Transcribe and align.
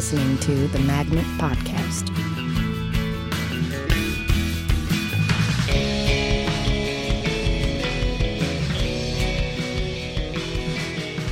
You're 0.00 0.14
listening 0.14 0.38
to 0.38 0.68
the 0.68 0.78
Magnet 0.78 1.26
Podcast. 1.36 2.08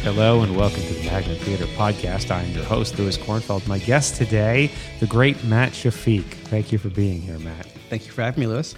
Hello 0.03 0.43
and 0.43 0.55
welcome 0.55 0.83
to 0.83 0.93
the 0.93 1.07
Magnet 1.07 1.39
Theater 1.39 1.65
Podcast. 1.65 2.31
I 2.31 2.43
am 2.43 2.53
your 2.53 2.65
host, 2.65 2.99
Lewis 2.99 3.17
Kornfeld. 3.17 3.67
My 3.67 3.79
guest 3.79 4.17
today, 4.17 4.71
the 5.01 5.07
great 5.07 5.43
Matt 5.45 5.73
Shafiq. 5.73 6.25
Thank 6.25 6.71
you 6.71 6.77
for 6.77 6.91
being 6.91 7.23
here, 7.23 7.39
Matt. 7.39 7.65
Thank 7.89 8.05
you 8.05 8.13
for 8.13 8.21
having 8.21 8.41
me, 8.41 8.49
Lewis. 8.49 8.75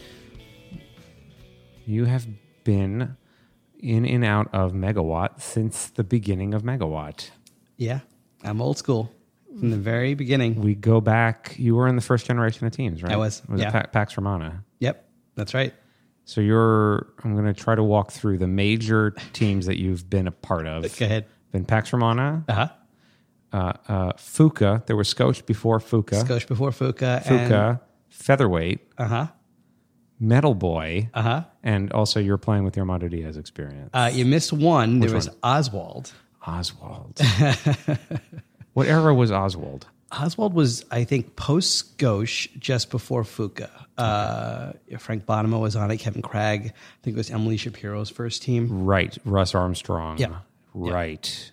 You 1.84 2.04
have 2.04 2.28
been 2.62 3.16
in 3.80 4.06
and 4.06 4.24
out 4.24 4.54
of 4.54 4.70
Megawatt 4.70 5.40
since 5.40 5.88
the 5.88 6.04
beginning 6.04 6.54
of 6.54 6.62
Megawatt. 6.62 7.30
Yeah, 7.76 8.00
I'm 8.44 8.62
old 8.62 8.78
school 8.78 9.10
from 9.58 9.70
the 9.70 9.76
very 9.76 10.14
beginning. 10.14 10.60
We 10.60 10.74
go 10.74 11.00
back, 11.00 11.54
you 11.58 11.74
were 11.76 11.88
in 11.88 11.96
the 11.96 12.02
first 12.02 12.26
generation 12.26 12.66
of 12.66 12.72
teams, 12.72 13.02
right? 13.02 13.12
I 13.12 13.16
was, 13.16 13.42
Was 13.48 13.60
yeah. 13.60 13.76
it 13.76 13.92
Pax 13.92 14.16
Romana? 14.16 14.64
Yep, 14.78 15.04
that's 15.34 15.54
right. 15.54 15.74
So 16.24 16.40
you're, 16.40 17.08
I'm 17.24 17.32
going 17.34 17.46
to 17.46 17.54
try 17.54 17.74
to 17.74 17.82
walk 17.82 18.12
through 18.12 18.38
the 18.38 18.46
major 18.46 19.14
teams 19.32 19.66
that 19.66 19.80
you've 19.80 20.08
been 20.08 20.26
a 20.28 20.30
part 20.32 20.66
of. 20.66 20.82
Go 20.98 21.04
ahead. 21.04 21.26
Been 21.50 21.64
Pax 21.64 21.92
Romana, 21.92 22.44
Uh 22.48 22.52
huh. 22.52 22.68
uh, 23.52 23.72
uh, 23.88 24.12
Fuka. 24.12 24.86
There 24.86 24.94
was 24.96 25.08
Scotch 25.08 25.44
before 25.46 25.80
Fuka. 25.80 26.26
Coach 26.28 26.46
before 26.46 26.70
Fuka. 26.70 27.24
Fuka, 27.24 27.80
Featherweight, 28.08 28.80
Uh 28.98 29.04
huh. 29.06 29.26
Metal 30.20 30.54
Boy, 30.54 31.08
Uh 31.14 31.22
huh. 31.22 31.44
and 31.64 31.90
also 31.92 32.20
you're 32.20 32.38
playing 32.38 32.62
with 32.62 32.76
your 32.76 32.82
Armando 32.82 33.08
Diaz 33.08 33.36
experience. 33.36 33.90
Uh, 33.92 34.10
you 34.12 34.24
missed 34.24 34.52
one. 34.52 35.00
there 35.00 35.12
was 35.12 35.28
one? 35.28 35.36
Oswald. 35.42 36.12
Oswald. 36.46 37.18
what 38.80 38.88
era 38.88 39.14
was 39.14 39.30
Oswald? 39.30 39.86
Oswald 40.10 40.54
was, 40.54 40.84
I 40.90 41.04
think, 41.04 41.36
post 41.36 41.98
Gauche, 41.98 42.48
just 42.58 42.90
before 42.90 43.22
Fuka. 43.22 43.70
Uh, 43.96 44.72
Frank 44.98 45.26
Bonomo 45.26 45.60
was 45.60 45.76
on 45.76 45.90
it. 45.90 45.98
Kevin 45.98 46.22
Craig. 46.22 46.62
I 46.64 46.98
think 47.02 47.14
it 47.14 47.18
was 47.18 47.30
Emily 47.30 47.56
Shapiro's 47.56 48.10
first 48.10 48.42
team. 48.42 48.84
Right, 48.86 49.16
Russ 49.24 49.54
Armstrong. 49.54 50.18
Yeah. 50.18 50.38
Right. 50.72 51.52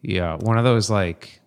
Yeah, 0.00 0.36
one 0.36 0.58
of 0.58 0.64
those 0.64 0.88
like 0.90 1.40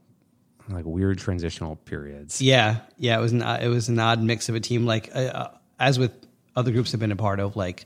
like 0.69 0.85
weird 0.85 1.17
transitional 1.17 1.77
periods. 1.77 2.41
Yeah, 2.41 2.81
yeah. 2.97 3.17
It 3.17 3.21
was 3.21 3.31
an 3.31 3.41
it 3.41 3.67
was 3.69 3.89
an 3.89 3.99
odd 3.99 4.21
mix 4.21 4.49
of 4.49 4.55
a 4.55 4.59
team. 4.59 4.85
Like 4.85 5.09
uh, 5.15 5.19
uh, 5.19 5.51
as 5.79 5.97
with 5.97 6.11
other 6.55 6.71
groups 6.71 6.93
I've 6.93 6.99
been 6.99 7.11
a 7.11 7.15
part 7.15 7.39
of, 7.39 7.55
like 7.55 7.85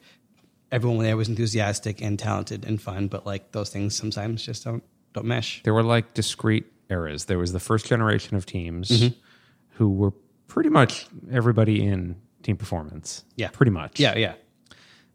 everyone 0.71 1.03
there 1.03 1.17
was 1.17 1.29
enthusiastic 1.29 2.01
and 2.01 2.17
talented 2.17 2.65
and 2.65 2.81
fun, 2.81 3.07
but 3.07 3.25
like 3.25 3.51
those 3.51 3.69
things 3.69 3.95
sometimes 3.95 4.43
just 4.45 4.63
don't 4.63 4.83
don't 5.13 5.25
mesh. 5.25 5.61
There 5.63 5.73
were 5.73 5.83
like 5.83 6.13
discrete 6.13 6.65
eras. 6.91 7.25
There 7.25 7.37
was 7.39 7.53
the 7.53 7.59
first 7.59 7.85
generation 7.87 8.35
of 8.37 8.45
teams 8.45 8.89
Mm-hmm. 8.89 9.15
who 9.77 9.89
were 9.89 10.11
pretty 10.47 10.69
much 10.69 11.07
everybody 11.31 11.83
in 11.85 12.15
team 12.43 12.57
performance. 12.57 13.23
Yeah. 13.35 13.49
Pretty 13.51 13.71
much. 13.71 13.99
Yeah, 13.99 14.17
yeah. 14.17 14.33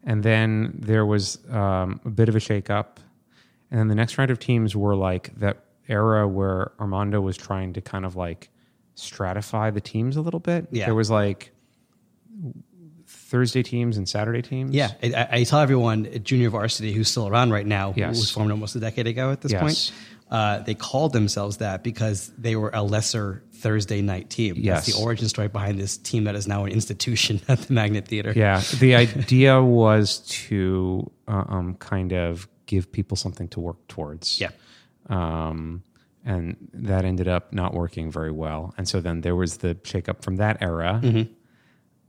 And 0.05 0.23
then 0.23 0.79
there 0.79 1.05
was 1.05 1.39
um, 1.51 2.01
a 2.05 2.11
bit 2.11 2.29
of 2.29 2.37
a 2.37 2.39
shakeup. 2.39 2.97
And 3.71 3.79
then 3.81 3.89
the 3.89 3.95
next 3.97 4.17
round 4.19 4.31
of 4.31 4.39
teams 4.39 4.75
were 4.77 4.95
like 4.95 5.35
that 5.41 5.65
era 5.89 6.27
where 6.27 6.73
Armando 6.81 7.21
was 7.21 7.37
trying 7.37 7.73
to 7.75 7.81
kind 7.81 8.05
of 8.07 8.17
like 8.17 8.49
stratify 8.97 9.73
the 9.75 9.81
teams 9.81 10.17
a 10.17 10.21
little 10.23 10.41
bit. 10.41 10.69
Yeah. 10.71 10.87
There 10.87 10.95
was 10.95 11.11
like 11.11 11.53
Thursday 13.07 13.63
teams 13.63 13.97
and 13.97 14.09
Saturday 14.09 14.43
teams. 14.43 14.73
Yeah, 14.75 14.91
I, 15.03 15.29
I- 15.31 15.45
tell 15.45 15.61
everyone 15.61 16.07
at 16.07 16.25
junior 16.25 16.51
varsity 16.51 16.93
who's 16.93 17.09
still 17.09 17.29
around 17.29 17.51
right 17.51 17.67
now, 17.67 17.93
who 17.93 18.01
Yes. 18.01 18.17
was 18.17 18.31
formed 18.31 18.51
almost 18.51 18.75
a 18.77 18.81
decade 18.81 19.07
ago 19.07 19.31
at 19.31 19.41
this 19.41 19.53
Yes. 19.53 19.61
point, 19.61 19.93
uh, 20.31 20.61
they 20.61 20.75
called 20.75 21.13
themselves 21.13 21.59
that 21.59 21.85
because 21.85 22.33
they 22.37 22.57
were 22.57 22.71
a 22.75 22.83
lesser 22.83 23.45
Thursday 23.53 24.03
night 24.03 24.29
team. 24.29 24.57
Yes. 24.59 24.87
That's 24.87 24.97
the 24.97 25.05
origin 25.05 25.29
story 25.29 25.49
behind 25.49 25.79
this 25.79 25.97
team 25.97 26.25
that 26.25 26.35
is 26.35 26.49
now 26.49 26.65
an 26.65 26.73
institution 26.73 27.41
at 27.49 27.61
the 27.61 27.73
Magnet 27.73 28.09
Theater. 28.09 28.33
Yeah. 28.35 28.61
The 28.79 28.95
idea 28.97 29.63
was 29.63 30.19
to 30.49 31.11
um, 31.29 31.75
kind 31.79 32.13
of 32.13 32.49
give 32.67 32.91
people 32.91 33.17
something 33.17 33.49
to 33.49 33.61
work 33.61 33.87
towards. 33.89 34.41
Yeah. 34.41 34.51
Um, 35.09 35.85
and 36.25 36.57
that 36.75 37.05
ended 37.05 37.29
up 37.29 37.53
not 37.53 37.73
working 37.73 38.11
very 38.11 38.33
well. 38.33 38.75
And 38.77 38.89
so 38.89 39.01
then 39.01 39.21
there 39.21 39.37
was 39.37 39.59
the 39.59 39.77
shakeup 39.77 40.23
from 40.23 40.37
that 40.37 40.59
era. 40.61 41.01
Mm-hmm. 41.03 41.33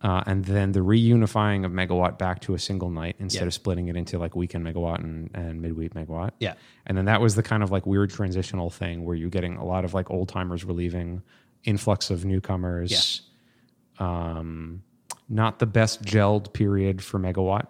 Uh, 0.02 0.24
and 0.28 0.46
then 0.46 0.74
the 0.74 0.80
reunifying 0.81 1.66
of 1.66 1.72
Megawatt 1.72 2.19
back 2.19 2.40
to 2.41 2.53
a 2.53 2.59
single 2.59 2.91
night 2.91 3.16
instead 3.19 3.41
Yeah. 3.41 3.47
of 3.47 3.53
splitting 3.53 3.88
it 3.88 3.96
into 3.96 4.19
like 4.19 4.35
weekend 4.35 4.63
Megawatt 4.63 5.00
and, 5.00 5.31
and 5.34 5.59
midweek 5.62 5.96
Megawatt. 5.96 6.31
Yeah. 6.40 6.53
And 6.85 6.96
then 6.97 7.06
that 7.06 7.19
was 7.19 7.35
the 7.35 7.41
kind 7.41 7.63
of 7.63 7.72
like 7.72 7.88
weird 7.88 8.12
transitional 8.12 8.69
thing 8.69 9.06
where 9.06 9.16
you're 9.16 9.31
getting 9.31 9.56
a 9.57 9.66
lot 9.66 9.86
of 9.86 9.94
like 9.96 10.12
old 10.12 10.30
timers 10.30 10.63
relieving, 10.63 11.24
influx 11.63 12.12
of 12.12 12.25
newcomers. 12.25 13.22
Yeah. 14.00 14.07
Um, 14.07 14.84
not 15.30 15.59
the 15.59 15.66
best 15.66 16.03
gelled 16.03 16.53
period 16.53 17.03
for 17.03 17.19
Megawatt, 17.19 17.68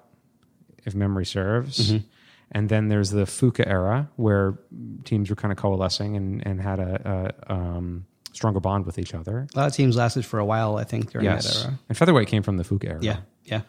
if 0.85 0.93
memory 0.93 1.25
serves. 1.25 1.91
Mm-hmm. 1.91 2.05
And 2.51 2.69
then 2.69 2.87
there's 2.87 3.09
the 3.09 3.23
Fuka 3.23 3.65
era 3.67 4.09
where 4.15 4.57
teams 5.03 5.29
were 5.29 5.35
kind 5.35 5.51
of 5.51 5.57
coalescing 5.57 6.15
and, 6.15 6.45
and 6.45 6.61
had 6.61 6.79
a, 6.79 7.33
a 7.47 7.53
um, 7.53 8.05
stronger 8.37 8.59
bond 8.59 8.85
with 8.85 8.97
each 8.99 9.13
other. 9.13 9.47
A 9.53 9.57
lot 9.57 9.67
of 9.67 9.73
teams 9.73 9.95
lasted 9.95 10.25
for 10.25 10.39
a 10.39 10.45
while, 10.45 10.77
I 10.77 10.83
think, 10.83 11.11
during 11.11 11.25
that 11.25 11.45
era. 11.45 11.77
And 11.89 11.97
Featherweight 11.97 12.27
came 12.27 12.43
from 12.43 12.57
the 12.57 12.63
Fuka 12.63 12.85
era. 12.85 12.99
Yeah, 13.01 13.19
yeah. 13.43 13.61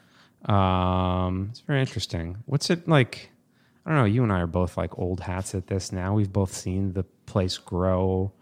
Um, 0.45 1.49
it's 1.51 1.61
very 1.61 1.81
interesting. 1.81 2.37
What's 2.47 2.71
it 2.71 2.87
like? 2.87 3.31
I 3.85 3.91
don't 3.91 3.99
know. 3.99 4.05
You 4.05 4.23
and 4.23 4.33
I 4.33 4.41
are 4.41 4.47
both 4.47 4.77
like 4.77 4.99
old 4.99 5.21
hats 5.21 5.55
at 5.55 5.67
this 5.67 5.91
now. 5.91 6.15
We've 6.15 6.33
both 6.33 6.55
seen 6.55 6.93
the 6.93 7.05
place 7.27 7.57
grow 7.57 8.33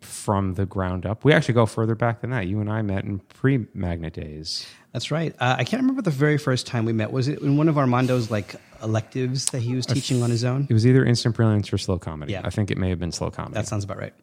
from 0.00 0.54
the 0.54 0.66
ground 0.66 1.06
up. 1.06 1.24
We 1.24 1.32
actually 1.32 1.54
go 1.54 1.64
further 1.66 1.94
back 1.94 2.20
than 2.20 2.30
that. 2.30 2.46
You 2.46 2.60
and 2.60 2.70
I 2.70 2.82
met 2.82 3.04
in 3.04 3.20
pre 3.20 3.66
Magnet 3.72 4.12
days. 4.12 4.66
That's 4.92 5.10
right. 5.10 5.34
Uh, 5.40 5.56
I 5.58 5.64
can't 5.64 5.80
remember 5.80 6.02
the 6.02 6.10
very 6.10 6.38
first 6.38 6.66
time 6.66 6.84
we 6.84 6.92
met. 6.92 7.10
Was 7.10 7.28
it 7.28 7.40
in 7.40 7.56
one 7.56 7.68
of 7.68 7.76
Armando's 7.76 8.30
like 8.30 8.56
electives 8.82 9.46
that 9.46 9.60
he 9.60 9.74
was 9.74 9.86
teaching 9.86 10.22
on 10.22 10.30
his 10.30 10.44
own? 10.44 10.66
It 10.68 10.72
was 10.72 10.86
either 10.86 11.04
instant 11.04 11.34
brilliance 11.34 11.72
or 11.72 11.78
slow 11.78 11.98
comedy. 11.98 12.32
Yeah. 12.32 12.42
I 12.44 12.50
think 12.50 12.70
it 12.70 12.78
may 12.78 12.90
have 12.90 12.98
been 12.98 13.12
slow 13.12 13.30
comedy. 13.30 13.54
That 13.54 13.66
sounds 13.66 13.84
about 13.84 13.98
right. 13.98 14.14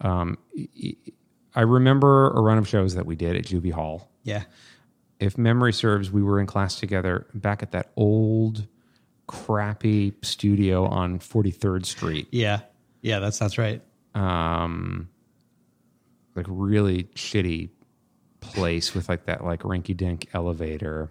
I 0.00 1.60
remember 1.60 2.30
a 2.30 2.40
run 2.40 2.58
of 2.58 2.68
shows 2.68 2.94
that 2.94 3.06
we 3.06 3.16
did 3.16 3.36
at 3.36 3.44
Juby 3.44 3.72
Hall. 3.72 4.10
Yeah. 4.22 4.44
If 5.20 5.38
memory 5.38 5.72
serves, 5.72 6.10
we 6.10 6.22
were 6.22 6.40
in 6.40 6.46
class 6.46 6.78
together 6.78 7.26
back 7.34 7.62
at 7.62 7.72
that 7.72 7.92
old, 7.96 8.66
crappy 9.26 10.14
studio 10.22 10.86
on 10.86 11.18
43rd 11.18 11.86
Street. 11.86 12.28
Yeah. 12.30 12.60
Yeah, 13.00 13.20
that 13.20 13.34
sounds 13.34 13.58
right. 13.58 13.82
um 14.14 15.08
like 16.34 16.46
really 16.48 17.04
shitty 17.14 17.68
place 18.40 18.94
with 18.94 19.08
like 19.08 19.26
that 19.26 19.44
like 19.44 19.60
rinky 19.60 19.96
dink 19.96 20.28
elevator. 20.34 21.10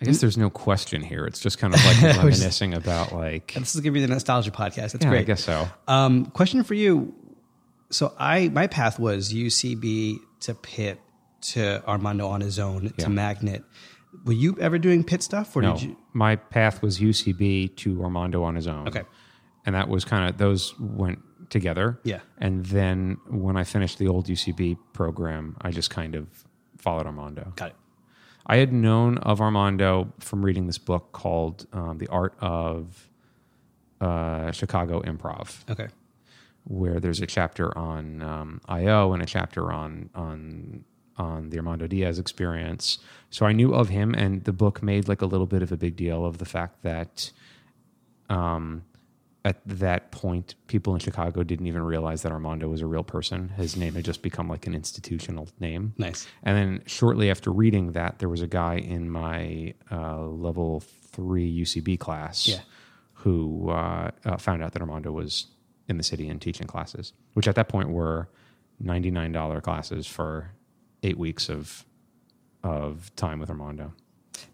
I 0.00 0.06
guess 0.06 0.20
there's 0.20 0.36
no 0.36 0.50
question 0.50 1.02
here. 1.02 1.24
It's 1.24 1.40
just 1.40 1.58
kind 1.58 1.72
of 1.74 1.84
like 1.84 2.02
reminiscing 2.16 2.74
about 2.74 3.12
like 3.12 3.54
This 3.54 3.74
is 3.74 3.82
to 3.82 3.90
be 3.90 4.00
the 4.00 4.08
nostalgia 4.08 4.50
podcast. 4.50 4.92
That's 4.92 5.04
yeah, 5.04 5.08
great. 5.08 5.20
I 5.20 5.24
guess 5.24 5.44
so. 5.44 5.66
Um, 5.88 6.26
question 6.26 6.62
for 6.64 6.74
you. 6.74 7.14
So 7.90 8.12
I 8.18 8.48
my 8.48 8.66
path 8.66 8.98
was 8.98 9.32
UCB 9.32 10.18
to 10.40 10.54
Pit 10.54 11.00
to 11.52 11.86
Armando 11.86 12.26
on 12.26 12.40
his 12.40 12.58
own 12.58 12.84
Yeah. 12.98 13.04
to 13.04 13.10
Magnet. 13.10 13.64
Were 14.24 14.32
you 14.32 14.56
ever 14.60 14.78
doing 14.78 15.04
Pit 15.04 15.22
stuff 15.22 15.54
or 15.56 15.62
No, 15.62 15.74
did 15.74 15.82
you? 15.82 15.96
my 16.12 16.36
path 16.36 16.82
was 16.82 16.98
UCB 17.00 17.76
to 17.76 18.02
Armando 18.02 18.42
on 18.42 18.54
his 18.56 18.66
own. 18.66 18.88
Okay. 18.88 19.02
and 19.66 19.74
that 19.74 19.88
was 19.88 20.04
kind 20.04 20.28
of 20.28 20.38
those 20.38 20.78
went 20.78 21.20
together. 21.50 22.00
Yeah. 22.04 22.20
and 22.38 22.66
then 22.66 23.18
when 23.28 23.56
I 23.56 23.64
finished 23.64 23.98
the 23.98 24.08
old 24.08 24.26
UCB 24.26 24.76
program, 24.92 25.56
I 25.60 25.70
just 25.70 25.90
kind 25.90 26.14
of 26.16 26.26
followed 26.78 27.06
Armando. 27.06 27.52
Got 27.56 27.70
it. 27.70 27.76
I 28.46 28.56
had 28.56 28.72
known 28.72 29.18
of 29.18 29.40
Armando 29.40 30.12
from 30.20 30.44
reading 30.44 30.66
this 30.66 30.78
book 30.78 31.12
called 31.12 31.66
um, 31.72 31.98
"The 31.98 32.08
Art 32.08 32.34
of 32.40 33.08
uh, 34.00 34.50
Chicago 34.52 35.00
Improv," 35.02 35.68
Okay. 35.70 35.88
where 36.64 37.00
there's 37.00 37.20
a 37.20 37.26
chapter 37.26 37.76
on 37.76 38.22
um, 38.22 38.60
IO 38.68 39.12
and 39.12 39.22
a 39.22 39.26
chapter 39.26 39.72
on 39.72 40.10
on 40.14 40.84
on 41.16 41.50
the 41.50 41.56
Armando 41.58 41.86
Diaz 41.86 42.18
experience. 42.18 42.98
So 43.30 43.46
I 43.46 43.52
knew 43.52 43.72
of 43.74 43.88
him, 43.88 44.14
and 44.14 44.44
the 44.44 44.52
book 44.52 44.82
made 44.82 45.08
like 45.08 45.22
a 45.22 45.26
little 45.26 45.46
bit 45.46 45.62
of 45.62 45.72
a 45.72 45.76
big 45.76 45.96
deal 45.96 46.24
of 46.26 46.38
the 46.38 46.44
fact 46.44 46.82
that 46.82 47.30
um, 48.28 48.84
at 49.44 49.60
that 49.66 50.10
point, 50.10 50.54
people 50.68 50.94
in 50.94 51.00
Chicago 51.00 51.42
didn't 51.42 51.66
even 51.66 51.82
realize 51.82 52.22
that 52.22 52.32
Armando 52.32 52.68
was 52.68 52.80
a 52.80 52.86
real 52.86 53.04
person. 53.04 53.50
His 53.50 53.76
name 53.76 53.94
had 53.94 54.04
just 54.04 54.22
become 54.22 54.48
like 54.48 54.66
an 54.66 54.74
institutional 54.74 55.48
name. 55.60 55.92
Nice. 55.98 56.26
And 56.42 56.56
then 56.56 56.82
shortly 56.86 57.30
after 57.30 57.50
reading 57.52 57.92
that, 57.92 58.20
there 58.20 58.28
was 58.30 58.40
a 58.40 58.46
guy 58.46 58.76
in 58.76 59.10
my 59.10 59.74
uh, 59.92 60.22
level 60.26 60.80
three 60.80 61.60
UCB 61.62 61.98
class 62.00 62.46
Yeah. 62.48 62.60
who 63.12 63.68
uh, 63.70 64.10
uh, 64.24 64.36
found 64.38 64.62
out 64.62 64.72
that 64.72 64.80
Armando 64.80 65.12
was 65.12 65.48
in 65.88 65.98
the 65.98 66.02
city 66.02 66.28
and 66.28 66.40
teaching 66.40 66.66
classes, 66.66 67.12
which 67.34 67.46
at 67.46 67.54
that 67.56 67.68
point 67.68 67.90
were 67.90 68.30
$99 68.82 69.62
classes 69.62 70.06
for 70.06 70.52
eight 71.02 71.18
weeks 71.18 71.50
of, 71.50 71.84
of 72.62 73.14
time 73.16 73.40
with 73.40 73.50
Armando. 73.50 73.92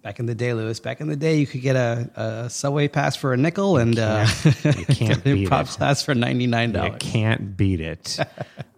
Back 0.03 0.19
in 0.19 0.27
the 0.27 0.35
day, 0.35 0.55
Lewis. 0.55 0.81
Back 0.81 1.00
in 1.00 1.09
the 1.09 1.17
day, 1.17 1.37
you 1.38 1.47
could 1.47 1.61
get 1.61 1.77
a, 1.77 2.11
a 2.44 2.50
subway 2.50 2.88
pass 2.88 3.17
for 3.17 3.32
a 3.32 3.37
nickel 3.37 3.77
and 3.77 3.99
uh, 3.99 4.27
You 4.65 4.85
can't 4.87 5.23
beat 5.23 5.49
improv 5.49 5.62
it. 5.62 5.77
class 5.79 6.03
for 6.05 6.15
ninety 6.15 6.47
nine 6.47 6.71
You 6.71 6.75
dollars. 6.77 6.97
can't 7.00 7.56
beat 7.56 7.81
it. 7.81 8.19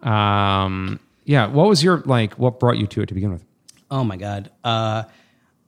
um, 0.01 0.99
yeah. 1.25 1.47
What 1.47 1.67
was 1.69 1.83
your 1.83 2.01
like? 2.05 2.33
What 2.35 2.59
brought 2.59 2.77
you 2.77 2.87
to 2.87 3.01
it 3.01 3.07
to 3.07 3.13
begin 3.13 3.31
with? 3.31 3.43
Oh 3.89 4.03
my 4.03 4.17
god! 4.17 4.51
Uh, 4.63 5.03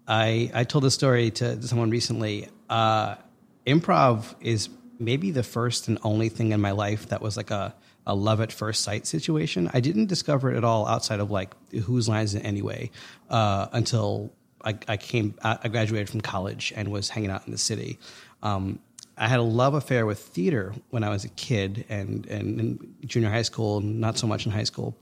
I 0.08 0.52
I 0.54 0.64
told 0.66 0.84
this 0.84 0.94
story 0.94 1.32
to, 1.32 1.62
someone 1.62 1.90
recently. 1.90 2.50
Uh, 2.70 3.16
improv 3.66 4.36
is 4.42 4.70
maybe 5.00 5.32
the 5.32 5.44
first 5.44 5.88
and 5.88 5.98
only 6.04 6.30
thing 6.30 6.52
in 6.52 6.62
my 6.62 6.72
life 6.72 7.10
that 7.10 7.22
was 7.22 7.38
like 7.38 7.52
a 7.52 7.74
a 8.08 8.14
love 8.14 8.40
at 8.42 8.52
first 8.52 8.84
sight 8.84 9.08
situation. 9.08 9.70
I 9.74 9.80
didn't 9.80 10.06
discover 10.08 10.52
it 10.54 10.58
at 10.58 10.64
all 10.64 10.88
outside 10.88 11.20
of 11.20 11.32
like 11.32 11.54
whose 11.84 12.08
lines 12.08 12.36
in 12.36 12.42
anyway 12.44 12.92
uh, 13.30 13.68
until 13.72 14.32
I, 14.66 14.78
I 14.88 14.98
came. 14.98 15.36
I 15.44 15.68
graduated 15.68 16.10
from 16.10 16.22
college 16.22 16.74
and 16.76 16.90
was 16.92 17.10
hanging 17.10 17.30
out 17.30 17.46
in 17.46 17.52
the 17.52 17.58
city. 17.58 18.00
Um, 18.42 18.80
I 19.18 19.28
had 19.28 19.40
a 19.40 19.44
love 19.44 19.74
affair 19.74 20.06
with 20.06 20.20
theater 20.20 20.74
when 20.90 21.04
I 21.04 21.10
was 21.10 21.24
a 21.24 21.30
kid 21.30 21.86
and, 21.88 22.26
and 22.26 22.60
in 22.60 22.96
junior 23.06 23.30
high 23.30 23.44
school, 23.44 23.80
not 23.80 24.18
so 24.18 24.28
much 24.28 24.46
in 24.46 24.52
high 24.52 24.66
school. 24.66 24.98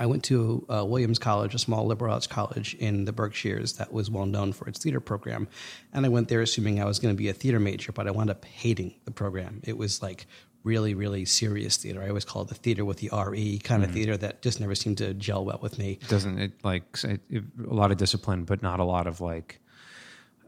I 0.00 0.06
went 0.06 0.22
to 0.24 0.64
uh, 0.68 0.84
Williams 0.84 1.18
College, 1.18 1.54
a 1.54 1.58
small 1.58 1.84
liberal 1.84 2.14
arts 2.14 2.26
college 2.26 2.74
in 2.74 3.04
the 3.04 3.12
Berkshires 3.12 3.74
that 3.74 3.92
was 3.92 4.10
well 4.10 4.26
known 4.26 4.52
for 4.52 4.68
its 4.68 4.80
theater 4.80 5.00
program. 5.00 5.48
And 5.92 6.06
I 6.06 6.08
went 6.08 6.28
there 6.28 6.40
assuming 6.40 6.80
I 6.80 6.84
was 6.84 7.00
going 7.00 7.14
to 7.14 7.18
be 7.18 7.28
a 7.28 7.32
theater 7.32 7.58
major, 7.58 7.90
but 7.90 8.06
I 8.06 8.12
wound 8.12 8.30
up 8.30 8.44
hating 8.44 8.94
the 9.04 9.10
program. 9.10 9.60
It 9.64 9.76
was 9.76 10.00
like 10.00 10.26
really, 10.64 10.94
really 10.94 11.24
serious 11.24 11.76
theater. 11.76 12.02
I 12.02 12.08
always 12.08 12.24
call 12.24 12.42
it 12.42 12.48
the 12.48 12.54
theater 12.54 12.84
with 12.84 12.98
the 12.98 13.10
RE 13.12 13.58
kind 13.60 13.84
of 13.84 13.92
theater 13.92 14.16
that 14.16 14.42
just 14.42 14.60
never 14.60 14.74
seemed 14.74 14.98
to 14.98 15.14
gel 15.14 15.44
well 15.44 15.58
with 15.62 15.78
me. 15.78 15.98
Doesn't 16.08 16.38
it 16.38 16.52
like 16.64 16.96
say, 16.96 17.18
it, 17.30 17.44
a 17.68 17.74
lot 17.74 17.90
of 17.90 17.96
discipline, 17.96 18.44
but 18.44 18.62
not 18.62 18.80
a 18.80 18.84
lot 18.84 19.06
of 19.06 19.20
like 19.20 19.60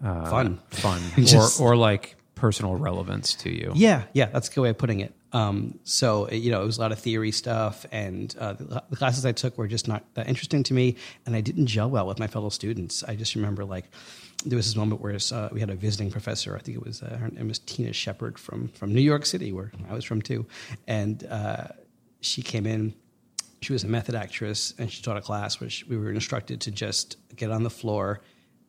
uh, 0.04 0.28
Fun. 0.30 0.58
fun, 0.70 1.00
Just- 1.24 1.60
or 1.60 1.72
or 1.72 1.76
like 1.76 2.16
personal 2.34 2.74
relevance 2.76 3.34
to 3.34 3.50
you? 3.50 3.72
Yeah, 3.74 4.04
yeah, 4.14 4.26
that's 4.26 4.48
a 4.48 4.52
good 4.52 4.62
way 4.62 4.70
of 4.70 4.78
putting 4.78 5.00
it. 5.00 5.14
Um, 5.32 5.78
so 5.84 6.28
you 6.30 6.50
know, 6.50 6.62
it 6.62 6.66
was 6.66 6.78
a 6.78 6.80
lot 6.80 6.90
of 6.92 6.98
theory 6.98 7.30
stuff, 7.30 7.86
and 7.92 8.34
uh, 8.38 8.54
the, 8.54 8.82
the 8.90 8.96
classes 8.96 9.24
I 9.24 9.32
took 9.32 9.56
were 9.58 9.68
just 9.68 9.86
not 9.86 10.02
that 10.14 10.28
interesting 10.28 10.62
to 10.64 10.74
me, 10.74 10.96
and 11.24 11.36
I 11.36 11.40
didn't 11.40 11.66
gel 11.66 11.88
well 11.88 12.06
with 12.06 12.18
my 12.18 12.26
fellow 12.26 12.48
students. 12.48 13.04
I 13.04 13.14
just 13.14 13.34
remember 13.36 13.64
like 13.64 13.84
there 14.44 14.56
was 14.56 14.66
this 14.66 14.76
moment 14.76 15.00
where 15.00 15.16
uh, 15.32 15.48
we 15.52 15.60
had 15.60 15.70
a 15.70 15.74
visiting 15.74 16.10
professor. 16.10 16.56
I 16.56 16.60
think 16.60 16.76
it 16.76 16.84
was 16.84 17.02
uh, 17.02 17.16
her 17.18 17.28
name 17.28 17.48
was 17.48 17.58
Tina 17.58 17.92
Shepard 17.92 18.38
from 18.38 18.68
from 18.68 18.94
New 18.94 19.00
York 19.00 19.26
City, 19.26 19.52
where 19.52 19.72
I 19.88 19.94
was 19.94 20.04
from 20.04 20.22
too, 20.22 20.46
and 20.86 21.24
uh, 21.24 21.68
she 22.20 22.42
came 22.42 22.66
in. 22.66 22.94
She 23.62 23.74
was 23.74 23.84
a 23.84 23.88
method 23.88 24.14
actress, 24.14 24.72
and 24.78 24.90
she 24.90 25.02
taught 25.02 25.18
a 25.18 25.20
class 25.20 25.60
which 25.60 25.84
we 25.86 25.96
were 25.98 26.10
instructed 26.10 26.62
to 26.62 26.70
just 26.70 27.16
get 27.36 27.50
on 27.50 27.62
the 27.62 27.70
floor 27.70 28.20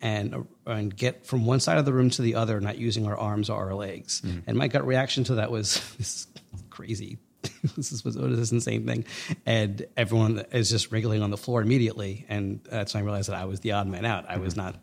and 0.02 0.46
and 0.66 0.96
get 0.96 1.26
from 1.26 1.46
one 1.46 1.60
side 1.60 1.78
of 1.78 1.86
the 1.86 1.94
room 1.94 2.10
to 2.12 2.22
the 2.22 2.36
other, 2.36 2.60
not 2.60 2.78
using 2.78 3.08
our 3.08 3.18
arms 3.18 3.50
or 3.50 3.58
our 3.58 3.74
legs. 3.74 4.22
And 4.48 4.58
my 4.58 4.68
gut 4.68 4.86
reaction 4.86 5.24
to 5.26 5.36
that 5.36 5.52
was, 5.52 5.76
"This 5.98 6.28
is 6.54 6.64
crazy. 6.70 7.20
this 7.76 7.92
is 7.92 8.04
what 8.04 8.16
is 8.16 8.38
this 8.40 8.52
insane 8.52 8.86
thing?" 8.86 9.06
And 9.46 9.86
everyone 9.96 10.44
is 10.52 10.70
just 10.70 10.92
wriggling 10.92 11.22
on 11.22 11.32
the 11.32 11.38
floor 11.38 11.62
immediately. 11.62 12.26
And 12.28 12.60
that's 12.70 12.94
when 12.94 13.04
I 13.04 13.06
realized 13.06 13.30
that 13.30 13.38
I 13.38 13.46
was 13.46 13.62
the 13.62 13.72
odd 13.72 13.88
man 13.88 14.04
out. 14.04 14.26
I 14.28 14.38
was 14.38 14.58
not 14.58 14.76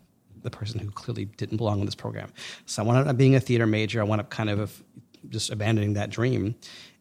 the 0.43 0.49
person 0.49 0.79
who 0.79 0.89
clearly 0.91 1.25
didn't 1.25 1.57
belong 1.57 1.79
in 1.79 1.85
this 1.85 1.95
program. 1.95 2.31
So 2.65 2.81
I 2.81 2.85
wound 2.85 3.07
up 3.07 3.17
being 3.17 3.35
a 3.35 3.39
theater 3.39 3.67
major. 3.67 4.01
I 4.01 4.03
wound 4.03 4.21
up 4.21 4.29
kind 4.29 4.49
of 4.49 4.83
just 5.29 5.49
abandoning 5.51 5.93
that 5.93 6.09
dream. 6.09 6.55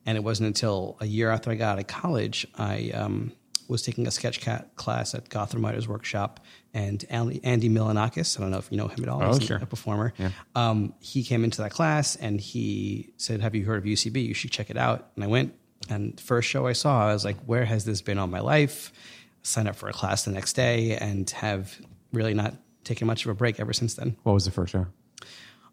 And 0.07 0.17
it 0.17 0.23
wasn't 0.25 0.47
until 0.49 0.97
a 1.01 1.07
year 1.07 1.31
after 1.31 1.51
I 1.51 1.55
got 1.55 1.73
out 1.73 1.79
of 1.79 1.87
college, 1.87 2.47
I 2.57 2.91
um, 2.95 3.33
was 3.69 3.83
taking 3.83 4.07
a 4.07 4.11
sketch 4.11 4.41
cat 4.41 4.75
class 4.77 5.15
at 5.15 5.29
Gotham 5.29 5.63
Writers 5.65 5.87
Workshop, 5.87 6.41
and 6.73 7.05
Andy, 7.11 7.69
Milonakis, 7.69 8.39
I 8.39 8.43
don't 8.43 8.51
know 8.51 8.59
if 8.59 8.71
you 8.71 8.77
know 8.79 8.89
him 8.89 9.03
at 9.03 9.09
all, 9.11 9.23
Oh, 9.23 9.35
he's 9.35 9.47
sure. 9.47 9.59
a 9.59 9.67
performer. 9.67 10.15
Um, 10.55 10.95
he 11.01 11.23
came 11.23 11.45
into 11.45 11.61
that 11.63 11.73
class 11.73 12.17
and 12.17 12.41
he 12.41 13.11
said, 13.19 13.41
"Have 13.43 13.55
you 13.55 13.65
heard 13.65 13.79
of 13.79 13.85
UCB? 13.85 14.25
You 14.27 14.33
should 14.35 14.51
check 14.51 14.71
it 14.71 14.77
out." 14.79 15.11
And 15.15 15.25
I 15.25 15.27
went, 15.27 15.55
and 15.91 16.19
first 16.21 16.49
show 16.49 16.67
I 16.67 16.73
saw, 16.73 17.09
I 17.09 17.13
was 17.13 17.25
like, 17.25 17.37
"Where 17.45 17.65
has 17.67 17.85
this 17.85 18.01
been 18.01 18.17
all 18.19 18.27
my 18.29 18.41
life?" 18.41 18.93
Sign 19.43 19.67
up 19.67 19.77
for 19.77 19.89
a 19.89 19.93
class 19.93 20.25
the 20.25 20.31
next 20.31 20.55
day, 20.55 20.97
and 20.97 21.29
have 21.31 21.79
really 22.13 22.35
not 22.35 22.55
taken 22.85 23.07
much 23.07 23.25
of 23.25 23.31
a 23.31 23.35
break 23.35 23.61
ever 23.61 23.73
since 23.73 23.95
then. 23.95 24.17
What 24.23 24.33
was 24.33 24.45
the 24.45 24.51
first 24.51 24.73
show? 24.73 24.87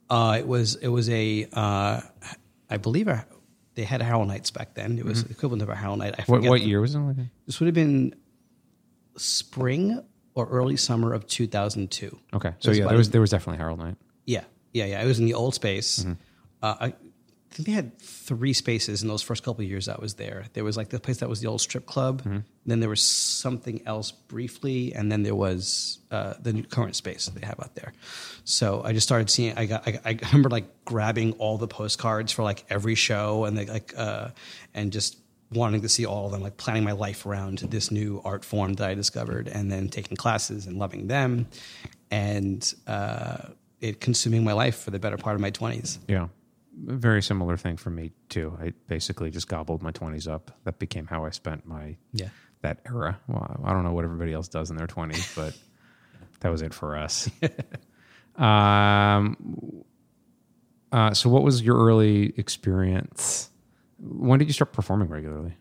Uh, 0.10 0.38
it 0.40 0.48
was 0.48 0.76
it 0.76 0.88
was 0.90 1.10
a 1.10 1.48
uh, 1.54 2.02
I 2.70 2.78
believe 2.78 3.08
a, 3.08 3.26
they 3.76 3.84
had 3.84 4.02
Harold 4.02 4.28
Nights 4.28 4.52
back 4.52 4.76
then. 4.76 4.98
It 4.98 5.06
was 5.06 5.24
equivalent 5.24 5.62
of 5.62 5.70
a 5.70 5.76
Harold 5.76 6.00
Night. 6.00 6.16
I 6.18 6.22
Mm-hmm. 6.22 6.32
What 6.32 6.44
what 6.44 6.62
year 6.62 6.82
was 6.82 6.96
it? 6.96 7.00
Like? 7.00 7.18
This 7.46 7.60
would 7.60 7.68
have 7.68 7.76
been 7.76 8.16
spring 9.18 10.02
or 10.34 10.48
early 10.48 10.78
summer 10.78 11.14
of 11.14 11.26
2002. 11.28 12.20
Okay, 12.34 12.54
so 12.60 12.72
yeah, 12.72 12.88
there 12.88 12.98
was 12.98 13.10
there 13.10 13.22
was 13.22 13.32
definitely 13.32 13.58
Harold 13.58 13.80
Night. 13.80 13.96
yeah, 14.26 14.44
yeah, 14.74 14.86
yeah. 14.86 15.02
It 15.04 15.08
was 15.08 15.20
in 15.20 15.26
the 15.26 15.34
old 15.34 15.56
space. 15.56 16.00
Mm-hmm. 16.00 16.14
Uh, 16.62 16.76
I 16.80 16.94
think 17.56 17.68
they 17.68 17.72
had 17.72 17.98
three 18.00 18.52
spaces 18.52 19.02
in 19.02 19.08
those 19.08 19.22
first 19.22 19.44
couple 19.44 19.64
of 19.64 19.70
years 19.70 19.88
I 19.88 19.96
was 20.00 20.16
there. 20.16 20.46
There 20.54 20.66
was 20.66 20.76
like 20.76 20.90
the 20.90 21.00
place 21.00 21.18
that 21.18 21.30
was 21.30 21.40
the 21.40 21.48
old 21.48 21.62
strip 21.62 21.86
club. 21.86 22.22
Mm-hmm. 22.22 22.40
Then 22.66 22.80
there 22.82 22.90
was 22.90 23.02
something 23.02 23.82
else 23.86 24.12
briefly, 24.12 24.94
and 24.94 25.10
then 25.12 25.24
there 25.24 25.36
was 25.36 26.00
uh, 26.12 26.34
the 26.42 26.52
new 26.52 26.64
current 26.64 26.96
space 26.96 27.26
that 27.26 27.40
they 27.40 27.48
have 27.48 27.60
out 27.62 27.76
there. 27.76 27.94
So 28.44 28.82
I 28.84 28.92
just 28.92 29.08
started 29.08 29.30
seeing. 29.30 29.58
I 29.58 29.68
got. 29.68 29.88
I, 29.88 30.00
I 30.04 30.20
remember 30.28 30.50
like 30.50 30.66
grabbing 30.84 31.34
all 31.34 31.58
the 31.58 31.68
postcards 31.68 32.34
for 32.34 32.44
like 32.44 32.66
every 32.70 32.96
show, 32.96 33.46
and 33.46 33.58
they 33.58 33.66
like 33.66 33.94
uh, 33.96 34.30
and 34.74 34.92
just 34.92 35.18
wanting 35.54 35.82
to 35.82 35.90
see 35.90 36.06
all 36.06 36.26
of 36.26 36.34
them, 36.34 36.42
like 36.42 36.58
planning 36.58 36.84
my 36.84 36.92
life 36.92 37.26
around 37.26 37.60
this 37.60 37.90
new 37.90 38.22
art 38.26 38.44
form 38.44 38.74
that 38.74 38.90
I 38.90 38.96
discovered, 38.96 39.48
and 39.48 39.72
then 39.72 39.88
taking 39.88 40.18
classes 40.18 40.68
and 40.68 40.78
loving 40.78 41.08
them, 41.08 41.48
and 42.12 42.74
uh, 42.86 43.38
it 43.80 44.02
consuming 44.02 44.44
my 44.44 44.54
life 44.54 44.80
for 44.80 44.92
the 44.92 45.00
better 45.00 45.18
part 45.18 45.36
of 45.36 45.42
my 45.42 45.52
twenties. 45.52 46.00
Yeah. 46.08 46.28
Very 46.78 47.22
similar 47.22 47.56
thing 47.58 47.78
for 47.78 47.90
me 47.90 48.12
too. 48.30 48.58
I 48.62 48.74
basically 48.88 49.32
just 49.32 49.48
gobbled 49.48 49.82
my 49.82 49.92
twenties 49.92 50.28
up. 50.28 50.52
That 50.66 50.78
became 50.80 51.08
how 51.08 51.24
I 51.26 51.30
spent 51.30 51.66
my 51.66 51.96
Yeah. 52.14 52.30
that 52.62 52.80
era. 52.86 53.20
Well, 53.28 53.62
I 53.64 53.72
don't 53.72 53.84
know 53.84 53.94
what 53.94 54.04
everybody 54.04 54.34
else 54.34 54.48
does 54.50 54.70
in 54.70 54.76
their 54.76 54.88
twenties, 54.88 55.32
but 55.36 55.58
that 56.42 56.50
was 56.50 56.62
it 56.62 56.74
for 56.74 56.98
us. 56.98 57.30
um, 58.36 59.84
uh, 60.92 61.14
so, 61.14 61.30
what 61.30 61.44
was 61.44 61.62
your 61.62 61.78
early 61.78 62.34
experience? 62.38 63.50
When 64.00 64.40
did 64.40 64.48
you 64.48 64.54
start 64.54 64.74
performing 64.74 65.08
regularly? 65.10 65.56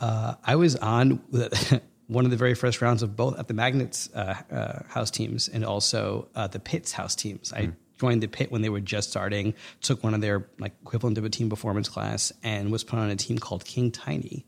Uh, 0.00 0.34
I 0.44 0.56
was 0.56 0.76
on 0.76 1.22
one 2.08 2.24
of 2.24 2.30
the 2.30 2.36
very 2.36 2.54
first 2.54 2.82
rounds 2.82 3.02
of 3.02 3.16
both 3.16 3.38
at 3.38 3.48
the 3.48 3.54
Magnets 3.54 4.10
uh, 4.14 4.34
uh, 4.50 4.82
house 4.88 5.10
teams 5.10 5.48
and 5.48 5.64
also 5.64 6.28
uh, 6.34 6.46
the 6.48 6.58
Pits 6.58 6.92
house 6.92 7.14
teams. 7.14 7.52
I 7.52 7.70
joined 7.98 8.22
the 8.22 8.28
Pit 8.28 8.52
when 8.52 8.62
they 8.62 8.68
were 8.68 8.80
just 8.80 9.10
starting, 9.10 9.54
took 9.80 10.02
one 10.04 10.14
of 10.14 10.20
their 10.20 10.48
like 10.58 10.74
equivalent 10.82 11.18
of 11.18 11.24
a 11.24 11.30
team 11.30 11.48
performance 11.48 11.88
class, 11.88 12.32
and 12.42 12.70
was 12.70 12.84
put 12.84 12.98
on 12.98 13.10
a 13.10 13.16
team 13.16 13.38
called 13.38 13.64
King 13.64 13.90
Tiny 13.90 14.46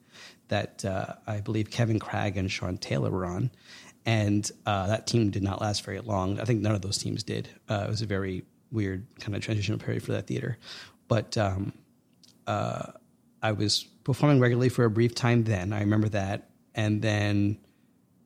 that 0.49 0.85
uh, 0.85 1.15
I 1.27 1.41
believe 1.41 1.71
Kevin 1.71 1.99
Cragg 1.99 2.37
and 2.37 2.51
Sean 2.51 2.79
Taylor 2.79 3.11
were 3.11 3.27
on. 3.27 3.51
And 4.07 4.51
uh, 4.65 4.87
that 4.87 5.07
team 5.07 5.31
did 5.31 5.43
not 5.43 5.61
last 5.61 5.85
very 5.85 6.01
long. 6.01 6.41
I 6.41 6.45
think 6.45 6.63
none 6.63 6.75
of 6.75 6.81
those 6.81 6.99
teams 6.99 7.23
did. 7.23 7.49
Uh, 7.69 7.85
it 7.87 7.91
was 7.91 8.03
a 8.03 8.07
very 8.07 8.45
weird 8.71 9.07
kind 9.21 9.37
of 9.37 9.43
transitional 9.43 9.79
period 9.79 10.03
for 10.03 10.13
that 10.13 10.27
theater. 10.27 10.57
But 11.09 11.37
um, 11.37 11.73
uh, 12.47 12.93
I 13.43 13.53
was 13.53 13.85
performing 14.05 14.41
regularly 14.41 14.71
for 14.71 14.85
a 14.85 14.91
brief 14.91 15.15
time 15.15 15.45
then. 15.45 15.73
I 15.73 15.81
remember 15.81 16.09
that. 16.11 16.49
And 16.75 17.03
then 17.03 17.59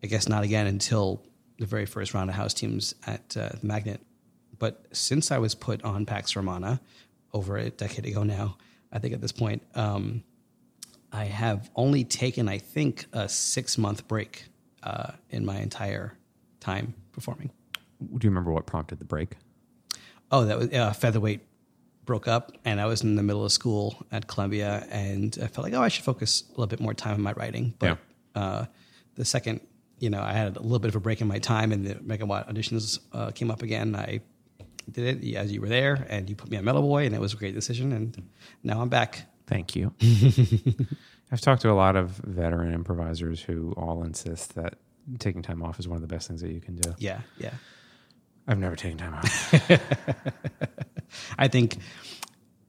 I 0.02 0.06
guess 0.06 0.28
not 0.28 0.44
again 0.44 0.66
until 0.66 1.22
the 1.58 1.66
very 1.66 1.86
first 1.86 2.14
round 2.14 2.30
of 2.30 2.36
house 2.36 2.54
teams 2.54 2.94
at 3.06 3.36
uh, 3.36 3.50
the 3.60 3.66
Magnet. 3.66 4.00
But 4.62 4.86
since 4.92 5.32
I 5.32 5.38
was 5.38 5.56
put 5.56 5.82
on 5.82 6.06
Pax 6.06 6.36
Romana 6.36 6.80
over 7.32 7.56
a 7.56 7.68
decade 7.68 8.06
ago 8.06 8.22
now, 8.22 8.56
I 8.92 9.00
think 9.00 9.12
at 9.12 9.20
this 9.20 9.32
point, 9.32 9.60
um, 9.74 10.22
I 11.10 11.24
have 11.24 11.68
only 11.74 12.04
taken, 12.04 12.48
I 12.48 12.58
think, 12.58 13.06
a 13.12 13.28
six 13.28 13.76
month 13.76 14.06
break 14.06 14.44
uh, 14.84 15.14
in 15.30 15.44
my 15.44 15.58
entire 15.58 16.16
time 16.60 16.94
performing. 17.10 17.50
Do 18.00 18.24
you 18.24 18.30
remember 18.30 18.52
what 18.52 18.66
prompted 18.66 19.00
the 19.00 19.04
break? 19.04 19.34
Oh, 20.30 20.44
that 20.44 20.56
was 20.56 20.72
uh, 20.72 20.92
featherweight 20.92 21.40
broke 22.04 22.28
up, 22.28 22.52
and 22.64 22.80
I 22.80 22.86
was 22.86 23.02
in 23.02 23.16
the 23.16 23.24
middle 23.24 23.44
of 23.44 23.50
school 23.50 24.06
at 24.12 24.28
Columbia, 24.28 24.86
and 24.92 25.36
I 25.42 25.48
felt 25.48 25.64
like, 25.64 25.74
oh, 25.74 25.82
I 25.82 25.88
should 25.88 26.04
focus 26.04 26.44
a 26.46 26.52
little 26.52 26.68
bit 26.68 26.78
more 26.78 26.94
time 26.94 27.14
on 27.14 27.20
my 27.20 27.32
writing. 27.32 27.74
But 27.80 27.88
uh, 28.36 28.66
the 29.16 29.24
second, 29.24 29.60
you 29.98 30.08
know, 30.08 30.22
I 30.22 30.34
had 30.34 30.56
a 30.56 30.62
little 30.62 30.78
bit 30.78 30.88
of 30.88 30.94
a 30.94 31.00
break 31.00 31.20
in 31.20 31.26
my 31.26 31.40
time, 31.40 31.72
and 31.72 31.84
the 31.84 31.94
Megawatt 31.96 32.48
auditions 32.48 33.00
uh, 33.12 33.32
came 33.32 33.50
up 33.50 33.62
again. 33.62 33.96
I 33.96 34.20
did 34.90 35.24
it 35.24 35.36
as 35.36 35.52
you 35.52 35.60
were 35.60 35.68
there, 35.68 36.06
and 36.08 36.28
you 36.28 36.36
put 36.36 36.50
me 36.50 36.56
on 36.56 36.64
Metal 36.64 36.82
Boy, 36.82 37.06
and 37.06 37.14
it 37.14 37.20
was 37.20 37.34
a 37.34 37.36
great 37.36 37.54
decision. 37.54 37.92
And 37.92 38.22
now 38.62 38.80
I'm 38.80 38.88
back. 38.88 39.26
Thank 39.46 39.76
you. 39.76 39.92
I've 41.32 41.40
talked 41.40 41.62
to 41.62 41.70
a 41.70 41.72
lot 41.74 41.96
of 41.96 42.10
veteran 42.24 42.74
improvisers 42.74 43.40
who 43.42 43.72
all 43.76 44.04
insist 44.04 44.54
that 44.54 44.74
taking 45.18 45.42
time 45.42 45.62
off 45.62 45.78
is 45.78 45.88
one 45.88 45.96
of 45.96 46.02
the 46.02 46.06
best 46.14 46.28
things 46.28 46.40
that 46.42 46.50
you 46.52 46.60
can 46.60 46.76
do. 46.76 46.94
Yeah, 46.98 47.20
yeah. 47.38 47.54
I've 48.46 48.58
never 48.58 48.76
taken 48.76 48.98
time 48.98 49.14
off. 49.14 49.54
I 51.38 51.48
think 51.48 51.78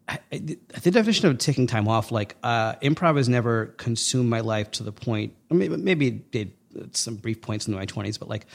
I- 0.07 0.19
I- 0.31 0.37
the 0.37 0.91
definition 0.91 1.27
of 1.29 1.37
taking 1.37 1.67
time 1.67 1.87
off, 1.87 2.11
like 2.11 2.35
uh, 2.43 2.73
improv, 2.75 3.17
has 3.17 3.29
never 3.29 3.67
consumed 3.77 4.29
my 4.29 4.41
life 4.41 4.71
to 4.71 4.83
the 4.83 4.91
point. 4.91 5.33
I 5.49 5.53
mean, 5.53 5.83
maybe 5.83 6.07
it 6.07 6.31
did 6.31 6.53
at 6.79 6.95
some 6.97 7.15
brief 7.15 7.41
points 7.41 7.67
in 7.67 7.73
my 7.73 7.85
twenties, 7.85 8.17
but 8.17 8.27
like 8.29 8.45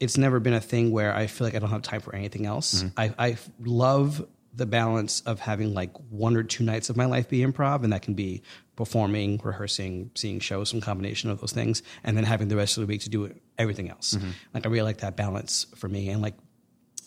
it's 0.00 0.16
never 0.18 0.40
been 0.40 0.54
a 0.54 0.60
thing 0.60 0.90
where 0.90 1.14
I 1.14 1.26
feel 1.26 1.46
like 1.46 1.54
I 1.54 1.58
don't 1.58 1.70
have 1.70 1.82
time 1.82 2.00
for 2.00 2.14
anything 2.14 2.46
else. 2.46 2.84
I, 2.96 3.14
I 3.18 3.36
love 3.60 4.26
the 4.54 4.66
balance 4.66 5.20
of 5.22 5.38
having 5.40 5.74
like 5.74 5.92
one 6.10 6.36
or 6.36 6.42
two 6.42 6.64
nights 6.64 6.88
of 6.88 6.96
my 6.96 7.04
life 7.06 7.28
be 7.28 7.40
improv, 7.40 7.84
and 7.84 7.92
that 7.92 8.02
can 8.02 8.14
be 8.14 8.42
performing, 8.74 9.40
rehearsing, 9.42 10.10
seeing 10.14 10.40
shows, 10.40 10.70
some 10.70 10.80
combination 10.80 11.30
of 11.30 11.40
those 11.40 11.52
things, 11.52 11.82
and 12.04 12.16
then 12.16 12.24
having 12.24 12.48
the 12.48 12.56
rest 12.56 12.76
of 12.76 12.82
the 12.82 12.86
week 12.86 13.02
to 13.02 13.10
do 13.10 13.34
everything 13.58 13.90
else. 13.90 14.16
Like 14.54 14.66
I 14.66 14.68
really 14.68 14.82
like 14.84 14.98
that 14.98 15.16
balance 15.16 15.66
for 15.76 15.88
me, 15.88 16.08
and 16.08 16.22
like 16.22 16.34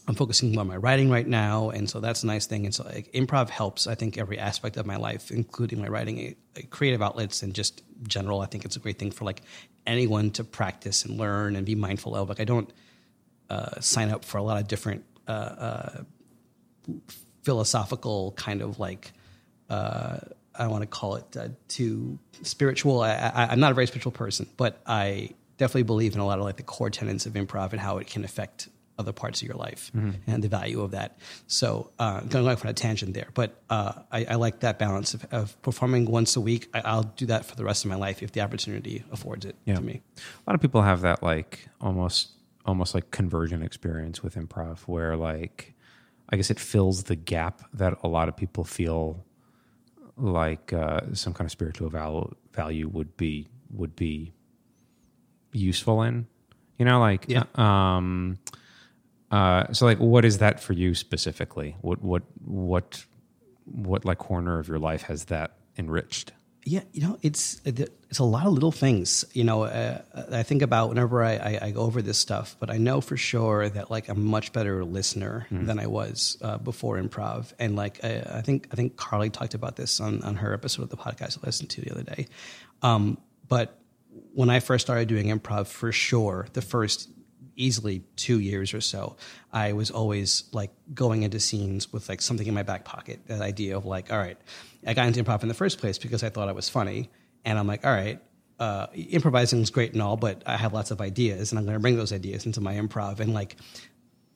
I'm 0.07 0.15
focusing 0.15 0.53
more 0.53 0.61
on 0.61 0.67
my 0.67 0.77
writing 0.77 1.09
right 1.11 1.27
now, 1.27 1.69
and 1.69 1.87
so 1.87 1.99
that's 1.99 2.23
a 2.23 2.27
nice 2.27 2.47
thing. 2.47 2.65
And 2.65 2.73
so 2.73 2.83
like 2.83 3.11
improv 3.13 3.49
helps, 3.49 3.85
I 3.85 3.93
think, 3.93 4.17
every 4.17 4.39
aspect 4.39 4.77
of 4.77 4.87
my 4.87 4.95
life, 4.97 5.29
including 5.29 5.79
my 5.79 5.87
writing, 5.87 6.35
uh, 6.57 6.61
creative 6.71 7.01
outlets, 7.01 7.43
and 7.43 7.53
just 7.53 7.83
general. 8.07 8.41
I 8.41 8.47
think 8.47 8.65
it's 8.65 8.75
a 8.75 8.79
great 8.79 8.97
thing 8.97 9.11
for 9.11 9.25
like 9.25 9.41
anyone 9.89 10.31
to 10.31 10.43
practice 10.43 11.03
and 11.03 11.17
learn 11.17 11.55
and 11.55 11.65
be 11.65 11.75
mindful 11.75 12.15
of. 12.15 12.29
Like 12.29 12.39
I 12.39 12.45
don't 12.45 12.71
uh, 13.49 13.79
sign 13.79 14.09
up 14.09 14.23
for 14.23 14.37
a 14.37 14.43
lot 14.43 14.61
of 14.61 14.67
different 14.67 15.03
uh, 15.27 15.31
uh, 15.31 16.03
philosophical 17.43 18.33
kind 18.33 18.61
of 18.61 18.79
like 18.79 19.11
uh, 19.69 20.19
I 20.55 20.67
want 20.67 20.81
to 20.81 20.87
call 20.87 21.15
it 21.15 21.37
uh, 21.37 21.49
too 21.67 22.19
spiritual. 22.43 23.01
I, 23.01 23.47
I'm 23.51 23.59
not 23.59 23.71
a 23.71 23.75
very 23.75 23.87
spiritual 23.87 24.11
person, 24.11 24.47
but 24.57 24.81
I 24.85 25.31
definitely 25.57 25.83
believe 25.83 26.13
in 26.13 26.19
a 26.19 26.25
lot 26.25 26.39
of 26.39 26.45
like 26.45 26.57
the 26.57 26.63
core 26.63 26.89
tenets 26.89 27.25
of 27.25 27.33
improv 27.33 27.71
and 27.71 27.79
how 27.79 27.97
it 27.97 28.07
can 28.07 28.23
affect 28.23 28.69
other 28.99 29.13
parts 29.13 29.41
of 29.41 29.47
your 29.47 29.55
life 29.57 29.91
and 30.27 30.43
the 30.43 30.47
value 30.49 30.81
of 30.81 30.91
that. 30.91 31.17
So 31.47 31.89
uh, 31.99 32.19
going 32.21 32.47
off 32.47 32.63
on 32.65 32.69
a 32.69 32.73
tangent 32.73 33.13
there, 33.13 33.29
but 33.33 33.49
uh, 33.69 33.93
I, 34.11 34.25
I 34.31 34.35
like 34.35 34.59
that 34.59 34.77
balance 34.77 35.13
of, 35.15 35.25
of 35.31 35.59
performing 35.61 36.05
once 36.11 36.35
a 36.35 36.41
week. 36.41 36.69
I, 36.73 36.81
I'll 36.81 37.03
do 37.03 37.25
that 37.27 37.45
for 37.45 37.55
the 37.55 37.63
rest 37.63 37.85
of 37.85 37.89
my 37.89 37.95
life 37.95 38.21
if 38.21 38.33
the 38.33 38.41
opportunity 38.41 39.03
affords 39.11 39.45
it 39.45 39.55
Yeah. 39.65 39.75
to 39.75 39.81
me. 39.81 40.01
A 40.17 40.49
lot 40.49 40.55
of 40.55 40.61
people 40.61 40.81
have 40.81 41.01
that 41.01 41.23
like 41.23 41.69
almost 41.81 42.31
almost 42.65 42.93
like 42.93 43.09
conversion 43.09 43.63
experience 43.63 44.21
with 44.21 44.35
improv 44.35 44.79
where 44.81 45.15
like 45.15 45.73
I 46.31 46.35
guess 46.37 46.51
it 46.51 46.59
fills 46.59 47.03
the 47.05 47.15
gap 47.15 47.61
that 47.73 47.93
a 48.03 48.07
lot 48.07 48.27
of 48.29 48.35
people 48.35 48.63
feel 48.63 49.25
like 50.17 50.73
uh, 50.73 51.01
some 51.13 51.33
kind 51.33 51.47
of 51.47 51.51
spiritual 51.51 51.89
val- 51.89 52.33
value 52.53 52.87
would 52.89 53.15
be 53.17 53.47
would 53.71 53.95
be 53.95 54.33
useful 55.53 56.03
in. 56.03 56.27
You 56.77 56.85
know, 56.85 56.99
like 56.99 57.25
Yeah. 57.27 57.43
um 57.55 58.37
uh 59.31 59.71
so 59.73 59.85
like 59.85 59.99
what 59.99 60.25
is 60.25 60.39
that 60.39 60.59
for 60.59 60.73
you 60.73 60.95
specifically? 60.95 61.75
What 61.81 62.01
what 62.01 62.23
what 62.43 63.05
what 63.65 64.05
like 64.05 64.17
corner 64.17 64.59
of 64.59 64.67
your 64.67 64.79
life 64.79 65.03
has 65.03 65.25
that 65.25 65.57
enriched? 65.77 66.31
Yeah, 66.65 66.81
you 66.91 67.01
know, 67.01 67.17
it's 67.21 67.61
it's 67.65 68.19
a 68.19 68.23
lot 68.23 68.45
of 68.45 68.53
little 68.53 68.71
things. 68.71 69.23
You 69.33 69.43
know, 69.43 69.63
uh, 69.63 70.01
I 70.31 70.43
think 70.43 70.61
about 70.61 70.89
whenever 70.89 71.23
I, 71.23 71.35
I, 71.35 71.59
I 71.63 71.71
go 71.71 71.81
over 71.81 72.01
this 72.01 72.17
stuff, 72.17 72.57
but 72.59 72.69
I 72.69 72.77
know 72.77 73.01
for 73.01 73.17
sure 73.17 73.69
that 73.69 73.89
like 73.89 74.09
I'm 74.09 74.17
a 74.17 74.19
much 74.19 74.51
better 74.51 74.83
listener 74.83 75.47
than 75.49 75.79
I 75.79 75.87
was 75.87 76.37
uh, 76.41 76.57
before 76.57 76.97
improv. 76.97 77.53
And 77.59 77.75
like 77.75 78.03
I, 78.03 78.23
I 78.29 78.41
think 78.41 78.67
I 78.71 78.75
think 78.75 78.97
Carly 78.97 79.29
talked 79.29 79.53
about 79.53 79.77
this 79.77 79.99
on 79.99 80.21
on 80.21 80.35
her 80.35 80.53
episode 80.53 80.83
of 80.83 80.89
the 80.89 80.97
podcast 80.97 81.39
I 81.41 81.45
listened 81.47 81.69
to 81.71 81.81
the 81.81 81.91
other 81.91 82.03
day. 82.03 82.27
Um, 82.81 83.17
but 83.47 83.79
when 84.33 84.49
I 84.49 84.59
first 84.59 84.85
started 84.85 85.07
doing 85.07 85.27
improv, 85.27 85.67
for 85.67 85.91
sure, 85.91 86.47
the 86.53 86.61
first 86.61 87.09
easily 87.59 88.03
two 88.15 88.39
years 88.39 88.73
or 88.73 88.81
so, 88.81 89.17
I 89.53 89.73
was 89.73 89.91
always 89.91 90.45
like 90.53 90.71
going 90.93 91.23
into 91.23 91.39
scenes 91.39 91.91
with 91.93 92.09
like 92.09 92.21
something 92.21 92.47
in 92.47 92.53
my 92.53 92.63
back 92.63 92.85
pocket. 92.85 93.19
That 93.27 93.41
idea 93.41 93.75
of 93.77 93.85
like, 93.85 94.11
all 94.11 94.17
right, 94.17 94.37
I 94.87 94.93
got 94.93 95.07
into 95.07 95.23
improv 95.23 95.41
in 95.43 95.47
the 95.49 95.53
first 95.53 95.79
place 95.79 95.97
because 95.97 96.23
I 96.23 96.29
thought 96.29 96.47
I 96.49 96.53
was 96.53 96.69
funny, 96.69 97.09
and 97.45 97.59
I'm 97.59 97.67
like, 97.67 97.85
all 97.85 97.91
right, 97.91 98.19
uh, 98.59 98.87
improvising 98.93 99.61
is 99.61 99.69
great 99.69 99.93
and 99.93 100.01
all, 100.01 100.17
but 100.17 100.41
I 100.45 100.57
have 100.57 100.73
lots 100.73 100.91
of 100.91 101.01
ideas, 101.01 101.51
and 101.51 101.59
I'm 101.59 101.65
going 101.65 101.75
to 101.75 101.79
bring 101.81 101.97
those 101.97 102.13
ideas 102.13 102.45
into 102.45 102.61
my 102.61 102.75
improv. 102.75 103.19
And 103.19 103.33
like, 103.33 103.55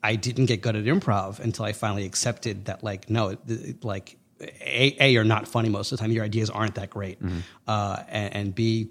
I 0.04 0.16
didn't 0.18 0.46
get 0.48 0.62
good 0.62 0.76
at 0.76 0.84
improv 0.86 1.40
until 1.40 1.66
I 1.66 1.72
finally 1.74 2.06
accepted 2.06 2.66
that 2.66 2.84
like, 2.84 3.10
no, 3.10 3.30
it- 3.48 3.84
like. 3.84 4.18
A, 4.42 4.98
a, 5.00 5.10
you're 5.10 5.24
not 5.24 5.48
funny 5.48 5.70
most 5.70 5.94
of 5.94 5.98
the 5.98 6.02
time. 6.04 6.12
Your 6.12 6.26
ideas 6.26 6.50
aren't 6.50 6.76
that 6.76 6.90
great, 6.90 7.18
uh, 7.66 8.04
and, 8.10 8.34
and 8.36 8.56
B, 8.56 8.90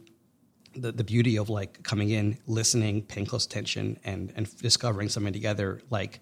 the, 0.74 0.92
the 0.92 1.04
beauty 1.04 1.36
of 1.36 1.48
like 1.48 1.82
coming 1.82 2.10
in, 2.10 2.38
listening, 2.46 3.02
paying 3.02 3.26
close 3.26 3.46
attention, 3.46 3.98
and 4.04 4.32
and 4.36 4.56
discovering 4.58 5.08
something 5.08 5.32
together, 5.32 5.80
like 5.90 6.20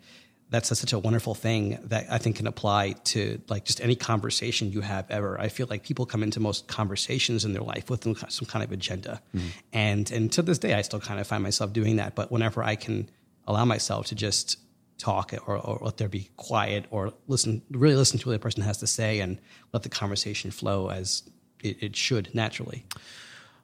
that's 0.50 0.70
a, 0.70 0.76
such 0.76 0.92
a 0.92 0.98
wonderful 0.98 1.34
thing 1.34 1.78
that 1.84 2.06
I 2.10 2.18
think 2.18 2.36
can 2.36 2.46
apply 2.48 2.92
to 3.04 3.40
like 3.48 3.64
just 3.64 3.80
any 3.80 3.94
conversation 3.94 4.72
you 4.72 4.80
have 4.80 5.08
ever. 5.08 5.40
I 5.40 5.48
feel 5.48 5.68
like 5.70 5.84
people 5.84 6.06
come 6.06 6.22
into 6.22 6.40
most 6.40 6.66
conversations 6.66 7.44
in 7.44 7.52
their 7.52 7.62
life 7.62 7.88
with 7.88 8.02
some, 8.02 8.46
kind 8.46 8.64
of 8.64 8.72
agenda, 8.72 9.22
mm-hmm. 9.34 9.46
and 9.72 10.10
and 10.10 10.32
to 10.32 10.42
this 10.42 10.58
day, 10.58 10.74
I 10.74 10.82
still 10.82 11.00
kind 11.00 11.20
of 11.20 11.26
find 11.26 11.42
myself 11.42 11.72
doing 11.72 11.96
that. 11.96 12.14
But 12.14 12.32
whenever 12.32 12.62
I 12.62 12.74
can 12.74 13.08
allow 13.46 13.64
myself 13.64 14.06
to 14.06 14.14
just 14.14 14.58
talk 14.98 15.32
or, 15.46 15.56
or 15.56 15.78
let 15.80 15.96
there 15.96 16.08
be 16.08 16.28
quiet 16.36 16.84
or 16.90 17.12
listen, 17.26 17.62
really 17.70 17.96
listen 17.96 18.18
to 18.18 18.28
what 18.28 18.32
the 18.32 18.38
person 18.38 18.62
has 18.62 18.78
to 18.78 18.86
say, 18.86 19.20
and 19.20 19.38
let 19.72 19.84
the 19.84 19.88
conversation 19.88 20.50
flow 20.50 20.90
as 20.90 21.22
it, 21.62 21.82
it 21.82 21.96
should 21.96 22.34
naturally. 22.34 22.84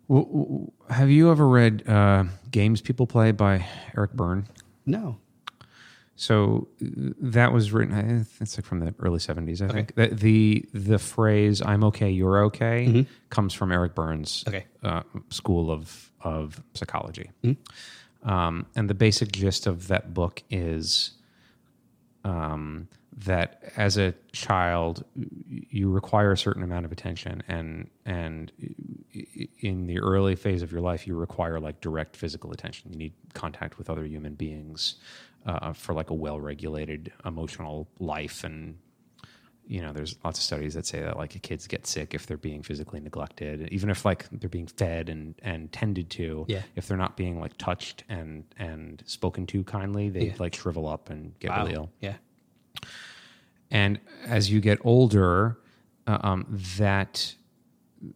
Have 0.09 1.11
you 1.11 1.31
ever 1.31 1.47
read 1.49 1.89
uh, 1.89 2.25
Games 2.51 2.81
People 2.81 3.07
Play 3.07 3.33
by 3.33 3.67
Eric 3.97 4.13
Berne? 4.13 4.47
No. 4.85 5.19
So 6.15 6.69
uh, 6.81 6.87
that 7.21 7.53
was 7.53 7.73
written. 7.73 7.95
I- 7.95 8.25
It's 8.43 8.57
like 8.57 8.65
from 8.65 8.81
the 8.81 8.95
early 9.01 9.19
seventies, 9.19 9.61
I 9.61 9.69
think. 9.69 9.95
The, 9.97 10.09
the 10.09 10.65
the 10.73 10.99
phrase 10.99 11.61
"I'm 11.61 11.85
okay, 11.85 12.11
you're 12.11 12.45
okay" 12.45 13.07
comes 13.31 13.53
from 13.53 13.73
Eric 13.73 13.95
Berne's 13.95 14.45
Okay. 14.49 14.65
uh, 14.83 15.03
school 15.31 15.71
of 15.71 16.11
of 16.23 16.63
psychology, 16.75 17.31
um, 18.23 18.67
and 18.77 18.89
the 18.89 18.95
basic 18.95 19.31
gist 19.33 19.67
of 19.67 19.89
that 19.89 20.15
book 20.15 20.43
is 20.51 21.13
um, 22.25 22.89
that 23.19 23.73
as 23.77 23.97
a 23.97 24.13
child 24.33 25.05
you 25.15 25.91
require 25.91 26.33
a 26.33 26.37
certain 26.39 26.63
amount 26.63 26.85
of 26.85 26.93
attention, 26.93 27.43
and 27.49 27.89
and 28.05 28.53
in 29.61 29.87
the 29.87 29.99
early 30.01 30.37
phase 30.37 30.63
of 30.63 30.71
your 30.73 30.81
life, 30.83 31.07
you 31.07 31.17
require 31.17 31.59
like 31.59 31.81
direct 31.81 32.17
physical 32.17 32.53
attention. 32.53 32.93
You 32.93 32.99
need 32.99 33.13
contact 33.33 33.79
with 33.79 33.89
other 33.89 34.05
human 34.05 34.35
beings 34.35 34.97
uh, 35.47 35.73
for 35.73 35.95
like 35.95 36.11
a 36.11 36.15
well-regulated 36.15 37.13
emotional 37.25 37.89
life 38.01 38.45
and 38.45 38.77
you 39.69 39.81
know 39.83 39.93
there's 39.93 40.17
lots 40.25 40.39
of 40.39 40.45
studies 40.45 40.75
that 40.75 40.87
say 40.87 41.01
that 41.01 41.17
like 41.17 41.41
kids 41.43 41.67
get 41.67 41.87
sick 41.89 42.15
if 42.15 42.27
they're 42.27 42.37
being 42.37 42.63
physically 42.63 43.01
neglected 43.01 43.69
even 43.73 43.91
if 43.91 44.05
like 44.05 44.25
they're 44.31 44.49
being 44.49 44.69
fed 44.69 45.09
and 45.09 45.35
and 45.43 45.73
tended 45.73 46.09
to 46.09 46.45
Yeah. 46.49 46.63
if 46.77 46.87
they're 46.87 46.97
not 46.97 47.17
being 47.17 47.41
like 47.41 47.57
touched 47.59 48.05
and 48.09 48.45
and 48.59 49.03
spoken 49.07 49.45
to 49.49 49.65
kindly 49.65 50.09
they 50.09 50.27
Yeah. 50.27 50.35
like 50.39 50.55
shrivel 50.55 50.87
up 50.87 51.11
and 51.11 51.37
get 51.41 51.51
really 51.57 51.73
ill 51.75 51.91
Yeah. 52.01 52.15
And 53.71 53.99
as 54.27 54.51
you 54.51 54.61
get 54.61 54.79
older, 54.85 55.59
uh, 56.07 56.19
um, 56.23 56.47
that 56.79 57.35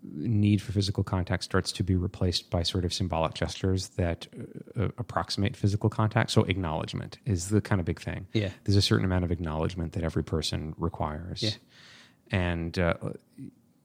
need 0.03 0.61
for 0.61 0.73
physical 0.73 1.03
contact 1.03 1.43
starts 1.43 1.73
to 1.73 1.83
be 1.83 1.97
replaced 1.97 2.51
by 2.51 2.63
sort 2.63 2.85
of 2.85 2.93
symbolic 2.93 3.35
gestures 3.35 3.89
that 3.91 4.27
uh, 4.79 4.85
uh, 4.85 4.89
approximate 4.99 5.57
physical 5.57 5.89
contact. 5.89 6.31
So 6.31 6.43
acknowledgement 6.45 7.19
is 7.25 7.49
the 7.49 7.61
kind 7.61 7.81
of 7.81 7.85
big 7.85 8.01
thing. 8.01 8.27
Yeah. 8.33 8.51
There's 8.65 8.77
a 8.77 8.83
certain 8.83 9.05
amount 9.05 9.25
of 9.25 9.33
acknowledgement 9.33 9.93
that 9.93 10.05
every 10.05 10.23
person 10.23 10.75
requires. 10.79 11.43
Yeah. 11.43 11.51
And 12.31 12.79
uh, 12.79 12.95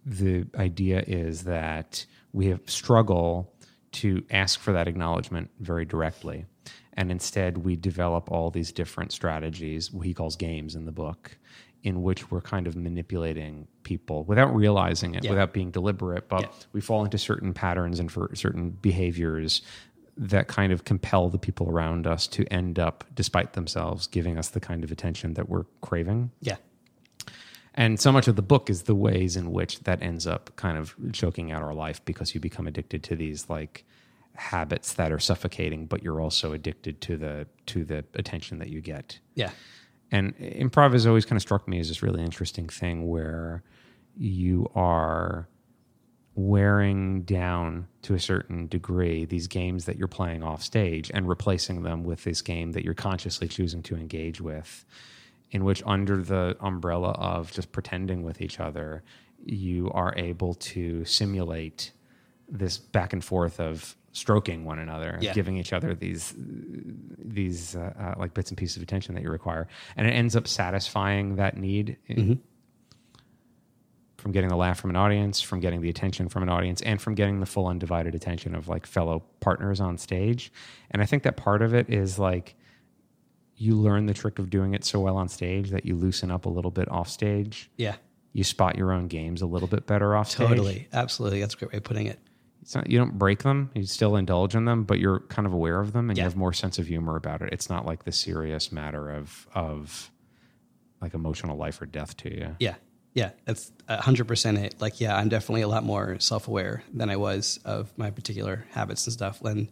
the 0.05 0.45
idea 0.55 1.03
is 1.07 1.43
that 1.43 2.05
we 2.33 2.47
have 2.47 2.61
struggle 2.65 3.51
to 3.93 4.23
ask 4.29 4.59
for 4.59 4.73
that 4.73 4.87
acknowledgement 4.87 5.49
very 5.59 5.85
directly. 5.85 6.45
And 6.97 7.11
instead, 7.11 7.59
we 7.59 7.75
develop 7.75 8.31
all 8.31 8.49
these 8.51 8.71
different 8.71 9.11
strategies, 9.11 9.91
what 9.91 10.05
he 10.05 10.13
calls 10.13 10.35
games 10.35 10.75
in 10.75 10.85
the 10.85 10.91
book, 10.91 11.37
in 11.83 12.01
which 12.01 12.31
we're 12.31 12.41
kind 12.41 12.67
of 12.67 12.75
manipulating 12.75 13.67
people 13.83 14.23
without 14.23 14.55
realizing 14.55 15.13
it, 15.13 15.23
Yeah. 15.23 15.31
without 15.31 15.53
being 15.53 15.71
deliberate. 15.71 16.29
But 16.29 16.41
Yeah. 16.43 16.49
we 16.73 16.81
fall 16.81 17.03
into 17.03 17.17
certain 17.17 17.53
patterns 17.53 17.99
and 17.99 18.11
for 18.11 18.31
certain 18.33 18.69
behaviors 18.71 19.61
that 20.17 20.47
kind 20.47 20.71
of 20.71 20.85
compel 20.85 21.29
the 21.29 21.37
people 21.37 21.69
around 21.69 22.07
us 22.07 22.25
to 22.27 22.45
end 22.45 22.79
up, 22.79 23.03
despite 23.13 23.53
themselves, 23.53 24.07
giving 24.07 24.37
us 24.37 24.47
the 24.49 24.61
kind 24.61 24.83
of 24.83 24.91
attention 24.91 25.33
that 25.33 25.49
we're 25.49 25.65
craving. 25.81 26.31
Yeah. 26.39 26.55
And 27.73 27.99
so 27.99 28.11
much 28.13 28.29
of 28.29 28.37
the 28.37 28.41
book 28.41 28.69
is 28.69 28.83
the 28.83 28.95
ways 28.95 29.35
in 29.35 29.51
which 29.51 29.81
that 29.81 30.01
ends 30.01 30.25
up 30.25 30.55
kind 30.55 30.77
of 30.77 30.95
choking 31.11 31.51
out 31.51 31.61
our 31.61 31.73
life 31.73 32.03
because 32.05 32.33
you 32.33 32.39
become 32.39 32.67
addicted 32.67 33.03
to 33.03 33.17
these 33.17 33.49
like 33.49 33.85
habits 34.35 34.93
that 34.93 35.11
are 35.11 35.19
suffocating, 35.19 35.85
but 35.85 36.03
you're 36.03 36.21
also 36.21 36.53
addicted 36.53 37.01
to 37.01 37.17
the 37.17 37.47
to 37.67 37.83
the 37.83 38.05
attention 38.13 38.59
that 38.59 38.69
you 38.69 38.81
get. 38.81 39.19
Yeah. 39.33 39.51
And 40.11 40.37
improv 40.37 40.93
has 40.93 41.07
always 41.07 41.25
kind 41.25 41.37
of 41.37 41.41
struck 41.41 41.67
me 41.67 41.79
as 41.79 41.87
this 41.87 42.03
really 42.03 42.23
interesting 42.23 42.67
thing 42.67 43.07
where 43.07 43.63
you 44.17 44.69
are 44.75 45.47
wearing 46.35 47.21
down 47.23 47.87
to 48.01 48.13
a 48.13 48.19
certain 48.19 48.67
degree 48.67 49.23
these 49.23 49.47
games 49.47 49.85
that 49.85 49.97
you're 49.97 50.07
playing 50.07 50.43
off 50.43 50.61
stage 50.61 51.09
and 51.13 51.29
replacing 51.29 51.83
them 51.83 52.03
with 52.03 52.25
this 52.25 52.41
game 52.41 52.73
that 52.73 52.83
you're 52.83 52.93
consciously 52.93 53.47
choosing 53.47 53.81
to 53.81 53.95
engage 53.95 54.41
with 54.41 54.85
in 55.51 55.63
which 55.63 55.81
under 55.85 56.17
the 56.17 56.57
umbrella 56.59 57.11
of 57.11 57.53
just 57.53 57.71
pretending 57.71 58.21
with 58.21 58.41
each 58.41 58.59
other 58.59 59.01
you 59.45 59.89
are 59.91 60.13
able 60.17 60.53
to 60.55 61.05
simulate 61.05 61.91
this 62.49 62.77
back 62.77 63.13
and 63.13 63.23
forth 63.23 63.59
of 63.59 63.95
stroking 64.15 64.63
one 64.63 64.79
another, 64.79 65.17
Yeah. 65.19 65.33
giving 65.33 65.57
each 65.57 65.73
other 65.73 65.93
these 65.93 66.33
these 66.37 67.75
uh, 67.75 67.93
uh, 67.99 68.19
like 68.19 68.33
bits 68.33 68.49
and 68.49 68.57
pieces 68.57 68.77
of 68.77 68.83
attention 68.83 69.13
that 69.15 69.21
you 69.23 69.29
require, 69.29 69.67
and 69.97 70.07
it 70.07 70.11
ends 70.11 70.35
up 70.35 70.47
satisfying 70.47 71.35
that 71.35 71.57
need 71.57 71.97
in- 72.07 72.39
from 74.17 74.31
getting 74.31 74.49
the 74.49 74.55
laugh 74.55 74.79
from 74.79 74.89
an 74.89 74.95
audience, 74.95 75.41
from 75.41 75.59
getting 75.59 75.81
the 75.81 75.89
attention 75.89 76.29
from 76.29 76.41
an 76.43 76.49
audience, 76.49 76.81
and 76.81 76.99
from 77.01 77.13
getting 77.13 77.39
the 77.41 77.45
full 77.45 77.67
undivided 77.67 78.15
attention 78.15 78.55
of 78.55 78.67
like 78.67 78.87
fellow 78.87 79.23
partners 79.39 79.79
on 79.79 79.97
stage. 79.97 80.51
And 80.89 81.01
I 81.01 81.05
think 81.05 81.23
that 81.23 81.37
part 81.37 81.61
of 81.61 81.73
it 81.75 81.89
is 81.89 82.17
like 82.17 82.55
you 83.57 83.75
learn 83.75 84.05
the 84.07 84.13
trick 84.13 84.39
of 84.39 84.49
doing 84.49 84.73
it 84.73 84.83
so 84.83 84.99
well 84.99 85.17
on 85.17 85.27
stage 85.27 85.69
that 85.69 85.85
you 85.85 85.95
loosen 85.95 86.31
up 86.31 86.45
a 86.45 86.49
little 86.49 86.71
bit 86.71 86.89
off 86.89 87.07
stage. 87.07 87.69
Yeah, 87.77 87.95
You 88.33 88.43
spot 88.43 88.77
your 88.77 88.91
own 88.91 89.07
games 89.07 89.41
a 89.41 89.45
little 89.45 89.67
bit 89.67 89.85
better 89.85 90.15
off 90.15 90.31
stage. 90.31 90.47
totally, 90.47 90.87
absolutely. 90.91 91.41
That's 91.41 91.53
a 91.53 91.57
great 91.57 91.71
way 91.73 91.77
of 91.77 91.83
putting 91.83 92.07
it. 92.07 92.19
Not, 92.73 92.89
you 92.89 92.97
don't 92.97 93.17
break 93.19 93.43
them. 93.43 93.69
You 93.75 93.85
still 93.85 94.15
indulge 94.15 94.55
in 94.55 94.65
them, 94.65 94.85
but 94.85 94.97
you're 94.99 95.19
kind 95.19 95.45
of 95.45 95.53
aware 95.53 95.79
of 95.79 95.93
them 95.93 96.09
and 96.09 96.17
Yeah. 96.17 96.23
you 96.23 96.29
have 96.29 96.35
more 96.37 96.53
sense 96.53 96.79
of 96.79 96.87
humor 96.87 97.15
about 97.15 97.41
it. 97.41 97.49
It's 97.51 97.69
not 97.69 97.85
like 97.85 98.05
the 98.05 98.11
serious 98.11 98.71
matter 98.71 99.09
of 99.11 99.47
of 99.53 100.09
like 101.01 101.13
emotional 101.13 101.57
life 101.57 101.81
or 101.81 101.85
death 101.85 102.17
to 102.17 102.33
you. 102.33 102.55
Yeah, 102.59 102.75
yeah, 103.13 103.31
that's 103.45 103.71
hundred 103.87 104.27
percent 104.27 104.57
it. 104.57 104.75
Like, 104.81 104.99
yeah, 104.99 105.15
I'm 105.15 105.29
definitely 105.29 105.61
a 105.61 105.67
lot 105.67 105.83
more 105.83 106.17
self 106.19 106.47
aware 106.47 106.83
than 106.93 107.09
I 107.09 107.17
was 107.17 107.59
of 107.65 107.95
my 107.97 108.09
particular 108.09 108.65
habits 108.71 109.05
and 109.05 109.13
stuff. 109.13 109.41
And 109.43 109.69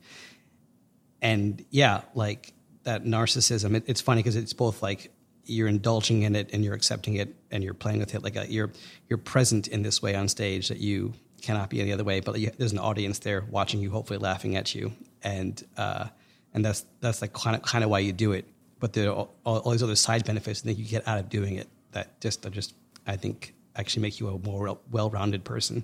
and 1.22 1.64
yeah, 1.70 2.02
like 2.14 2.54
that 2.84 3.06
narcissism. 3.06 3.76
It, 3.76 3.84
it's 3.88 4.02
funny 4.02 4.20
because 4.22 4.36
it's 4.36 4.54
both 4.54 4.82
like 4.84 5.12
you're 5.46 5.68
indulging 5.68 6.22
in 6.24 6.36
it 6.36 6.50
and 6.54 6.64
you're 6.64 6.74
accepting 6.76 7.16
it 7.16 7.36
and 7.52 7.64
you're 7.64 7.74
playing 7.74 8.00
with 8.00 8.14
it. 8.16 8.24
Like 8.24 8.36
a, 8.36 8.52
you're 8.52 8.72
you're 9.10 9.18
present 9.18 9.68
in 9.68 9.82
this 9.82 10.02
way 10.02 10.16
on 10.16 10.28
stage 10.28 10.68
that 10.70 10.80
you 10.80 11.14
cannot 11.44 11.70
be 11.70 11.82
any 11.82 11.92
other 11.92 12.04
way. 12.04 12.22
But 12.22 12.40
you, 12.40 12.50
there's 12.58 12.72
an 12.72 12.80
audience 12.80 13.20
there 13.20 13.42
watching 13.52 13.82
you, 13.82 13.92
hopefully 13.92 14.18
laughing 14.18 14.56
at 14.56 14.74
you, 14.74 14.94
and 15.22 15.64
uh, 15.78 16.08
and 16.54 16.66
that's 16.66 16.86
that's 17.02 17.22
like 17.22 17.34
kind 17.34 17.56
of 17.56 17.62
kind 17.62 17.84
of 17.84 17.90
why 17.92 18.00
you 18.00 18.14
do 18.14 18.32
it. 18.32 18.46
But 18.80 18.94
there 18.94 19.10
are 19.10 19.28
all, 19.46 19.60
all 19.60 19.72
these 19.72 19.84
other 19.84 19.96
side 19.96 20.26
benefits 20.26 20.62
that 20.62 20.74
you 20.74 20.86
get 20.86 21.08
out 21.08 21.20
of 21.20 21.30
doing 21.30 21.56
it 21.56 21.68
that 21.92 22.20
just 22.20 22.46
are 22.46 22.50
just 22.50 22.74
I 23.06 23.18
think 23.18 23.54
actually 23.76 24.02
make 24.02 24.20
you 24.20 24.30
a 24.30 24.40
more 24.40 24.78
well-rounded 24.92 25.44
person. 25.44 25.84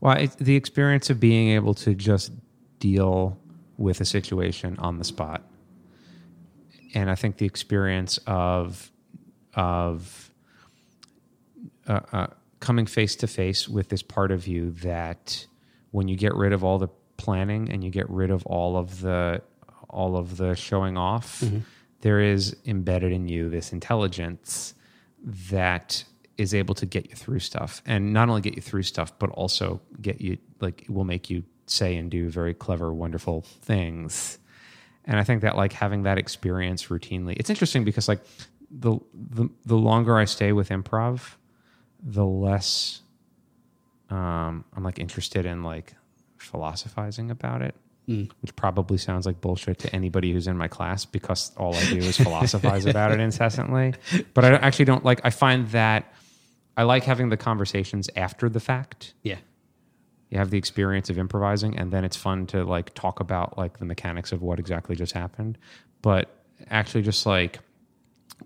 Well, 0.00 0.26
the 0.38 0.56
experience 0.56 1.10
of 1.10 1.18
being 1.18 1.50
able 1.50 1.74
to 1.74 1.94
just 1.94 2.32
deal 2.78 3.38
with 3.76 4.00
a 4.00 4.04
situation 4.04 4.76
on 4.78 4.98
the 4.98 5.04
spot, 5.04 5.42
and 6.94 7.10
I 7.10 7.16
think 7.16 7.36
the 7.36 7.46
experience 7.46 8.18
of 8.26 8.90
of 9.54 10.30
uh, 11.86 12.00
uh, 12.12 12.26
coming 12.62 12.86
face 12.86 13.16
to 13.16 13.26
face 13.26 13.68
with 13.68 13.88
this 13.88 14.02
part 14.02 14.30
of 14.30 14.46
you 14.46 14.70
that 14.70 15.46
when 15.90 16.08
you 16.08 16.16
get 16.16 16.34
rid 16.34 16.52
of 16.52 16.62
all 16.64 16.78
the 16.78 16.88
planning 17.16 17.68
and 17.70 17.84
you 17.84 17.90
get 17.90 18.08
rid 18.08 18.30
of 18.30 18.46
all 18.46 18.76
of 18.76 19.02
the 19.02 19.42
all 19.90 20.16
of 20.16 20.38
the 20.38 20.54
showing 20.54 20.96
off, 20.96 21.40
mm-hmm. 21.40 21.58
there 22.00 22.20
is 22.20 22.56
embedded 22.64 23.12
in 23.12 23.28
you 23.28 23.50
this 23.50 23.72
intelligence 23.72 24.72
that 25.50 26.04
is 26.38 26.54
able 26.54 26.74
to 26.74 26.86
get 26.86 27.10
you 27.10 27.14
through 27.14 27.40
stuff 27.40 27.82
and 27.84 28.12
not 28.12 28.28
only 28.30 28.40
get 28.40 28.54
you 28.54 28.62
through 28.62 28.82
stuff 28.82 29.12
but 29.18 29.28
also 29.30 29.80
get 30.00 30.20
you 30.20 30.38
like 30.60 30.86
will 30.88 31.04
make 31.04 31.28
you 31.28 31.42
say 31.66 31.96
and 31.96 32.10
do 32.10 32.30
very 32.30 32.54
clever 32.54 32.94
wonderful 32.94 33.42
things. 33.42 34.38
And 35.04 35.18
i 35.18 35.24
think 35.24 35.42
that 35.42 35.56
like 35.56 35.72
having 35.72 36.04
that 36.04 36.16
experience 36.16 36.86
routinely 36.86 37.34
it's 37.36 37.50
interesting 37.50 37.82
because 37.84 38.08
like 38.08 38.20
the 38.70 38.98
the, 39.12 39.48
the 39.66 39.76
longer 39.76 40.16
i 40.16 40.24
stay 40.24 40.52
with 40.52 40.68
improv 40.70 41.36
the 42.02 42.24
less 42.24 43.00
um 44.10 44.64
i'm 44.76 44.82
like 44.82 44.98
interested 44.98 45.46
in 45.46 45.62
like 45.62 45.94
philosophizing 46.38 47.30
about 47.30 47.62
it 47.62 47.74
which 48.40 48.54
probably 48.56 48.98
sounds 48.98 49.24
like 49.26 49.40
bullshit 49.40 49.78
to 49.78 49.94
anybody 49.94 50.32
who's 50.32 50.48
in 50.48 50.56
my 50.58 50.66
class 50.66 51.04
because 51.04 51.52
all 51.56 51.72
I 51.74 51.84
do 51.84 51.98
is 51.98 52.16
philosophize 52.16 52.84
about 52.84 53.12
it 53.12 53.20
incessantly. 53.20 53.94
But 54.34 54.44
I 54.44 54.50
don't- 54.50 54.62
actually 54.62 54.86
don't 54.86 55.04
like. 55.04 55.20
I 55.24 55.30
find 55.30 55.68
that 55.68 56.12
I 56.76 56.82
like 56.82 57.04
having 57.04 57.28
the 57.28 57.36
conversations 57.36 58.10
after 58.16 58.48
the 58.48 58.58
fact. 58.58 59.14
Yeah. 59.22 59.36
You 60.30 60.38
have 60.38 60.50
the 60.50 60.58
experience 60.58 61.10
of 61.10 61.16
improvising, 61.18 61.78
and 61.78 61.92
then 61.92 62.04
it's 62.04 62.16
fun 62.16 62.46
to 62.48 62.64
like 62.64 62.92
talk 62.94 63.20
about 63.20 63.56
like 63.56 63.78
the 63.78 63.84
mechanics 63.84 64.32
of 64.32 64.42
what 64.42 64.58
exactly 64.58 64.96
just 64.96 65.12
happened. 65.12 65.56
But 66.02 66.28
actually, 66.68 67.02
just 67.02 67.24
like 67.24 67.60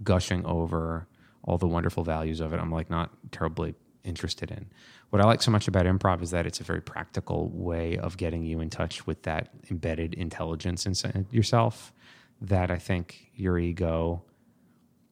gushing 0.05 0.45
over 0.45 1.09
all 1.47 1.59
the 1.59 1.67
wonderful 1.67 2.05
values 2.05 2.41
of 2.41 2.53
it, 2.53 2.61
I'm 2.61 2.71
like 2.71 2.91
not 2.91 3.11
terribly 3.33 3.75
interested 4.05 4.51
in. 4.51 4.67
What 5.11 5.23
I 5.23 5.25
like 5.25 5.43
so 5.43 5.51
much 5.51 5.69
about 5.69 5.87
improv 5.87 6.23
is 6.23 6.31
that 6.31 6.47
it's 6.47 6.61
a 6.61 6.65
very 6.65 6.81
practical 6.81 7.49
way 7.51 7.97
of 7.97 8.17
getting 8.17 8.43
you 8.43 8.61
in 8.61 8.71
touch 8.71 9.07
with 9.07 9.23
that 9.23 9.51
embedded 9.71 10.15
intelligence 10.15 10.87
inside 10.87 11.27
yourself 11.31 11.93
that 12.41 12.71
I 12.71 12.79
think 12.79 13.31
your 13.35 13.59
ego 13.59 14.23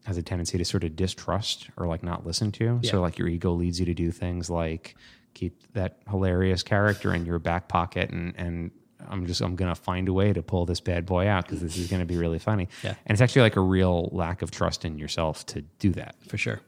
has 0.05 0.19
a 0.19 0.23
tendency 0.23 0.59
to 0.59 0.65
sort 0.65 0.85
of 0.85 0.97
distrust 0.97 1.71
or 1.77 1.87
like 1.87 2.03
not 2.03 2.27
listen 2.27 2.53
to. 2.53 2.81
Yeah. 2.83 2.91
So 2.91 3.01
like 3.01 3.19
your 3.19 3.29
ego 3.29 3.53
leads 3.53 3.81
you 3.81 3.87
to 3.87 3.95
do 3.95 4.11
things 4.11 4.51
like 4.51 4.97
keep 5.33 5.73
that 5.73 5.99
hilarious 6.09 6.63
character 6.63 7.13
in 7.15 7.25
your 7.27 7.39
back 7.39 7.69
pocket 7.69 8.11
and 8.11 8.35
and 8.37 8.71
I'm 9.09 9.27
just 9.27 9.41
I'm 9.41 9.57
gonna 9.57 9.75
find 9.75 10.09
a 10.09 10.13
way 10.13 10.33
to 10.33 10.43
pull 10.43 10.67
this 10.67 10.81
bad 10.81 11.07
boy 11.07 11.27
out 11.27 11.45
because 11.45 11.61
this 11.61 11.77
is 11.77 11.89
gonna 11.89 12.05
be 12.05 12.17
really 12.17 12.39
funny. 12.39 12.69
Yeah. 12.83 12.95
And 13.07 13.15
it's 13.15 13.21
actually 13.21 13.43
like 13.43 13.57
a 13.57 13.61
real 13.61 14.09
lack 14.13 14.43
of 14.43 14.51
trust 14.51 14.85
in 14.85 14.99
yourself 14.99 15.45
to 15.47 15.63
do 15.79 15.93
that. 15.93 16.17
For 16.29 16.39
sure. 16.39 16.61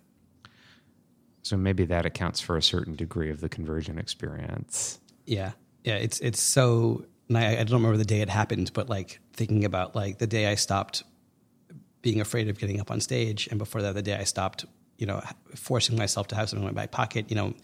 So 1.42 1.56
maybe 1.56 1.84
that 1.84 2.04
accounts 2.04 2.40
for 2.40 2.56
a 2.56 2.62
certain 2.62 2.96
degree 2.96 3.30
of 3.30 3.40
the 3.40 3.48
conversion 3.48 3.98
experience. 3.98 4.98
Yeah, 5.26 5.52
yeah. 5.84 5.94
It's 5.94 6.18
it's 6.20 6.40
so. 6.40 7.04
And 7.28 7.38
I, 7.38 7.52
I 7.52 7.64
don't 7.64 7.74
remember 7.74 7.96
the 7.96 8.04
day 8.04 8.20
it 8.20 8.28
happened, 8.28 8.72
but 8.72 8.88
like 8.88 9.20
thinking 9.32 9.64
about 9.64 9.94
like 9.94 10.18
the 10.18 10.26
day 10.28 10.46
I 10.46 10.54
stopped 10.54 11.02
being 12.02 12.20
afraid 12.20 12.48
of 12.48 12.58
getting 12.58 12.80
up 12.80 12.90
on 12.90 13.00
stage, 13.00 13.48
and 13.48 13.58
before 13.58 13.82
that, 13.82 13.94
the 13.94 14.02
day 14.02 14.16
I 14.16 14.24
stopped, 14.24 14.64
you 14.96 15.06
know, 15.06 15.20
forcing 15.56 15.96
myself 15.96 16.28
to 16.28 16.36
have 16.36 16.48
something 16.48 16.66
in 16.66 16.72
my 16.74 16.80
back 16.80 16.92
pocket. 16.92 17.30
You 17.30 17.36
know, 17.36 17.54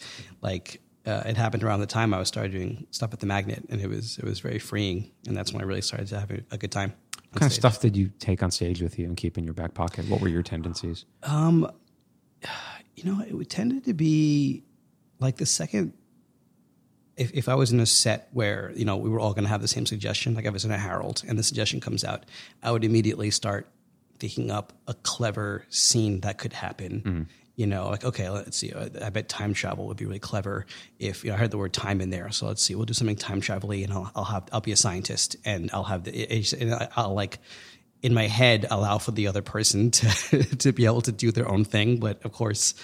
like 0.41 0.82
uh, 1.07 1.23
it 1.27 1.37
happened 1.37 1.65
around 1.65 1.81
the 1.81 1.87
time 1.87 2.15
I 2.15 2.19
was 2.19 2.29
started 2.29 2.53
doing 2.53 2.87
stuff 2.91 3.13
at 3.13 3.21
the 3.21 3.27
Magnet, 3.27 3.65
and 3.69 3.81
it 3.81 3.89
was 3.89 4.19
it 4.19 4.25
was 4.25 4.41
very 4.41 4.59
freeing, 4.59 5.11
and 5.27 5.37
that's 5.37 5.53
when 5.53 5.63
I 5.63 5.65
really 5.65 5.83
started 5.83 6.09
to 6.09 6.21
have 6.21 6.31
a, 6.31 6.59
good 6.59 6.71
time. 6.71 6.95
What 7.31 7.41
kind 7.41 7.51
of 7.51 7.55
stuff 7.55 7.81
did 7.81 7.97
you 7.97 8.11
take 8.19 8.43
on 8.43 8.51
stage 8.51 8.83
with 8.83 8.99
you 8.99 9.07
and 9.07 9.17
keep 9.17 9.37
in 9.37 9.45
your 9.45 9.55
back 9.55 9.75
pocket? 9.75 10.09
What 10.09 10.21
were 10.21 10.29
your 10.29 10.43
tendencies? 10.43 11.05
you 12.97 13.05
know, 13.05 13.23
it 13.27 13.51
tended 13.51 13.85
to 13.85 13.95
be 13.95 14.65
like 15.19 15.37
the 15.37 15.47
second. 15.47 15.95
If, 17.15 17.31
if 17.35 17.49
I 17.49 17.55
was 17.55 17.73
in 17.73 17.81
a 17.81 17.87
set 17.87 18.29
where 18.33 18.73
you 18.75 18.85
know 18.85 18.97
we 18.97 19.11
were 19.11 19.21
all 19.21 19.33
going 19.33 19.45
to 19.45 19.51
have 19.51 19.61
the 19.63 19.69
same 19.69 19.87
suggestion, 19.87 20.35
like 20.35 20.47
I 20.47 20.51
was 20.51 20.65
in 20.65 20.71
a 20.71 20.79
Harold 20.79 21.23
and 21.27 21.39
the 21.39 21.43
suggestion 21.43 21.81
comes 21.81 22.05
out, 22.05 22.25
I 22.63 22.71
would 22.71 22.85
immediately 22.85 23.31
start 23.31 23.69
thinking 24.19 24.53
up 24.53 24.73
a 24.87 24.95
clever 24.95 25.67
scene 25.69 26.21
that 26.21 26.39
could 26.39 26.53
happen. 26.53 27.03
You 27.55 27.67
know, 27.67 27.89
like 27.91 28.05
okay, 28.05 28.31
let's 28.31 28.57
see. 28.57 28.73
uh, 28.73 28.89
I 29.03 29.11
bet 29.11 29.29
time 29.29 29.53
travel 29.53 29.87
would 29.87 29.99
be 29.99 30.07
really 30.07 30.19
clever 30.19 30.65
if 30.99 31.23
you 31.23 31.31
know 31.31 31.37
I 31.37 31.39
heard 31.39 31.51
the 31.51 31.59
word 31.59 31.73
time 31.75 32.01
in 32.01 32.11
there. 32.11 32.31
So 32.31 32.47
let's 32.47 32.63
see, 32.63 32.75
we'll 32.75 32.87
do 32.87 32.95
something 32.95 33.17
time 33.17 33.43
travel-y 33.43 33.77
and 33.77 33.93
I'll, 33.93 34.11
I'll 34.17 34.25
have 34.25 34.49
I'll 34.53 34.61
be 34.63 34.73
a 34.73 34.77
scientist 34.77 35.37
and 35.45 35.71
I'll 35.73 35.85
have 35.85 36.05
the 36.05 36.57
and 36.59 36.89
I'll 36.97 37.15
like 37.15 37.39
in 38.03 38.13
my 38.13 38.27
head 38.27 38.67
allow 38.71 38.99
for 38.99 39.13
the 39.13 39.29
other 39.29 39.43
person 39.43 39.91
to 39.93 40.43
to 40.57 40.73
be 40.73 40.85
able 40.85 41.03
to 41.03 41.13
do 41.13 41.31
their 41.31 41.49
own 41.49 41.65
thing 41.65 41.99
but 41.99 42.23
of 42.25 42.33
course 42.33 42.75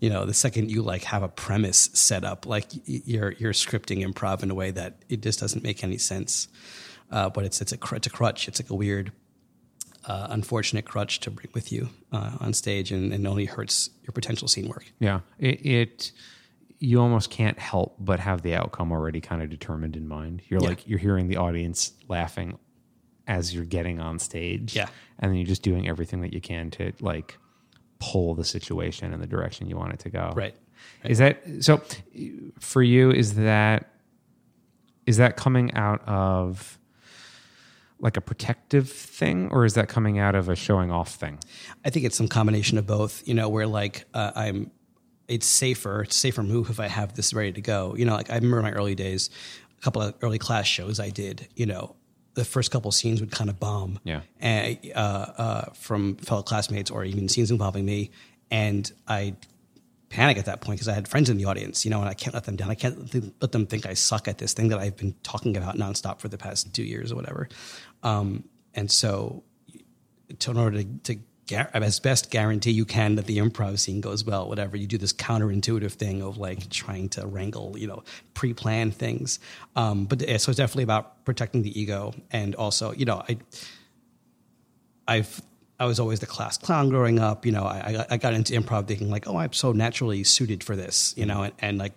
you 0.00 0.10
know 0.10 0.26
the 0.26 0.34
second 0.34 0.70
you 0.70 0.82
like 0.82 1.04
have 1.04 1.22
a 1.22 1.28
premise 1.28 1.90
set 1.94 2.24
up 2.24 2.46
like 2.46 2.66
you're 2.84 3.32
you're 3.32 3.52
scripting 3.52 4.04
improv 4.04 4.42
in 4.42 4.50
a 4.50 4.54
way 4.54 4.70
that 4.70 4.96
it 5.08 5.22
just 5.22 5.40
doesn't 5.40 5.62
make 5.62 5.82
any 5.84 5.98
sense 5.98 6.48
uh, 7.10 7.28
but 7.30 7.44
it's 7.44 7.60
it's 7.60 7.72
a 7.72 7.78
it's 7.92 8.06
a 8.06 8.10
crutch 8.10 8.48
it's 8.48 8.60
like 8.60 8.70
a 8.70 8.74
weird 8.74 9.12
uh, 10.06 10.26
unfortunate 10.30 10.84
crutch 10.84 11.20
to 11.20 11.30
bring 11.30 11.48
with 11.54 11.72
you 11.72 11.88
uh, 12.12 12.36
on 12.40 12.52
stage 12.52 12.92
and, 12.92 13.12
and 13.12 13.26
only 13.26 13.44
hurts 13.46 13.90
your 14.02 14.12
potential 14.12 14.48
scene 14.48 14.68
work 14.68 14.84
Yeah, 15.00 15.20
it, 15.38 15.64
it 15.66 16.12
you 16.78 17.00
almost 17.00 17.30
can't 17.30 17.58
help 17.58 17.96
but 17.98 18.20
have 18.20 18.42
the 18.42 18.54
outcome 18.54 18.92
already 18.92 19.20
kind 19.20 19.42
of 19.42 19.48
determined 19.48 19.96
in 19.96 20.06
mind. 20.06 20.42
You're 20.48 20.60
Yeah. 20.60 20.68
like 20.68 20.86
you're 20.88 20.98
hearing 20.98 21.28
the 21.28 21.36
audience 21.38 21.92
laughing 22.08 22.58
as 23.26 23.54
you're 23.54 23.64
getting 23.64 24.00
on 24.00 24.18
stage. 24.18 24.76
Yeah. 24.76 24.88
and 25.18 25.30
then 25.30 25.38
you're 25.38 25.46
just 25.46 25.62
doing 25.62 25.88
everything 25.88 26.20
that 26.22 26.32
you 26.34 26.40
can 26.42 26.70
to 26.72 26.92
like 27.00 27.38
pull 28.00 28.34
the 28.34 28.44
situation 28.44 29.14
in 29.14 29.20
the 29.20 29.26
direction 29.26 29.68
you 29.68 29.76
want 29.76 29.92
it 29.94 30.00
to 30.00 30.10
go. 30.10 30.32
right 30.34 30.54
Is 31.04 31.18
that 31.18 31.40
so? 31.60 31.80
For 32.58 32.82
you, 32.82 33.10
is 33.12 33.34
that 33.36 33.90
is 35.06 35.16
that 35.18 35.36
coming 35.36 35.72
out 35.74 36.06
of 36.06 36.78
like 38.04 38.18
a 38.18 38.20
protective 38.20 38.90
thing, 38.90 39.48
or 39.50 39.64
is 39.64 39.74
that 39.74 39.88
coming 39.88 40.18
out 40.18 40.34
of 40.34 40.50
a 40.50 40.54
showing 40.54 40.90
off 40.90 41.14
thing? 41.14 41.38
I 41.86 41.90
think 41.90 42.04
it's 42.04 42.16
some 42.16 42.28
combination 42.28 42.76
of 42.76 42.86
both. 42.86 43.26
You 43.26 43.32
know, 43.32 43.48
where 43.48 43.66
like 43.66 44.04
uh, 44.12 44.30
I'm, 44.36 44.70
it's 45.26 45.46
safer. 45.46 46.02
It's 46.02 46.14
safer 46.14 46.42
move 46.42 46.68
if 46.68 46.78
I 46.78 46.86
have 46.86 47.14
this 47.14 47.32
ready 47.32 47.52
to 47.52 47.62
go. 47.62 47.96
You 47.96 48.04
know, 48.04 48.14
like 48.14 48.30
I 48.30 48.34
remember 48.34 48.60
my 48.60 48.72
early 48.72 48.94
days, 48.94 49.30
a 49.78 49.80
couple 49.80 50.02
of 50.02 50.14
early 50.20 50.38
class 50.38 50.66
shows 50.66 51.00
I 51.00 51.08
did. 51.08 51.48
You 51.56 51.64
know, 51.64 51.96
the 52.34 52.44
first 52.44 52.70
couple 52.70 52.92
scenes 52.92 53.20
would 53.20 53.30
kind 53.30 53.48
of 53.48 53.58
bomb. 53.58 53.98
Yeah. 54.04 54.20
And, 54.38 54.78
uh, 54.94 54.98
uh, 54.98 55.64
from 55.72 56.16
fellow 56.16 56.42
classmates 56.42 56.90
or 56.90 57.04
even 57.04 57.30
scenes 57.30 57.50
involving 57.50 57.86
me, 57.86 58.10
and 58.50 58.92
I 59.08 59.34
panic 60.14 60.38
at 60.38 60.44
that 60.44 60.60
point 60.60 60.78
because 60.78 60.88
I 60.88 60.94
had 60.94 61.08
friends 61.08 61.28
in 61.28 61.38
the 61.38 61.44
audience, 61.46 61.84
you 61.84 61.90
know, 61.90 62.00
and 62.00 62.08
I 62.08 62.14
can't 62.14 62.34
let 62.34 62.44
them 62.44 62.54
down. 62.54 62.70
I 62.70 62.76
can't 62.76 63.42
let 63.42 63.50
them 63.50 63.66
think 63.66 63.84
I 63.84 63.94
suck 63.94 64.28
at 64.28 64.38
this 64.38 64.52
thing 64.52 64.68
that 64.68 64.78
I've 64.78 64.96
been 64.96 65.14
talking 65.24 65.56
about 65.56 65.76
nonstop 65.76 66.20
for 66.20 66.28
the 66.28 66.38
past 66.38 66.72
two 66.72 66.84
years 66.84 67.10
or 67.10 67.16
whatever. 67.16 67.48
Um, 68.04 68.44
and 68.74 68.90
so, 68.90 69.42
to, 70.38 70.50
in 70.50 70.56
order 70.56 70.82
to, 70.82 71.14
to 71.14 71.18
as 71.52 72.00
best 72.00 72.30
guarantee 72.30 72.70
you 72.70 72.84
can 72.84 73.16
that 73.16 73.26
the 73.26 73.38
improv 73.38 73.78
scene 73.78 74.00
goes 74.00 74.24
well, 74.24 74.48
whatever 74.48 74.76
you 74.76 74.86
do 74.86 74.96
this 74.96 75.12
counterintuitive 75.12 75.92
thing 75.92 76.22
of 76.22 76.38
like 76.38 76.70
trying 76.70 77.08
to 77.10 77.26
wrangle, 77.26 77.74
you 77.78 77.86
know, 77.86 78.02
pre-plan 78.32 78.90
things. 78.90 79.40
Um, 79.76 80.06
but 80.06 80.20
so 80.20 80.26
it's 80.26 80.44
definitely 80.56 80.84
about 80.84 81.24
protecting 81.24 81.62
the 81.62 81.78
ego 81.78 82.14
and 82.30 82.54
also, 82.54 82.92
you 82.92 83.04
know, 83.04 83.22
I, 83.28 83.38
I've 85.06 85.42
I 85.78 85.86
was 85.86 85.98
always 85.98 86.20
the 86.20 86.26
class 86.26 86.56
clown 86.56 86.88
growing 86.88 87.18
up. 87.18 87.44
You 87.44 87.52
know, 87.52 87.64
I, 87.64 88.06
I 88.08 88.16
got 88.16 88.32
into 88.32 88.52
improv 88.54 88.86
thinking 88.86 89.10
like, 89.10 89.26
oh, 89.26 89.36
I'm 89.36 89.52
so 89.52 89.72
naturally 89.72 90.22
suited 90.22 90.62
for 90.62 90.76
this. 90.76 91.12
You 91.16 91.26
know, 91.26 91.42
and, 91.42 91.52
and 91.58 91.78
like 91.78 91.94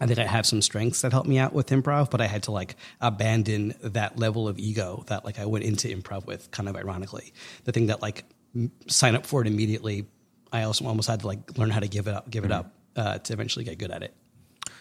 I 0.00 0.06
think 0.06 0.18
I 0.18 0.24
have 0.24 0.46
some 0.46 0.62
strengths 0.62 1.02
that 1.02 1.12
help 1.12 1.26
me 1.26 1.38
out 1.38 1.52
with 1.52 1.68
improv, 1.68 2.10
but 2.10 2.20
I 2.20 2.26
had 2.26 2.42
to 2.44 2.52
like 2.52 2.76
abandon 3.00 3.74
that 3.82 4.18
level 4.18 4.48
of 4.48 4.58
ego 4.58 5.04
that 5.08 5.24
like 5.24 5.38
I 5.38 5.44
went 5.46 5.64
into 5.64 5.88
improv 5.88 6.26
with, 6.26 6.50
kind 6.50 6.68
of 6.68 6.76
ironically. 6.76 7.32
The 7.64 7.72
thing 7.72 7.86
that 7.86 8.00
like 8.00 8.24
m- 8.54 8.72
sign 8.86 9.14
up 9.14 9.26
for 9.26 9.42
it 9.42 9.46
immediately, 9.46 10.06
I 10.52 10.62
also 10.62 10.86
almost 10.86 11.08
had 11.08 11.20
to 11.20 11.26
like 11.26 11.58
learn 11.58 11.70
how 11.70 11.80
to 11.80 11.88
give 11.88 12.06
it 12.08 12.14
up, 12.14 12.30
give 12.30 12.44
it 12.44 12.52
up 12.52 12.72
uh, 12.96 13.18
to 13.18 13.32
eventually 13.32 13.64
get 13.64 13.78
good 13.78 13.90
at 13.90 14.02
it. 14.02 14.14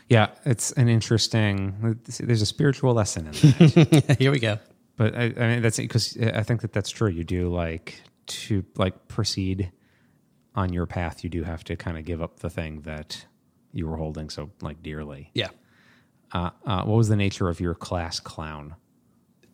Yeah, 0.08 0.29
it's 0.45 0.71
an 0.71 0.88
interesting. 0.89 1.99
There's 2.19 2.41
a 2.41 2.45
spiritual 2.45 2.93
lesson 2.93 3.27
in 3.27 3.32
that. 3.34 4.15
Here 4.19 4.32
we 4.32 4.39
go. 4.39 4.58
but 4.97 5.15
I, 5.15 5.25
I 5.38 5.47
mean, 5.47 5.62
that's 5.62 5.77
because 5.77 6.17
I 6.17 6.41
think 6.43 6.62
that 6.62 6.73
that's 6.73 6.89
true. 6.89 7.10
You 7.10 7.23
do 7.23 7.49
like 7.49 8.01
to 8.27 8.63
like 8.75 9.08
proceed 9.08 9.71
on 10.55 10.73
your 10.73 10.88
path. 10.88 11.23
You 11.23 11.29
do 11.29 11.43
have 11.43 11.63
to 11.65 11.75
kind 11.75 11.97
of 11.97 12.05
give 12.05 12.21
up 12.23 12.39
the 12.39 12.49
thing 12.49 12.82
that 12.82 13.25
you 13.73 13.88
were 13.88 13.97
holding 13.97 14.29
so 14.29 14.49
like 14.62 14.82
dearly. 14.82 15.32
Yeah. 15.34 15.49
Uh, 16.32 16.51
uh, 16.65 16.84
what 16.84 16.95
was 16.95 17.10
the 17.10 17.15
nature 17.15 17.49
of 17.49 17.60
your 17.60 17.73
class 17.73 18.19
clown? 18.19 18.75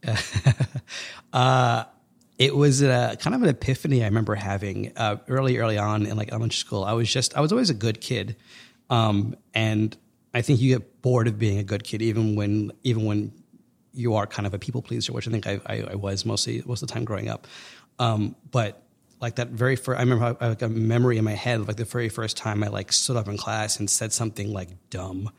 uh, 1.33 1.85
it 2.37 2.55
was 2.55 2.81
a, 2.81 3.17
kind 3.19 3.35
of 3.35 3.43
an 3.43 3.49
epiphany 3.49 4.03
I 4.03 4.07
remember 4.07 4.35
having 4.35 4.91
uh, 4.97 5.17
early, 5.27 5.57
early 5.57 5.77
on 5.77 6.05
in 6.05 6.17
like 6.17 6.29
elementary 6.29 6.57
school. 6.57 6.83
I 6.83 6.93
was 6.93 7.11
just, 7.11 7.35
I 7.37 7.41
was 7.41 7.51
always 7.51 7.69
a 7.69 7.75
good 7.75 8.01
kid, 8.01 8.35
um, 8.89 9.35
and 9.53 9.95
I 10.33 10.41
think 10.41 10.59
you 10.59 10.73
get 10.73 11.01
bored 11.01 11.27
of 11.27 11.39
being 11.39 11.59
a 11.59 11.63
good 11.63 11.83
kid 11.83 12.01
even 12.01 12.35
when, 12.35 12.73
even 12.83 13.05
when 13.05 13.31
you 13.93 14.15
are 14.15 14.27
kind 14.27 14.45
of 14.45 14.53
a 14.53 14.59
people 14.59 14.81
pleaser, 14.81 15.13
which 15.13 15.27
I 15.27 15.31
think 15.31 15.47
I, 15.47 15.61
I, 15.65 15.81
I 15.91 15.95
was 15.95 16.25
mostly 16.25 16.61
most 16.65 16.81
of 16.81 16.89
the 16.89 16.93
time 16.93 17.05
growing 17.05 17.29
up. 17.29 17.47
Um, 17.99 18.35
but 18.51 18.84
like 19.25 19.37
that 19.37 19.47
very 19.47 19.75
first, 19.75 19.97
I 19.97 20.03
remember 20.03 20.37
I, 20.39 20.49
like 20.49 20.61
a 20.61 20.69
memory 20.69 21.17
in 21.17 21.23
my 21.23 21.33
head 21.33 21.59
of 21.59 21.67
like 21.67 21.77
the 21.77 21.83
very 21.83 22.09
first 22.09 22.37
time 22.37 22.63
I 22.63 22.67
like 22.67 22.91
stood 22.91 23.15
up 23.15 23.27
in 23.27 23.37
class 23.37 23.79
and 23.79 23.89
said 23.89 24.13
something 24.13 24.53
like 24.53 24.69
dumb, 24.91 25.31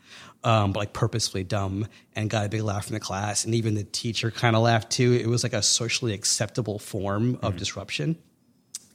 um, 0.43 0.73
but 0.73 0.79
like 0.79 0.91
purposefully 0.91 1.45
dumb, 1.45 1.87
and 2.13 2.29
got 2.29 2.45
a 2.45 2.49
big 2.49 2.63
laugh 2.63 2.87
from 2.87 2.95
the 2.95 2.99
class, 2.99 3.45
and 3.45 3.55
even 3.55 3.75
the 3.75 3.85
teacher 3.85 4.29
kind 4.29 4.57
of 4.57 4.61
laughed 4.61 4.89
too. 4.89 5.13
It 5.13 5.27
was 5.27 5.41
like 5.41 5.53
a 5.53 5.61
socially 5.61 6.13
acceptable 6.13 6.79
form 6.79 7.39
of 7.41 7.55
disruption, 7.55 8.17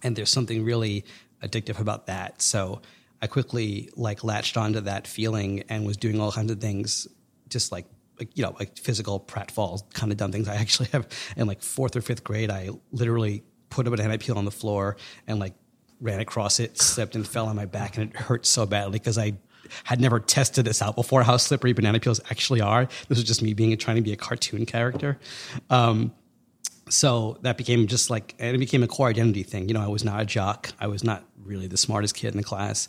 and 0.02 0.14
there's 0.14 0.28
something 0.28 0.62
really 0.62 1.06
addictive 1.42 1.80
about 1.80 2.08
that. 2.08 2.42
So 2.42 2.82
I 3.22 3.28
quickly 3.28 3.88
like 3.96 4.22
latched 4.22 4.58
onto 4.58 4.80
that 4.80 5.06
feeling 5.06 5.64
and 5.70 5.86
was 5.86 5.96
doing 5.96 6.20
all 6.20 6.32
kinds 6.32 6.52
of 6.52 6.60
things, 6.60 7.08
just 7.48 7.72
like 7.72 7.86
like 8.18 8.36
you 8.36 8.42
know 8.42 8.54
like 8.58 8.76
physical 8.76 9.18
pratfalls 9.18 9.90
kind 9.94 10.12
of 10.12 10.18
dumb 10.18 10.32
things. 10.32 10.48
I 10.48 10.56
actually 10.56 10.90
have 10.92 11.08
in 11.34 11.46
like 11.46 11.62
fourth 11.62 11.96
or 11.96 12.02
fifth 12.02 12.24
grade. 12.24 12.50
I 12.50 12.68
literally 12.90 13.42
put 13.72 13.86
a 13.86 13.90
banana 13.90 14.18
peel 14.18 14.38
on 14.38 14.44
the 14.44 14.50
floor 14.50 14.96
and 15.26 15.38
like 15.38 15.54
ran 16.00 16.20
across 16.20 16.60
it, 16.60 16.78
slipped 16.78 17.14
and 17.14 17.26
fell 17.26 17.46
on 17.46 17.56
my 17.56 17.64
back, 17.64 17.96
and 17.96 18.10
it 18.10 18.16
hurt 18.16 18.44
so 18.44 18.66
badly 18.66 18.98
because 18.98 19.18
I 19.18 19.34
had 19.84 20.00
never 20.00 20.20
tested 20.20 20.64
this 20.64 20.82
out 20.82 20.96
before 20.96 21.22
how 21.22 21.36
slippery 21.36 21.72
banana 21.72 22.00
peels 22.00 22.20
actually 22.30 22.60
are. 22.60 22.86
This 23.08 23.18
was 23.18 23.24
just 23.24 23.42
me 23.42 23.54
being 23.54 23.76
trying 23.78 23.96
to 23.96 24.02
be 24.02 24.12
a 24.12 24.16
cartoon 24.16 24.66
character. 24.66 25.18
Um, 25.70 26.12
so 26.88 27.38
that 27.42 27.56
became 27.56 27.86
just 27.86 28.10
like 28.10 28.34
and 28.38 28.54
it 28.54 28.58
became 28.58 28.82
a 28.82 28.86
core 28.86 29.08
identity 29.08 29.42
thing 29.42 29.68
you 29.68 29.72
know 29.72 29.80
i 29.80 29.86
was 29.86 30.04
not 30.04 30.20
a 30.20 30.24
jock 30.24 30.72
i 30.80 30.86
was 30.86 31.02
not 31.04 31.24
really 31.44 31.66
the 31.66 31.76
smartest 31.76 32.14
kid 32.14 32.32
in 32.32 32.36
the 32.36 32.42
class 32.42 32.88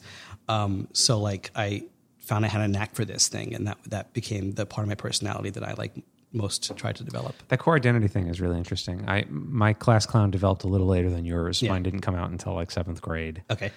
um, 0.50 0.88
so 0.94 1.20
like 1.20 1.52
i 1.56 1.82
found 2.20 2.44
i 2.44 2.48
had 2.48 2.62
a 2.62 2.68
knack 2.68 2.96
for 2.96 3.06
this 3.06 3.28
thing 3.28 3.54
and 3.54 3.68
that 3.68 3.78
that 3.86 4.12
became 4.14 4.54
the 4.54 4.66
part 4.66 4.84
of 4.84 4.90
my 4.90 4.96
personality 4.96 5.50
that 5.50 5.64
i 5.64 5.74
like 5.74 5.94
most 6.34 6.76
try 6.76 6.92
to 6.92 7.04
develop 7.04 7.36
That 7.48 7.60
core 7.60 7.76
identity 7.76 8.08
thing 8.08 8.28
is 8.28 8.42
really 8.42 8.58
interesting. 8.58 9.08
I 9.08 9.26
my 9.30 9.74
class 9.74 10.06
clown 10.06 10.32
developed 10.32 10.64
a 10.64 10.68
little 10.68 10.88
later 10.88 11.10
than 11.10 11.26
yours. 11.26 11.62
Yeah. 11.62 11.72
Mine 11.72 11.84
didn't 11.84 12.02
come 12.02 12.16
out 12.16 12.32
until 12.32 12.54
like 12.54 12.72
seventh 12.72 13.02
grade. 13.02 13.44
okay 13.50 13.72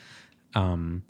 um, 0.57 1.03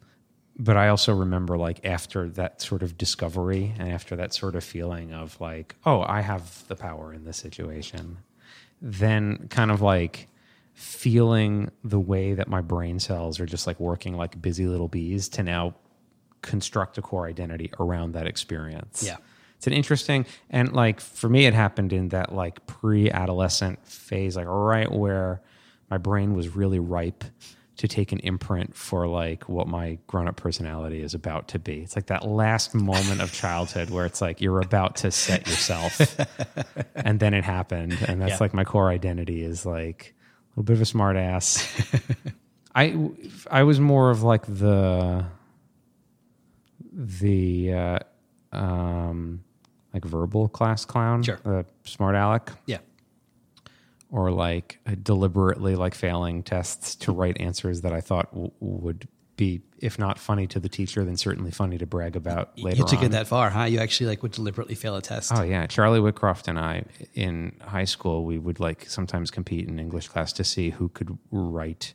but 0.59 0.77
I 0.77 0.89
also 0.89 1.15
remember 1.15 1.57
like 1.57 1.85
after 1.85 2.29
that 2.31 2.61
sort 2.61 2.83
of 2.83 2.99
discovery 2.99 3.75
and 3.79 3.91
after 3.91 4.17
that 4.17 4.35
sort 4.35 4.57
of 4.57 4.65
feeling 4.65 5.13
of 5.13 5.41
like, 5.41 5.77
oh, 5.85 6.03
I 6.03 6.23
have 6.23 6.67
the 6.69 6.75
power 6.75 7.13
in 7.13 7.25
this 7.25 7.37
situation, 7.37 8.19
then 8.81 9.49
kind 9.49 9.71
of 9.71 9.83
like 9.83 10.29
feeling 10.75 11.71
the 11.85 12.01
way 12.01 12.35
that 12.35 12.49
my 12.49 12.61
brain 12.61 12.99
cells 12.99 13.39
are 13.39 13.47
just 13.47 13.67
like 13.67 13.79
working 13.79 14.17
like 14.17 14.41
busy 14.41 14.67
little 14.67 14.89
bees 14.89 15.29
to 15.31 15.43
now 15.43 15.75
construct 16.43 16.99
a 16.99 17.03
core 17.03 17.27
identity 17.27 17.71
around 17.79 18.13
that 18.13 18.27
experience. 18.27 19.05
Yeah. 19.07 19.17
It's 19.67 19.73
an 19.73 19.77
interesting 19.77 20.27
and 20.49 20.73
like 20.73 21.01
for 21.01 21.29
me 21.29 21.47
it 21.47 21.53
happened 21.53 21.93
in 21.93 22.11
that 22.11 22.33
like 22.33 22.65
pre-adolescent 22.69 23.85
phase 23.85 24.37
like 24.37 24.47
right 24.47 24.89
where 24.89 25.43
my 25.91 25.99
brain 25.99 26.35
was 26.35 26.55
really 26.55 26.79
ripe 26.79 27.25
to 27.79 27.89
take 27.89 28.13
an 28.13 28.21
imprint 28.21 28.77
for 28.77 29.09
like 29.09 29.49
what 29.49 29.67
my 29.67 29.99
grown-up 30.07 30.37
personality 30.37 31.03
is 31.03 31.15
about 31.15 31.49
to 31.49 31.59
be. 31.59 31.81
It's 31.81 31.97
like 31.97 32.07
that 32.07 32.25
last 32.25 32.75
moment 32.77 33.21
of 33.21 33.33
childhood 33.33 33.91
where 33.91 34.07
it's 34.07 34.21
like 34.21 34.41
you're 34.41 34.61
about 34.61 34.95
to 34.97 35.11
set 35.11 35.49
yourself 35.49 36.01
and 36.95 37.19
then 37.19 37.35
it 37.35 37.43
happened 37.43 37.99
and 38.07 38.23
that's 38.23 38.31
Yeah. 38.35 38.37
like 38.41 38.55
my 38.55 38.63
core 38.65 38.89
identity 38.89 39.43
is 39.43 39.67
like 39.67 40.15
a 40.17 40.51
little 40.61 40.63
bit 40.63 40.75
of 40.75 40.81
a 40.81 40.87
smart 40.87 41.17
ass. 41.17 41.67
I 42.73 43.11
I 43.51 43.65
was 43.65 43.81
more 43.81 44.11
of 44.11 44.23
like 44.23 44.47
the 44.47 45.25
the 46.93 47.73
uh, 47.73 47.99
um, 48.53 49.43
like 49.97 50.05
verbal 50.05 50.49
class 50.49 50.85
clown, 50.85 51.23
Sure. 51.23 51.41
the 51.45 51.65
smart 51.85 52.15
aleck, 52.15 52.53
yeah 52.67 52.79
or 54.11 54.31
like 54.31 54.79
deliberately 55.03 55.75
like 55.75 55.95
failing 55.95 56.43
tests 56.43 56.95
to 56.95 57.11
write 57.13 57.41
answers 57.41 57.81
that 57.81 57.93
I 57.93 58.01
thought 58.01 58.31
w- 58.31 58.53
would 58.61 59.09
be, 59.37 59.61
if 59.81 59.99
not 59.99 60.17
funny 60.19 60.47
to 60.47 60.61
the 60.61 60.69
teacher, 60.69 61.05
then 61.05 61.17
certainly 61.17 61.51
funny 61.51 61.77
to 61.79 61.87
brag 61.87 62.15
about 62.15 62.57
later 62.57 62.77
you 62.79 62.85
took 62.87 63.01
on. 63.01 63.07
it 63.07 63.09
that 63.11 63.27
far 63.27 63.51
huh 63.51 63.65
you 63.65 63.81
actually 63.81 64.07
like 64.07 64.23
would 64.23 64.31
deliberately 64.33 64.75
fail 64.77 64.95
a 64.97 65.03
test 65.03 65.33
Oh 65.35 65.43
yeah, 65.43 65.67
Charlie 65.67 65.99
Whitcroft 66.01 66.47
and 66.49 66.59
I 66.59 66.85
in 67.15 67.57
high 67.61 67.85
school 67.85 68.25
we 68.25 68.39
would 68.39 68.61
like 68.61 68.89
sometimes 68.89 69.31
compete 69.33 69.67
in 69.69 69.79
English 69.81 70.07
class 70.09 70.33
to 70.35 70.45
see 70.45 70.71
who 70.71 70.89
could 70.89 71.19
write 71.33 71.93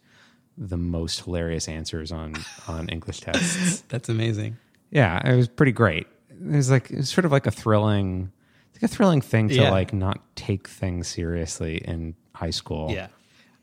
the 0.58 0.78
most 0.78 1.24
hilarious 1.24 1.68
answers 1.70 2.12
on 2.12 2.36
on 2.68 2.90
English 2.90 3.22
tests. 3.22 3.82
that's 3.90 4.10
amazing 4.10 4.58
yeah, 4.94 5.26
it 5.26 5.38
was 5.38 5.48
pretty 5.48 5.72
great. 5.72 6.08
Was 6.44 6.72
like 6.72 6.90
it 6.92 6.98
was 6.98 7.10
sort 7.10 7.26
of 7.26 7.32
like 7.32 7.46
a 7.48 7.52
thrilling, 7.52 8.32
it's 8.74 8.82
like 8.82 8.92
a 8.92 8.94
thrilling 8.94 9.22
thing 9.22 9.50
to 9.50 9.56
Yeah. 9.56 9.72
like 9.72 9.94
not 9.94 10.20
take 10.36 10.68
things 10.68 11.08
seriously 11.08 11.78
in 11.78 12.16
high 12.34 12.50
school. 12.50 12.92
Yeah. 12.92 13.08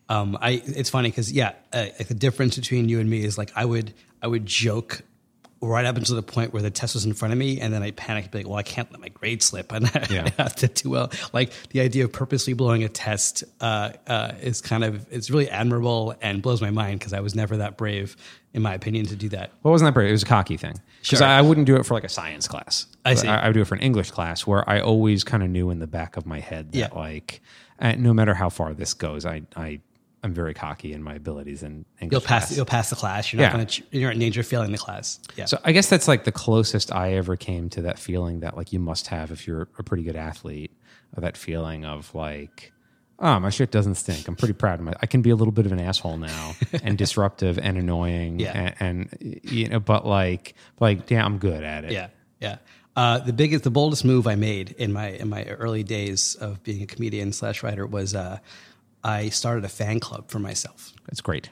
Um, 0.09 0.39
I 0.41 0.63
it's 0.65 0.89
funny 0.91 1.11
because 1.11 1.31
yeah, 1.33 1.53
uh, 1.73 1.87
like 1.99 2.09
the 2.09 2.15
difference 2.15 2.57
between 2.57 2.89
you 2.89 3.01
and 3.01 3.11
me 3.11 3.25
is 3.25 3.37
like 3.37 3.51
I 3.57 3.65
would 3.65 3.93
I 4.23 4.27
would 4.27 4.47
joke 4.47 5.03
right 5.61 5.85
up 5.85 5.97
until 5.97 6.15
the 6.17 6.23
point 6.23 6.53
where 6.53 6.63
the 6.63 6.71
test 6.71 6.95
was 6.95 7.05
in 7.05 7.15
front 7.15 7.33
of 7.33 7.39
me, 7.39 7.61
and 7.61 7.73
then 7.75 7.83
I 7.83 7.91
panicked, 7.91 8.31
be 8.31 8.39
like, 8.39 8.47
"Well, 8.49 8.57
I 8.59 8.63
can't 8.63 8.91
let 8.93 9.01
my 9.01 9.09
grade 9.09 9.43
slip, 9.43 9.73
and 9.73 9.91
Yeah. 10.11 10.29
I 10.39 10.43
have 10.43 10.57
to 10.57 10.69
do 10.69 10.91
well." 10.91 11.11
Like 11.33 11.53
the 11.71 11.81
idea 11.81 12.05
of 12.05 12.13
purposely 12.13 12.53
blowing 12.53 12.85
a 12.85 12.89
test 12.89 13.45
uh, 13.61 13.91
uh, 14.07 14.33
is 14.41 14.61
kind 14.61 14.85
of 14.85 15.07
it's 15.11 15.31
really 15.31 15.49
admirable 15.51 16.15
and 16.21 16.41
blows 16.43 16.61
my 16.61 16.71
mind 16.71 17.01
because 17.01 17.13
I 17.13 17.21
was 17.21 17.35
never 17.35 17.57
that 17.59 17.77
brave, 17.77 18.17
in 18.55 18.63
my 18.63 18.75
opinion, 18.75 19.07
to 19.07 19.17
do 19.17 19.29
that. 19.31 19.53
Well, 19.63 19.73
wasn't 19.73 19.89
that 19.89 19.95
brave? 19.95 20.09
It 20.09 20.13
was 20.13 20.23
a 20.23 20.27
cocky 20.27 20.57
thing. 20.57 20.75
Because 21.03 21.19
Sure. 21.21 21.27
I, 21.29 21.39
I 21.39 21.43
wouldn't 21.43 21.67
do 21.67 21.77
it 21.77 21.87
for 21.87 21.95
like 21.95 22.05
a 22.05 22.09
science 22.09 22.49
class. 22.49 22.87
I 23.05 23.15
see. 23.15 23.29
I, 23.29 23.43
I 23.45 23.47
would 23.49 23.55
do 23.55 23.61
it 23.63 23.67
for 23.67 23.75
an 23.77 23.81
English 23.81 24.11
class 24.11 24.47
where 24.47 24.69
I 24.69 24.81
always 24.81 25.23
kind 25.25 25.43
of 25.43 25.49
knew 25.51 25.71
in 25.71 25.79
the 25.79 25.87
back 25.87 26.17
of 26.17 26.27
my 26.27 26.41
head 26.41 26.73
that 26.73 26.79
Yeah. 26.79 26.89
like, 26.93 27.41
uh, 27.81 27.93
no 27.97 28.13
matter 28.13 28.35
how 28.35 28.49
far 28.49 28.75
this 28.75 28.95
goes, 28.95 29.25
I 29.25 29.43
I 29.57 29.81
I'm 30.23 30.35
very 30.35 30.53
cocky 30.55 30.93
in 30.93 31.03
my 31.03 31.15
abilities 31.15 31.63
and. 31.63 31.85
You'll 32.01 32.21
pass. 32.21 32.47
class. 32.47 32.57
You'll 32.57 32.67
pass 32.67 32.91
the 32.91 32.97
class. 32.97 33.33
You're 33.33 33.41
not 33.43 33.49
Yeah. 33.49 33.53
going 33.53 33.67
to. 33.67 33.83
You're 33.93 34.11
in 34.11 34.19
danger 34.19 34.41
of 34.41 34.47
failing 34.47 34.73
the 34.73 34.79
class. 34.79 35.21
Yeah. 35.37 35.45
So 35.47 35.59
I 35.65 35.73
guess 35.73 35.89
that's 35.89 36.09
like 36.09 36.25
the 36.25 36.33
closest 36.33 36.93
I 36.93 37.13
ever 37.15 37.37
came 37.37 37.69
to 37.71 37.83
that 37.83 37.99
feeling 37.99 38.41
that 38.41 38.57
like 38.57 38.73
you 38.73 38.81
must 38.81 39.07
have 39.09 39.31
if 39.31 39.47
you're 39.47 39.69
a 39.79 39.83
pretty 39.83 40.03
good 40.03 40.17
athlete, 40.17 40.73
that 41.17 41.37
feeling 41.37 41.85
of 41.85 42.13
like, 42.15 42.73
oh, 43.21 43.39
my 43.39 43.51
shit 43.51 43.71
doesn't 43.71 43.95
stink. 43.97 44.27
I'm 44.29 44.35
pretty 44.37 44.55
proud 44.55 44.81
of 44.81 44.85
my. 44.87 44.93
I 45.01 45.07
can 45.07 45.23
be 45.23 45.31
a 45.31 45.37
little 45.37 45.53
bit 45.53 45.67
of 45.67 45.73
an 45.73 45.81
asshole 45.81 46.17
now 46.17 46.55
and 46.83 46.99
disruptive 46.99 47.59
and 47.59 47.79
annoying. 47.79 48.41
Yeah. 48.41 48.75
And, 48.81 49.09
and 49.21 49.41
you 49.45 49.69
know, 49.69 49.81
but 49.81 50.05
like, 50.07 50.55
like, 50.81 51.11
yeah, 51.11 51.25
I'm 51.25 51.39
good 51.39 51.63
at 51.63 51.85
it. 51.85 51.93
Yeah, 51.93 52.09
yeah. 52.41 52.57
Uh, 52.97 53.19
the 53.21 53.33
biggest, 53.33 53.63
the 53.63 53.71
boldest 53.71 54.05
move 54.05 54.27
I 54.27 54.35
made 54.35 54.73
in 54.73 54.93
my 54.93 55.11
in 55.11 55.29
my 55.29 55.45
early 55.45 55.85
days 55.85 56.35
of 56.41 56.65
being 56.65 56.83
a 56.83 56.87
comedian 56.87 57.33
slash 57.33 57.63
writer 57.63 57.87
was 57.87 58.13
uh, 58.13 58.39
I 59.05 59.29
started 59.29 59.65
a 59.65 59.69
fan 59.69 60.01
club 60.01 60.31
for 60.31 60.39
myself. 60.39 60.93
That's 61.07 61.21
great. 61.21 61.51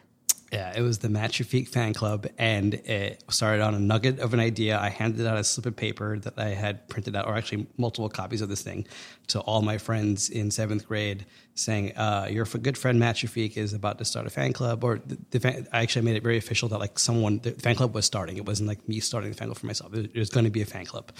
Yeah, 0.52 0.72
it 0.76 0.80
was 0.80 0.98
the 0.98 1.08
Match 1.08 1.40
Your 1.40 1.46
Feet 1.46 1.68
fan 1.68 1.92
club, 1.92 2.28
and 2.38 2.74
it 2.74 3.24
started 3.28 3.62
on 3.62 3.74
a 3.74 3.80
nugget 3.80 4.20
of 4.20 4.32
an 4.32 4.38
idea. 4.38 4.78
I 4.78 4.90
handed 4.90 5.26
out 5.26 5.36
a 5.36 5.42
slip 5.42 5.66
of 5.66 5.74
paper 5.74 6.18
that 6.20 6.38
I 6.38 6.50
had 6.50 6.88
printed 6.88 7.16
out, 7.16 7.26
or 7.26 7.36
actually 7.36 7.66
multiple 7.76 8.08
copies 8.08 8.42
of 8.42 8.48
this 8.48 8.62
thing, 8.62 8.86
to 9.26 9.40
all 9.40 9.60
my 9.60 9.76
friends 9.76 10.30
in 10.30 10.52
seventh 10.52 10.86
grade, 10.86 11.26
saying, 11.56 11.96
uh, 11.96 12.28
"Your 12.30 12.44
good 12.44 12.78
friend 12.78 13.02
Feet 13.16 13.56
is 13.56 13.72
about 13.72 13.98
to 13.98 14.04
start 14.04 14.26
a 14.26 14.30
fan 14.30 14.52
club." 14.52 14.84
Or 14.84 15.00
the, 15.04 15.18
the 15.30 15.40
fan, 15.40 15.66
I 15.72 15.82
actually 15.82 16.04
made 16.04 16.14
it 16.14 16.22
very 16.22 16.38
official 16.38 16.68
that 16.68 16.78
like 16.78 16.96
someone 16.96 17.40
the 17.40 17.50
fan 17.50 17.74
club 17.74 17.92
was 17.92 18.06
starting. 18.06 18.36
It 18.36 18.46
wasn't 18.46 18.68
like 18.68 18.88
me 18.88 19.00
starting 19.00 19.30
the 19.32 19.36
fan 19.36 19.48
club 19.48 19.58
for 19.58 19.66
myself. 19.66 19.92
It 19.94 20.14
was, 20.14 20.14
was 20.14 20.30
going 20.30 20.44
to 20.44 20.50
be 20.50 20.62
a 20.62 20.66
fan 20.66 20.86
club, 20.86 21.10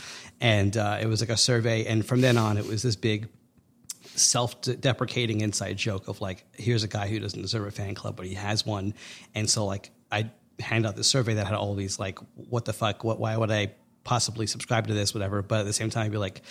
and 0.41 0.77
uh, 0.77 0.99
it 1.01 1.07
was 1.07 1.21
like 1.21 1.31
a 1.31 1.37
survey. 1.37 1.85
And 1.85 2.07
from 2.07 2.21
then 2.21 2.39
on, 2.39 2.59
it 2.59 2.67
was 2.67 2.83
this 2.83 2.95
big 2.95 3.29
self-deprecating 4.17 5.41
inside 5.43 5.77
joke 5.77 6.09
of 6.09 6.21
like, 6.21 6.45
here's 6.53 6.83
a 6.83 6.89
guy 6.89 7.07
who 7.09 7.21
doesn't 7.21 7.41
deserve 7.41 7.67
a 7.67 7.71
fan 7.71 7.95
club, 7.95 8.17
but 8.17 8.27
he 8.27 8.35
has 8.35 8.67
one, 8.67 8.95
and 9.35 9.49
so 9.49 9.65
like 9.65 9.91
I 10.11 10.31
hand 10.59 10.87
out 10.87 10.97
this 10.97 11.09
survey 11.09 11.35
that 11.35 11.47
had 11.47 11.55
all 11.55 11.75
these 11.75 11.99
like, 11.99 12.19
what 12.35 12.65
the 12.65 12.73
fuck, 12.73 13.05
what, 13.05 13.21
why 13.21 13.37
would 13.37 13.51
I 13.51 13.73
possibly 14.05 14.47
subscribe 14.47 14.87
to 14.87 14.95
this, 14.95 15.15
whatever. 15.15 15.43
But 15.43 15.61
at 15.61 15.67
the 15.67 15.73
same 15.73 15.91
time, 15.91 16.07
I'd 16.07 16.13
be 16.13 16.19
like, 16.19 16.43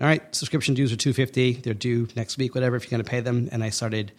all 0.00 0.06
right, 0.06 0.22
subscription 0.34 0.74
dues 0.74 0.92
are 0.92 0.96
two 0.96 1.12
fifty, 1.12 1.52
they're 1.54 1.74
due 1.74 2.08
next 2.14 2.38
week, 2.38 2.54
whatever. 2.54 2.76
If 2.76 2.84
you're 2.84 2.90
going 2.90 3.04
to 3.04 3.10
pay 3.10 3.20
them, 3.20 3.48
and 3.52 3.64
I 3.64 3.70
started 3.70 4.12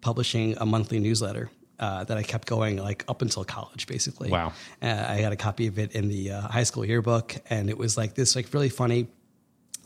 publishing 0.00 0.56
a 0.58 0.66
monthly 0.66 0.98
newsletter. 0.98 1.50
Uh, 1.78 2.04
that 2.04 2.16
I 2.16 2.22
kept 2.22 2.48
going 2.48 2.78
like 2.78 3.04
up 3.06 3.20
until 3.20 3.44
college, 3.44 3.86
basically. 3.86 4.30
Wow. 4.30 4.54
Uh, 4.80 4.86
I 4.86 5.16
had 5.16 5.34
a 5.34 5.36
copy 5.36 5.66
of 5.66 5.78
it 5.78 5.92
in 5.92 6.08
the 6.08 6.30
uh, 6.30 6.40
high 6.40 6.62
school 6.62 6.86
yearbook, 6.86 7.36
and 7.50 7.68
it 7.68 7.76
was 7.76 7.98
like 7.98 8.14
this, 8.14 8.34
like 8.34 8.54
really 8.54 8.70
funny, 8.70 9.08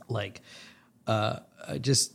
like 0.09 0.41
uh, 1.09 1.41
just 1.81 2.13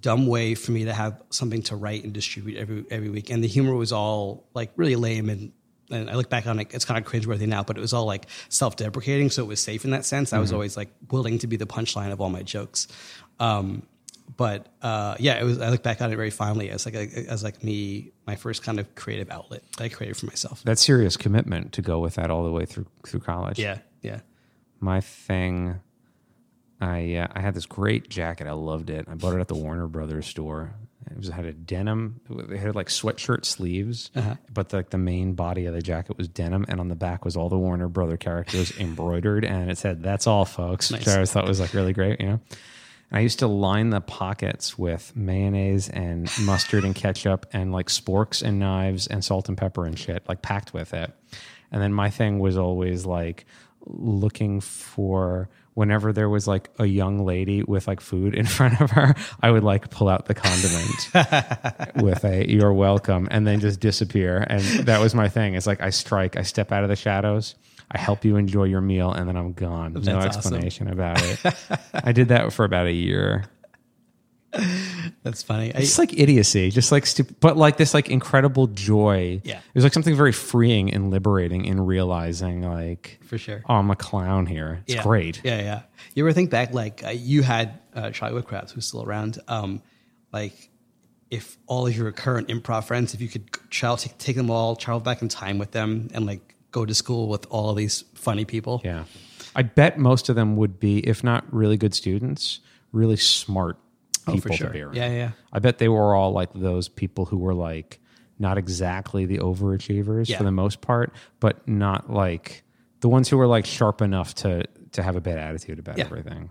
dumb 0.00 0.26
way 0.26 0.54
for 0.54 0.72
me 0.72 0.84
to 0.84 0.92
have 0.92 1.22
something 1.30 1.62
to 1.62 1.76
write 1.76 2.04
and 2.04 2.12
distribute 2.12 2.58
every 2.58 2.84
every 2.90 3.08
week. 3.08 3.30
And 3.30 3.42
the 3.42 3.48
humor 3.48 3.74
was 3.74 3.92
all 3.92 4.48
like 4.54 4.72
really 4.76 4.96
lame 4.96 5.28
and. 5.28 5.52
And 5.92 6.08
I 6.08 6.14
look 6.14 6.30
back 6.30 6.46
on 6.46 6.60
it, 6.60 6.68
it's 6.72 6.84
kind 6.84 7.04
of 7.04 7.12
cringeworthy 7.12 7.48
now, 7.48 7.64
but 7.64 7.76
it 7.76 7.80
was 7.80 7.92
all 7.92 8.04
like 8.04 8.26
self 8.48 8.76
deprecating. 8.76 9.28
So 9.28 9.42
it 9.42 9.46
was 9.46 9.60
safe 9.60 9.84
in 9.84 9.90
that 9.90 10.04
sense. 10.04 10.32
I 10.32 10.38
was 10.38 10.52
always 10.52 10.76
like 10.76 10.88
willing 11.10 11.40
to 11.40 11.48
be 11.48 11.56
the 11.56 11.66
punchline 11.66 12.12
of 12.12 12.20
all 12.20 12.30
my 12.30 12.44
jokes. 12.44 12.86
Um, 13.40 13.82
but 14.36 14.68
uh, 14.82 15.16
yeah, 15.18 15.40
it 15.40 15.44
was. 15.44 15.60
I 15.60 15.70
look 15.70 15.82
back 15.82 16.00
on 16.00 16.12
it 16.12 16.16
very 16.16 16.30
fondly 16.30 16.70
as 16.70 16.86
like 16.86 16.94
a, 16.94 17.08
as 17.28 17.42
like 17.42 17.64
me, 17.64 18.12
my 18.24 18.36
first 18.36 18.62
kind 18.62 18.78
of 18.78 18.94
creative 18.94 19.30
outlet 19.30 19.62
that 19.76 19.82
I 19.82 19.88
created 19.88 20.16
for 20.16 20.26
myself. 20.26 20.62
That's 20.62 20.80
serious 20.80 21.16
commitment 21.16 21.72
to 21.72 21.82
go 21.82 21.98
with 21.98 22.14
that 22.14 22.30
all 22.30 22.44
the 22.44 22.52
way 22.52 22.66
through 22.66 22.86
through 23.04 23.20
college. 23.20 23.58
Yeah, 23.58 23.78
yeah. 24.02 24.20
my 24.78 25.00
thing 25.00 25.80
i 26.80 27.14
uh, 27.16 27.26
i 27.34 27.40
had 27.40 27.54
this 27.54 27.66
great 27.66 28.08
jacket. 28.08 28.46
I 28.46 28.52
loved 28.52 28.90
it. 28.90 29.06
I 29.10 29.14
bought 29.14 29.34
it 29.34 29.40
at 29.40 29.48
the 29.48 29.54
warner 29.54 29.86
brothers 29.86 30.26
store. 30.26 30.74
It 31.10 31.16
was 31.16 31.28
it 31.28 31.32
had 31.32 31.44
a 31.46 31.52
denim 31.52 32.20
it 32.50 32.58
had 32.58 32.74
like 32.76 32.86
sweatshirt 32.88 33.44
sleeves 33.44 34.10
Uh-huh. 34.14 34.36
but 34.52 34.72
like 34.72 34.90
the 34.90 34.98
main 34.98 35.32
body 35.34 35.66
of 35.66 35.74
the 35.74 35.82
jacket 35.82 36.16
was 36.16 36.28
denim 36.28 36.64
and 36.68 36.78
on 36.78 36.88
the 36.88 36.94
back 36.94 37.24
was 37.24 37.36
all 37.36 37.48
the 37.48 37.58
warner 37.58 37.88
brother 37.88 38.16
characters 38.16 38.70
embroidered 38.78 39.44
and 39.44 39.70
it 39.70 39.78
said 39.78 40.02
that's 40.02 40.26
all 40.26 40.44
folks 40.44 40.92
which 40.92 41.08
i 41.08 41.14
always 41.14 41.32
thought 41.32 41.46
was 41.48 41.58
like 41.58 41.74
really 41.74 41.92
great 41.92 42.20
you 42.20 42.26
know? 42.26 42.40
And 43.10 43.18
I 43.18 43.20
used 43.20 43.40
to 43.40 43.48
line 43.48 43.90
the 43.90 44.00
pockets 44.00 44.78
with 44.78 45.10
mayonnaise 45.16 45.88
and 45.88 46.30
mustard 46.42 46.84
and 46.84 46.94
ketchup 46.94 47.44
and 47.52 47.72
like 47.72 47.88
sporks 47.88 48.40
and 48.40 48.60
knives 48.60 49.08
and 49.08 49.24
salt 49.24 49.48
and 49.48 49.58
pepper 49.58 49.84
and 49.86 49.98
shit, 49.98 50.28
like 50.28 50.42
packed 50.42 50.72
with 50.72 50.94
it. 50.94 51.12
And 51.72 51.82
then 51.82 51.92
my 51.92 52.08
thing 52.10 52.38
was 52.38 52.56
always 52.56 53.06
like 53.06 53.46
looking 53.84 54.60
for 54.60 55.48
whenever 55.74 56.12
there 56.12 56.28
was 56.28 56.46
like 56.48 56.68
a 56.78 56.86
young 56.86 57.24
lady 57.24 57.62
with 57.62 57.86
like 57.88 58.00
food 58.00 58.34
in 58.34 58.46
front 58.58 58.80
of 58.80 58.90
her, 58.92 59.14
I 59.42 59.50
would 59.50 59.64
like 59.64 59.90
pull 59.90 60.08
out 60.08 60.26
the 60.26 60.34
condiment 60.34 61.94
with 62.04 62.24
a 62.24 62.50
you're 62.50 62.72
welcome 62.72 63.28
and 63.30 63.46
then 63.46 63.60
just 63.60 63.80
disappear. 63.80 64.44
And 64.48 64.62
that 64.86 65.00
was 65.00 65.14
my 65.14 65.28
thing. 65.28 65.54
It's 65.54 65.66
like 65.66 65.80
I 65.80 65.90
strike, 65.90 66.36
I 66.36 66.42
step 66.42 66.72
out 66.72 66.82
of 66.82 66.88
the 66.88 66.96
shadows. 66.96 67.54
I 67.92 67.98
help 67.98 68.24
you 68.24 68.36
enjoy 68.36 68.64
your 68.64 68.80
meal 68.80 69.12
and 69.12 69.28
then 69.28 69.36
I'm 69.36 69.52
gone. 69.52 69.94
no 69.94 70.00
That's 70.00 70.36
awesome. 70.36 70.54
explanation 70.54 70.88
about 70.88 71.20
it. 71.22 71.54
I 71.94 72.12
did 72.12 72.28
that 72.28 72.52
for 72.52 72.64
about 72.64 72.86
a 72.86 72.92
year. 72.92 73.44
That's 75.22 75.42
funny. 75.42 75.74
I, 75.74 75.78
It's 75.78 75.98
like 75.98 76.18
idiocy, 76.18 76.70
just 76.70 76.90
like 76.92 77.06
stupid, 77.06 77.36
but 77.40 77.56
like 77.56 77.76
this 77.76 77.94
like 77.94 78.08
incredible 78.08 78.66
joy. 78.66 79.40
Yeah. 79.44 79.60
There's 79.72 79.84
like 79.84 79.92
something 79.92 80.16
very 80.16 80.32
freeing 80.32 80.92
and 80.92 81.10
liberating 81.10 81.64
in 81.64 81.80
realizing 81.84 82.62
like, 82.62 83.20
for 83.24 83.38
sure. 83.38 83.62
oh, 83.68 83.74
I'm 83.74 83.90
a 83.90 83.96
clown 83.96 84.46
here. 84.46 84.82
It's 84.86 84.96
Yeah. 84.96 85.02
great. 85.02 85.40
Yeah, 85.44 85.60
yeah. 85.60 85.82
You 86.14 86.24
ever 86.24 86.32
think 86.32 86.50
back, 86.50 86.72
like 86.74 87.04
uh, 87.04 87.10
you 87.10 87.42
had 87.42 87.78
uh, 87.94 88.10
Charlie 88.10 88.34
Woodcraft, 88.34 88.72
who's 88.72 88.86
still 88.86 89.02
around. 89.02 89.38
Um, 89.48 89.82
like, 90.32 90.68
if 91.30 91.56
all 91.66 91.86
of 91.86 91.96
your 91.96 92.10
current 92.10 92.48
improv 92.48 92.84
friends, 92.84 93.14
if 93.14 93.20
you 93.20 93.28
could 93.28 93.50
travel, 93.70 93.96
take, 93.96 94.18
take 94.18 94.34
them 94.36 94.50
all, 94.50 94.74
travel 94.74 95.00
back 95.00 95.22
in 95.22 95.28
time 95.28 95.58
with 95.58 95.70
them, 95.70 96.08
and 96.12 96.26
like 96.26 96.56
go 96.72 96.84
to 96.84 96.94
school 96.94 97.28
with 97.28 97.46
all 97.50 97.70
of 97.70 97.76
these 97.76 98.02
funny 98.14 98.44
people. 98.44 98.80
Yeah. 98.84 99.04
I 99.54 99.62
bet 99.62 99.98
most 99.98 100.28
of 100.28 100.34
them 100.36 100.56
would 100.56 100.80
be, 100.80 100.98
if 101.00 101.22
not 101.22 101.44
really 101.52 101.76
good 101.76 101.94
students, 101.94 102.60
really 102.92 103.16
smart 103.16 103.76
Oh, 104.26 104.32
people 104.34 104.50
for 104.50 104.56
sure. 104.56 104.66
to 104.68 104.72
be 104.72 104.80
around. 104.82 104.96
Yeah, 104.96 105.08
yeah. 105.10 105.30
I 105.52 105.58
bet 105.60 105.78
they 105.78 105.88
were 105.88 106.14
all 106.14 106.32
like 106.32 106.50
those 106.54 106.88
people 106.88 107.24
who 107.26 107.38
were 107.38 107.54
like 107.54 108.00
not 108.38 108.56
exactly 108.58 109.26
the 109.26 109.38
overachievers 109.38 110.28
Yeah. 110.28 110.38
for 110.38 110.44
the 110.44 110.50
most 110.52 110.80
part, 110.80 111.12
but 111.40 111.66
not 111.68 112.10
like 112.10 112.62
the 113.00 113.08
ones 113.08 113.28
who 113.28 113.36
were 113.36 113.46
like 113.46 113.66
sharp 113.66 114.00
enough 114.02 114.34
to 114.36 114.64
to 114.92 115.02
have 115.02 115.16
a 115.16 115.20
bad 115.20 115.38
attitude 115.38 115.78
about 115.78 115.98
Yeah. 115.98 116.04
everything. 116.06 116.50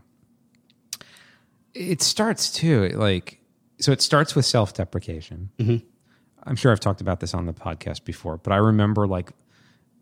It 1.73 2.01
starts 2.01 2.51
too 2.51 2.89
like 2.95 3.39
so 3.79 3.91
it 3.91 4.01
starts 4.01 4.35
with 4.35 4.45
self-deprecation. 4.45 5.49
Mm-hmm. 5.57 5.85
I'm 6.43 6.55
sure 6.55 6.71
I've 6.71 6.79
talked 6.79 7.01
about 7.01 7.19
this 7.19 7.33
on 7.33 7.45
the 7.45 7.53
podcast 7.53 8.03
before, 8.03 8.37
but 8.37 8.51
I 8.53 8.57
remember 8.57 9.07
like 9.07 9.31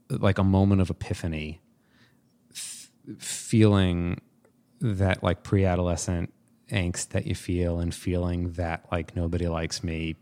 like 0.10 0.38
a 0.38 0.44
moment 0.44 0.82
of 0.82 0.90
epiphany 0.90 1.62
f- 2.52 2.90
feeling 3.20 4.22
that 4.80 5.22
like 5.24 5.44
pre-adolescent 5.44 6.32
angst 6.72 7.10
that 7.10 7.26
you 7.26 7.36
feel 7.36 7.80
and 7.80 7.94
feeling 7.96 8.52
that 8.54 8.86
like 8.92 9.16
nobody 9.16 9.48
likes 9.48 9.84
me 9.84 10.16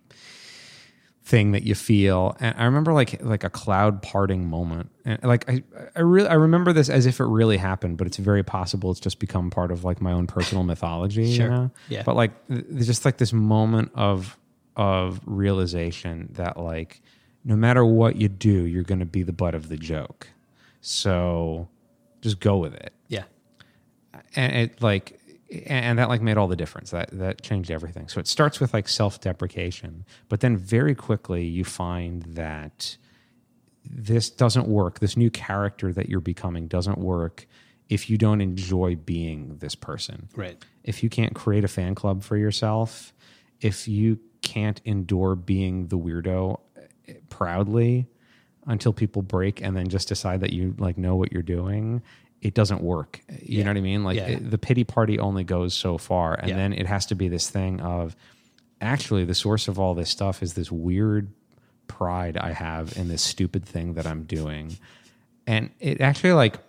thing 1.23 1.53
that 1.53 1.63
you 1.63 1.73
feel 1.73 2.37
and 2.39 2.53
i 2.55 2.65
remember 2.65 2.93
like 2.93 3.19
like 3.23 3.43
a 3.43 3.49
cloud 3.49 3.99
parting 4.03 4.47
moment 4.47 4.91
and 5.05 5.23
like 5.23 5.49
i 5.49 5.63
i 5.95 5.99
really 5.99 6.27
i 6.29 6.35
remember 6.35 6.71
this 6.71 6.87
as 6.87 7.07
if 7.07 7.19
it 7.19 7.23
really 7.25 7.57
happened 7.57 7.97
but 7.97 8.05
it's 8.05 8.17
very 8.17 8.43
possible 8.43 8.91
it's 8.91 8.99
just 8.99 9.17
become 9.17 9.49
part 9.49 9.71
of 9.71 9.83
like 9.83 9.99
my 10.01 10.11
own 10.11 10.27
personal 10.27 10.63
mythology 10.71 11.33
Sure. 11.33 11.45
you 11.45 11.51
know 11.51 11.71
Yeah. 11.89 12.03
but 12.03 12.15
like 12.15 12.31
there's 12.47 12.85
just 12.85 13.05
like 13.05 13.17
this 13.17 13.33
moment 13.33 13.91
of 13.95 14.37
of 14.75 15.19
realization 15.25 16.29
that 16.33 16.57
like 16.57 17.01
no 17.43 17.55
matter 17.55 17.83
what 17.83 18.17
you 18.17 18.27
do 18.27 18.51
you're 18.67 18.83
going 18.83 18.99
to 18.99 19.05
be 19.07 19.23
the 19.23 19.33
butt 19.33 19.55
of 19.55 19.67
the 19.67 19.77
joke 19.77 20.27
so 20.81 21.67
just 22.21 22.39
go 22.39 22.57
with 22.57 22.75
it 22.75 22.93
Yeah. 23.07 23.23
and 24.35 24.53
it 24.55 24.79
like 24.83 25.19
and 25.67 25.99
that 25.99 26.09
like 26.09 26.21
made 26.21 26.37
all 26.37 26.47
the 26.47 26.55
difference. 26.55 26.91
That 26.91 27.09
that 27.11 27.41
changed 27.41 27.71
everything. 27.71 28.07
So 28.07 28.19
it 28.19 28.27
starts 28.27 28.59
with 28.59 28.73
like 28.73 28.87
self-deprecation 28.87 30.05
but 30.29 30.39
then 30.39 30.57
very 30.57 30.95
quickly 30.95 31.43
you 31.45 31.63
find 31.63 32.23
that 32.23 32.97
this 33.83 34.29
doesn't 34.29 34.67
work. 34.67 34.99
This 34.99 35.15
new 35.15 35.29
character 35.29 35.93
that 35.93 36.09
you're 36.09 36.19
becoming 36.19 36.67
doesn't 36.67 36.97
work 36.97 37.45
if 37.89 38.09
you 38.09 38.17
don't 38.17 38.41
enjoy 38.41 38.95
being 38.95 39.57
this 39.59 39.75
person. 39.75 40.29
Right. 40.35 40.57
if 40.83 41.03
you 41.03 41.09
can't 41.09 41.35
create 41.35 41.63
a 41.63 41.67
fan 41.67 41.93
club 41.95 42.23
for 42.23 42.37
yourself 42.37 43.13
if 43.61 43.87
you 43.87 44.19
can't 44.41 44.81
endure 44.85 45.35
being 45.35 45.87
the 45.87 45.97
weirdo 45.97 46.59
eh, 47.07 47.13
proudly 47.29 48.07
until 48.67 48.93
people 48.93 49.21
break 49.21 49.61
and 49.61 49.75
then 49.77 49.87
just 49.87 50.07
decide 50.07 50.39
that 50.41 50.51
you 50.51 50.75
like 50.77 50.97
know 50.97 51.15
what 51.15 51.31
you're 51.31 51.41
doing 51.43 52.01
it 52.45 52.53
doesn't 52.53 52.81
work 52.81 53.21
you 53.41 53.57
Yeah. 53.59 53.63
know 53.63 53.71
what 53.71 53.77
i 53.77 53.81
mean 53.81 54.03
like 54.03 54.17
Yeah. 54.17 54.27
it- 54.33 54.51
the 54.51 54.57
pity 54.57 54.83
party 54.83 55.17
only 55.19 55.43
goes 55.43 55.73
so 55.73 55.97
far 55.97 56.35
and 56.35 56.49
Yeah. 56.49 56.55
then 56.57 56.73
it 56.73 56.85
has 56.85 57.05
to 57.07 57.15
be 57.15 57.27
this 57.27 57.49
thing 57.49 57.81
of 57.81 58.15
actually 58.79 59.25
the 59.25 59.33
source 59.33 59.67
of 59.67 59.79
all 59.79 59.93
this 59.95 60.09
stuff 60.09 60.43
is 60.43 60.53
this 60.53 60.71
weird 60.71 61.31
pride 61.87 62.37
i 62.37 62.51
have 62.51 62.95
in 62.97 63.07
this 63.07 63.21
stupid 63.23 63.65
thing 63.65 63.93
that 63.95 64.05
i'm 64.05 64.23
doing 64.23 64.77
and 65.47 65.69
it 65.79 66.01
actually 66.01 66.33
like 66.33 66.59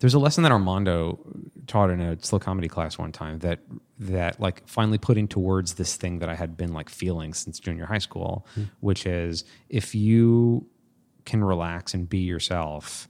there's 0.00 0.14
a 0.14 0.18
lesson 0.18 0.42
that 0.42 0.52
Armando 0.52 1.18
taught 1.66 1.88
in 1.88 2.00
a 2.00 2.20
slow 2.22 2.38
comedy 2.38 2.68
class 2.68 2.98
one 2.98 3.12
time 3.12 3.38
that 3.38 3.60
that 3.98 4.38
like 4.40 4.66
finally 4.66 4.98
put 4.98 5.16
into 5.16 5.38
words 5.38 5.74
this 5.74 5.96
thing 5.96 6.18
that 6.18 6.28
I 6.28 6.34
had 6.34 6.56
been 6.56 6.72
like 6.74 6.90
feeling 6.90 7.32
since 7.32 7.58
junior 7.58 7.86
high 7.86 7.98
school, 7.98 8.44
hmm. 8.54 8.64
which 8.80 9.06
is 9.06 9.44
if 9.70 9.94
you 9.94 10.66
can 11.24 11.42
relax 11.42 11.94
and 11.94 12.06
be 12.08 12.18
yourself, 12.18 13.08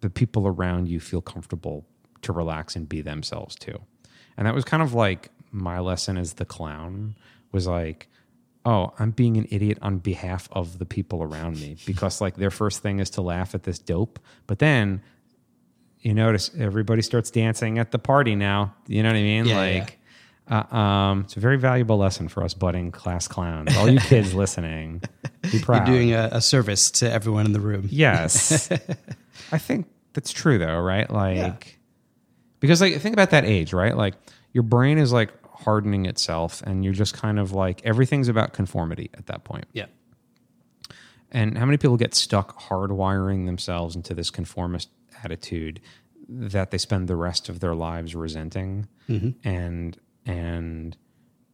the 0.00 0.10
people 0.10 0.46
around 0.46 0.88
you 0.88 1.00
feel 1.00 1.20
comfortable 1.20 1.86
to 2.22 2.32
relax 2.32 2.76
and 2.76 2.88
be 2.88 3.00
themselves 3.00 3.54
too. 3.54 3.78
And 4.36 4.46
that 4.46 4.54
was 4.54 4.64
kind 4.64 4.82
of 4.82 4.94
like 4.94 5.30
my 5.50 5.80
lesson 5.80 6.16
as 6.16 6.34
the 6.34 6.44
clown 6.44 7.16
was 7.52 7.66
like, 7.66 8.08
oh, 8.64 8.92
I'm 8.98 9.10
being 9.12 9.36
an 9.36 9.46
idiot 9.50 9.78
on 9.82 9.98
behalf 9.98 10.48
of 10.52 10.78
the 10.78 10.84
people 10.84 11.22
around 11.22 11.60
me 11.60 11.76
because 11.86 12.20
like 12.20 12.36
their 12.36 12.50
first 12.50 12.82
thing 12.82 12.98
is 13.00 13.10
to 13.10 13.22
laugh 13.22 13.54
at 13.54 13.62
this 13.62 13.78
dope, 13.78 14.18
but 14.46 14.58
then 14.58 15.00
you 16.00 16.14
notice 16.14 16.50
everybody 16.58 17.02
starts 17.02 17.30
dancing 17.30 17.78
at 17.78 17.90
the 17.90 17.98
party 17.98 18.36
now. 18.36 18.74
You 18.86 19.02
know 19.02 19.08
what 19.08 19.16
I 19.16 19.22
mean? 19.22 19.46
Yeah, 19.46 19.56
like 19.56 19.98
Uh, 20.50 20.74
um, 20.74 21.20
it's 21.24 21.36
a 21.36 21.40
very 21.40 21.58
valuable 21.58 21.98
lesson 21.98 22.28
for 22.28 22.42
us 22.42 22.54
budding 22.54 22.90
class 22.90 23.28
clowns. 23.28 23.76
All 23.76 23.88
you 23.88 23.98
kids 24.00 24.32
listening, 24.42 25.02
be 25.50 25.58
proud. 25.60 25.86
You're 25.88 25.96
doing 25.96 26.12
a, 26.14 26.28
a 26.32 26.40
service 26.40 26.90
to 26.92 27.10
everyone 27.10 27.44
in 27.46 27.52
the 27.52 27.60
room. 27.60 27.86
Yes. 27.90 28.70
I 29.52 29.58
think 29.58 29.86
that's 30.12 30.32
true 30.32 30.58
though, 30.58 30.78
right? 30.80 31.08
Like 31.10 31.78
because 32.60 32.80
like 32.80 33.00
think 33.00 33.12
about 33.12 33.30
that 33.30 33.44
age, 33.44 33.72
right? 33.72 33.96
Like 33.96 34.14
your 34.52 34.62
brain 34.62 34.98
is 34.98 35.12
like 35.12 35.32
hardening 35.46 36.06
itself 36.06 36.62
and 36.62 36.84
you're 36.84 36.94
just 36.94 37.14
kind 37.14 37.38
of 37.38 37.52
like 37.52 37.84
everything's 37.84 38.28
about 38.28 38.52
conformity 38.52 39.10
at 39.14 39.26
that 39.26 39.44
point. 39.44 39.66
Yeah. 39.72 39.86
And 41.30 41.58
how 41.58 41.66
many 41.66 41.76
people 41.76 41.96
get 41.96 42.14
stuck 42.14 42.58
hardwiring 42.58 43.46
themselves 43.46 43.94
into 43.94 44.14
this 44.14 44.30
conformist 44.30 44.88
attitude 45.22 45.80
that 46.28 46.70
they 46.70 46.78
spend 46.78 47.08
the 47.08 47.16
rest 47.16 47.48
of 47.48 47.60
their 47.60 47.74
lives 47.74 48.14
resenting 48.14 48.86
mm-hmm. 49.08 49.30
and 49.46 49.98
and 50.26 50.96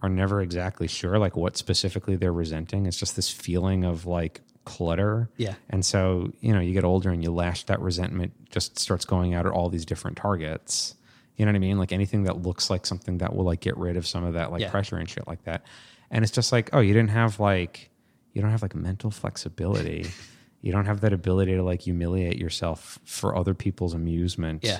are 0.02 0.08
never 0.08 0.42
exactly 0.42 0.86
sure 0.86 1.18
like 1.18 1.36
what 1.36 1.56
specifically 1.56 2.16
they're 2.16 2.32
resenting. 2.32 2.86
It's 2.86 2.98
just 2.98 3.16
this 3.16 3.30
feeling 3.30 3.84
of 3.84 4.06
like 4.06 4.42
clutter. 4.64 5.28
Yeah. 5.36 5.54
And 5.70 5.84
so, 5.84 6.32
you 6.40 6.52
know, 6.52 6.60
you 6.60 6.72
get 6.72 6.84
older 6.84 7.10
and 7.10 7.22
you 7.22 7.30
lash 7.32 7.64
that 7.64 7.80
resentment 7.80 8.32
just 8.50 8.78
starts 8.78 9.04
going 9.04 9.34
out 9.34 9.46
at 9.46 9.52
all 9.52 9.68
these 9.68 9.84
different 9.84 10.16
targets. 10.16 10.94
You 11.36 11.44
know 11.44 11.50
what 11.52 11.56
I 11.56 11.60
mean? 11.60 11.78
Like 11.78 11.92
anything 11.92 12.24
that 12.24 12.42
looks 12.42 12.70
like 12.70 12.86
something 12.86 13.18
that 13.18 13.34
will 13.34 13.44
like 13.44 13.60
get 13.60 13.76
rid 13.76 13.96
of 13.96 14.06
some 14.06 14.24
of 14.24 14.34
that 14.34 14.52
like 14.52 14.60
Yeah. 14.60 14.70
pressure 14.70 14.96
and 14.96 15.08
shit 15.08 15.26
like 15.26 15.42
that. 15.44 15.64
And 16.10 16.22
it's 16.24 16.32
just 16.32 16.52
like, 16.52 16.70
oh, 16.72 16.80
you 16.80 16.92
didn't 16.94 17.10
have 17.10 17.40
like 17.40 17.90
you 18.32 18.42
don't 18.42 18.50
have 18.50 18.62
like 18.62 18.74
mental 18.74 19.10
flexibility. 19.10 20.06
you 20.60 20.72
don't 20.72 20.86
have 20.86 21.00
that 21.02 21.12
ability 21.12 21.54
to 21.54 21.62
like 21.62 21.82
humiliate 21.82 22.38
yourself 22.38 22.98
for 23.04 23.36
other 23.36 23.54
people's 23.54 23.94
amusement. 23.94 24.64
Yeah. 24.64 24.78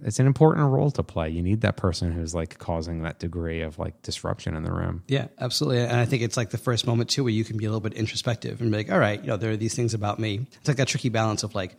It's 0.00 0.20
an 0.20 0.26
important 0.26 0.70
role 0.70 0.90
to 0.92 1.02
play. 1.02 1.28
You 1.30 1.42
need 1.42 1.62
that 1.62 1.76
person 1.76 2.12
who's 2.12 2.34
like 2.34 2.58
causing 2.58 3.02
that 3.02 3.18
degree 3.18 3.62
of 3.62 3.78
like 3.78 4.00
disruption 4.02 4.54
in 4.54 4.62
the 4.62 4.72
room. 4.72 5.02
Yeah, 5.08 5.26
absolutely. 5.40 5.80
And 5.80 5.96
I 5.96 6.04
think 6.04 6.22
it's 6.22 6.36
like 6.36 6.50
the 6.50 6.58
first 6.58 6.86
moment 6.86 7.10
too 7.10 7.24
where 7.24 7.32
you 7.32 7.44
can 7.44 7.56
be 7.56 7.64
a 7.64 7.68
little 7.68 7.80
bit 7.80 7.94
introspective 7.94 8.60
and 8.60 8.70
be 8.70 8.76
like, 8.78 8.92
all 8.92 8.98
right, 8.98 9.20
you 9.20 9.26
know, 9.26 9.36
there 9.36 9.50
are 9.50 9.56
these 9.56 9.74
things 9.74 9.94
about 9.94 10.18
me. 10.18 10.46
It's 10.52 10.68
like 10.68 10.76
that 10.76 10.88
tricky 10.88 11.08
balance 11.08 11.42
of 11.42 11.54
like, 11.54 11.76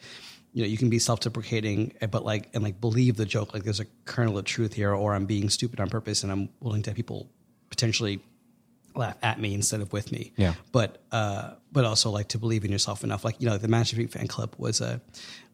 you 0.51 0.63
know, 0.63 0.67
you 0.67 0.77
can 0.77 0.89
be 0.89 0.99
self-deprecating, 0.99 1.93
eh, 2.01 2.07
but 2.07 2.25
like, 2.25 2.49
and 2.53 2.63
like 2.63 2.81
believe 2.81 3.15
the 3.15 3.25
joke, 3.25 3.53
like 3.53 3.63
there's 3.63 3.79
a 3.79 3.85
kernel 4.05 4.37
of 4.37 4.45
truth 4.45 4.73
here, 4.73 4.93
or 4.93 5.13
I'm 5.13 5.25
being 5.25 5.49
stupid 5.49 5.79
on 5.79 5.89
purpose 5.89 6.23
and 6.23 6.31
I'm 6.31 6.49
willing 6.59 6.81
to 6.83 6.89
have 6.89 6.97
people 6.97 7.29
potentially 7.69 8.21
laugh 8.95 9.15
at 9.21 9.39
me 9.39 9.53
instead 9.53 9.81
of 9.81 9.93
with 9.93 10.11
me. 10.11 10.33
Yeah. 10.35 10.55
But 10.71 11.01
uh, 11.11 11.51
but 11.71 11.85
also 11.85 12.09
like 12.09 12.29
to 12.29 12.37
believe 12.37 12.65
in 12.65 12.71
yourself 12.71 13.03
enough. 13.03 13.23
Like 13.23 13.39
you 13.39 13.47
know, 13.47 13.57
the 13.57 13.67
Master 13.67 13.95
Feet 13.95 14.11
fan 14.11 14.27
club 14.27 14.55
was 14.57 14.81
a 14.81 15.01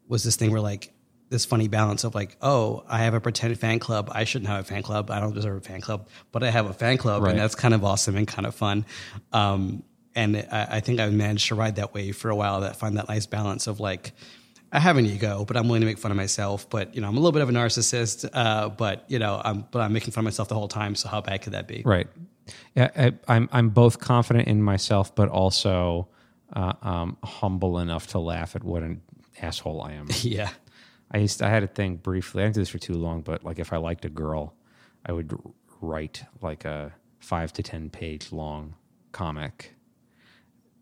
was 0.08 0.24
this 0.24 0.36
thing 0.36 0.50
where 0.50 0.60
like 0.60 0.92
this 1.28 1.44
funny 1.44 1.66
balance 1.68 2.04
of 2.04 2.14
like, 2.14 2.36
oh, 2.40 2.84
I 2.88 2.98
have 2.98 3.14
a 3.14 3.20
pretend 3.20 3.58
fan 3.58 3.78
club. 3.78 4.08
I 4.12 4.24
shouldn't 4.24 4.48
have 4.48 4.60
a 4.60 4.64
fan 4.64 4.82
club. 4.82 5.10
I 5.10 5.18
don't 5.20 5.34
deserve 5.34 5.56
a 5.56 5.60
fan 5.60 5.80
club, 5.80 6.08
but 6.32 6.42
I 6.44 6.50
have 6.50 6.66
a 6.66 6.72
fan 6.72 6.98
club, 6.98 7.22
Right. 7.22 7.30
and 7.30 7.38
that's 7.40 7.54
kind 7.54 7.74
of 7.74 7.84
awesome 7.84 8.16
and 8.16 8.28
kind 8.28 8.46
of 8.46 8.54
fun. 8.54 8.84
Um, 9.32 9.82
and 10.14 10.36
I, 10.36 10.66
I 10.72 10.80
think 10.80 11.00
I've 11.00 11.12
managed 11.12 11.48
to 11.48 11.54
ride 11.54 11.76
that 11.76 11.92
wave 11.94 12.16
for 12.16 12.30
a 12.30 12.36
while. 12.36 12.60
That 12.60 12.76
find 12.76 12.96
that 12.96 13.08
nice 13.08 13.26
balance 13.26 13.66
of 13.66 13.80
like. 13.80 14.12
I 14.72 14.80
have 14.80 14.96
an 14.96 15.06
ego, 15.06 15.44
but 15.46 15.56
I'm 15.56 15.68
willing 15.68 15.80
to 15.82 15.86
make 15.86 15.96
fun 15.98 16.10
of 16.10 16.16
myself. 16.16 16.68
But 16.68 16.94
you 16.94 17.00
know, 17.00 17.06
I'm 17.08 17.14
a 17.16 17.20
little 17.20 17.32
bit 17.32 17.40
of 17.42 17.48
a 17.48 17.52
narcissist. 17.52 18.28
Uh, 18.32 18.68
but 18.68 19.04
you 19.08 19.18
know, 19.18 19.40
I'm 19.44 19.64
but 19.70 19.80
I'm 19.80 19.92
making 19.92 20.10
fun 20.12 20.22
of 20.22 20.24
myself 20.24 20.48
the 20.48 20.54
whole 20.56 20.68
time. 20.68 20.94
So 20.96 21.08
how 21.08 21.20
bad 21.20 21.42
could 21.42 21.52
that 21.52 21.68
be? 21.68 21.82
Right. 21.84 22.08
Yeah, 22.74 22.90
I, 22.96 23.12
I'm 23.28 23.48
I'm 23.52 23.68
both 23.70 24.00
confident 24.00 24.48
in 24.48 24.62
myself, 24.62 25.14
but 25.14 25.28
also 25.28 26.08
uh, 26.52 26.72
um, 26.82 27.16
humble 27.22 27.78
enough 27.78 28.08
to 28.08 28.18
laugh 28.18 28.56
at 28.56 28.64
what 28.64 28.82
an 28.82 29.02
asshole 29.40 29.82
I 29.82 29.92
am. 29.92 30.08
Yeah. 30.22 30.50
I 31.10 31.18
used 31.18 31.42
I 31.42 31.48
had 31.48 31.62
a 31.62 31.68
thing 31.68 31.96
briefly. 31.96 32.42
I 32.42 32.46
didn't 32.46 32.56
do 32.56 32.60
this 32.62 32.68
for 32.68 32.78
too 32.78 32.94
long, 32.94 33.22
but 33.22 33.44
like 33.44 33.58
if 33.58 33.72
I 33.72 33.76
liked 33.76 34.04
a 34.04 34.08
girl, 34.10 34.54
I 35.04 35.12
would 35.12 35.32
write 35.80 36.24
like 36.40 36.64
a 36.64 36.92
five 37.20 37.52
to 37.54 37.62
ten 37.62 37.90
page 37.90 38.32
long 38.32 38.74
comic 39.12 39.74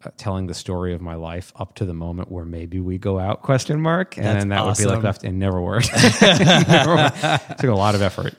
uh, 0.05 0.11
telling 0.17 0.47
the 0.47 0.55
story 0.55 0.93
of 0.93 1.01
my 1.01 1.15
life 1.15 1.53
up 1.57 1.75
to 1.77 1.85
the 1.85 1.95
moment 1.95 2.31
where 2.31 2.45
maybe 2.45 2.81
we 2.81 2.99
go 2.99 3.19
out 3.19 3.43
question 3.43 3.81
mark 3.81 4.17
and 4.17 4.27
That's 4.27 4.39
then 4.41 4.49
that 4.49 4.65
would 4.65 4.77
be 4.77 4.85
like 4.87 5.03
left 5.03 5.25
and 5.25 5.39
never 5.39 5.61
worked. 5.61 5.91
Never 6.21 6.97
worked. 6.97 7.21
Took 7.61 7.71
a 7.71 7.75
lot 7.75 7.95
of 7.95 8.03
effort. 8.03 8.35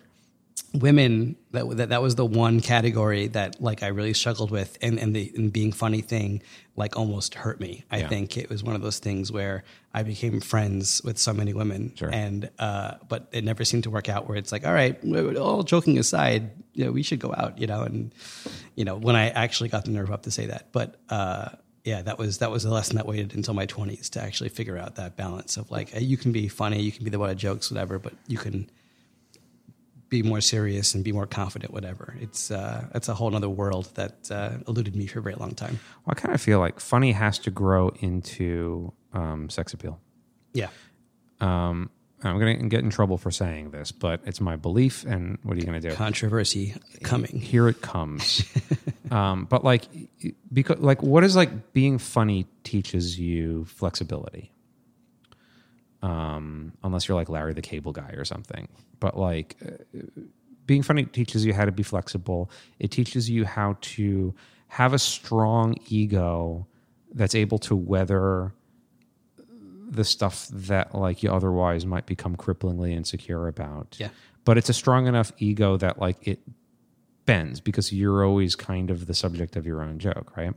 Women 0.73 1.35
that, 1.51 1.69
that 1.77 1.89
that 1.89 2.01
was 2.01 2.15
the 2.15 2.25
one 2.25 2.59
category 2.59 3.27
that 3.27 3.61
like 3.61 3.83
I 3.83 3.87
really 3.87 4.13
struggled 4.13 4.51
with 4.51 4.77
and 4.81 4.99
and 4.99 5.15
the 5.15 5.31
and 5.35 5.51
being 5.51 5.71
funny 5.71 6.01
thing 6.01 6.41
like 6.75 6.97
almost 6.97 7.33
hurt 7.35 7.59
me. 7.59 7.83
I 7.91 7.99
Yeah. 7.99 8.07
think 8.09 8.37
it 8.37 8.49
was 8.49 8.63
one 8.63 8.75
of 8.75 8.81
those 8.81 8.99
things 8.99 9.31
where 9.31 9.63
I 9.93 10.03
became 10.03 10.41
friends 10.41 11.01
with 11.03 11.17
so 11.17 11.33
many 11.33 11.53
women 11.53 11.93
Sure. 11.95 12.09
and 12.11 12.49
uh 12.59 12.95
but 13.07 13.27
it 13.31 13.43
never 13.43 13.63
seemed 13.65 13.83
to 13.83 13.89
work 13.89 14.09
out 14.09 14.27
where 14.27 14.37
it's 14.37 14.51
like 14.51 14.65
all 14.65 14.73
right 14.73 14.97
all 15.37 15.63
joking 15.63 15.97
aside 15.97 16.51
you 16.73 16.85
know 16.85 16.91
we 16.91 17.03
should 17.03 17.19
go 17.19 17.33
out 17.37 17.57
you 17.57 17.67
know 17.67 17.81
and 17.81 18.13
you 18.75 18.85
know 18.85 18.95
when 18.95 19.15
I 19.15 19.29
actually 19.29 19.69
got 19.69 19.85
the 19.85 19.91
nerve 19.91 20.11
up 20.11 20.23
to 20.23 20.31
say 20.31 20.47
that 20.47 20.71
but 20.71 20.95
uh 21.09 21.49
yeah, 21.83 22.01
that 22.01 22.17
was 22.17 22.39
that 22.39 22.49
was 22.49 22.65
a 22.65 22.71
lesson 22.71 22.95
that 22.95 23.05
waited 23.05 23.35
until 23.35 23.53
my 23.53 23.67
twenties 23.67 24.09
to 24.11 24.21
actually 24.21 24.49
figure 24.49 24.75
out 24.75 24.95
that 24.95 25.15
balance 25.15 25.55
of 25.55 25.69
like 25.69 25.89
you 26.01 26.17
can 26.17 26.31
be 26.31 26.47
funny, 26.47 26.81
you 26.81 26.91
can 26.91 27.03
be 27.03 27.11
the 27.11 27.19
butt 27.19 27.29
of 27.29 27.37
jokes, 27.37 27.69
whatever, 27.69 27.99
but 27.99 28.13
you 28.27 28.39
can 28.39 28.67
be 30.09 30.21
more 30.23 30.41
serious 30.41 30.93
and 30.93 31.03
be 31.03 31.11
more 31.11 31.25
confident, 31.25 31.73
whatever. 31.73 32.15
It's 32.19 32.51
uh, 32.51 32.85
it's 32.93 33.09
a 33.09 33.13
whole 33.13 33.35
other 33.35 33.49
world 33.49 33.89
that 33.95 34.29
uh, 34.31 34.51
eluded 34.67 34.95
me 34.95 35.07
for 35.07 35.19
a 35.19 35.21
very 35.21 35.35
long 35.35 35.55
time. 35.55 35.79
Well, 36.05 36.15
I 36.17 36.19
kind 36.19 36.33
of 36.33 36.41
feel 36.41 36.59
like 36.59 36.79
funny 36.79 37.11
has 37.11 37.39
to 37.39 37.51
grow 37.51 37.89
into 37.99 38.93
um, 39.13 39.49
sex 39.49 39.73
appeal. 39.73 39.99
Yeah, 40.53 40.69
Um, 41.41 41.89
I'm 42.23 42.39
going 42.39 42.59
to 42.59 42.67
get 42.69 42.83
in 42.83 42.89
trouble 42.89 43.17
for 43.17 43.29
saying 43.29 43.71
this, 43.71 43.91
but 43.91 44.21
it's 44.25 44.39
my 44.39 44.55
belief. 44.55 45.03
And 45.03 45.37
what 45.43 45.57
are 45.57 45.59
you 45.59 45.65
going 45.65 45.79
to 45.81 45.89
do? 45.89 45.95
controversy 45.95 46.73
coming. 47.03 47.39
Here 47.39 47.67
it 47.67 47.81
comes. 47.81 48.45
um, 49.11 49.45
but 49.45 49.63
like, 49.63 49.83
because 50.51 50.79
like, 50.79 51.03
what 51.03 51.23
is 51.23 51.35
like 51.35 51.73
being 51.73 51.97
funny 51.97 52.47
teaches 52.63 53.19
you 53.19 53.65
flexibility. 53.65 54.51
Um, 56.05 56.73
unless 56.83 57.07
you're 57.07 57.17
like 57.17 57.29
Larry 57.29 57.53
the 57.53 57.63
Cable 57.63 57.91
Guy 57.91 58.11
or 58.15 58.25
something. 58.25 58.67
But 58.99 59.17
like, 59.17 59.55
uh, 59.65 60.21
being 60.67 60.83
funny 60.83 61.05
teaches 61.05 61.45
you 61.45 61.53
how 61.53 61.65
to 61.65 61.71
be 61.71 61.83
flexible. 61.83 62.51
It 62.79 62.91
teaches 62.91 63.29
you 63.29 63.43
how 63.45 63.77
to 63.81 64.35
have 64.67 64.93
a 64.93 64.99
strong 64.99 65.75
ego 65.87 66.67
that's 67.13 67.33
able 67.33 67.57
to 67.59 67.75
weather 67.75 68.53
the 69.89 70.03
stuff 70.03 70.47
that 70.49 70.93
like 70.93 71.23
you 71.23 71.31
otherwise 71.31 71.85
might 71.85 72.05
become 72.05 72.35
cripplingly 72.35 72.91
insecure 72.91 73.47
about. 73.47 73.95
Yeah. 73.97 74.09
But 74.43 74.57
it's 74.57 74.69
a 74.69 74.73
strong 74.73 75.07
enough 75.07 75.31
ego 75.37 75.77
that 75.77 75.99
like 75.99 76.27
it 76.27 76.39
bends 77.25 77.61
because 77.61 77.91
you're 77.91 78.23
always 78.23 78.55
kind 78.55 78.91
of 78.91 79.07
the 79.07 79.13
subject 79.13 79.55
of 79.55 79.65
your 79.65 79.81
own 79.81 79.97
joke, 79.97 80.35
right? 80.37 80.53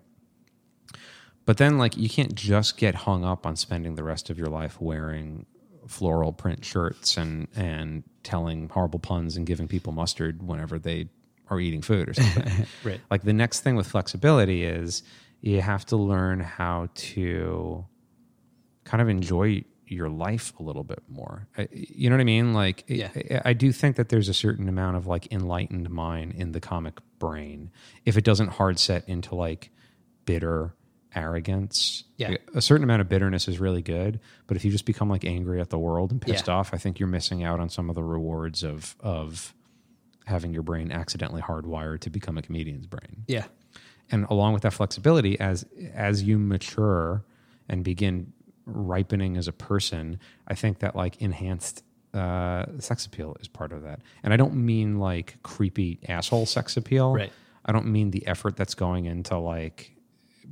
But 1.48 1.56
then 1.56 1.78
like 1.78 1.96
you 1.96 2.10
can't 2.10 2.34
just 2.34 2.76
get 2.76 2.94
hung 2.94 3.24
up 3.24 3.46
on 3.46 3.56
spending 3.56 3.94
the 3.94 4.04
rest 4.04 4.28
of 4.28 4.36
your 4.36 4.48
life 4.48 4.78
wearing 4.82 5.46
floral 5.86 6.30
print 6.30 6.62
shirts 6.62 7.16
and 7.16 7.48
and 7.56 8.02
telling 8.22 8.68
horrible 8.68 8.98
puns 8.98 9.34
and 9.34 9.46
giving 9.46 9.66
people 9.66 9.90
mustard 9.94 10.42
whenever 10.46 10.78
they 10.78 11.08
are 11.48 11.58
eating 11.58 11.80
food 11.80 12.10
or 12.10 12.12
something. 12.12 12.66
Right. 12.84 13.00
Like 13.10 13.22
the 13.22 13.32
next 13.32 13.60
thing 13.60 13.76
with 13.76 13.86
flexibility 13.86 14.64
is 14.64 15.02
you 15.40 15.62
have 15.62 15.86
to 15.86 15.96
learn 15.96 16.40
how 16.40 16.90
to 16.94 17.86
kind 18.84 19.00
of 19.00 19.08
enjoy 19.08 19.64
your 19.86 20.10
life 20.10 20.52
a 20.60 20.62
little 20.62 20.84
bit 20.84 21.02
more. 21.08 21.48
I- 21.56 21.68
You 21.72 22.10
know 22.10 22.16
what 22.16 22.20
I 22.20 22.24
mean? 22.24 22.52
Like, 22.52 22.84
Yeah. 22.88 23.08
I, 23.14 23.50
I 23.50 23.52
do 23.54 23.72
think 23.72 23.96
that 23.96 24.10
there's 24.10 24.28
a 24.28 24.34
certain 24.34 24.68
amount 24.68 24.98
of 24.98 25.06
like 25.06 25.32
enlightened 25.32 25.88
mind 25.88 26.34
in 26.34 26.52
the 26.52 26.60
comic 26.60 26.98
brain 27.18 27.70
if 28.04 28.18
it 28.18 28.24
doesn't 28.24 28.48
hard 28.48 28.78
set 28.78 29.08
into 29.08 29.34
like 29.34 29.70
bitter 30.26 30.74
arrogance. 31.14 32.04
Yeah. 32.16 32.36
A 32.54 32.60
certain 32.60 32.84
amount 32.84 33.00
of 33.00 33.08
bitterness 33.08 33.48
is 33.48 33.58
really 33.58 33.82
good, 33.82 34.20
but 34.46 34.56
if 34.56 34.64
you 34.64 34.70
just 34.70 34.84
become 34.84 35.08
like 35.08 35.24
angry 35.24 35.60
at 35.60 35.70
the 35.70 35.78
world 35.78 36.10
and 36.12 36.20
pissed 36.20 36.48
Yeah. 36.48 36.54
off, 36.54 36.74
I 36.74 36.78
think 36.78 36.98
you're 36.98 37.08
missing 37.08 37.42
out 37.44 37.60
on 37.60 37.68
some 37.68 37.88
of 37.88 37.94
the 37.94 38.02
rewards 38.04 38.62
of 38.62 38.96
of 39.00 39.54
having 40.26 40.52
your 40.52 40.62
brain 40.62 40.92
accidentally 40.92 41.40
hardwired 41.40 42.00
to 42.00 42.10
become 42.10 42.36
a 42.36 42.42
comedian's 42.42 42.86
brain 42.86 43.24
Yeah, 43.26 43.46
and 44.10 44.26
along 44.28 44.52
with 44.52 44.62
that 44.62 44.74
flexibility 44.74 45.40
as 45.40 45.64
as 45.94 46.22
you 46.22 46.38
mature 46.38 47.24
and 47.68 47.82
begin 47.82 48.32
ripening 48.66 49.38
as 49.38 49.48
a 49.48 49.52
person 49.52 50.20
i 50.46 50.54
think 50.54 50.80
that 50.80 50.94
like 50.94 51.16
enhanced 51.22 51.82
uh, 52.12 52.66
sex 52.78 53.06
appeal 53.06 53.34
is 53.40 53.48
part 53.48 53.72
of 53.72 53.82
that 53.82 54.00
and 54.22 54.34
i 54.34 54.36
don't 54.36 54.54
mean 54.54 54.98
like 54.98 55.36
creepy 55.42 55.98
asshole 56.08 56.44
sex 56.44 56.76
appeal 56.76 57.14
Right. 57.14 57.32
i 57.64 57.72
don't 57.72 57.86
mean 57.86 58.10
the 58.10 58.26
effort 58.26 58.56
that's 58.56 58.74
going 58.74 59.06
into 59.06 59.38
like 59.38 59.96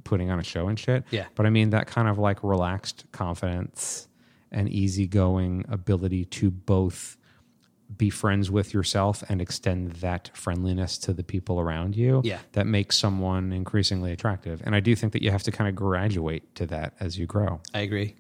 putting 0.05 0.31
on 0.31 0.39
a 0.39 0.45
show 0.45 0.69
and 0.69 0.79
shit 0.79 1.05
Yeah. 1.11 1.27
but 1.35 1.47
i 1.47 1.51
mean 1.51 1.71
that 1.71 1.87
kind 1.87 2.09
of 2.09 2.19
like 2.19 2.43
relaxed 2.43 3.05
confidence 3.13 4.09
and 4.53 4.69
easygoing 4.69 5.65
ability 5.69 6.25
to 6.27 6.51
both 6.51 7.17
be 7.97 8.11
friends 8.11 8.51
with 8.51 8.75
yourself 8.75 9.23
and 9.29 9.41
extend 9.41 9.93
that 9.93 10.31
friendliness 10.35 10.99
to 10.99 11.13
the 11.13 11.23
people 11.23 11.61
around 11.61 11.95
you 11.97 12.21
Yeah. 12.25 12.39
that 12.53 12.67
makes 12.67 12.97
someone 12.97 13.53
increasingly 13.53 14.11
attractive. 14.13 14.61
And 14.65 14.75
I 14.75 14.81
do 14.81 14.97
think 14.97 15.13
that 15.13 15.23
you 15.23 15.31
have 15.31 15.45
to 15.45 15.53
kind 15.53 15.69
of 15.69 15.77
graduate 15.77 16.53
to 16.57 16.67
that 16.67 16.95
as 16.99 17.17
you 17.17 17.27
grow. 17.27 17.61
I 17.73 17.81
agree. 17.81 18.17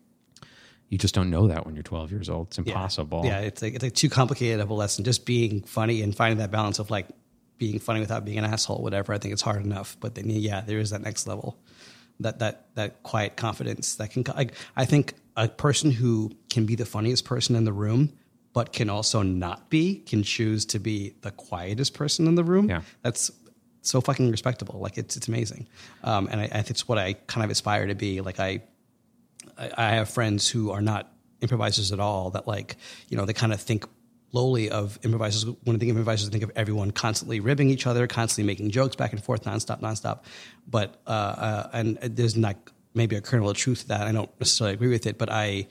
You 0.88 0.98
just 0.98 1.16
don't 1.16 1.30
know 1.30 1.48
that 1.48 1.66
when 1.66 1.74
you're 1.74 1.82
12 1.82 2.12
years 2.12 2.28
old. 2.28 2.46
It's 2.48 2.58
Yeah. 2.58 2.64
impossible. 2.74 3.22
Yeah, 3.24 3.40
it's 3.40 3.60
like 3.60 3.74
it's 3.74 3.82
like 3.82 3.94
too 3.94 4.08
complicated 4.08 4.60
of 4.60 4.70
a 4.70 4.74
lesson. 4.74 5.04
Just 5.04 5.26
being 5.26 5.62
funny 5.62 6.00
and 6.02 6.14
finding 6.14 6.38
that 6.38 6.52
balance 6.52 6.78
of 6.78 6.90
like 6.90 7.08
being 7.58 7.78
funny 7.78 8.00
without 8.00 8.24
being 8.24 8.38
an 8.38 8.44
asshole, 8.44 8.82
whatever. 8.82 9.12
I 9.12 9.18
think 9.18 9.32
it's 9.32 9.42
hard 9.42 9.64
enough, 9.64 9.96
but 10.00 10.14
then 10.14 10.28
yeah, 10.28 10.60
there 10.60 10.78
is 10.78 10.90
that 10.90 11.02
next 11.02 11.26
level, 11.26 11.58
that 12.20 12.38
that 12.40 12.74
that 12.74 13.02
quiet 13.02 13.36
confidence 13.36 13.96
that 13.96 14.10
can. 14.10 14.24
Like, 14.34 14.52
I 14.76 14.84
think 14.84 15.14
a 15.36 15.48
person 15.48 15.90
who 15.90 16.32
can 16.50 16.66
be 16.66 16.74
the 16.74 16.86
funniest 16.86 17.24
person 17.24 17.56
in 17.56 17.64
the 17.64 17.72
room, 17.72 18.12
but 18.52 18.72
can 18.72 18.90
also 18.90 19.22
not 19.22 19.70
be, 19.70 19.96
can 20.06 20.22
choose 20.22 20.64
to 20.66 20.78
be 20.78 21.14
the 21.22 21.30
quietest 21.30 21.94
person 21.94 22.26
in 22.26 22.34
the 22.34 22.44
room. 22.44 22.68
Yeah. 22.68 22.82
that's 23.02 23.30
so 23.82 24.00
fucking 24.00 24.30
respectable. 24.30 24.80
Like 24.80 24.98
it's 24.98 25.16
it's 25.16 25.28
amazing, 25.28 25.68
um, 26.02 26.28
and 26.30 26.40
I, 26.40 26.44
I 26.44 26.48
think 26.48 26.70
it's 26.70 26.88
what 26.88 26.98
I 26.98 27.14
kind 27.14 27.44
of 27.44 27.50
aspire 27.50 27.86
to 27.86 27.94
be. 27.94 28.20
Like 28.20 28.40
I 28.40 28.62
I 29.58 29.70
I 29.76 29.88
have 29.90 30.08
friends 30.08 30.48
who 30.48 30.70
are 30.70 30.82
not 30.82 31.12
improvisers 31.40 31.92
at 31.92 32.00
all 32.00 32.30
that 32.30 32.46
like 32.46 32.76
you 33.08 33.16
know 33.16 33.24
they 33.24 33.32
kind 33.32 33.52
of 33.52 33.60
think 33.60 33.86
lowly 34.36 34.70
of 34.70 34.98
improvisers 35.02 35.44
think 35.44 35.82
of 35.82 35.82
improvisers 35.82 36.28
I 36.28 36.30
think 36.30 36.44
of 36.44 36.52
everyone 36.54 36.90
constantly 36.90 37.40
ribbing 37.40 37.70
each 37.70 37.86
other 37.86 38.06
constantly 38.06 38.46
making 38.46 38.70
jokes 38.70 38.96
back 38.96 39.12
and 39.12 39.22
forth 39.22 39.44
nonstop 39.44 39.80
nonstop. 39.80 40.24
But 40.68 41.00
uh, 41.06 41.10
uh, 41.10 41.70
and 41.72 41.98
there's 42.02 42.36
not 42.36 42.56
maybe 42.94 43.16
a 43.16 43.20
kernel 43.20 43.50
of 43.50 43.56
truth 43.56 43.80
to 43.82 43.88
that. 43.88 44.02
I 44.02 44.12
don't 44.12 44.30
necessarily 44.40 44.74
agree 44.74 44.88
with 44.88 45.06
it 45.06 45.16
but 45.18 45.30
I 45.30 45.68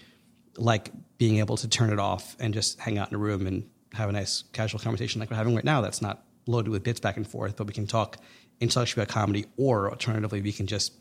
like 0.57 0.91
being 1.17 1.37
able 1.39 1.57
to 1.57 1.67
turn 1.67 1.91
it 1.91 1.99
off 1.99 2.35
and 2.39 2.53
just 2.53 2.79
hang 2.79 2.97
out 2.97 3.09
in 3.09 3.15
a 3.15 3.17
room 3.17 3.45
and 3.47 3.69
have 3.93 4.09
a 4.09 4.11
nice 4.11 4.43
casual 4.51 4.79
conversation 4.79 5.19
like 5.19 5.29
we're 5.29 5.37
having 5.37 5.55
right 5.55 5.63
now 5.63 5.81
that's 5.81 6.01
not 6.01 6.23
loaded 6.47 6.69
with 6.69 6.83
bits 6.83 6.99
back 6.99 7.17
and 7.17 7.27
forth 7.27 7.55
but 7.55 7.67
we 7.67 7.73
can 7.73 7.87
talk 7.87 8.17
intellectually 8.59 9.03
about 9.03 9.13
comedy 9.13 9.45
or 9.57 9.89
alternatively 9.89 10.41
we 10.41 10.51
can 10.51 10.67
just 10.67 10.93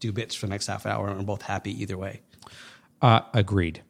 do 0.00 0.12
bits 0.12 0.34
for 0.34 0.46
the 0.46 0.50
next 0.50 0.66
half 0.66 0.86
hour 0.86 1.08
and 1.08 1.18
we're 1.18 1.24
both 1.24 1.42
happy 1.42 1.72
either 1.82 1.96
way. 1.96 2.22
Uh, 3.02 3.20
agreed. 3.32 3.82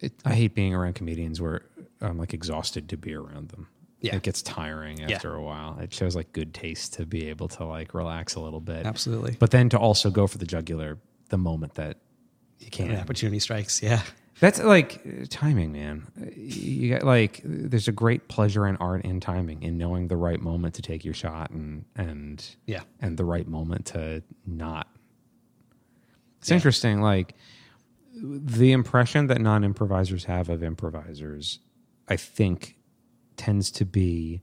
It, 0.00 0.12
I 0.24 0.34
hate 0.34 0.54
being 0.54 0.74
around 0.74 0.94
comedians 0.94 1.40
where 1.40 1.62
I'm 2.00 2.18
like 2.18 2.34
exhausted 2.34 2.88
to 2.90 2.96
be 2.96 3.14
around 3.14 3.48
them. 3.50 3.68
Yeah. 4.00 4.16
It 4.16 4.22
gets 4.22 4.42
tiring 4.42 5.02
after 5.02 5.34
a 5.34 5.42
while. 5.42 5.78
It 5.80 5.92
shows 5.94 6.14
like 6.14 6.32
good 6.32 6.52
taste 6.52 6.94
to 6.94 7.06
be 7.06 7.28
able 7.30 7.48
to 7.48 7.64
like 7.64 7.94
relax 7.94 8.34
a 8.34 8.40
little 8.40 8.60
bit. 8.60 8.84
Absolutely. 8.86 9.36
But 9.38 9.50
then 9.52 9.68
to 9.70 9.78
also 9.78 10.10
go 10.10 10.26
for 10.26 10.36
the 10.38 10.44
jugular 10.44 10.98
the 11.30 11.38
moment 11.38 11.74
that 11.74 11.96
you 12.58 12.70
can. 12.70 12.90
An 12.90 13.00
opportunity 13.00 13.38
strikes. 13.38 13.82
Yeah. 13.82 14.02
That's 14.38 14.62
like 14.62 15.28
timing, 15.30 15.72
man. 15.72 16.06
You 16.36 16.90
got 16.90 17.04
like 17.04 17.40
there's 17.42 17.88
a 17.88 17.92
great 17.92 18.28
pleasure 18.28 18.66
in 18.66 18.76
art 18.76 19.02
in 19.06 19.18
timing, 19.18 19.62
in 19.62 19.78
knowing 19.78 20.08
the 20.08 20.16
right 20.16 20.38
moment 20.40 20.74
to 20.74 20.82
take 20.82 21.02
your 21.06 21.14
shot 21.14 21.50
and 21.50 21.86
and 21.96 22.44
Yeah. 22.66 22.82
and 23.00 23.16
the 23.16 23.24
right 23.24 23.48
moment 23.48 23.86
to 23.86 24.22
not. 24.46 24.88
It's 26.40 26.50
Yeah. 26.50 26.56
interesting, 26.56 27.00
like 27.00 27.34
the 28.16 28.72
impression 28.72 29.26
that 29.26 29.40
non-improvisers 29.40 30.24
have 30.24 30.48
of 30.48 30.62
improvisers, 30.62 31.58
I 32.08 32.16
think, 32.16 32.76
tends 33.36 33.70
to 33.72 33.84
be 33.84 34.42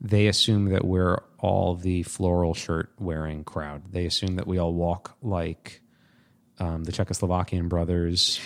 they 0.00 0.26
assume 0.26 0.66
that 0.66 0.84
we're 0.84 1.22
all 1.38 1.74
the 1.74 2.02
floral 2.02 2.54
shirt 2.54 2.92
wearing 2.98 3.44
crowd. 3.44 3.92
They 3.92 4.06
assume 4.06 4.36
that 4.36 4.46
we 4.46 4.58
all 4.58 4.74
walk 4.74 5.16
like 5.22 5.80
um, 6.58 6.84
the 6.84 6.92
Czechoslovakian 6.92 7.68
brothers, 7.68 8.40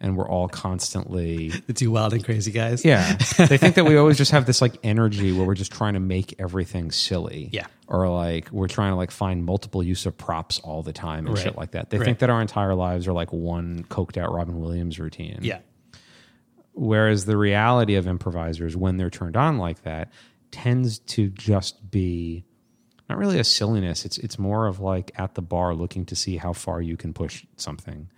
and 0.00 0.16
we're 0.16 0.28
all 0.28 0.46
constantly 0.48 1.48
The 1.66 1.72
two 1.72 1.90
wild 1.90 2.12
and 2.12 2.22
crazy 2.24 2.50
guys. 2.52 2.84
yeah. 2.84 3.14
they 3.38 3.56
think 3.56 3.76
that 3.76 3.84
we 3.86 3.96
always 3.96 4.18
just 4.18 4.30
have 4.32 4.44
this 4.46 4.60
like 4.60 4.74
energy 4.82 5.32
where 5.32 5.46
we're 5.46 5.54
just 5.54 5.72
trying 5.72 5.94
to 5.94 6.00
make 6.00 6.34
everything 6.38 6.90
silly. 6.90 7.48
Yeah. 7.52 7.66
Or 7.88 8.08
like 8.08 8.50
we're 8.52 8.68
trying 8.68 8.92
to 8.92 8.96
like 8.96 9.10
find 9.10 9.44
multiple 9.44 9.82
use 9.82 10.04
of 10.06 10.18
props 10.18 10.58
all 10.60 10.82
the 10.82 10.92
time 10.92 11.26
and 11.26 11.34
Right. 11.34 11.42
shit 11.44 11.56
like 11.56 11.70
that. 11.70 11.88
They 11.90 11.98
Right. 11.98 12.04
think 12.04 12.18
that 12.18 12.28
our 12.30 12.40
entire 12.42 12.74
lives 12.74 13.08
are 13.08 13.12
like 13.14 13.32
one 13.32 13.84
coked 13.88 14.16
out 14.18 14.32
Robin 14.32 14.60
Williams 14.60 14.98
routine. 14.98 15.38
Yeah. 15.40 15.60
Whereas 16.72 17.24
the 17.24 17.36
reality 17.38 17.94
of 17.94 18.06
improvisers 18.06 18.76
when 18.76 18.98
they're 18.98 19.08
turned 19.10 19.36
on 19.36 19.56
like 19.56 19.82
that 19.84 20.12
tends 20.50 20.98
to 21.00 21.28
just 21.30 21.90
be 21.90 22.44
not 23.08 23.18
really 23.18 23.38
a 23.38 23.44
silliness. 23.44 24.04
It's 24.04 24.18
it's 24.18 24.38
more 24.38 24.66
of 24.66 24.80
like 24.80 25.12
at 25.16 25.34
the 25.36 25.42
bar 25.42 25.74
looking 25.74 26.04
to 26.06 26.16
see 26.16 26.36
how 26.36 26.52
far 26.52 26.82
you 26.82 26.96
can 26.96 27.14
push 27.14 27.46
something, 27.56 28.08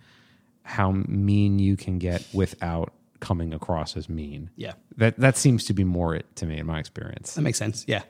how 0.69 0.91
mean 0.91 1.57
you 1.57 1.75
can 1.75 1.97
get 1.97 2.23
without 2.31 2.93
coming 3.19 3.53
across 3.55 3.97
as 3.97 4.07
mean. 4.07 4.51
Yeah. 4.55 4.73
That 4.97 5.17
that 5.17 5.35
seems 5.35 5.65
to 5.65 5.73
be 5.73 5.83
more 5.83 6.15
it 6.15 6.25
to 6.35 6.45
me 6.45 6.59
in 6.59 6.67
my 6.67 6.79
experience. 6.79 7.33
That 7.33 7.41
makes 7.41 7.57
sense. 7.57 7.85
Yeah. 7.87 8.03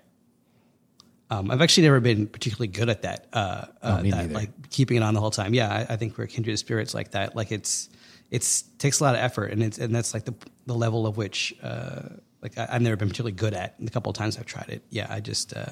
Um, 1.30 1.51
I've 1.51 1.62
actually 1.62 1.84
never 1.84 1.99
been 1.99 2.28
particularly 2.28 2.68
good 2.68 2.89
at 2.89 3.03
that. 3.03 3.28
Uh, 3.32 3.66
uh, 3.82 4.01
that, 4.01 4.32
like 4.32 4.70
keeping 4.72 4.97
it 4.97 5.03
on 5.03 5.14
the 5.14 5.22
whole 5.22 5.32
time. 5.32 5.53
Yeah, 5.53 5.70
I, 5.72 5.93
I 5.93 5.95
think 5.95 6.18
we're 6.18 6.28
kindred 6.28 6.57
spirits 6.60 6.93
like 6.93 7.12
that. 7.12 7.36
Like 7.36 7.51
it's 7.51 7.88
it's 8.30 8.64
takes 8.78 8.99
a 8.99 9.03
lot 9.03 9.16
of 9.16 9.22
effort, 9.22 9.51
and 9.51 9.64
it's 9.64 9.78
and 9.78 9.95
that's 9.95 10.14
like 10.14 10.26
the 10.26 10.34
the 10.66 10.74
level 10.74 11.07
of 11.07 11.18
which 11.18 11.55
uh, 11.64 12.01
like 12.41 12.57
I, 12.57 12.68
I've 12.72 12.82
never 12.82 12.97
been 12.97 13.07
particularly 13.07 13.36
good 13.36 13.53
at. 13.53 13.76
And 13.78 13.88
the 13.88 13.91
couple 13.91 14.10
of 14.10 14.18
times 14.18 14.38
I've 14.38 14.47
tried 14.47 14.70
it, 14.70 14.84
yeah, 14.89 15.07
I 15.10 15.22
just 15.22 15.55
uh, 15.55 15.68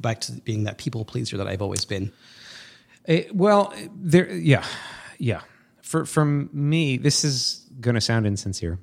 back 0.00 0.20
to 0.22 0.32
being 0.32 0.64
that 0.64 0.76
people 0.78 1.04
pleaser 1.04 1.38
that 1.38 1.46
I've 1.48 1.62
always 1.62 1.84
been. 1.86 2.12
It- 3.06 3.34
well, 3.34 3.72
there, 3.96 4.30
yeah, 4.32 4.64
yeah. 5.18 5.40
For 5.82 6.04
from 6.06 6.48
me, 6.52 6.96
this 6.96 7.24
is 7.24 7.66
going 7.80 7.96
to 7.96 8.00
sound 8.00 8.26
insincere, 8.26 8.78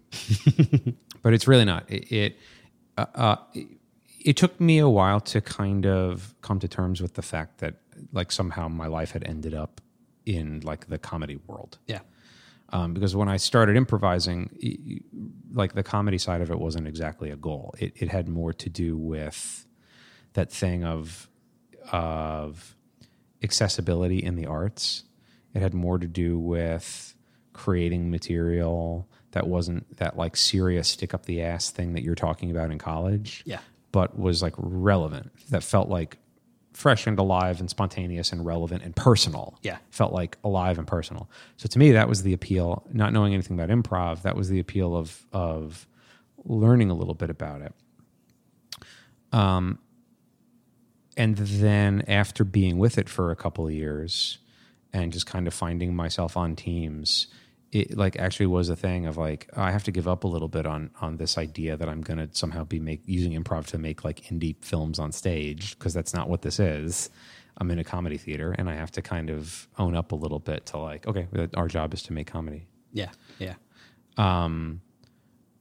but 1.23 1.33
it's 1.33 1.47
really 1.47 1.65
not. 1.65 1.89
It 1.89 2.11
it, 2.11 2.37
uh, 2.97 3.05
uh, 3.15 3.35
it 3.53 3.67
it 4.19 4.37
took 4.37 4.59
me 4.59 4.79
a 4.79 4.89
while 4.89 5.21
to 5.21 5.41
kind 5.41 5.85
of 5.85 6.35
come 6.41 6.59
to 6.59 6.67
terms 6.67 7.01
with 7.01 7.13
the 7.15 7.21
fact 7.21 7.59
that 7.59 7.75
like 8.11 8.31
somehow 8.31 8.67
my 8.67 8.87
life 8.87 9.11
had 9.11 9.23
ended 9.23 9.53
up 9.53 9.81
in 10.25 10.59
like 10.61 10.87
the 10.87 10.97
comedy 10.97 11.37
world. 11.47 11.77
Yeah. 11.87 11.99
um, 12.71 12.93
because 12.93 13.15
when 13.15 13.29
I 13.29 13.37
started 13.37 13.75
improvising, 13.75 15.01
like 15.51 15.73
the 15.73 15.83
comedy 15.83 16.17
side 16.17 16.41
of 16.41 16.51
it 16.51 16.59
wasn't 16.59 16.87
exactly 16.87 17.31
a 17.31 17.35
goal. 17.35 17.73
It, 17.79 17.93
it 17.95 18.09
had 18.09 18.27
more 18.27 18.53
to 18.53 18.69
do 18.69 18.97
with 18.97 19.65
that 20.33 20.51
thing 20.51 20.83
of 20.83 21.27
of 21.91 22.75
accessibility 23.41 24.19
in 24.19 24.35
the 24.35 24.45
arts. 24.45 25.03
It 25.53 25.61
had 25.61 25.73
more 25.73 25.97
to 25.97 26.07
do 26.07 26.37
with 26.39 27.15
creating 27.53 28.09
material 28.09 29.07
that 29.31 29.47
wasn't 29.47 29.97
that 29.97 30.17
like 30.17 30.35
serious 30.37 30.87
stick 30.87 31.13
up 31.13 31.25
the 31.25 31.41
ass 31.41 31.69
thing 31.69 31.93
that 31.93 32.03
you're 32.03 32.15
talking 32.15 32.49
about 32.51 32.71
in 32.71 32.77
college. 32.77 33.43
Yeah. 33.45 33.59
But 33.91 34.17
was 34.17 34.41
like 34.41 34.53
relevant. 34.57 35.31
That 35.49 35.63
felt 35.63 35.89
like 35.89 36.17
fresh 36.73 37.07
and 37.07 37.17
alive 37.19 37.59
and 37.59 37.69
spontaneous 37.69 38.31
and 38.31 38.45
relevant 38.45 38.83
and 38.83 38.95
personal 38.95 39.57
Yeah. 39.63 39.77
felt 39.89 40.13
like 40.13 40.37
alive 40.43 40.77
and 40.77 40.87
personal. 40.87 41.29
So 41.57 41.67
to 41.67 41.79
me, 41.79 41.91
that 41.91 42.07
was 42.07 42.23
the 42.23 42.31
appeal. 42.33 42.85
Not 42.93 43.11
knowing 43.11 43.33
anything 43.33 43.59
about 43.59 43.69
improv, 43.75 44.21
that 44.21 44.35
was 44.35 44.49
the 44.49 44.59
appeal 44.59 44.95
of 44.95 45.25
of 45.33 45.87
learning 46.45 46.89
a 46.89 46.93
little 46.93 47.15
bit 47.15 47.29
about 47.29 47.61
it. 47.61 47.73
Um, 49.31 49.79
and 51.17 51.35
then 51.37 52.03
after 52.07 52.43
being 52.43 52.77
with 52.77 52.97
it 52.97 53.09
for 53.09 53.31
a 53.31 53.35
couple 53.35 53.67
of 53.67 53.73
years, 53.73 54.37
and 54.93 55.11
just 55.13 55.25
kind 55.25 55.47
of 55.47 55.53
finding 55.53 55.95
myself 55.95 56.35
on 56.35 56.55
teams, 56.55 57.27
it 57.71 57.95
like 57.95 58.17
actually 58.17 58.47
was 58.47 58.69
a 58.69 58.75
thing 58.75 59.05
of 59.05 59.17
like 59.17 59.49
oh, 59.55 59.61
I 59.61 59.71
have 59.71 59.83
to 59.83 59.91
give 59.91 60.07
up 60.07 60.23
a 60.23 60.27
little 60.27 60.47
bit 60.47 60.65
on 60.65 60.89
on 61.01 61.17
this 61.17 61.37
idea 61.37 61.77
that 61.77 61.87
I'm 61.87 62.01
going 62.01 62.17
to 62.17 62.29
somehow 62.31 62.63
be 62.63 62.79
make 62.79 63.01
using 63.05 63.33
improv 63.33 63.67
to 63.67 63.77
make 63.77 64.03
like 64.03 64.21
indie 64.25 64.55
films 64.63 64.97
on 64.99 65.11
stage 65.11 65.77
because 65.77 65.93
that's 65.93 66.13
not 66.13 66.29
what 66.29 66.41
this 66.41 66.59
is. 66.59 67.09
I'm 67.57 67.69
in 67.71 67.77
a 67.79 67.83
comedy 67.83 68.17
theater 68.17 68.55
and 68.57 68.69
I 68.69 68.75
have 68.75 68.91
to 68.93 69.01
kind 69.01 69.29
of 69.29 69.67
own 69.77 69.95
up 69.95 70.11
a 70.11 70.15
little 70.15 70.39
bit 70.39 70.65
to 70.67 70.77
like 70.77 71.05
okay, 71.07 71.27
our 71.55 71.67
job 71.67 71.93
is 71.93 72.01
to 72.03 72.13
make 72.13 72.27
comedy. 72.27 72.67
Yeah. 72.91 73.11
Yeah. 73.37 73.55
Um 74.17 74.81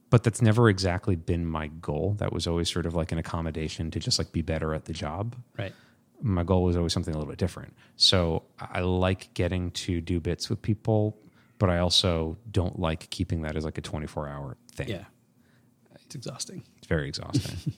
But 0.09 0.23
that's 0.23 0.41
never 0.41 0.69
exactly 0.69 1.15
been 1.15 1.45
my 1.45 1.67
goal. 1.67 2.15
That 2.17 2.33
was 2.33 2.47
always 2.47 2.71
sort 2.71 2.87
of 2.87 2.95
like 2.95 3.11
an 3.11 3.19
accommodation 3.19 3.91
to 3.91 3.99
just 3.99 4.17
like 4.17 4.31
be 4.31 4.41
better 4.41 4.73
at 4.73 4.85
the 4.85 4.93
job. 4.93 5.35
Right. 5.57 5.73
My 6.21 6.43
goal 6.43 6.63
was 6.63 6.75
always 6.75 6.93
something 6.93 7.13
a 7.13 7.17
little 7.17 7.29
bit 7.29 7.39
different. 7.39 7.75
So 7.95 8.43
I 8.59 8.81
like 8.81 9.33
getting 9.33 9.71
to 9.71 10.01
do 10.01 10.19
bits 10.19 10.49
with 10.49 10.61
people, 10.61 11.17
but 11.57 11.69
I 11.69 11.79
also 11.79 12.37
don't 12.51 12.79
like 12.79 13.09
keeping 13.09 13.41
that 13.43 13.55
as 13.55 13.65
like 13.65 13.77
a 13.77 13.81
24 13.81 14.27
hour 14.27 14.57
thing. 14.73 14.89
Yeah. 14.89 15.05
It's 16.05 16.15
exhausting. 16.15 16.63
It's 16.77 16.87
very 16.87 17.07
exhausting. 17.07 17.73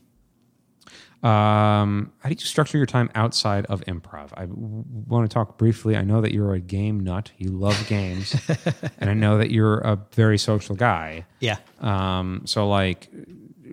um, 1.24 2.14
how 2.20 2.30
do 2.30 2.32
you 2.32 2.38
structure 2.38 2.78
your 2.78 2.88
time 2.88 3.10
outside 3.14 3.66
of 3.66 3.82
improv? 3.82 4.30
I 4.36 4.46
w- 4.46 4.86
want 4.88 5.30
to 5.30 5.34
talk 5.34 5.58
briefly. 5.58 5.98
I 5.98 6.04
know 6.04 6.22
that 6.22 6.34
you're 6.34 6.54
a 6.54 6.60
game 6.60 7.02
nut. 7.02 7.32
You 7.38 7.50
love 7.50 7.88
games. 7.88 8.36
and 9.00 9.10
I 9.10 9.14
know 9.14 9.38
that 9.38 9.52
you're 9.52 9.80
a 9.80 10.00
very 10.14 10.38
social 10.38 10.76
guy. 10.76 11.26
Yeah. 11.40 11.58
Um, 11.82 12.44
so 12.46 12.70
like, 12.70 13.10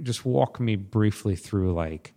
just 0.03 0.25
walk 0.25 0.59
me 0.59 0.77
briefly 0.77 1.37
through 1.37 1.73
like 1.73 2.15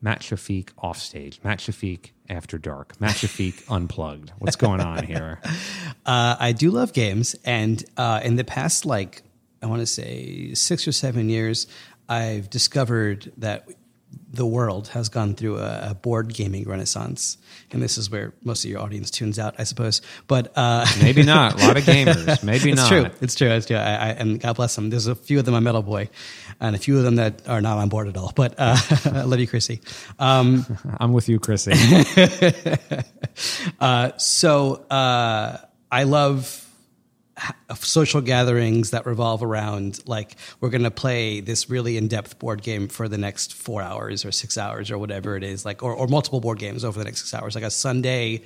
Matt 0.00 0.20
Shafiq 0.20 0.70
off 0.78 0.98
stage, 0.98 1.40
Matt 1.42 1.58
Shafiq 1.58 2.10
after 2.28 2.58
dark, 2.58 3.00
Matt 3.00 3.16
Shafiq 3.16 3.64
unplugged. 3.68 4.32
What's 4.38 4.56
going 4.56 4.80
on 4.80 5.04
here? 5.04 5.40
Uh, 6.06 6.36
I 6.40 6.52
do 6.52 6.70
love 6.70 6.94
games, 6.94 7.36
and 7.44 7.84
uh, 7.98 8.20
in 8.24 8.36
the 8.36 8.44
past, 8.44 8.86
like 8.86 9.20
I 9.62 9.66
want 9.66 9.80
to 9.80 9.86
say 9.86 10.54
six 10.54 10.88
or 10.88 10.92
seven 10.92 11.28
years, 11.28 11.66
I've 12.08 12.48
discovered 12.48 13.30
that 13.36 13.68
the 14.30 14.46
world 14.46 14.88
has 14.88 15.08
gone 15.08 15.34
through 15.34 15.58
a, 15.58 15.90
a 15.90 15.94
board 15.94 16.34
gaming 16.34 16.68
renaissance, 16.68 17.38
and 17.70 17.82
this 17.82 17.96
is 17.96 18.10
where 18.10 18.34
most 18.44 18.64
of 18.64 18.70
your 18.70 18.80
audience 18.80 19.10
tunes 19.10 19.38
out, 19.38 19.54
I 19.58 19.64
suppose. 19.64 20.02
But 20.26 20.52
uh, 20.56 20.84
Maybe 21.02 21.22
not. 21.22 21.60
A 21.60 21.66
lot 21.66 21.76
of 21.76 21.84
gamers. 21.84 22.42
Maybe 22.42 22.70
it's 22.72 22.82
not. 22.82 22.88
true. 22.88 23.06
It's 23.20 23.34
true. 23.34 23.48
It's 23.48 23.66
true. 23.66 23.76
I, 23.76 23.94
I, 23.94 24.08
and 24.10 24.38
God 24.38 24.56
bless 24.56 24.74
them. 24.76 24.90
There's 24.90 25.06
a 25.06 25.14
few 25.14 25.38
of 25.38 25.44
them 25.46 25.54
on 25.54 25.64
Metal 25.64 25.82
Boy, 25.82 26.10
and 26.60 26.76
a 26.76 26.78
few 26.78 26.98
of 26.98 27.04
them 27.04 27.16
that 27.16 27.48
are 27.48 27.60
not 27.62 27.78
on 27.78 27.88
board 27.88 28.08
at 28.08 28.16
all. 28.16 28.32
But 28.34 28.54
uh, 28.58 28.76
I 29.06 29.22
love 29.22 29.40
you, 29.40 29.46
Chrissy. 29.48 29.80
Um, 30.18 30.66
I'm 31.00 31.12
with 31.12 31.28
you, 31.28 31.40
Chrissy. 31.40 31.72
uh, 33.80 34.16
so 34.18 34.74
uh, 34.90 35.56
I 35.90 36.02
love 36.02 36.67
social 37.76 38.20
gatherings 38.20 38.90
that 38.90 39.06
revolve 39.06 39.42
around 39.42 40.00
like 40.06 40.36
we're 40.60 40.70
going 40.70 40.82
to 40.82 40.90
play 40.90 41.40
this 41.40 41.70
really 41.70 41.96
in-depth 41.96 42.38
board 42.38 42.62
game 42.62 42.88
for 42.88 43.08
the 43.08 43.18
next 43.18 43.54
four 43.54 43.82
hours 43.82 44.24
or 44.24 44.32
six 44.32 44.58
hours 44.58 44.90
or 44.90 44.98
whatever 44.98 45.36
it 45.36 45.44
is 45.44 45.64
like 45.64 45.82
or, 45.82 45.92
or 45.92 46.06
multiple 46.06 46.40
board 46.40 46.58
games 46.58 46.84
over 46.84 46.98
the 46.98 47.04
next 47.04 47.20
six 47.20 47.34
hours. 47.34 47.54
Like 47.54 47.64
a 47.64 47.70
sunday 47.70 48.42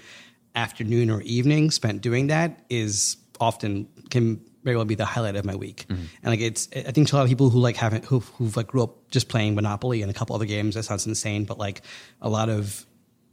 afternoon 0.54 1.10
or 1.10 1.22
evening 1.22 1.70
spent 1.70 2.02
doing 2.02 2.26
that 2.26 2.64
is 2.68 3.16
often 3.40 3.88
can 4.10 4.40
very 4.64 4.76
well 4.76 4.84
be 4.84 4.94
the 4.94 5.04
highlight 5.04 5.34
of 5.34 5.44
my 5.44 5.56
week. 5.56 5.86
Mm-hmm. 5.88 6.04
And 6.22 6.30
like 6.32 6.40
it's 6.40 6.68
i 6.76 6.90
think 6.90 7.08
to 7.08 7.14
a 7.14 7.16
lot 7.16 7.22
of 7.22 7.28
people 7.28 7.50
who 7.50 7.58
like 7.58 7.76
haven't 7.76 8.04
who, 8.04 8.20
who've 8.20 8.56
like 8.56 8.68
grew 8.68 8.82
up 8.82 9.10
just 9.10 9.28
playing 9.28 9.54
monopoly 9.54 10.02
and 10.02 10.10
a 10.10 10.14
couple 10.14 10.36
other 10.36 10.46
games 10.46 10.74
that 10.74 10.84
sounds 10.84 11.06
insane 11.06 11.44
but 11.44 11.58
like 11.58 11.82
a 12.20 12.28
lot 12.28 12.48
of 12.48 12.86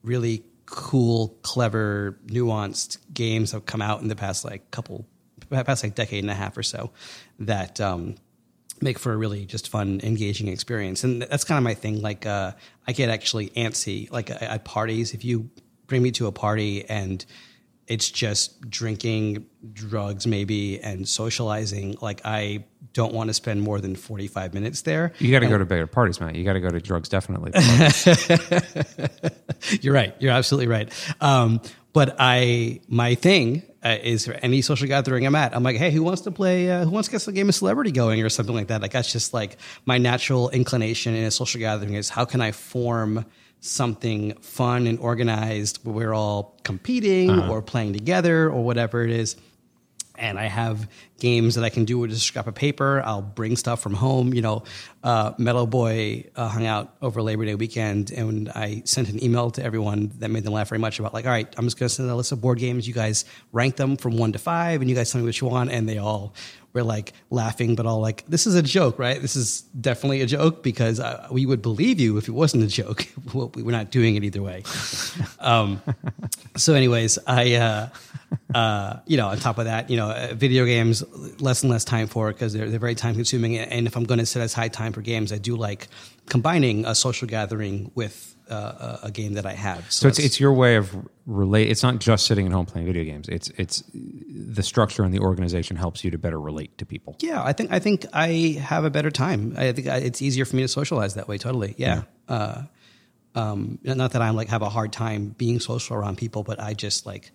really 0.04 0.44
cool, 0.70 1.40
clever, 1.42 2.20
nuanced 2.28 3.00
games 3.14 3.52
have 3.52 3.66
come 3.66 3.82
out 3.82 4.02
in 4.02 4.08
the 4.08 4.16
past 4.16 4.46
like 4.46 4.70
couple, 4.72 5.06
past 5.50 5.84
like 5.84 5.96
decade 5.96 6.24
and 6.24 6.32
a 6.32 6.36
half 6.36 6.58
or 6.58 6.64
so 6.64 6.92
that 7.40 7.82
um, 7.82 8.16
make 8.82 9.00
for 9.00 9.14
a 9.14 9.18
really 9.18 9.46
just 9.46 9.70
fun, 9.70 10.00
engaging 10.04 10.48
experience. 10.48 11.04
And 11.04 11.22
that's 11.22 11.44
kind 11.44 11.58
of 11.58 11.64
my 11.64 11.74
thing. 11.74 12.02
Like 12.02 12.26
uh, 12.26 12.54
I 12.88 12.92
get 12.92 13.10
actually 13.10 13.50
antsy, 13.52 14.12
like 14.12 14.30
at 14.30 14.66
parties. 14.66 15.14
If 15.14 15.26
you 15.26 15.50
bring 15.88 16.04
me 16.04 16.12
to 16.12 16.28
a 16.28 16.32
party 16.32 16.86
and 16.88 17.26
it's 17.88 18.10
just 18.10 18.70
drinking, 18.70 19.48
drugs, 19.74 20.28
maybe, 20.28 20.80
and 20.80 21.08
socializing. 21.08 21.98
Like 22.00 22.22
I 22.24 22.66
don't 22.94 23.14
want 23.14 23.30
to 23.30 23.34
spend 23.34 23.64
more 23.64 23.82
than 23.82 23.96
forty 23.96 24.28
five 24.28 24.54
minutes 24.54 24.84
there. 24.84 25.14
You 25.18 25.32
got 25.32 25.40
to 25.40 25.48
go 25.48 25.58
to 25.58 25.66
bigger 25.66 25.88
parties, 25.88 26.20
Matt. 26.20 26.36
You 26.36 26.46
got 26.46 26.54
to 26.54 26.60
go 26.60 26.70
to 26.70 26.80
drugs, 26.80 27.10
definitely. 27.10 27.52
You're 29.82 29.94
right. 29.94 30.16
You're 30.20 30.32
absolutely 30.32 30.68
right. 30.68 31.16
Um, 31.20 31.62
but 31.92 32.16
I, 32.20 32.82
my 32.88 33.16
thing 33.16 33.64
uh, 33.84 33.98
is 34.02 34.26
for 34.26 34.34
any 34.34 34.62
social 34.62 34.88
gathering 34.88 35.26
I'm 35.26 35.36
at, 35.36 35.56
I'm 35.56 35.64
like, 35.64 35.78
hey, 35.78 35.92
who 35.92 36.04
wants 36.04 36.22
to 36.22 36.32
play? 36.32 36.70
Uh, 36.70 36.86
who 36.86 36.92
wants 36.92 37.08
to 37.08 37.14
get 37.14 37.22
some 37.22 37.34
game 37.34 37.50
of 37.50 37.56
celebrity 37.56 37.92
going 37.92 38.22
or 38.22 38.30
something 38.30 38.56
like 38.56 38.68
that? 38.68 38.82
Like 38.82 38.92
that's 38.92 39.12
just 39.12 39.34
like 39.34 39.58
my 39.86 39.98
natural 39.98 40.50
inclination 40.50 41.16
in 41.16 41.24
a 41.24 41.32
social 41.32 41.60
gathering 41.60 41.94
is 41.94 42.10
how 42.10 42.26
can 42.26 42.42
I 42.42 42.52
form 42.52 43.26
something 43.62 44.34
fun 44.36 44.88
and 44.88 45.00
organized 45.00 45.80
where 45.84 45.94
we're 45.94 46.14
all 46.14 46.58
competing 46.64 47.30
or 47.50 47.62
playing 47.62 47.94
together 47.94 48.46
or 48.50 48.64
whatever 48.64 49.04
it 49.04 49.12
is 49.12 49.36
and 50.20 50.38
I 50.38 50.46
have 50.46 50.88
games 51.20 51.56
that 51.56 51.64
I 51.64 51.70
can 51.70 51.86
do 51.86 51.98
with 51.98 52.12
a 52.12 52.16
scrap 52.16 52.48
of 52.48 52.56
paper. 52.56 53.02
I'll 53.04 53.22
bring 53.22 53.56
stuff 53.56 53.82
from 53.82 53.94
home. 53.94 54.34
You 54.34 54.42
know, 54.42 54.64
uh, 55.04 55.34
Metal 55.38 55.66
Boy 55.66 56.26
uh, 56.36 56.48
hung 56.48 56.66
out 56.66 56.96
over 57.02 57.22
Labor 57.22 57.46
Day 57.46 57.56
weekend, 57.56 58.12
and 58.12 58.50
I 58.50 58.84
sent 58.86 59.10
an 59.10 59.24
email 59.24 59.52
to 59.52 59.64
everyone 59.64 60.12
that 60.20 60.30
made 60.30 60.44
them 60.44 60.54
laugh 60.54 60.70
very 60.70 60.80
much 60.80 61.00
about 61.00 61.14
like, 61.14 61.26
all 61.26 61.32
right, 61.32 61.52
I'm 61.58 61.66
just 61.66 61.80
going 61.80 61.90
to 61.90 61.96
send 61.96 62.10
a 62.10 62.16
list 62.16 62.32
of 62.32 62.42
board 62.42 62.60
games. 62.60 62.88
You 62.88 62.94
guys 62.94 63.26
rank 63.52 63.78
them 63.78 63.98
from 63.98 64.18
one 64.18 64.34
to 64.34 64.40
five, 64.40 64.82
and 64.82 64.90
you 64.90 64.96
guys 64.96 65.12
tell 65.12 65.22
me 65.22 65.26
what 65.26 65.40
you 65.40 65.48
want. 65.48 65.72
And 65.72 65.88
they 65.88 65.98
all 65.98 66.34
were 66.74 66.84
like 66.84 67.14
laughing, 67.30 67.76
but 67.76 67.86
all 67.86 68.00
like, 68.00 68.26
this 68.28 68.46
is 68.46 68.56
a 68.56 68.62
joke, 68.62 69.00
right? 69.00 69.22
This 69.22 69.36
is 69.36 69.62
definitely 69.80 70.22
a 70.22 70.26
joke 70.26 70.64
because 70.64 71.00
uh, 71.00 71.28
we 71.32 71.46
would 71.46 71.62
believe 71.62 72.00
you 72.00 72.18
if 72.18 72.28
it 72.28 72.32
wasn't 72.32 72.64
a 72.64 72.68
joke. 72.68 73.08
We 73.56 73.64
were 73.64 73.72
not 73.72 73.92
doing 73.92 74.16
it 74.16 74.24
either 74.24 74.42
way. 74.42 74.64
um, 75.40 75.82
so, 76.56 76.74
anyways, 76.74 77.20
I. 77.28 77.54
Uh, 77.56 77.90
uh, 78.54 79.00
you 79.06 79.18
know, 79.18 79.28
on 79.28 79.38
top 79.38 79.58
of 79.58 79.66
that, 79.66 79.90
you 79.90 79.98
know, 79.98 80.10
uh, 80.12 80.34
video 80.34 80.66
games 80.66 81.04
less 81.40 81.64
and 81.64 81.72
less 81.72 81.84
time 81.84 82.08
for 82.08 82.32
because 82.32 82.54
they're 82.54 82.70
they're 82.70 82.80
very 82.80 82.96
time 82.96 83.16
consuming. 83.16 83.58
And 83.58 83.88
if 83.88 83.96
I'm 83.96 84.04
going 84.04 84.20
to 84.20 84.26
set 84.26 84.42
aside 84.42 84.74
time 84.74 84.94
for 84.94 85.02
games, 85.02 85.32
I 85.32 85.38
do 85.38 85.56
like 85.56 85.88
combining 86.28 86.86
a 86.86 86.96
social 86.96 87.28
gathering 87.28 87.92
with 87.96 88.36
uh, 88.50 88.98
a, 89.04 89.08
a 89.08 89.12
game 89.12 89.34
that 89.34 89.46
I 89.46 89.54
have. 89.54 89.92
So 89.92 90.08
it's 90.08 90.20
it's 90.20 90.40
your 90.40 90.54
way 90.54 90.76
of 90.76 90.96
relate. 91.26 91.70
It's 91.70 91.84
not 91.84 92.00
just 92.00 92.26
sitting 92.26 92.46
at 92.46 92.52
home 92.52 92.66
playing 92.66 92.88
video 92.88 93.04
games. 93.04 93.30
It's 93.30 93.50
it's 93.58 93.84
the 93.94 94.64
structure 94.64 95.04
and 95.04 95.14
the 95.14 95.20
organization 95.20 95.76
helps 95.78 96.04
you 96.04 96.12
to 96.12 96.18
better 96.18 96.40
relate 96.40 96.78
to 96.80 96.86
people. 96.86 97.16
yeah, 97.20 97.44
I 97.44 97.54
think 97.54 97.72
I 97.72 97.80
think 97.80 98.06
I 98.14 98.60
have 98.62 98.86
a 98.86 98.90
better 98.90 99.12
time. 99.12 99.54
I 99.58 99.72
think 99.72 99.88
I, 99.88 99.98
it's 99.98 100.22
easier 100.22 100.46
for 100.46 100.56
me 100.56 100.64
to 100.64 100.68
socialize 100.68 101.16
that 101.16 101.28
way. 101.28 101.38
Totally, 101.38 101.76
yeah. 101.78 102.04
Uh, 102.28 102.64
um, 103.36 103.80
not 103.84 104.12
that 104.12 104.22
I'm 104.22 104.36
like 104.36 104.50
have 104.50 104.62
a 104.62 104.70
hard 104.70 104.92
time 104.92 105.36
being 105.38 105.60
social 105.60 105.96
around 105.96 106.18
people, 106.18 106.44
but 106.44 106.60
I 106.60 106.74
just 106.74 107.06
like, 107.06 107.32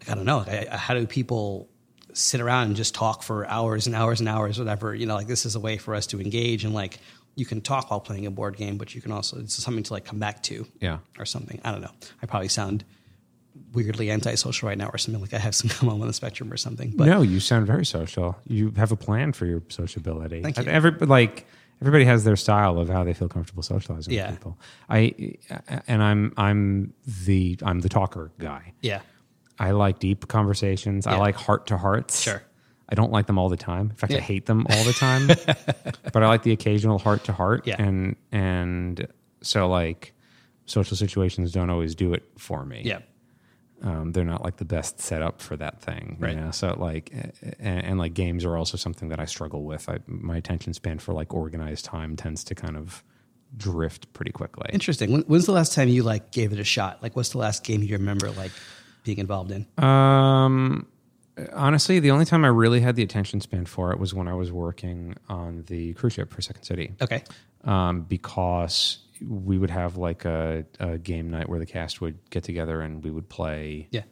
like 0.00 0.10
I 0.10 0.14
don't 0.14 0.24
know. 0.24 0.38
Like, 0.38 0.68
I, 0.68 0.76
how 0.76 0.94
do 0.94 1.06
people 1.06 1.68
sit 2.14 2.40
around 2.40 2.68
and 2.68 2.76
just 2.76 2.94
talk 2.94 3.22
for 3.22 3.46
hours 3.46 3.86
and 3.86 3.96
hours 3.96 4.20
and 4.20 4.28
hours, 4.28 4.58
whatever? 4.58 4.94
You 4.94 5.06
know, 5.06 5.14
like 5.14 5.26
this 5.26 5.44
is 5.44 5.54
a 5.54 5.60
way 5.60 5.76
for 5.76 5.94
us 5.94 6.06
to 6.08 6.20
engage 6.20 6.64
and 6.64 6.72
like 6.74 6.98
you 7.34 7.46
can 7.46 7.60
talk 7.60 7.90
while 7.90 8.00
playing 8.00 8.26
a 8.26 8.30
board 8.30 8.56
game, 8.56 8.76
but 8.76 8.94
you 8.94 9.00
can 9.00 9.10
also 9.12 9.38
it's 9.38 9.54
something 9.54 9.82
to 9.84 9.92
like 9.92 10.04
come 10.04 10.18
back 10.18 10.42
to, 10.44 10.66
Yeah. 10.80 10.98
or 11.18 11.24
something. 11.24 11.60
I 11.64 11.70
don't 11.72 11.80
know. 11.80 11.90
I 12.22 12.26
probably 12.26 12.48
sound 12.48 12.84
weirdly 13.72 14.10
antisocial 14.10 14.68
right 14.68 14.78
now, 14.78 14.88
or 14.92 14.98
something 14.98 15.20
like 15.20 15.34
I 15.34 15.38
have 15.38 15.54
some 15.54 15.70
come 15.78 15.88
on 15.88 16.00
the 16.00 16.12
spectrum 16.12 16.52
or 16.52 16.56
something. 16.56 16.92
But 16.94 17.06
no, 17.06 17.22
you 17.22 17.40
sound 17.40 17.66
very 17.66 17.84
social. 17.86 18.36
You 18.46 18.72
have 18.76 18.92
a 18.92 18.96
plan 18.96 19.32
for 19.32 19.46
your 19.46 19.62
sociability. 19.68 20.42
Thank 20.42 20.58
you. 20.58 20.64
Every 20.64 20.90
like 20.92 21.46
everybody 21.80 22.04
has 22.04 22.24
their 22.24 22.36
style 22.36 22.78
of 22.78 22.88
how 22.88 23.02
they 23.04 23.14
feel 23.14 23.28
comfortable 23.28 23.62
socializing 23.62 24.12
Yeah. 24.12 24.30
with 24.30 24.38
people. 24.38 24.58
I 24.88 25.34
and 25.88 26.02
I'm 26.02 26.32
I'm 26.36 26.92
the 27.24 27.58
I'm 27.62 27.80
the 27.80 27.88
talker 27.88 28.30
guy. 28.38 28.72
yeah, 28.82 29.00
I 29.58 29.70
like 29.72 29.98
deep 29.98 30.28
conversations. 30.28 31.06
I 31.06 31.16
like 31.16 31.34
heart 31.36 31.66
to 31.68 31.78
hearts. 31.78 32.20
Sure. 32.20 32.42
I 32.92 32.94
don't 32.94 33.10
like 33.10 33.26
them 33.26 33.38
all 33.38 33.48
the 33.48 33.56
time. 33.56 33.88
In 33.88 33.96
fact, 33.96 34.12
I 34.12 34.20
hate 34.20 34.44
them 34.44 34.66
all 34.68 34.84
the 34.84 34.92
time. 34.92 35.26
but 36.12 36.22
I 36.22 36.28
like 36.28 36.42
the 36.42 36.52
occasional 36.52 36.98
heart 36.98 37.24
to 37.24 37.32
heart. 37.32 37.66
Yeah. 37.66 37.82
And 37.82 38.16
and 38.30 39.08
so 39.40 39.66
like 39.66 40.12
social 40.66 40.96
situations 40.96 41.52
don't 41.52 41.70
always 41.70 41.94
do 41.94 42.12
it 42.12 42.22
for 42.36 42.64
me. 42.66 42.82
yeah. 42.84 42.98
Um, 43.82 44.12
they're 44.12 44.24
not 44.24 44.44
like 44.44 44.58
the 44.58 44.64
best 44.64 45.00
setup 45.00 45.40
for 45.40 45.56
that 45.56 45.80
thing. 45.80 46.18
Right. 46.20 46.34
You 46.34 46.40
know? 46.40 46.50
So 46.52 46.76
like 46.78 47.10
and, 47.58 47.84
and 47.84 47.98
like 47.98 48.14
games 48.14 48.44
are 48.44 48.56
also 48.58 48.76
something 48.76 49.08
that 49.08 49.18
I 49.18 49.24
struggle 49.24 49.64
with. 49.64 49.88
I, 49.88 49.98
my 50.06 50.36
attention 50.36 50.74
span 50.74 50.98
for 50.98 51.14
like 51.14 51.32
organized 51.34 51.86
time 51.86 52.14
tends 52.14 52.44
to 52.44 52.54
kind 52.54 52.76
of 52.76 53.02
drift 53.56 54.12
pretty 54.12 54.32
quickly. 54.32 54.68
Interesting. 54.72 55.10
When, 55.10 55.22
when's 55.22 55.46
the 55.46 55.52
last 55.52 55.72
time 55.72 55.88
you 55.88 56.02
like 56.02 56.30
gave 56.30 56.52
it 56.52 56.58
a 56.58 56.64
shot? 56.64 57.02
Like, 57.02 57.16
what's 57.16 57.30
the 57.30 57.38
last 57.38 57.64
game 57.64 57.82
you 57.82 57.96
remember 57.96 58.30
like 58.32 58.52
being 59.02 59.18
involved 59.18 59.50
in? 59.50 59.66
Um, 59.82 60.86
honestly, 61.52 61.98
the 62.00 62.10
only 62.10 62.24
time 62.24 62.44
I 62.44 62.48
really 62.48 62.80
had 62.80 62.96
the 62.96 63.02
attention 63.02 63.40
span 63.40 63.66
for 63.66 63.92
it 63.92 63.98
was 63.98 64.12
when 64.14 64.28
I 64.28 64.34
was 64.34 64.52
working 64.52 65.16
on 65.28 65.64
the 65.66 65.94
cruise 65.94 66.12
ship 66.14 66.32
for 66.32 66.42
Second 66.42 66.64
City. 66.64 66.92
Okay. 67.00 67.24
Um, 67.64 68.02
because 68.02 68.98
we 69.26 69.56
would 69.56 69.70
have 69.70 69.96
like 69.96 70.24
a, 70.24 70.64
a 70.80 70.98
game 70.98 71.30
night 71.30 71.48
where 71.48 71.58
the 71.58 71.66
cast 71.66 72.00
would 72.00 72.18
get 72.30 72.42
together 72.44 72.80
and 72.80 73.04
we 73.04 73.10
would 73.10 73.28
play 73.28 73.86
Yeah. 73.90 74.02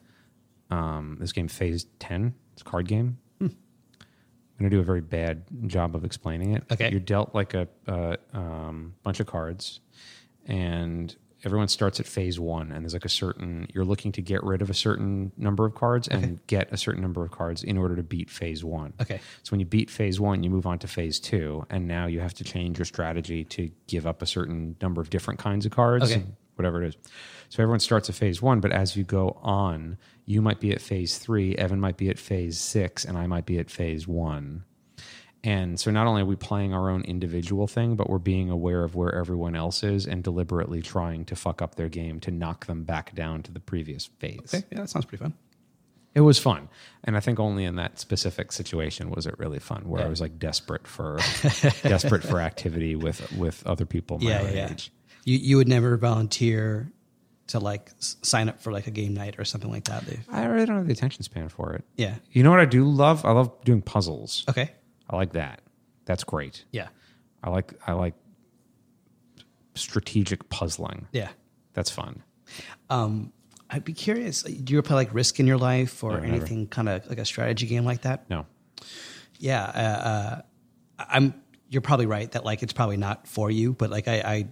um, 0.70 1.16
this 1.20 1.32
game 1.32 1.48
Phase 1.48 1.86
Ten. 1.98 2.34
It's 2.52 2.62
a 2.62 2.64
card 2.64 2.86
game. 2.86 3.18
Hmm. 3.38 3.46
I'm 3.46 4.58
going 4.58 4.70
to 4.70 4.76
do 4.76 4.80
a 4.80 4.84
very 4.84 5.00
bad 5.00 5.44
job 5.66 5.96
of 5.96 6.04
explaining 6.04 6.54
it. 6.54 6.64
Okay. 6.70 6.90
You're 6.90 7.00
dealt 7.00 7.34
like 7.34 7.54
a, 7.54 7.66
a 7.86 8.18
um, 8.32 8.94
bunch 9.02 9.18
of 9.20 9.26
cards, 9.26 9.80
and 10.46 11.14
everyone 11.44 11.68
starts 11.68 12.00
at 12.00 12.06
phase 12.06 12.38
one. 12.38 12.70
And 12.72 12.84
there's 12.84 12.92
like 12.92 13.04
a 13.04 13.08
certain, 13.08 13.66
you're 13.72 13.84
looking 13.84 14.12
to 14.12 14.22
get 14.22 14.42
rid 14.42 14.62
of 14.62 14.70
a 14.70 14.74
certain 14.74 15.32
number 15.36 15.64
of 15.64 15.74
cards 15.74 16.08
and 16.08 16.38
get 16.46 16.72
a 16.72 16.76
certain 16.76 17.02
number 17.02 17.24
of 17.24 17.30
cards 17.30 17.62
in 17.62 17.78
order 17.78 17.96
to 17.96 18.02
beat 18.02 18.30
phase 18.30 18.62
one. 18.62 18.92
Okay. 19.00 19.20
So 19.42 19.50
when 19.52 19.60
you 19.60 19.66
beat 19.66 19.90
phase 19.90 20.20
one, 20.20 20.42
you 20.42 20.50
move 20.50 20.66
on 20.66 20.78
to 20.80 20.86
phase 20.86 21.18
two. 21.18 21.66
And 21.70 21.88
now 21.88 22.06
you 22.06 22.20
have 22.20 22.34
to 22.34 22.44
change 22.44 22.78
your 22.78 22.84
strategy 22.84 23.44
to 23.44 23.70
give 23.86 24.06
up 24.06 24.22
a 24.22 24.26
certain 24.26 24.76
number 24.82 25.00
of 25.00 25.10
different 25.10 25.40
kinds 25.40 25.66
of 25.66 25.72
cards. 25.72 26.04
Okay. 26.04 26.24
Whatever 26.56 26.82
it 26.82 26.88
is. 26.88 26.96
So 27.48 27.62
everyone 27.62 27.80
starts 27.80 28.10
at 28.10 28.14
phase 28.14 28.42
one, 28.42 28.60
but 28.60 28.70
as 28.70 28.94
you 28.94 29.02
go 29.02 29.38
on, 29.40 29.96
you 30.26 30.42
might 30.42 30.60
be 30.60 30.72
at 30.72 30.80
phase 30.82 31.16
three, 31.16 31.56
Evan 31.56 31.80
might 31.80 31.96
be 31.96 32.10
at 32.10 32.18
phase 32.18 32.60
six, 32.60 33.04
and 33.04 33.16
I 33.16 33.26
might 33.26 33.46
be 33.46 33.58
at 33.58 33.70
phase 33.70 34.06
one. 34.06 34.64
And 35.42 35.80
so 35.80 35.90
not 35.90 36.06
only 36.06 36.20
are 36.22 36.26
we 36.26 36.36
playing 36.36 36.74
our 36.74 36.90
own 36.90 37.02
individual 37.02 37.66
thing, 37.66 37.96
but 37.96 38.10
we're 38.10 38.18
being 38.18 38.50
aware 38.50 38.84
of 38.84 38.94
where 38.94 39.14
everyone 39.14 39.56
else 39.56 39.82
is 39.82 40.06
and 40.06 40.22
deliberately 40.22 40.82
trying 40.82 41.24
to 41.26 41.36
fuck 41.36 41.62
up 41.62 41.76
their 41.76 41.88
game 41.88 42.20
to 42.20 42.30
knock 42.30 42.66
them 42.66 42.84
back 42.84 43.14
down 43.14 43.42
to 43.44 43.52
the 43.52 43.60
previous 43.60 44.06
phase. 44.18 44.38
Okay. 44.54 44.64
Yeah, 44.70 44.80
that 44.80 44.90
sounds 44.90 45.06
pretty 45.06 45.22
fun. 45.24 45.32
It 46.14 46.20
was 46.22 46.38
fun. 46.38 46.68
And 47.04 47.16
I 47.16 47.20
think 47.20 47.38
only 47.40 47.64
in 47.64 47.76
that 47.76 47.98
specific 48.00 48.52
situation 48.52 49.10
was 49.10 49.26
it 49.26 49.38
really 49.38 49.60
fun 49.60 49.88
where 49.88 50.00
Yeah. 50.00 50.06
I 50.08 50.10
was 50.10 50.20
like 50.20 50.38
desperate 50.38 50.86
for 50.86 51.16
desperate 51.84 52.22
for 52.24 52.40
activity 52.40 52.96
with 52.96 53.32
with 53.38 53.66
other 53.66 53.86
people 53.86 54.18
my 54.18 54.28
Yeah, 54.30 54.50
yeah, 54.50 54.70
age. 54.72 54.92
You 55.24 55.38
you 55.38 55.56
would 55.56 55.68
never 55.68 55.96
volunteer 55.96 56.90
to 57.46 57.60
like 57.60 57.90
sign 57.98 58.48
up 58.48 58.60
for 58.60 58.72
like 58.72 58.86
a 58.88 58.90
game 58.90 59.14
night 59.14 59.36
or 59.38 59.44
something 59.44 59.70
like 59.70 59.84
that. 59.84 60.04
Dave. 60.04 60.26
I 60.30 60.44
really 60.46 60.66
don't 60.66 60.76
have 60.76 60.86
the 60.86 60.92
attention 60.92 61.22
span 61.22 61.48
for 61.48 61.72
it. 61.74 61.84
Yeah. 61.96 62.16
You 62.32 62.42
know 62.42 62.50
what 62.50 62.60
I 62.60 62.64
do 62.66 62.84
love? 62.84 63.24
I 63.24 63.30
love 63.30 63.52
doing 63.64 63.80
puzzles. 63.80 64.44
Okay. 64.48 64.72
I 65.10 65.16
like 65.16 65.32
that. 65.32 65.60
That's 66.06 66.24
great. 66.24 66.64
Yeah. 66.70 66.88
I 67.42 67.50
like 67.50 67.74
I 67.86 67.92
like 67.92 68.14
strategic 69.74 70.48
puzzling. 70.48 71.06
Yeah. 71.12 71.28
That's 71.74 71.90
fun. 71.90 72.22
Um, 72.88 73.32
I'd 73.68 73.84
be 73.84 73.92
curious. 73.92 74.42
Do 74.42 74.72
you 74.72 74.78
ever 74.78 74.86
play 74.86 74.96
like 74.96 75.14
Risk 75.14 75.38
in 75.40 75.46
your 75.46 75.58
life 75.58 76.02
or 76.02 76.20
No, 76.20 76.26
anything 76.26 76.66
kind 76.66 76.88
of 76.88 77.06
like 77.08 77.18
a 77.18 77.24
strategy 77.24 77.66
game 77.66 77.84
like 77.84 78.02
that? 78.02 78.28
No. 78.28 78.46
Yeah, 79.38 79.62
uh, 79.64 80.08
uh, 80.08 80.42
I'm. 80.98 81.34
You're 81.68 81.82
probably 81.82 82.06
right 82.06 82.30
that 82.32 82.44
like 82.44 82.64
it's 82.64 82.72
probably 82.72 82.96
not 82.96 83.28
for 83.28 83.48
you, 83.48 83.72
but 83.72 83.90
like 83.90 84.08
I, 84.08 84.48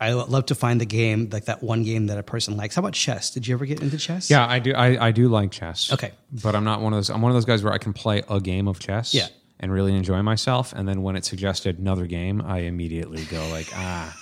I, 0.00 0.08
I 0.08 0.12
love 0.14 0.46
to 0.46 0.56
find 0.56 0.80
the 0.80 0.84
game 0.86 1.28
like 1.30 1.44
that 1.44 1.62
one 1.62 1.84
game 1.84 2.08
that 2.08 2.18
a 2.18 2.24
person 2.24 2.56
likes. 2.56 2.74
How 2.74 2.80
about 2.80 2.94
chess? 2.94 3.30
Did 3.30 3.46
you 3.46 3.54
ever 3.54 3.64
get 3.64 3.80
into 3.80 3.96
chess? 3.96 4.28
Yeah, 4.28 4.44
I 4.44 4.58
do. 4.58 4.74
I, 4.74 5.06
I 5.06 5.12
do 5.12 5.28
like 5.28 5.52
chess. 5.52 5.92
Okay. 5.92 6.10
but 6.42 6.56
I'm 6.56 6.64
not 6.64 6.80
one 6.80 6.92
of 6.92 6.96
those. 6.96 7.10
I'm 7.10 7.22
one 7.22 7.30
of 7.30 7.36
those 7.36 7.44
guys 7.44 7.62
where 7.62 7.72
I 7.72 7.78
can 7.78 7.92
play 7.92 8.24
a 8.28 8.40
game 8.40 8.66
of 8.66 8.80
chess. 8.80 9.14
Yeah. 9.14 9.28
And 9.62 9.72
really 9.72 9.94
enjoy 9.96 10.20
myself. 10.22 10.72
And 10.74 10.86
then 10.88 11.02
when 11.02 11.16
it 11.16 11.24
suggested 11.24 11.78
another 11.78 12.06
game, 12.06 12.42
I 12.42 12.58
immediately 12.60 13.24
go 13.24 13.48
like, 13.48 13.68
ah, 13.74 14.14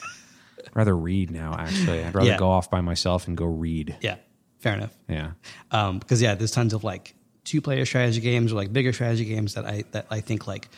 I'd 0.58 0.76
rather 0.76 0.96
read 0.96 1.30
now. 1.30 1.56
Actually, 1.58 2.04
I'd 2.04 2.14
rather 2.14 2.28
Yeah. 2.30 2.36
go 2.38 2.50
off 2.50 2.70
by 2.70 2.80
myself 2.82 3.26
and 3.26 3.36
go 3.36 3.46
read. 3.46 3.96
Yeah. 4.02 4.16
Fair 4.58 4.74
enough. 4.74 4.94
Yeah. 5.08 5.30
Um, 5.70 5.98
because 5.98 6.20
yeah, 6.20 6.34
there's 6.34 6.50
tons 6.52 6.74
of 6.74 6.84
like 6.84 7.14
two 7.44 7.60
player 7.62 7.86
strategy 7.86 8.20
games 8.20 8.52
or 8.52 8.56
like 8.56 8.72
bigger 8.72 8.92
strategy 8.92 9.24
games 9.24 9.54
that 9.54 9.64
I 9.64 9.84
that 9.92 10.06
I 10.10 10.20
think 10.20 10.46
like 10.46 10.68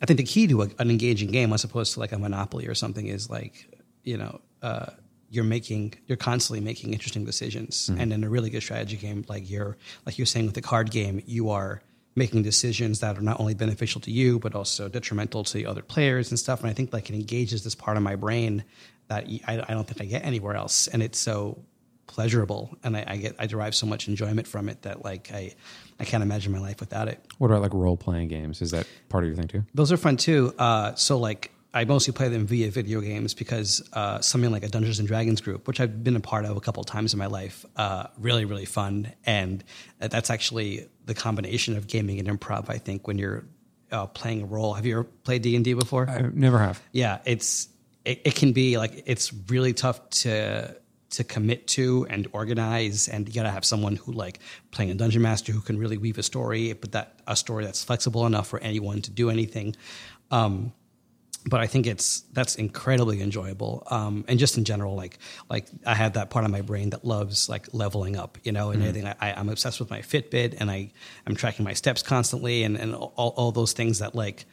I 0.00 0.06
think 0.06 0.16
the 0.16 0.24
key 0.24 0.46
to 0.48 0.62
a, 0.62 0.68
an 0.78 0.90
engaging 0.90 1.30
game 1.30 1.52
as 1.52 1.62
opposed 1.62 1.92
to 1.94 2.00
like 2.00 2.12
a 2.12 2.18
Monopoly 2.18 2.66
or 2.66 2.74
something 2.74 3.06
is 3.06 3.28
like 3.28 3.68
you 4.04 4.16
know 4.16 4.40
uh, 4.62 4.86
you're 5.28 5.44
making 5.44 5.94
you're 6.06 6.16
constantly 6.16 6.60
making 6.64 6.94
interesting 6.94 7.26
decisions, 7.26 7.90
and 7.90 8.10
in 8.12 8.24
a 8.24 8.28
really 8.30 8.48
good 8.48 8.62
strategy 8.62 8.96
game, 8.96 9.24
like 9.28 9.50
you're 9.50 9.76
like 10.06 10.16
you're 10.18 10.24
saying 10.26 10.46
with 10.46 10.54
the 10.54 10.62
card 10.62 10.90
game, 10.90 11.22
you 11.26 11.50
are 11.50 11.82
making 12.16 12.42
decisions 12.42 13.00
that 13.00 13.16
are 13.16 13.20
not 13.20 13.38
only 13.38 13.54
beneficial 13.54 14.00
to 14.00 14.10
you 14.10 14.38
but 14.38 14.54
also 14.54 14.88
detrimental 14.88 15.44
to 15.44 15.52
the 15.52 15.66
other 15.66 15.82
players 15.82 16.30
and 16.30 16.38
stuff. 16.38 16.60
And 16.60 16.68
I 16.68 16.72
think 16.72 16.92
like 16.92 17.08
it 17.10 17.14
engages 17.14 17.62
this 17.62 17.74
part 17.74 17.96
of 17.96 18.02
my 18.02 18.16
brain 18.16 18.64
that 19.08 19.26
I 19.46 19.56
don't 19.68 19.86
think 19.86 20.00
I 20.00 20.04
get 20.06 20.24
anywhere 20.24 20.56
else, 20.56 20.88
and 20.88 21.00
it's 21.00 21.18
so 21.18 21.62
pleasurable 22.06 22.76
and 22.82 22.96
I, 22.96 23.04
I 23.06 23.16
get 23.16 23.36
I 23.38 23.46
derive 23.46 23.74
so 23.74 23.86
much 23.86 24.08
enjoyment 24.08 24.46
from 24.46 24.68
it 24.68 24.82
that 24.82 25.04
like 25.04 25.30
I 25.32 25.54
I 25.98 26.04
can't 26.04 26.22
imagine 26.22 26.52
my 26.52 26.58
life 26.58 26.80
without 26.80 27.08
it. 27.08 27.20
What 27.38 27.50
about 27.50 27.62
like 27.62 27.74
role 27.74 27.96
playing 27.96 28.28
games? 28.28 28.62
Is 28.62 28.70
that 28.70 28.86
part 29.08 29.24
of 29.24 29.28
your 29.28 29.36
thing 29.36 29.48
too? 29.48 29.64
Those 29.74 29.92
are 29.92 29.96
fun 29.96 30.16
too. 30.16 30.54
Uh, 30.58 30.94
so 30.94 31.18
like 31.18 31.50
I 31.74 31.84
mostly 31.84 32.12
play 32.14 32.28
them 32.28 32.46
via 32.46 32.70
video 32.70 33.00
games 33.00 33.34
because 33.34 33.86
uh, 33.92 34.20
something 34.20 34.50
like 34.50 34.64
a 34.64 34.68
Dungeons 34.68 34.98
and 34.98 35.06
Dragons 35.06 35.40
group, 35.40 35.68
which 35.68 35.78
I've 35.80 36.02
been 36.02 36.16
a 36.16 36.20
part 36.20 36.44
of 36.46 36.56
a 36.56 36.60
couple 36.60 36.80
of 36.80 36.86
times 36.86 37.12
in 37.12 37.18
my 37.18 37.26
life, 37.26 37.66
uh, 37.76 38.06
really 38.18 38.44
really 38.44 38.64
fun, 38.64 39.12
and 39.24 39.62
that's 39.98 40.30
actually 40.30 40.88
the 41.04 41.14
combination 41.14 41.76
of 41.76 41.86
gaming 41.86 42.18
and 42.18 42.28
improv. 42.28 42.70
I 42.70 42.78
think 42.78 43.06
when 43.06 43.18
you're 43.18 43.44
uh, 43.92 44.06
playing 44.06 44.42
a 44.42 44.46
role. 44.46 44.74
Have 44.74 44.86
you 44.86 44.94
ever 44.94 45.04
played 45.04 45.42
D 45.42 45.54
and 45.56 45.64
D 45.64 45.74
before? 45.74 46.08
I 46.08 46.22
never 46.32 46.58
have. 46.58 46.82
yeah 46.92 47.18
it's 47.24 47.68
it, 48.04 48.22
it 48.24 48.34
can 48.34 48.52
be 48.52 48.78
like 48.78 49.02
it's 49.06 49.32
really 49.48 49.72
tough 49.72 50.08
to 50.10 50.76
to 51.10 51.24
commit 51.24 51.68
to 51.68 52.06
and 52.10 52.26
organize 52.32 53.08
and 53.08 53.28
you 53.28 53.34
gotta 53.34 53.50
have 53.50 53.64
someone 53.64 53.96
who 53.96 54.12
like 54.12 54.40
playing 54.72 54.90
a 54.90 54.94
dungeon 54.94 55.22
master 55.22 55.52
who 55.52 55.60
can 55.60 55.78
really 55.78 55.96
weave 55.96 56.18
a 56.18 56.22
story 56.22 56.72
but 56.72 56.92
that 56.92 57.20
a 57.26 57.36
story 57.36 57.64
that's 57.64 57.84
flexible 57.84 58.26
enough 58.26 58.48
for 58.48 58.58
anyone 58.58 59.00
to 59.00 59.10
do 59.10 59.30
anything 59.30 59.74
um 60.32 60.72
but 61.48 61.60
I 61.60 61.66
think 61.66 61.86
it's 61.86 62.22
that's 62.32 62.56
incredibly 62.56 63.22
enjoyable. 63.22 63.86
Um, 63.88 64.24
and 64.26 64.38
just 64.38 64.58
in 64.58 64.64
general, 64.64 64.96
like 64.96 65.18
like 65.48 65.68
I 65.86 65.94
have 65.94 66.14
that 66.14 66.28
part 66.28 66.44
of 66.44 66.50
my 66.50 66.60
brain 66.60 66.90
that 66.90 67.04
loves 67.04 67.48
like 67.48 67.68
leveling 67.72 68.16
up, 68.16 68.38
you 68.42 68.52
know, 68.52 68.70
and 68.70 68.82
everything. 68.82 69.06
I, 69.20 69.32
I'm 69.32 69.48
obsessed 69.48 69.78
with 69.78 69.88
my 69.88 70.00
Fitbit, 70.00 70.56
and 70.58 70.70
I 70.70 70.90
I'm 71.26 71.36
tracking 71.36 71.64
my 71.64 71.72
steps 71.72 72.02
constantly, 72.02 72.64
and 72.64 72.76
and 72.76 72.94
all, 72.94 73.34
all 73.36 73.52
those 73.52 73.72
things 73.72 74.00
that 74.00 74.14
like 74.14 74.44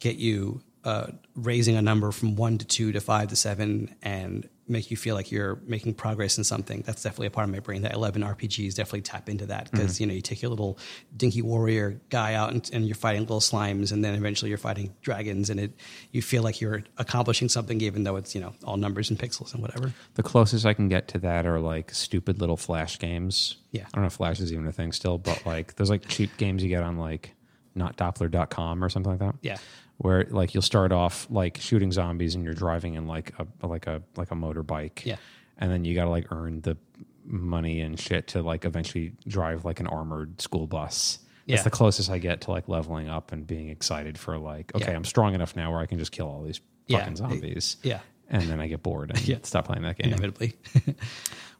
get 0.00 0.16
you 0.16 0.60
uh, 0.84 1.06
raising 1.34 1.76
a 1.76 1.82
number 1.82 2.12
from 2.12 2.36
one 2.36 2.58
to 2.58 2.64
two 2.66 2.92
to 2.92 3.00
five 3.00 3.28
to 3.28 3.36
seven, 3.36 3.94
and 4.02 4.48
make 4.66 4.90
you 4.90 4.96
feel 4.96 5.14
like 5.14 5.30
you're 5.30 5.58
making 5.66 5.94
progress 5.94 6.38
in 6.38 6.44
something. 6.44 6.82
That's 6.86 7.02
definitely 7.02 7.26
a 7.26 7.30
part 7.30 7.48
of 7.48 7.52
my 7.52 7.60
brain. 7.60 7.82
That 7.82 7.92
11 7.92 8.22
RPGs 8.22 8.74
definitely 8.74 9.02
tap 9.02 9.28
into 9.28 9.46
that 9.46 9.70
because 9.70 10.00
you 10.00 10.06
know 10.06 10.14
you 10.14 10.20
take 10.20 10.42
your 10.42 10.50
little 10.50 10.78
dinky 11.16 11.42
warrior 11.42 12.00
guy 12.08 12.34
out 12.34 12.52
and, 12.52 12.70
and 12.72 12.86
you're 12.86 12.94
fighting 12.94 13.22
little 13.22 13.40
slimes, 13.40 13.92
and 13.92 14.04
then 14.04 14.14
eventually 14.14 14.50
you're 14.50 14.58
fighting 14.58 14.94
dragons, 15.02 15.50
and 15.50 15.58
it 15.58 15.72
you 16.12 16.22
feel 16.22 16.42
like 16.42 16.60
you're 16.60 16.82
accomplishing 16.98 17.48
something, 17.48 17.80
even 17.80 18.04
though 18.04 18.16
it's 18.16 18.34
you 18.34 18.40
know 18.40 18.52
all 18.64 18.76
numbers 18.76 19.10
and 19.10 19.18
pixels 19.18 19.52
and 19.54 19.62
whatever. 19.62 19.92
The 20.14 20.22
closest 20.22 20.66
I 20.66 20.74
can 20.74 20.88
get 20.88 21.08
to 21.08 21.18
that 21.20 21.46
are 21.46 21.60
like 21.60 21.92
stupid 21.92 22.40
little 22.40 22.56
flash 22.56 22.98
games. 22.98 23.56
Yeah. 23.72 23.84
I 23.86 23.88
don't 23.94 24.02
know 24.02 24.08
if 24.08 24.14
flash 24.14 24.40
is 24.40 24.52
even 24.52 24.66
a 24.66 24.72
thing 24.72 24.92
still, 24.92 25.18
but 25.18 25.44
like 25.44 25.76
those 25.76 25.90
like 25.90 26.06
cheap 26.08 26.36
games 26.36 26.62
you 26.62 26.68
get 26.68 26.82
on 26.82 26.96
like 26.98 27.34
notdoppler.com 27.76 28.84
or 28.84 28.88
something 28.88 29.10
like 29.10 29.20
that. 29.20 29.34
Yeah. 29.42 29.56
Where 29.98 30.24
like 30.30 30.54
you'll 30.54 30.62
start 30.62 30.90
off 30.92 31.26
like 31.30 31.58
shooting 31.60 31.92
zombies 31.92 32.34
and 32.34 32.44
you're 32.44 32.52
driving 32.54 32.94
in 32.94 33.06
like 33.06 33.32
a 33.38 33.66
like 33.66 33.86
a 33.86 34.02
like 34.16 34.30
a 34.30 34.34
motorbike. 34.34 35.04
Yeah. 35.04 35.16
And 35.58 35.70
then 35.70 35.84
you 35.84 35.94
gotta 35.94 36.10
like 36.10 36.32
earn 36.32 36.60
the 36.62 36.76
money 37.24 37.80
and 37.80 37.98
shit 37.98 38.26
to 38.28 38.42
like 38.42 38.64
eventually 38.64 39.12
drive 39.26 39.64
like 39.64 39.80
an 39.80 39.86
armored 39.86 40.40
school 40.42 40.66
bus. 40.66 41.20
Yeah. 41.46 41.56
That's 41.56 41.64
the 41.64 41.70
closest 41.70 42.10
I 42.10 42.18
get 42.18 42.40
to 42.42 42.50
like 42.50 42.68
leveling 42.68 43.08
up 43.08 43.30
and 43.32 43.46
being 43.46 43.68
excited 43.68 44.18
for 44.18 44.36
like, 44.38 44.74
okay, 44.74 44.90
Yeah. 44.90 44.96
I'm 44.96 45.04
strong 45.04 45.34
enough 45.34 45.54
now 45.54 45.70
where 45.70 45.80
I 45.80 45.86
can 45.86 45.98
just 45.98 46.10
kill 46.12 46.26
all 46.26 46.42
these 46.42 46.60
Yeah. 46.88 46.98
fucking 46.98 47.16
zombies. 47.16 47.76
Yeah. 47.82 48.00
And 48.28 48.42
then 48.44 48.58
I 48.60 48.66
get 48.66 48.82
bored 48.82 49.10
and 49.10 49.28
Yeah. 49.28 49.38
stop 49.42 49.66
playing 49.66 49.82
that 49.82 49.96
game. 49.98 50.08
Inevitably. 50.12 50.54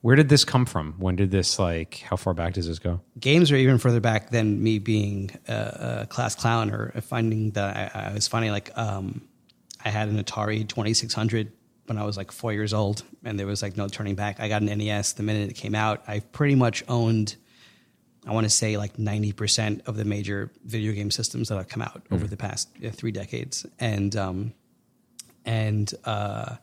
Where 0.05 0.17
did 0.17 0.29
this 0.29 0.45
come 0.45 0.67
from? 0.67 0.97
When 0.99 1.17
did 1.17 1.31
this 1.31 1.59
like? 1.59 2.05
How 2.07 2.17
far 2.17 2.35
back 2.35 2.53
does 2.53 2.67
this 2.67 2.79
go? 2.79 3.01
games 3.19 3.51
are 3.51 3.57
even 3.57 3.79
further 3.79 4.01
back 4.01 4.29
than 4.29 4.63
me 4.63 4.79
being 4.79 5.31
a, 5.49 6.01
a 6.03 6.07
class 6.07 6.35
clown 6.35 6.71
or 6.71 6.93
finding 7.01 7.53
that 7.53 7.95
I, 7.97 8.11
I 8.11 8.13
was 8.13 8.29
finding 8.29 8.51
like 8.51 8.71
um, 8.77 9.27
I 9.83 9.89
had 9.89 10.11
an 10.11 10.23
Atari 10.23 10.69
2600 10.69 11.51
when 11.87 11.97
I 11.97 12.05
was 12.05 12.19
like 12.19 12.33
four 12.33 12.53
years 12.53 12.75
old, 12.75 13.03
and 13.25 13.41
there 13.41 13.47
was 13.47 13.63
like 13.63 13.79
no 13.79 13.89
turning 13.89 14.15
back. 14.15 14.41
I 14.41 14.49
got 14.49 14.61
an 14.61 14.67
NES 14.67 15.15
the 15.15 15.23
minute 15.23 15.49
it 15.49 15.55
came 15.55 15.75
out. 15.75 16.03
I 16.07 16.21
pretty 16.21 16.55
much 16.55 16.85
owned, 16.87 17.37
I 18.27 18.33
want 18.33 18.45
to 18.45 18.51
say 18.51 18.77
like 18.77 18.99
90% 18.99 19.87
of 19.87 19.97
the 19.97 20.05
major 20.05 20.53
video 20.67 20.93
game 20.93 21.11
systems 21.11 21.49
that 21.49 21.57
have 21.57 21.71
come 21.71 21.81
out 21.81 22.03
over 22.11 22.27
the 22.27 22.37
past 22.37 22.69
three 22.93 23.13
decades, 23.13 23.65
and 23.81 24.15
um, 24.17 24.53
and 25.47 25.91
uh, 26.05 26.57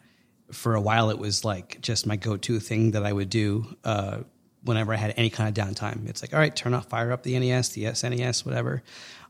for 0.52 0.76
a 0.76 0.82
while 0.82 1.10
it 1.10 1.18
was 1.18 1.44
like 1.46 1.80
just 1.82 2.06
my 2.06 2.16
go-to 2.16 2.60
thing 2.60 2.92
that 2.92 3.06
I 3.06 3.12
would 3.12 3.30
do 3.30 3.76
uh, 3.84 4.20
whenever 4.64 4.94
I 4.94 4.98
had 4.98 5.14
any 5.18 5.30
kind 5.30 5.50
of 5.50 5.66
downtime. 5.66 6.08
It's 6.08 6.22
like, 6.22 6.34
all 6.34 6.40
right, 6.40 6.56
turn 6.56 6.74
off, 6.74 6.88
fire 6.88 7.12
up 7.12 7.24
the 7.24 7.38
NES, 7.38 7.70
the 7.70 7.86
SNES, 7.86 8.46
whatever. 8.46 8.84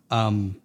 Um, 0.10 0.62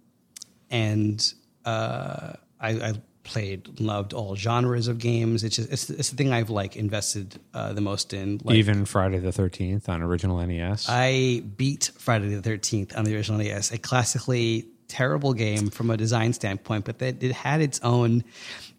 and 0.71 1.33
uh, 1.65 2.33
I, 2.61 2.71
I 2.71 2.93
played, 3.23 3.81
loved 3.81 4.13
all 4.13 4.37
genres 4.37 4.89
of 4.89 4.99
games. 4.99 5.45
It's 5.45 5.57
just 5.57 5.71
it's, 5.71 5.91
it's 5.91 6.11
the 6.11 6.17
thing 6.17 6.33
I've 6.33 6.51
like 6.51 6.77
invested 6.77 7.39
uh, 7.55 7.73
the 7.73 7.81
most 7.81 8.13
in. 8.13 8.41
Like, 8.43 8.57
Even 8.57 8.85
Friday 8.85 9.19
the 9.19 9.33
Thirteenth 9.33 9.89
on 9.89 10.03
original 10.03 10.45
NES. 10.45 10.87
I 10.89 11.43
beat 11.57 11.91
Friday 11.99 12.29
the 12.35 12.43
Thirteenth 12.43 12.97
on 12.97 13.05
the 13.05 13.15
original 13.17 13.39
NES, 13.39 13.73
a 13.73 13.79
classically 13.79 14.67
terrible 14.89 15.33
game 15.33 15.71
from 15.71 15.91
a 15.91 15.97
design 15.97 16.33
standpoint, 16.33 16.85
but 16.85 16.99
that 16.99 17.23
it 17.23 17.33
had 17.33 17.61
its 17.61 17.81
own. 17.83 18.25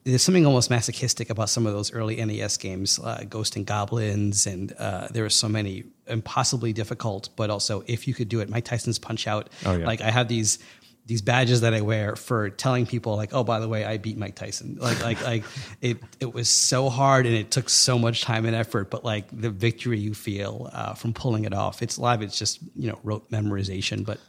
There's 0.03 0.21
something 0.21 0.45
almost 0.45 0.69
masochistic 0.69 1.29
about 1.29 1.49
some 1.49 1.67
of 1.67 1.73
those 1.73 1.91
early 1.91 2.23
NES 2.23 2.57
games, 2.57 2.97
uh, 2.99 3.25
Ghost 3.29 3.57
and 3.57 3.65
Goblins, 3.65 4.47
and 4.47 4.71
uh, 4.79 5.09
there 5.11 5.23
were 5.23 5.29
so 5.29 5.49
many 5.49 5.83
impossibly 6.07 6.71
difficult. 6.71 7.29
But 7.35 7.49
also, 7.49 7.83
if 7.87 8.07
you 8.07 8.13
could 8.13 8.29
do 8.29 8.39
it, 8.39 8.49
Mike 8.49 8.65
Tyson's 8.65 8.99
Punch 8.99 9.27
Out. 9.27 9.49
Oh, 9.65 9.75
yeah. 9.75 9.85
Like 9.85 10.01
I 10.01 10.09
have 10.11 10.27
these 10.27 10.59
these 11.07 11.21
badges 11.21 11.61
that 11.61 11.73
I 11.73 11.79
wear 11.81 12.17
for 12.17 12.49
telling 12.49 12.85
people 12.85 13.15
like, 13.15 13.33
oh, 13.33 13.43
by 13.43 13.61
the 13.61 13.69
way, 13.69 13.85
I 13.85 13.97
beat 13.97 14.17
Mike 14.17 14.35
Tyson. 14.35 14.77
Like, 14.79 15.01
like, 15.01 15.23
like 15.23 15.43
it, 15.81 15.97
it 16.19 16.33
was 16.33 16.49
so 16.49 16.89
hard 16.89 17.25
and 17.25 17.33
it 17.33 17.49
took 17.49 17.69
so 17.69 17.97
much 17.97 18.21
time 18.21 18.45
and 18.45 18.53
effort, 18.53 18.91
but 18.91 19.05
like 19.05 19.25
the 19.31 19.49
victory 19.49 19.99
you 19.99 20.13
feel 20.13 20.69
uh, 20.73 20.93
from 20.93 21.13
pulling 21.13 21.45
it 21.45 21.53
off. 21.53 21.81
It's 21.81 21.97
live. 21.97 22.21
It's 22.21 22.37
just 22.37 22.59
you 22.75 22.89
know 22.89 22.99
rote 23.03 23.31
memorization, 23.31 24.05
but 24.05 24.19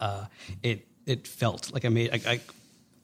uh, 0.00 0.24
it 0.62 0.86
it 1.10 1.26
felt 1.26 1.72
like 1.72 1.84
I 1.84 1.88
made. 1.88 2.10
I, 2.12 2.32
I 2.32 2.40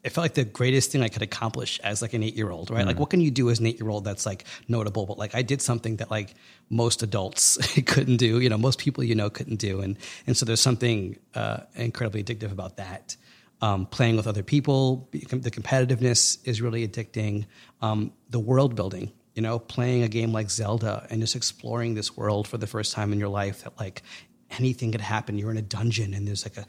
it 0.07 0.11
felt 0.11 0.25
like 0.25 0.35
the 0.35 0.45
greatest 0.45 0.93
thing 0.93 1.03
I 1.03 1.09
could 1.09 1.23
accomplish 1.23 1.81
as 1.83 2.01
like 2.01 2.15
an 2.15 2.23
eight 2.23 2.37
year 2.37 2.51
old, 2.51 2.71
right? 2.71 2.87
Like, 2.87 3.01
what 3.01 3.11
can 3.11 3.21
you 3.21 3.33
do 3.33 3.51
as 3.51 3.59
an 3.59 3.67
eight 3.67 3.81
year 3.81 3.91
old 3.91 4.05
that's 4.05 4.25
like 4.25 4.45
notable? 4.69 5.05
But 5.05 5.19
like, 5.19 5.35
I 5.35 5.43
did 5.43 5.61
something 5.61 5.97
that 5.97 6.13
like 6.13 6.35
most 6.71 7.03
adults 7.03 7.59
couldn't 7.87 8.19
do. 8.19 8.39
You 8.39 8.49
know, 8.49 8.57
most 8.57 8.79
people 8.79 9.03
you 9.03 9.17
know 9.17 9.31
couldn't 9.31 9.57
do, 9.57 9.81
and 9.81 9.99
and 10.29 10.37
so 10.37 10.47
there's 10.47 10.61
something 10.61 11.19
uh, 11.35 11.59
incredibly 11.75 12.23
addictive 12.23 12.53
about 12.53 12.77
that. 12.77 13.17
Um, 13.61 13.87
playing 13.87 14.17
with 14.17 14.29
other 14.29 14.45
people, 14.45 15.09
the 15.11 15.51
competitiveness 15.51 16.39
is 16.45 16.63
really 16.63 16.87
addicting. 16.87 17.47
Um, 17.81 18.13
the 18.31 18.39
world 18.39 18.77
building, 18.77 19.11
you 19.35 19.43
know, 19.43 19.59
playing 19.59 20.05
a 20.05 20.09
game 20.09 20.31
like 20.31 20.51
Zelda 20.51 21.07
and 21.11 21.21
just 21.21 21.35
exploring 21.35 21.95
this 21.95 22.17
world 22.17 22.47
for 22.47 22.59
the 22.59 22.67
first 22.67 22.93
time 22.93 23.13
in 23.13 23.19
your 23.19 23.31
life 23.31 23.65
that 23.65 23.77
like 23.81 24.03
anything 24.51 24.93
could 24.93 25.01
happen. 25.01 25.39
You're 25.39 25.51
in 25.51 25.57
a 25.57 25.63
dungeon 25.63 26.15
and 26.15 26.29
there's 26.29 26.45
like 26.45 26.57
a 26.57 26.67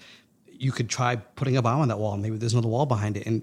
you 0.60 0.72
could 0.72 0.90
try 0.90 1.16
putting 1.16 1.58
a 1.58 1.62
bomb 1.62 1.82
on 1.82 1.88
that 1.90 2.00
wall. 2.00 2.18
Maybe 2.18 2.38
there's 2.38 2.54
another 2.54 2.68
wall 2.68 2.86
behind 2.86 3.18
it. 3.18 3.26
And 3.26 3.42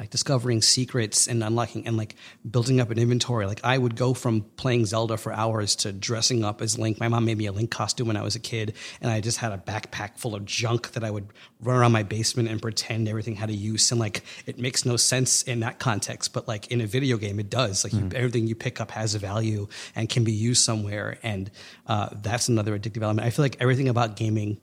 like 0.00 0.08
discovering 0.08 0.62
secrets 0.62 1.28
and 1.28 1.44
unlocking 1.44 1.86
and 1.86 1.98
like 1.98 2.16
building 2.50 2.80
up 2.80 2.90
an 2.90 2.98
inventory. 2.98 3.44
Like 3.44 3.60
I 3.62 3.76
would 3.76 3.96
go 3.96 4.14
from 4.14 4.40
playing 4.56 4.86
Zelda 4.86 5.18
for 5.18 5.30
hours 5.30 5.76
to 5.76 5.92
dressing 5.92 6.42
up 6.42 6.62
as 6.62 6.78
Link. 6.78 6.98
My 6.98 7.08
mom 7.08 7.26
made 7.26 7.36
me 7.36 7.44
a 7.44 7.52
Link 7.52 7.70
costume 7.70 8.06
when 8.06 8.16
I 8.16 8.22
was 8.22 8.34
a 8.34 8.40
kid, 8.40 8.74
and 9.02 9.10
I 9.10 9.20
just 9.20 9.36
had 9.36 9.52
a 9.52 9.58
backpack 9.58 10.16
full 10.18 10.34
of 10.34 10.46
junk 10.46 10.92
that 10.92 11.04
I 11.04 11.10
would 11.10 11.28
run 11.60 11.76
around 11.76 11.92
my 11.92 12.02
basement 12.02 12.48
and 12.48 12.62
pretend 12.62 13.08
everything 13.08 13.36
had 13.36 13.50
a 13.50 13.54
use. 13.54 13.90
And 13.90 14.00
like 14.00 14.22
it 14.46 14.58
makes 14.58 14.86
no 14.86 14.96
sense 14.96 15.42
in 15.42 15.60
that 15.60 15.78
context, 15.78 16.32
but 16.32 16.48
like 16.48 16.68
in 16.68 16.80
a 16.80 16.86
video 16.86 17.18
game, 17.18 17.38
it 17.38 17.50
does. 17.50 17.84
Like 17.84 17.92
you, 17.92 18.08
everything 18.14 18.46
you 18.46 18.54
pick 18.54 18.80
up 18.80 18.92
has 18.92 19.14
a 19.14 19.18
value 19.18 19.68
and 19.94 20.08
can 20.08 20.24
be 20.24 20.32
used 20.32 20.64
somewhere, 20.64 21.18
and 21.22 21.50
uh, 21.86 22.08
that's 22.22 22.48
another 22.48 22.78
addictive 22.78 23.02
element. 23.02 23.26
I 23.26 23.30
feel 23.30 23.44
like 23.44 23.58
everything 23.60 23.90
about 23.90 24.16
gaming 24.16 24.62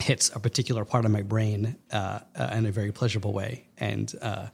hits 0.00 0.34
a 0.34 0.40
particular 0.40 0.84
part 0.84 1.04
of 1.04 1.10
my 1.10 1.22
brain 1.22 1.76
uh, 1.92 2.20
uh, 2.36 2.50
in 2.52 2.66
a 2.66 2.70
very 2.70 2.92
pleasurable 2.92 3.32
way, 3.32 3.66
and 3.78 4.12
uh, 4.22 4.46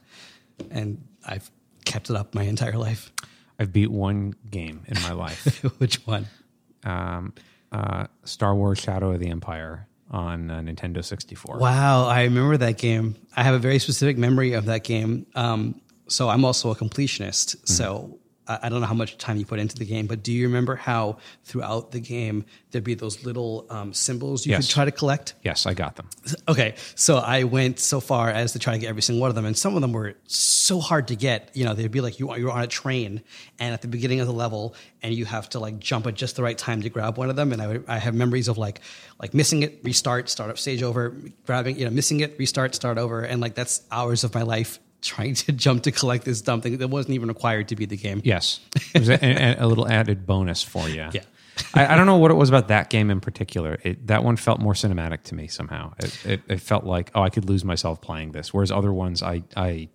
and 0.71 1.05
I've 1.25 1.49
kept 1.85 2.09
it 2.09 2.15
up 2.15 2.33
my 2.33 2.43
entire 2.43 2.77
life. 2.77 3.11
I've 3.59 3.71
beat 3.71 3.91
one 3.91 4.33
game 4.49 4.83
in 4.87 5.01
my 5.01 5.13
life. 5.13 5.63
Which 5.79 6.05
one? 6.05 6.27
um, 6.83 7.33
uh, 7.71 8.07
Star 8.23 8.55
Wars: 8.55 8.79
Shadow 8.79 9.11
of 9.11 9.19
the 9.19 9.29
Empire 9.29 9.87
on 10.11 10.51
uh, 10.51 10.59
Nintendo 10.59 11.03
64. 11.03 11.57
Wow, 11.57 12.07
I 12.07 12.23
remember 12.23 12.57
that 12.57 12.77
game. 12.77 13.15
I 13.35 13.43
have 13.43 13.55
a 13.55 13.59
very 13.59 13.79
specific 13.79 14.17
memory 14.17 14.53
of 14.53 14.65
that 14.65 14.83
game. 14.83 15.25
Um, 15.35 15.81
so 16.07 16.29
I'm 16.29 16.45
also 16.45 16.71
a 16.71 16.75
completionist. 16.75 17.57
Hmm. 17.59 17.65
So 17.65 18.19
I, 18.47 18.69
don't 18.69 18.81
know 18.81 18.87
how 18.87 18.93
much 18.93 19.17
time 19.17 19.37
you 19.37 19.45
put 19.45 19.59
into 19.59 19.75
the 19.75 19.85
game, 19.85 20.05
but 20.07 20.21
do 20.23 20.31
you 20.31 20.47
remember 20.47 20.75
how 20.75 21.17
throughout 21.43 21.91
the 21.91 21.99
game 21.99 22.45
there'd 22.71 22.83
be 22.83 22.93
those 22.93 23.25
little 23.25 23.65
um, 23.69 23.93
symbols 23.93 24.45
you 24.45 24.51
Yes. 24.51 24.67
could 24.67 24.73
try 24.73 24.85
to 24.85 24.91
collect? 24.91 25.33
Yes, 25.43 25.65
I 25.65 25.73
got 25.73 25.95
them. 25.95 26.09
Okay, 26.47 26.75
so 26.95 27.17
I 27.17 27.43
went 27.43 27.79
so 27.79 27.99
far 27.99 28.29
as 28.29 28.53
to 28.53 28.59
try 28.59 28.73
to 28.73 28.79
get 28.79 28.87
every 28.89 29.01
single 29.01 29.21
one 29.21 29.29
of 29.29 29.35
them, 29.35 29.45
and 29.45 29.57
some 29.57 29.75
of 29.75 29.81
them 29.81 29.93
were 29.93 30.15
so 30.27 30.79
hard 30.79 31.07
to 31.07 31.15
get. 31.15 31.49
You 31.53 31.65
know, 31.65 31.73
they'd 31.73 31.91
be 31.91 32.01
like 32.01 32.19
you 32.19 32.35
you're 32.35 32.51
on 32.51 32.61
a 32.63 32.67
train, 32.67 33.21
and 33.59 33.73
at 33.73 33.81
the 33.81 33.87
beginning 33.87 34.19
of 34.19 34.27
the 34.27 34.33
level, 34.33 34.75
and 35.01 35.13
you 35.13 35.25
have 35.25 35.49
to 35.49 35.59
like 35.59 35.79
jump 35.79 36.05
at 36.07 36.13
just 36.13 36.35
the 36.35 36.43
right 36.43 36.57
time 36.57 36.81
to 36.83 36.89
grab 36.89 37.17
one 37.17 37.29
of 37.29 37.35
them. 37.35 37.51
And 37.51 37.61
I, 37.61 37.67
would, 37.67 37.85
I 37.87 37.97
have 37.97 38.13
memories 38.13 38.47
of 38.47 38.57
like 38.57 38.81
like 39.19 39.33
missing 39.33 39.63
it, 39.63 39.79
restart, 39.83 40.29
start 40.29 40.49
up 40.49 40.57
stage 40.57 40.83
over, 40.83 41.15
grabbing, 41.45 41.77
you 41.79 41.85
know, 41.85 41.91
missing 41.91 42.19
it, 42.19 42.35
restart, 42.37 42.75
start 42.75 42.97
over, 42.97 43.21
and 43.21 43.41
like 43.41 43.55
that's 43.55 43.81
hours 43.91 44.23
of 44.23 44.33
my 44.33 44.41
life 44.43 44.79
trying 45.05 45.35
to 45.35 45.51
jump 45.65 45.83
to 45.83 45.91
collect 45.91 46.25
this 46.25 46.41
dumb 46.41 46.61
thing 46.61 46.77
that 46.77 46.87
wasn't 46.89 47.13
even 47.13 47.29
required 47.29 47.69
to 47.69 47.75
be 47.75 47.85
the 47.85 47.97
game. 47.97 48.21
Yes, 48.23 48.59
it 48.93 48.99
was 48.99 49.09
a, 49.09 49.19
a, 49.23 49.65
a 49.65 49.67
little 49.67 49.87
added 49.87 50.25
bonus 50.25 50.63
for 50.63 50.89
you. 50.89 51.07
Yeah. 51.11 51.21
I, 51.73 51.93
I 51.93 51.95
don't 51.95 52.05
know 52.05 52.17
what 52.17 52.31
it 52.31 52.35
was 52.35 52.49
about 52.49 52.67
that 52.67 52.89
game 52.89 53.09
in 53.09 53.21
particular. 53.21 53.79
It, 53.83 54.07
that 54.07 54.23
one 54.23 54.35
felt 54.35 54.59
more 54.59 54.73
cinematic 54.73 55.23
to 55.23 55.35
me 55.35 55.47
somehow. 55.47 55.93
It, 55.99 56.25
it, 56.25 56.41
it 56.49 56.61
felt 56.61 56.83
like, 56.83 57.11
oh, 57.15 57.21
I 57.21 57.29
could 57.29 57.45
lose 57.45 57.63
myself 57.63 58.01
playing 58.01 58.33
this. 58.33 58.53
Whereas 58.53 58.71
other 58.71 58.91
ones, 58.91 59.23
I, 59.23 59.43
I 59.55 59.87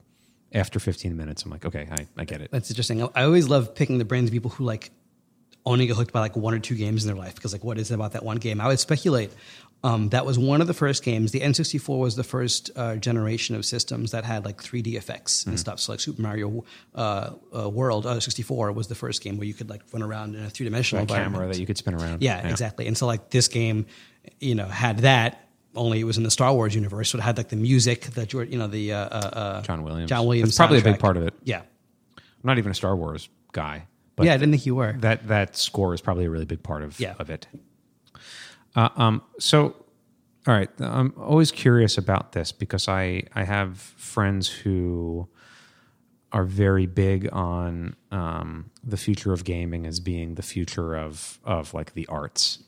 after 0.52 0.80
15 0.80 1.16
minutes, 1.16 1.44
I'm 1.44 1.50
like, 1.50 1.64
okay, 1.66 1.88
I, 1.90 2.06
I 2.16 2.24
get 2.24 2.40
it. 2.40 2.50
That's 2.50 2.70
interesting. 2.70 3.02
I 3.14 3.24
always 3.24 3.48
love 3.48 3.74
picking 3.74 3.98
the 3.98 4.04
brains 4.04 4.30
of 4.30 4.32
people 4.32 4.50
who 4.50 4.64
like 4.64 4.90
only 5.66 5.86
get 5.86 5.96
hooked 5.96 6.12
by 6.12 6.20
like 6.20 6.36
one 6.36 6.54
or 6.54 6.58
two 6.58 6.74
games 6.74 7.04
in 7.04 7.08
their 7.08 7.22
life 7.22 7.34
because 7.34 7.52
like 7.52 7.62
what 7.62 7.78
is 7.78 7.90
it 7.90 7.94
about 7.94 8.12
that 8.12 8.24
one 8.24 8.38
game? 8.38 8.60
I 8.60 8.66
would 8.68 8.80
speculate 8.80 9.30
um, 9.82 10.10
that 10.10 10.26
was 10.26 10.38
one 10.38 10.60
of 10.60 10.66
the 10.66 10.74
first 10.74 11.02
games. 11.02 11.32
The 11.32 11.40
N64 11.40 11.98
was 11.98 12.14
the 12.16 12.24
first 12.24 12.70
uh, 12.76 12.96
generation 12.96 13.54
of 13.56 13.64
systems 13.64 14.10
that 14.10 14.24
had 14.24 14.44
like 14.44 14.62
3D 14.62 14.94
effects 14.94 15.40
Mm-hmm. 15.40 15.50
and 15.50 15.60
stuff. 15.60 15.80
So 15.80 15.92
like 15.92 16.00
Super 16.00 16.20
Mario 16.20 16.64
uh, 16.94 17.30
uh, 17.56 17.68
World 17.68 18.04
uh, 18.06 18.20
64 18.20 18.72
was 18.72 18.88
the 18.88 18.94
first 18.94 19.22
game 19.22 19.38
where 19.38 19.46
you 19.46 19.54
could 19.54 19.70
like 19.70 19.82
run 19.92 20.02
around 20.02 20.34
in 20.34 20.44
a 20.44 20.50
three 20.50 20.64
dimensional 20.64 21.06
camera 21.06 21.46
that 21.48 21.58
you 21.58 21.66
could 21.66 21.78
spin 21.78 21.94
around. 21.94 22.22
Yeah, 22.22 22.46
exactly. 22.46 22.86
And 22.86 22.96
so 22.98 23.06
like 23.06 23.30
this 23.30 23.48
game, 23.48 23.86
you 24.38 24.54
know, 24.54 24.66
had 24.66 24.98
that. 25.00 25.46
Only 25.76 26.00
it 26.00 26.04
was 26.04 26.18
in 26.18 26.24
the 26.24 26.32
Star 26.32 26.52
Wars 26.52 26.74
universe, 26.74 27.10
so 27.10 27.18
it 27.18 27.20
had 27.20 27.36
like 27.36 27.48
the 27.48 27.54
music 27.54 28.00
that 28.16 28.32
you 28.32 28.58
know 28.58 28.66
the 28.66 28.92
uh, 28.92 28.98
uh, 28.98 29.08
uh, 29.08 29.62
John 29.62 29.84
Williams. 29.84 30.08
John 30.08 30.26
Williams. 30.26 30.48
That's 30.50 30.56
probably 30.56 30.78
a 30.80 30.82
big 30.82 30.98
part 30.98 31.16
of 31.16 31.22
it. 31.22 31.32
Yeah, 31.44 31.60
I'm 32.18 32.22
not 32.42 32.58
even 32.58 32.72
a 32.72 32.74
Star 32.74 32.96
Wars 32.96 33.28
guy, 33.52 33.86
but 34.16 34.26
yeah. 34.26 34.34
I 34.34 34.36
didn't 34.36 34.50
think 34.50 34.66
you 34.66 34.74
were. 34.74 34.94
that 34.98 35.28
that 35.28 35.56
score 35.56 35.94
is 35.94 36.00
probably 36.00 36.24
a 36.24 36.30
really 36.30 36.44
big 36.44 36.64
part 36.64 36.82
of 36.82 36.98
Yeah. 36.98 37.14
of 37.20 37.30
it. 37.30 37.46
Uh, 38.76 38.88
um, 38.96 39.22
so, 39.38 39.76
all 40.46 40.54
right, 40.54 40.70
I'm 40.78 41.12
always 41.18 41.50
curious 41.50 41.98
about 41.98 42.32
this 42.32 42.52
because 42.52 42.88
I 42.88 43.24
I 43.34 43.44
have 43.44 43.78
friends 43.78 44.48
who 44.48 45.28
are 46.32 46.44
very 46.44 46.86
big 46.86 47.28
on 47.32 47.96
um, 48.12 48.70
the 48.84 48.96
future 48.96 49.32
of 49.32 49.44
gaming 49.44 49.86
as 49.86 49.98
being 50.00 50.36
the 50.36 50.42
future 50.42 50.94
of 50.94 51.38
of 51.44 51.74
like 51.74 51.94
the 51.94 52.06
arts, 52.06 52.62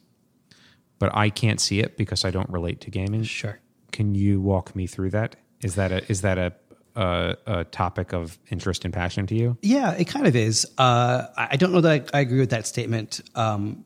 but 0.98 1.14
I 1.14 1.30
can't 1.30 1.60
see 1.60 1.80
it 1.80 1.96
because 1.96 2.24
I 2.24 2.30
don't 2.30 2.50
relate 2.50 2.80
to 2.82 2.90
gaming. 2.90 3.22
Sure. 3.22 3.60
Can 3.92 4.14
you 4.14 4.40
walk 4.40 4.74
me 4.74 4.86
through 4.86 5.10
that? 5.10 5.36
Is 5.60 5.76
that 5.76 5.92
a 5.92 6.10
is 6.10 6.22
that 6.22 6.38
a 6.38 6.52
a, 6.94 7.36
a 7.46 7.64
topic 7.64 8.12
of 8.12 8.38
interest 8.50 8.84
and 8.84 8.92
passion 8.92 9.26
to 9.28 9.34
you? 9.34 9.56
Yeah, 9.62 9.92
it 9.92 10.06
kind 10.06 10.26
of 10.26 10.36
is. 10.36 10.66
Uh, 10.76 11.26
I 11.36 11.56
don't 11.56 11.72
know 11.72 11.80
that 11.80 12.10
I, 12.12 12.18
I 12.18 12.20
agree 12.20 12.40
with 12.40 12.50
that 12.50 12.66
statement. 12.66 13.20
Um, 13.34 13.84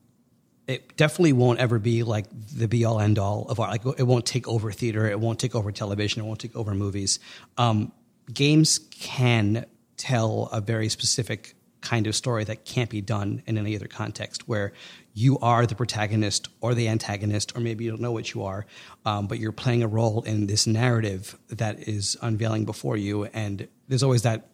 it 0.67 0.97
definitely 0.97 1.33
won't 1.33 1.59
ever 1.61 1.79
be 1.79 2.03
like 2.03 2.27
the 2.31 2.67
be 2.67 2.85
all 2.85 3.01
end 3.01 3.19
all 3.19 3.47
of 3.49 3.61
art. 3.61 3.71
Like 3.71 3.99
it 3.99 4.03
won't 4.03 4.27
take 4.27 4.49
over 4.49 4.73
theater. 4.73 5.09
It 5.09 5.21
won't 5.21 5.39
take 5.39 5.55
over 5.55 5.71
television. 5.71 6.23
It 6.23 6.27
won't 6.27 6.41
take 6.41 6.57
over 6.57 6.75
movies. 6.75 7.21
Um, 7.57 7.93
games 8.33 8.81
can 8.91 9.67
tell 9.97 10.49
a 10.53 10.61
very 10.61 10.89
specific 10.89 11.55
kind 11.81 12.07
of 12.09 12.17
story 12.17 12.43
that 12.43 12.65
can't 12.65 12.91
be 12.91 13.01
done 13.01 13.43
in 13.47 13.57
any 13.57 13.77
other 13.77 13.87
context 13.87 14.49
where 14.49 14.73
you 15.15 15.39
are 15.39 15.67
the 15.67 15.75
protagonist 15.75 16.49
or 16.61 16.75
the 16.75 16.89
antagonist 16.89 17.57
or 17.57 17.61
maybe 17.61 17.85
you 17.85 17.91
don't 17.91 18.01
know 18.01 18.11
what 18.11 18.35
you 18.35 18.43
are 18.43 18.67
um, 19.05 19.29
but 19.29 19.39
you're 19.39 19.53
playing 19.53 19.85
a 19.85 19.87
role 19.87 20.23
in 20.23 20.47
this 20.47 20.67
narrative 20.67 21.39
that 21.49 21.89
is 21.89 22.17
unveiling 22.23 22.65
before 22.65 22.97
you 22.97 23.27
and 23.27 23.69
there's 23.87 24.03
always 24.03 24.23
that 24.23 24.49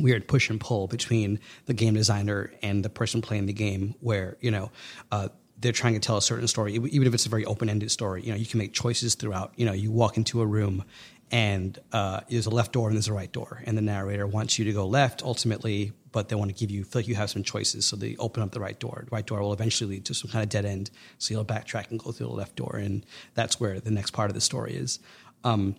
weird 0.00 0.26
push 0.26 0.50
and 0.50 0.60
pull 0.60 0.86
between 0.88 1.38
the 1.66 1.74
game 1.74 1.94
designer 1.94 2.52
and 2.62 2.84
the 2.84 2.90
person 2.90 3.22
playing 3.22 3.46
the 3.46 3.52
game 3.52 3.94
where 4.00 4.36
you 4.40 4.50
know 4.50 4.70
uh, 5.12 5.28
they're 5.58 5.72
trying 5.72 5.94
to 5.94 6.00
tell 6.00 6.16
a 6.16 6.22
certain 6.22 6.48
story 6.48 6.74
even 6.74 7.06
if 7.06 7.14
it's 7.14 7.26
a 7.26 7.28
very 7.28 7.44
open-ended 7.44 7.90
story 7.90 8.22
you 8.22 8.30
know 8.30 8.36
you 8.36 8.46
can 8.46 8.58
make 8.58 8.72
choices 8.72 9.14
throughout. 9.14 9.52
You 9.56 9.66
know 9.66 9.72
you 9.72 9.90
walk 9.90 10.16
into 10.16 10.40
a 10.40 10.46
room 10.46 10.84
and 11.30 11.78
uh, 11.92 12.20
there's 12.28 12.46
a 12.46 12.50
left 12.50 12.72
door 12.72 12.88
and 12.88 12.96
there's 12.96 13.08
a 13.08 13.12
right 13.12 13.32
door 13.32 13.62
and 13.64 13.76
the 13.78 13.82
narrator 13.82 14.26
wants 14.26 14.58
you 14.58 14.64
to 14.66 14.72
go 14.72 14.86
left 14.86 15.22
ultimately 15.22 15.92
but 16.12 16.28
they 16.28 16.36
want 16.36 16.48
to 16.48 16.54
give 16.56 16.70
you 16.70 16.84
feel 16.84 17.00
like 17.00 17.08
you 17.08 17.14
have 17.14 17.30
some 17.30 17.42
choices 17.42 17.84
so 17.84 17.96
they 17.96 18.14
open 18.16 18.42
up 18.42 18.52
the 18.52 18.60
right 18.60 18.78
door. 18.78 19.04
The 19.08 19.14
right 19.14 19.26
door 19.26 19.40
will 19.40 19.52
eventually 19.52 19.90
lead 19.90 20.04
to 20.06 20.14
some 20.14 20.30
kind 20.30 20.42
of 20.42 20.48
dead 20.48 20.64
end 20.64 20.90
so 21.18 21.34
you'll 21.34 21.44
backtrack 21.44 21.90
and 21.90 21.98
go 21.98 22.12
through 22.12 22.28
the 22.28 22.32
left 22.32 22.56
door 22.56 22.76
and 22.76 23.04
that's 23.34 23.58
where 23.58 23.80
the 23.80 23.90
next 23.90 24.10
part 24.12 24.30
of 24.30 24.34
the 24.34 24.40
story 24.40 24.74
is. 24.74 24.98
Um, 25.44 25.76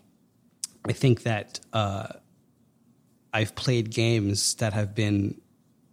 i 0.88 0.94
think 0.94 1.24
that 1.24 1.60
uh, 1.74 2.08
I've 3.36 3.54
played 3.54 3.92
games 3.92 4.56
that 4.56 4.72
have 4.72 4.96
been 4.96 5.42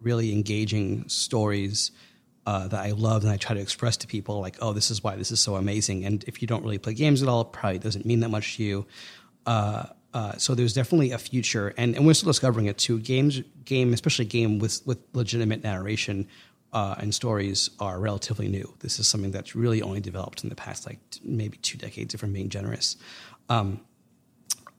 really 0.00 0.32
engaging 0.32 1.08
stories 1.08 1.90
uh, 2.46 2.68
that 2.68 2.80
I 2.80 2.92
love 2.92 3.24
and 3.24 3.32
I 3.32 3.36
try 3.36 3.56
to 3.56 3.60
express 3.60 3.96
to 3.98 4.06
people 4.06 4.40
like, 4.40 4.58
oh, 4.60 4.72
this 4.72 4.92
is 4.92 5.02
why 5.02 5.16
this 5.16 5.32
is 5.32 5.40
so 5.40 5.56
amazing. 5.56 6.04
And 6.04 6.22
if 6.28 6.40
you 6.40 6.46
don't 6.46 6.62
really 6.62 6.78
play 6.78 6.94
games 6.94 7.20
at 7.20 7.28
all, 7.28 7.40
it 7.40 7.52
probably 7.52 7.80
doesn't 7.80 8.06
mean 8.06 8.20
that 8.20 8.28
much 8.28 8.58
to 8.58 8.62
you. 8.62 8.86
Uh, 9.44 9.86
uh, 10.14 10.36
so 10.36 10.54
there's 10.54 10.72
definitely 10.72 11.10
a 11.10 11.18
future, 11.18 11.74
and, 11.76 11.96
and 11.96 12.06
we're 12.06 12.14
still 12.14 12.28
discovering 12.28 12.66
it 12.66 12.78
too. 12.78 13.00
Games, 13.00 13.40
game, 13.64 13.92
especially 13.92 14.26
game 14.26 14.60
with 14.60 14.86
with 14.86 14.98
legitimate 15.12 15.64
narration 15.64 16.28
uh, 16.72 16.94
and 16.98 17.12
stories, 17.12 17.70
are 17.80 17.98
relatively 17.98 18.46
new. 18.46 18.72
This 18.80 19.00
is 19.00 19.08
something 19.08 19.32
that's 19.32 19.56
really 19.56 19.82
only 19.82 20.00
developed 20.00 20.44
in 20.44 20.48
the 20.48 20.54
past 20.54 20.86
like 20.86 21.00
t- 21.10 21.20
maybe 21.24 21.56
two 21.56 21.78
decades, 21.78 22.14
if 22.14 22.22
I'm 22.22 22.32
being 22.32 22.50
generous. 22.50 22.96
Um, 23.48 23.80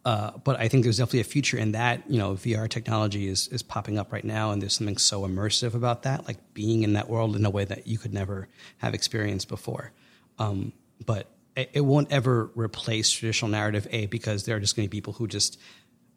uh, 0.06 0.32
but 0.44 0.60
I 0.60 0.68
think 0.68 0.84
there's 0.84 0.98
definitely 0.98 1.22
a 1.22 1.26
future 1.26 1.58
in 1.58 1.72
that. 1.72 2.04
You 2.10 2.20
know, 2.20 2.34
VR 2.34 2.68
technology 2.68 3.28
is 3.28 3.48
is 3.48 3.64
popping 3.64 3.98
up 3.98 4.12
right 4.12 4.26
now, 4.26 4.52
and 4.52 4.62
there's 4.62 4.74
something 4.74 4.98
so 4.98 5.22
immersive 5.22 5.74
about 5.74 6.04
that, 6.04 6.28
like 6.28 6.38
being 6.54 6.84
in 6.84 6.94
that 6.94 7.10
world 7.10 7.36
in 7.36 7.46
a 7.46 7.50
way 7.50 7.64
that 7.66 7.88
you 7.88 7.98
could 7.98 8.14
never 8.14 8.50
have 8.80 8.94
experienced 8.94 9.48
before. 9.48 9.92
Um, 10.40 10.74
but 11.06 11.28
it, 11.56 11.70
it 11.74 11.82
won't 11.82 12.12
ever 12.12 12.52
replace 12.56 13.10
traditional 13.12 13.52
narrative, 13.52 13.88
a 13.92 14.08
because 14.08 14.44
there 14.44 14.58
are 14.58 14.60
just 14.60 14.76
going 14.76 14.88
to 14.88 14.90
be 14.90 14.98
people 14.98 15.14
who 15.14 15.28
just 15.28 15.60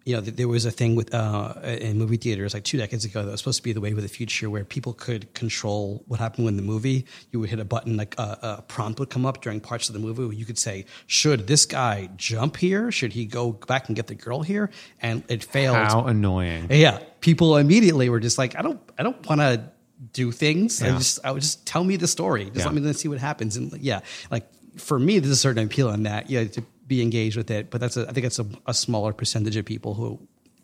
you 0.06 0.14
know, 0.14 0.20
there 0.20 0.46
was 0.46 0.64
a 0.64 0.70
thing 0.70 0.94
with 0.94 1.12
uh, 1.12 1.52
in 1.64 1.98
movie 1.98 2.16
theaters 2.16 2.54
like 2.54 2.62
two 2.62 2.78
decades 2.78 3.04
ago 3.04 3.24
that 3.24 3.30
was 3.32 3.40
supposed 3.40 3.56
to 3.56 3.62
be 3.64 3.72
the 3.72 3.80
way 3.80 3.90
of 3.90 4.00
the 4.00 4.06
future, 4.06 4.48
where 4.48 4.64
people 4.64 4.92
could 4.92 5.34
control 5.34 6.04
what 6.06 6.20
happened 6.20 6.46
in 6.46 6.56
the 6.56 6.62
movie. 6.62 7.04
You 7.32 7.40
would 7.40 7.50
hit 7.50 7.58
a 7.58 7.64
button, 7.64 7.96
like 7.96 8.16
a, 8.16 8.38
a 8.58 8.62
prompt 8.62 9.00
would 9.00 9.10
come 9.10 9.26
up 9.26 9.42
during 9.42 9.60
parts 9.60 9.88
of 9.88 9.94
the 9.94 9.98
movie 9.98 10.24
where 10.24 10.32
you 10.32 10.44
could 10.44 10.58
say, 10.58 10.86
"Should 11.08 11.48
this 11.48 11.66
guy 11.66 12.08
jump 12.16 12.56
here? 12.56 12.92
Should 12.92 13.14
he 13.14 13.26
go 13.26 13.50
back 13.52 13.88
and 13.88 13.96
get 13.96 14.06
the 14.06 14.14
girl 14.14 14.42
here?" 14.42 14.70
And 15.02 15.24
it 15.28 15.42
failed. 15.42 15.76
How 15.76 16.06
annoying! 16.06 16.68
Yeah, 16.70 17.00
people 17.20 17.56
immediately 17.56 18.08
were 18.08 18.20
just 18.20 18.38
like, 18.38 18.56
"I 18.56 18.62
don't, 18.62 18.80
I 18.96 19.02
don't 19.02 19.28
want 19.28 19.40
to 19.40 19.68
do 20.12 20.30
things. 20.30 20.80
I 20.84 20.90
just, 20.90 21.18
I 21.24 21.32
would 21.32 21.42
just 21.42 21.66
tell 21.66 21.82
me 21.82 21.96
the 21.96 22.06
story. 22.06 22.44
Just 22.44 22.58
Yeah. 22.58 22.66
let 22.66 22.74
me 22.80 22.92
see 22.92 23.08
what 23.08 23.18
happens." 23.18 23.56
And 23.56 23.72
yeah, 23.80 24.00
like 24.30 24.46
for 24.78 25.00
me, 25.00 25.18
there's 25.18 25.32
a 25.32 25.36
certain 25.36 25.64
appeal 25.64 25.90
in 25.90 26.04
that. 26.04 26.30
Yeah, 26.30 26.44
to 26.44 26.62
be 26.86 27.02
engaged 27.02 27.36
with 27.36 27.50
it, 27.50 27.70
but 27.70 27.80
that's 27.80 27.96
a, 27.96 28.08
I 28.08 28.12
think 28.12 28.26
it's 28.26 28.38
a, 28.38 28.46
a 28.66 28.74
smaller 28.74 29.12
percentage 29.12 29.56
of 29.56 29.64
people 29.64 29.94
who 29.94 30.14
are 30.14 30.18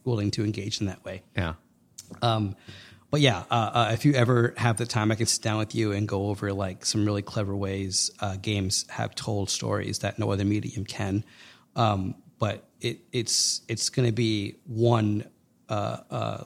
willing 0.05 0.31
to 0.33 0.45
engage 0.45 0.81
in 0.81 0.87
that 0.87 1.05
way. 1.05 1.23
Yeah. 1.37 1.55
Um, 2.21 2.57
but 3.11 3.21
yeah, 3.21 3.45
uh, 3.51 3.71
uh, 3.75 3.91
if 3.93 4.05
you 4.07 4.15
ever 4.15 4.55
have 4.57 4.79
the 4.79 4.87
time, 4.87 5.13
I 5.13 5.17
can 5.17 5.27
sit 5.27 5.43
down 5.43 5.59
with 5.59 5.75
you 5.75 5.93
and 5.93 6.09
go 6.09 6.29
over 6.29 6.53
like 6.53 6.87
some 6.87 7.05
really 7.05 7.21
clever 7.21 7.55
ways 7.55 8.11
uh, 8.21 8.37
games 8.37 8.87
have 8.89 9.15
told 9.15 9.51
stories 9.51 9.99
that 9.99 10.19
no 10.19 10.31
other 10.33 10.47
medium 10.47 10.87
can. 10.87 11.25
Um, 11.77 12.15
but 12.39 12.65
it 12.81 13.01
it's 13.13 13.61
it's 13.69 13.91
going 13.91 14.09
to 14.09 14.13
be 14.13 14.57
one 14.67 15.29
uh, 15.69 15.99
uh, 16.11 16.45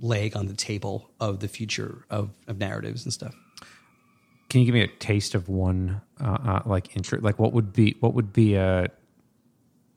leg 0.00 0.36
on 0.36 0.46
the 0.46 0.54
table 0.54 1.10
of 1.18 1.40
the 1.40 1.48
future 1.48 2.04
of, 2.10 2.30
of 2.46 2.58
narratives 2.58 3.04
and 3.04 3.12
stuff. 3.12 3.34
Can 4.48 4.60
you 4.60 4.66
give 4.66 4.74
me 4.74 4.82
a 4.82 4.88
taste 4.88 5.34
of 5.34 5.48
one 5.48 6.02
uh, 6.20 6.24
uh, 6.44 6.62
like 6.66 6.96
intro? 6.96 7.20
Like 7.20 7.38
what 7.38 7.52
would 7.52 7.72
be 7.72 7.96
what 8.00 8.14
would 8.14 8.32
be 8.32 8.54
a 8.54 8.88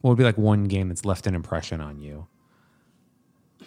what 0.01 0.11
would 0.11 0.17
be 0.17 0.23
like 0.23 0.37
one 0.37 0.65
game 0.65 0.87
that's 0.89 1.05
left 1.05 1.27
an 1.27 1.35
impression 1.35 1.81
on 1.81 1.99
you? 1.99 2.27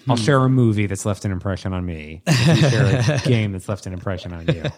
I'll 0.08 0.16
Hmm. 0.16 0.22
share 0.22 0.38
a 0.38 0.48
movie 0.48 0.86
that's 0.86 1.04
left 1.06 1.24
an 1.24 1.30
impression 1.32 1.72
on 1.72 1.84
me. 1.86 2.22
Share 2.28 3.04
a 3.06 3.18
game 3.24 3.52
that's 3.52 3.68
left 3.68 3.86
an 3.86 3.92
impression 3.92 4.32
on 4.32 4.46
you. 4.46 4.64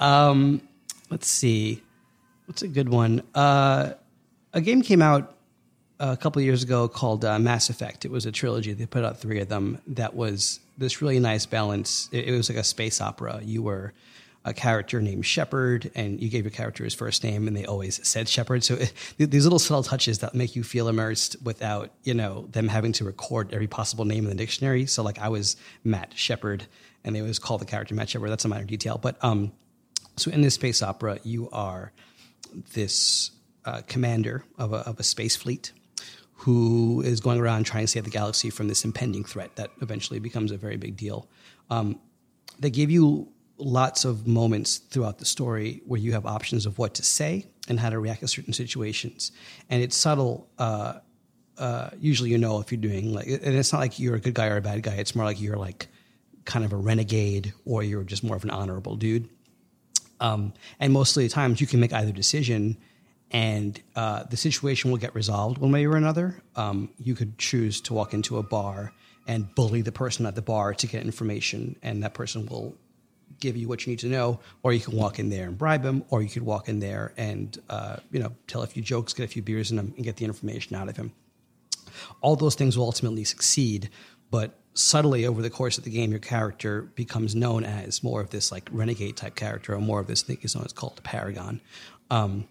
Um, 0.00 0.60
let's 1.10 1.26
see, 1.26 1.82
what's 2.46 2.62
a 2.62 2.68
good 2.68 2.88
one? 2.88 3.22
Uh, 3.34 3.94
a 4.52 4.60
game 4.60 4.82
came 4.82 5.00
out 5.02 5.34
a 5.98 6.16
couple 6.16 6.40
years 6.42 6.62
ago 6.62 6.86
called 6.88 7.24
uh, 7.24 7.38
Mass 7.38 7.70
Effect. 7.70 8.04
It 8.04 8.10
was 8.10 8.26
a 8.26 8.32
trilogy. 8.32 8.72
They 8.74 8.86
put 8.86 9.04
out 9.04 9.18
three 9.18 9.40
of 9.40 9.48
them. 9.48 9.80
That 9.86 10.14
was 10.14 10.60
this 10.76 11.02
really 11.02 11.18
nice 11.18 11.46
balance. 11.46 12.08
It, 12.12 12.28
it 12.28 12.32
was 12.32 12.48
like 12.48 12.58
a 12.58 12.64
space 12.64 13.00
opera. 13.00 13.40
You 13.42 13.62
were 13.62 13.92
a 14.44 14.54
character 14.54 15.00
named 15.02 15.26
Shepard, 15.26 15.90
and 15.94 16.20
you 16.22 16.28
gave 16.28 16.44
your 16.44 16.50
character 16.50 16.84
his 16.84 16.94
first 16.94 17.22
name, 17.24 17.48
and 17.48 17.56
they 17.56 17.64
always 17.64 18.06
said 18.06 18.28
Shepard. 18.28 18.64
So 18.64 18.74
it, 19.18 19.30
these 19.30 19.44
little 19.44 19.58
subtle 19.58 19.82
touches 19.82 20.18
that 20.20 20.34
make 20.34 20.56
you 20.56 20.62
feel 20.62 20.88
immersed 20.88 21.36
without 21.42 21.90
you 22.04 22.14
know 22.14 22.46
them 22.50 22.68
having 22.68 22.92
to 22.92 23.04
record 23.04 23.52
every 23.52 23.66
possible 23.66 24.04
name 24.04 24.24
in 24.24 24.30
the 24.30 24.36
dictionary. 24.36 24.86
So 24.86 25.02
like 25.02 25.18
I 25.18 25.28
was 25.28 25.56
Matt 25.84 26.12
Shepard, 26.16 26.66
and 27.04 27.14
they 27.14 27.20
always 27.20 27.38
call 27.38 27.58
the 27.58 27.66
character 27.66 27.94
Matt 27.94 28.10
Shepard. 28.10 28.30
That's 28.30 28.44
a 28.44 28.48
minor 28.48 28.64
detail, 28.64 28.98
but 28.98 29.22
um, 29.22 29.52
so 30.16 30.30
in 30.30 30.40
this 30.40 30.54
space 30.54 30.82
opera, 30.82 31.18
you 31.22 31.48
are 31.50 31.92
this 32.74 33.30
uh, 33.64 33.82
commander 33.86 34.44
of 34.56 34.72
a, 34.72 34.78
of 34.78 34.98
a 34.98 35.02
space 35.02 35.36
fleet 35.36 35.72
who 36.32 37.02
is 37.02 37.20
going 37.20 37.40
around 37.40 37.64
trying 37.64 37.82
to 37.82 37.88
save 37.88 38.04
the 38.04 38.10
galaxy 38.10 38.48
from 38.48 38.68
this 38.68 38.84
impending 38.84 39.24
threat 39.24 39.56
that 39.56 39.70
eventually 39.80 40.20
becomes 40.20 40.52
a 40.52 40.56
very 40.56 40.76
big 40.76 40.96
deal. 40.96 41.28
Um, 41.68 41.98
they 42.58 42.70
give 42.70 42.90
you 42.90 43.28
lots 43.58 44.04
of 44.04 44.26
moments 44.26 44.78
throughout 44.78 45.18
the 45.18 45.24
story 45.24 45.82
where 45.86 46.00
you 46.00 46.12
have 46.12 46.26
options 46.26 46.66
of 46.66 46.78
what 46.78 46.94
to 46.94 47.02
say 47.02 47.46
and 47.68 47.78
how 47.78 47.90
to 47.90 47.98
react 47.98 48.20
to 48.20 48.28
certain 48.28 48.52
situations, 48.52 49.32
and 49.68 49.82
it's 49.82 49.96
subtle. 49.96 50.48
Uh, 50.58 50.94
uh, 51.58 51.90
usually, 51.98 52.30
you 52.30 52.38
know 52.38 52.60
if 52.60 52.70
you're 52.70 52.80
doing 52.80 53.12
like, 53.12 53.26
and 53.26 53.42
it's 53.42 53.72
not 53.72 53.80
like 53.80 53.98
you're 53.98 54.14
a 54.14 54.20
good 54.20 54.34
guy 54.34 54.46
or 54.46 54.56
a 54.56 54.62
bad 54.62 54.82
guy. 54.82 54.94
It's 54.94 55.16
more 55.16 55.24
like 55.24 55.40
you're 55.40 55.56
like 55.56 55.88
kind 56.44 56.64
of 56.64 56.72
a 56.72 56.76
renegade 56.76 57.52
or 57.64 57.82
you're 57.82 58.04
just 58.04 58.22
more 58.22 58.36
of 58.36 58.44
an 58.44 58.50
honorable 58.50 58.96
dude. 58.96 59.28
Um, 60.20 60.54
and 60.80 60.92
most 60.92 61.16
of 61.16 61.22
the 61.22 61.28
times 61.28 61.60
you 61.60 61.66
can 61.66 61.80
make 61.80 61.92
either 61.92 62.12
decision 62.12 62.78
and 63.30 63.80
uh, 63.94 64.24
the 64.24 64.36
situation 64.36 64.90
will 64.90 64.98
get 64.98 65.14
resolved 65.14 65.58
one 65.58 65.72
way 65.72 65.86
or 65.86 65.96
another. 65.96 66.42
Um, 66.56 66.90
you 66.98 67.14
could 67.14 67.38
choose 67.38 67.80
to 67.82 67.94
walk 67.94 68.14
into 68.14 68.38
a 68.38 68.42
bar 68.42 68.92
and 69.26 69.54
bully 69.54 69.82
the 69.82 69.92
person 69.92 70.24
at 70.24 70.34
the 70.34 70.42
bar 70.42 70.72
to 70.74 70.86
get 70.86 71.02
information, 71.04 71.76
and 71.82 72.02
that 72.02 72.14
person 72.14 72.46
will 72.46 72.74
give 73.40 73.56
you 73.56 73.68
what 73.68 73.86
you 73.86 73.90
need 73.90 73.98
to 74.00 74.08
know, 74.08 74.40
or 74.62 74.72
you 74.72 74.80
can 74.80 74.96
walk 74.96 75.18
in 75.18 75.30
there 75.30 75.46
and 75.46 75.56
bribe 75.56 75.84
him, 75.84 76.04
or 76.10 76.22
you 76.22 76.28
could 76.28 76.42
walk 76.42 76.68
in 76.68 76.80
there 76.80 77.12
and 77.16 77.58
uh, 77.68 77.96
you 78.10 78.20
know 78.20 78.32
tell 78.46 78.62
a 78.62 78.66
few 78.66 78.82
jokes, 78.82 79.12
get 79.12 79.24
a 79.24 79.28
few 79.28 79.42
beers 79.42 79.70
in 79.70 79.78
him, 79.78 79.92
and 79.96 80.04
get 80.04 80.16
the 80.16 80.24
information 80.24 80.76
out 80.76 80.88
of 80.88 80.96
him. 80.96 81.12
All 82.20 82.36
those 82.36 82.54
things 82.54 82.76
will 82.76 82.84
ultimately 82.84 83.24
succeed 83.24 83.90
but 84.30 84.58
subtly 84.74 85.26
over 85.26 85.42
the 85.42 85.50
course 85.50 85.78
of 85.78 85.84
the 85.84 85.90
game 85.90 86.10
your 86.10 86.20
character 86.20 86.82
becomes 86.82 87.34
known 87.34 87.64
as 87.64 88.02
more 88.02 88.20
of 88.20 88.30
this 88.30 88.52
like 88.52 88.68
renegade 88.70 89.16
type 89.16 89.34
character 89.34 89.74
or 89.74 89.80
more 89.80 90.00
of 90.00 90.06
this 90.06 90.22
thing 90.22 90.38
is 90.42 90.54
known 90.54 90.64
as 90.64 90.72
called 90.72 90.94
a 90.98 91.02
paragon. 91.02 91.60
Um, 92.10 92.46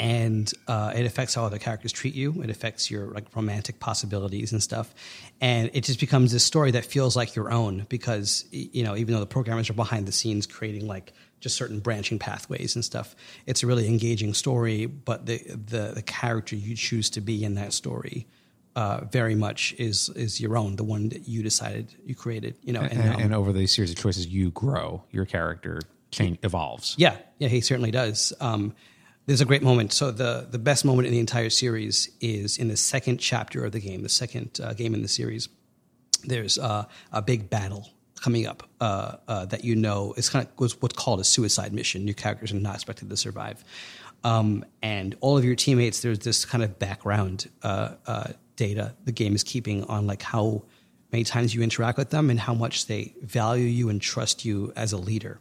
and 0.00 0.54
uh, 0.66 0.92
it 0.96 1.04
affects 1.04 1.34
how 1.34 1.44
other 1.44 1.58
characters 1.58 1.92
treat 1.92 2.14
you 2.14 2.42
it 2.42 2.50
affects 2.50 2.90
your 2.90 3.08
like 3.08 3.26
romantic 3.36 3.78
possibilities 3.78 4.50
and 4.50 4.62
stuff 4.62 4.94
and 5.40 5.70
it 5.74 5.84
just 5.84 6.00
becomes 6.00 6.32
this 6.32 6.42
story 6.42 6.70
that 6.70 6.86
feels 6.86 7.14
like 7.14 7.36
your 7.36 7.52
own 7.52 7.86
because 7.88 8.46
you 8.50 8.82
know 8.82 8.96
even 8.96 9.12
though 9.14 9.20
the 9.20 9.26
programmers 9.26 9.68
are 9.68 9.74
behind 9.74 10.06
the 10.08 10.12
scenes 10.12 10.46
creating 10.46 10.86
like 10.86 11.12
just 11.40 11.54
certain 11.54 11.80
branching 11.80 12.18
pathways 12.18 12.74
and 12.74 12.84
stuff 12.84 13.14
it's 13.46 13.62
a 13.62 13.66
really 13.66 13.86
engaging 13.86 14.32
story 14.32 14.86
but 14.86 15.26
the 15.26 15.38
the, 15.48 15.92
the 15.94 16.02
character 16.02 16.56
you 16.56 16.74
choose 16.74 17.10
to 17.10 17.20
be 17.20 17.44
in 17.44 17.54
that 17.54 17.72
story 17.72 18.26
uh, 18.76 19.04
very 19.10 19.34
much 19.34 19.74
is 19.78 20.08
is 20.10 20.40
your 20.40 20.56
own, 20.56 20.76
the 20.76 20.84
one 20.84 21.08
that 21.08 21.26
you 21.26 21.42
decided 21.42 21.92
you 22.06 22.14
created. 22.14 22.54
You 22.62 22.72
know, 22.72 22.80
and, 22.82 22.92
And, 22.92 23.14
um, 23.14 23.20
and 23.20 23.34
over 23.34 23.52
these 23.52 23.74
series 23.74 23.90
of 23.90 23.96
choices, 23.96 24.28
you 24.28 24.52
grow. 24.52 25.02
Your 25.10 25.24
character 25.24 25.80
change 26.12 26.38
evolves. 26.44 26.94
yeah, 26.96 27.16
yeah, 27.38 27.48
he 27.48 27.60
certainly 27.60 27.90
does. 27.90 28.32
Um, 28.40 28.74
there's 29.30 29.40
a 29.40 29.44
great 29.44 29.62
moment. 29.62 29.92
So 29.92 30.10
the 30.10 30.48
the 30.50 30.58
best 30.58 30.84
moment 30.84 31.06
in 31.06 31.12
the 31.12 31.20
entire 31.20 31.50
series 31.50 32.10
is 32.20 32.58
in 32.58 32.66
the 32.66 32.76
second 32.76 33.18
chapter 33.18 33.64
of 33.64 33.70
the 33.70 33.78
game, 33.78 34.02
the 34.02 34.08
second 34.08 34.58
uh, 34.60 34.72
game 34.72 34.92
in 34.92 35.02
the 35.02 35.08
series. 35.08 35.48
There's 36.24 36.58
uh, 36.58 36.86
a 37.12 37.22
big 37.22 37.48
battle 37.48 37.88
coming 38.20 38.48
up 38.48 38.68
uh, 38.80 39.18
uh, 39.28 39.44
that 39.46 39.62
you 39.62 39.76
know 39.76 40.14
is 40.16 40.28
kind 40.28 40.44
of 40.44 40.58
was 40.58 40.82
what's 40.82 40.96
called 40.96 41.20
a 41.20 41.24
suicide 41.24 41.72
mission. 41.72 42.08
Your 42.08 42.14
characters 42.14 42.50
are 42.50 42.56
not 42.56 42.74
expected 42.74 43.08
to 43.08 43.16
survive, 43.16 43.64
um, 44.24 44.64
and 44.82 45.16
all 45.20 45.38
of 45.38 45.44
your 45.44 45.54
teammates. 45.54 46.00
There's 46.00 46.18
this 46.18 46.44
kind 46.44 46.64
of 46.64 46.80
background 46.80 47.48
uh, 47.62 47.92
uh, 48.08 48.32
data 48.56 48.96
the 49.04 49.12
game 49.12 49.36
is 49.36 49.44
keeping 49.44 49.84
on 49.84 50.08
like 50.08 50.22
how 50.22 50.64
many 51.12 51.22
times 51.22 51.54
you 51.54 51.62
interact 51.62 51.98
with 51.98 52.10
them 52.10 52.30
and 52.30 52.40
how 52.40 52.54
much 52.54 52.86
they 52.88 53.14
value 53.22 53.66
you 53.66 53.90
and 53.90 54.02
trust 54.02 54.44
you 54.44 54.72
as 54.74 54.92
a 54.92 54.98
leader. 54.98 55.38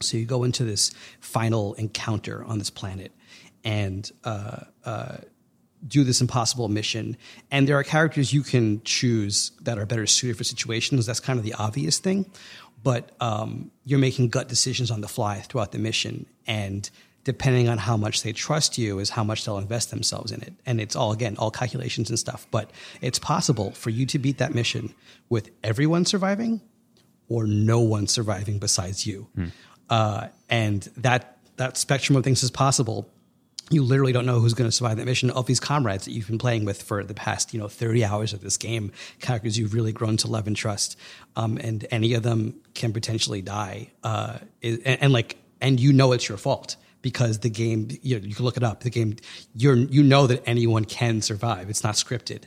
So 0.00 0.16
you 0.16 0.24
go 0.24 0.44
into 0.44 0.64
this 0.64 0.90
final 1.20 1.74
encounter 1.74 2.44
on 2.44 2.58
this 2.58 2.70
planet 2.70 3.12
and 3.64 4.10
uh, 4.24 4.60
uh, 4.84 5.16
do 5.86 6.04
this 6.04 6.20
impossible 6.20 6.68
mission. 6.68 7.16
And 7.50 7.68
there 7.68 7.76
are 7.76 7.84
characters 7.84 8.32
you 8.32 8.42
can 8.42 8.82
choose 8.84 9.52
that 9.62 9.78
are 9.78 9.86
better 9.86 10.06
suited 10.06 10.36
for 10.36 10.44
situations. 10.44 11.06
That's 11.06 11.20
kind 11.20 11.38
of 11.38 11.44
the 11.44 11.54
obvious 11.54 11.98
thing. 11.98 12.30
But 12.82 13.10
um, 13.20 13.70
you're 13.84 13.98
making 13.98 14.28
gut 14.28 14.48
decisions 14.48 14.90
on 14.90 15.00
the 15.00 15.08
fly 15.08 15.40
throughout 15.40 15.72
the 15.72 15.78
mission. 15.78 16.26
And 16.46 16.88
depending 17.24 17.68
on 17.68 17.78
how 17.78 17.96
much 17.96 18.22
they 18.22 18.32
trust 18.32 18.78
you 18.78 19.00
is 19.00 19.10
how 19.10 19.24
much 19.24 19.44
they'll 19.44 19.58
invest 19.58 19.90
themselves 19.90 20.32
in 20.32 20.40
it. 20.42 20.54
And 20.64 20.80
it's 20.80 20.96
all, 20.96 21.12
again, 21.12 21.36
all 21.38 21.50
calculations 21.50 22.08
and 22.08 22.18
stuff. 22.18 22.46
But 22.50 22.70
it's 23.00 23.18
possible 23.18 23.72
for 23.72 23.90
you 23.90 24.06
to 24.06 24.18
beat 24.18 24.38
that 24.38 24.54
mission 24.54 24.94
with 25.28 25.50
everyone 25.62 26.06
surviving 26.06 26.62
or 27.28 27.46
no 27.46 27.80
one 27.80 28.06
surviving 28.06 28.58
besides 28.58 29.06
you. 29.06 29.28
Uh, 29.90 30.28
and 30.48 30.82
that 30.96 31.38
that 31.56 31.76
spectrum 31.76 32.16
of 32.16 32.24
things 32.24 32.42
is 32.42 32.50
possible. 32.50 33.08
You 33.70 33.82
literally 33.82 34.12
don't 34.12 34.24
know 34.24 34.40
who's 34.40 34.54
going 34.54 34.68
to 34.68 34.74
survive 34.74 34.96
that 34.96 35.04
mission. 35.04 35.30
Of 35.30 35.46
these 35.46 35.60
comrades 35.60 36.06
that 36.06 36.12
you've 36.12 36.28
been 36.28 36.38
playing 36.38 36.64
with 36.64 36.82
for 36.82 37.04
the 37.04 37.14
past, 37.14 37.52
you 37.52 37.60
know, 37.60 37.68
thirty 37.68 38.04
hours 38.04 38.32
of 38.32 38.40
this 38.40 38.56
game, 38.56 38.92
characters 39.20 39.58
you've 39.58 39.74
really 39.74 39.92
grown 39.92 40.16
to 40.18 40.28
love 40.28 40.46
and 40.46 40.56
trust, 40.56 40.96
um, 41.36 41.58
and 41.58 41.86
any 41.90 42.14
of 42.14 42.22
them 42.22 42.60
can 42.74 42.92
potentially 42.92 43.42
die. 43.42 43.90
Uh, 44.02 44.38
and, 44.62 44.80
and 44.86 45.12
like, 45.12 45.36
and 45.60 45.78
you 45.78 45.92
know 45.92 46.12
it's 46.12 46.28
your 46.28 46.38
fault 46.38 46.76
because 47.02 47.40
the 47.40 47.50
game, 47.50 47.88
you, 48.02 48.18
know, 48.18 48.26
you 48.26 48.34
can 48.34 48.44
look 48.44 48.56
it 48.56 48.62
up. 48.62 48.80
The 48.80 48.90
game, 48.90 49.16
you're 49.54 49.76
you 49.76 50.02
know 50.02 50.26
that 50.26 50.42
anyone 50.46 50.84
can 50.84 51.20
survive. 51.20 51.68
It's 51.68 51.84
not 51.84 51.94
scripted. 51.94 52.44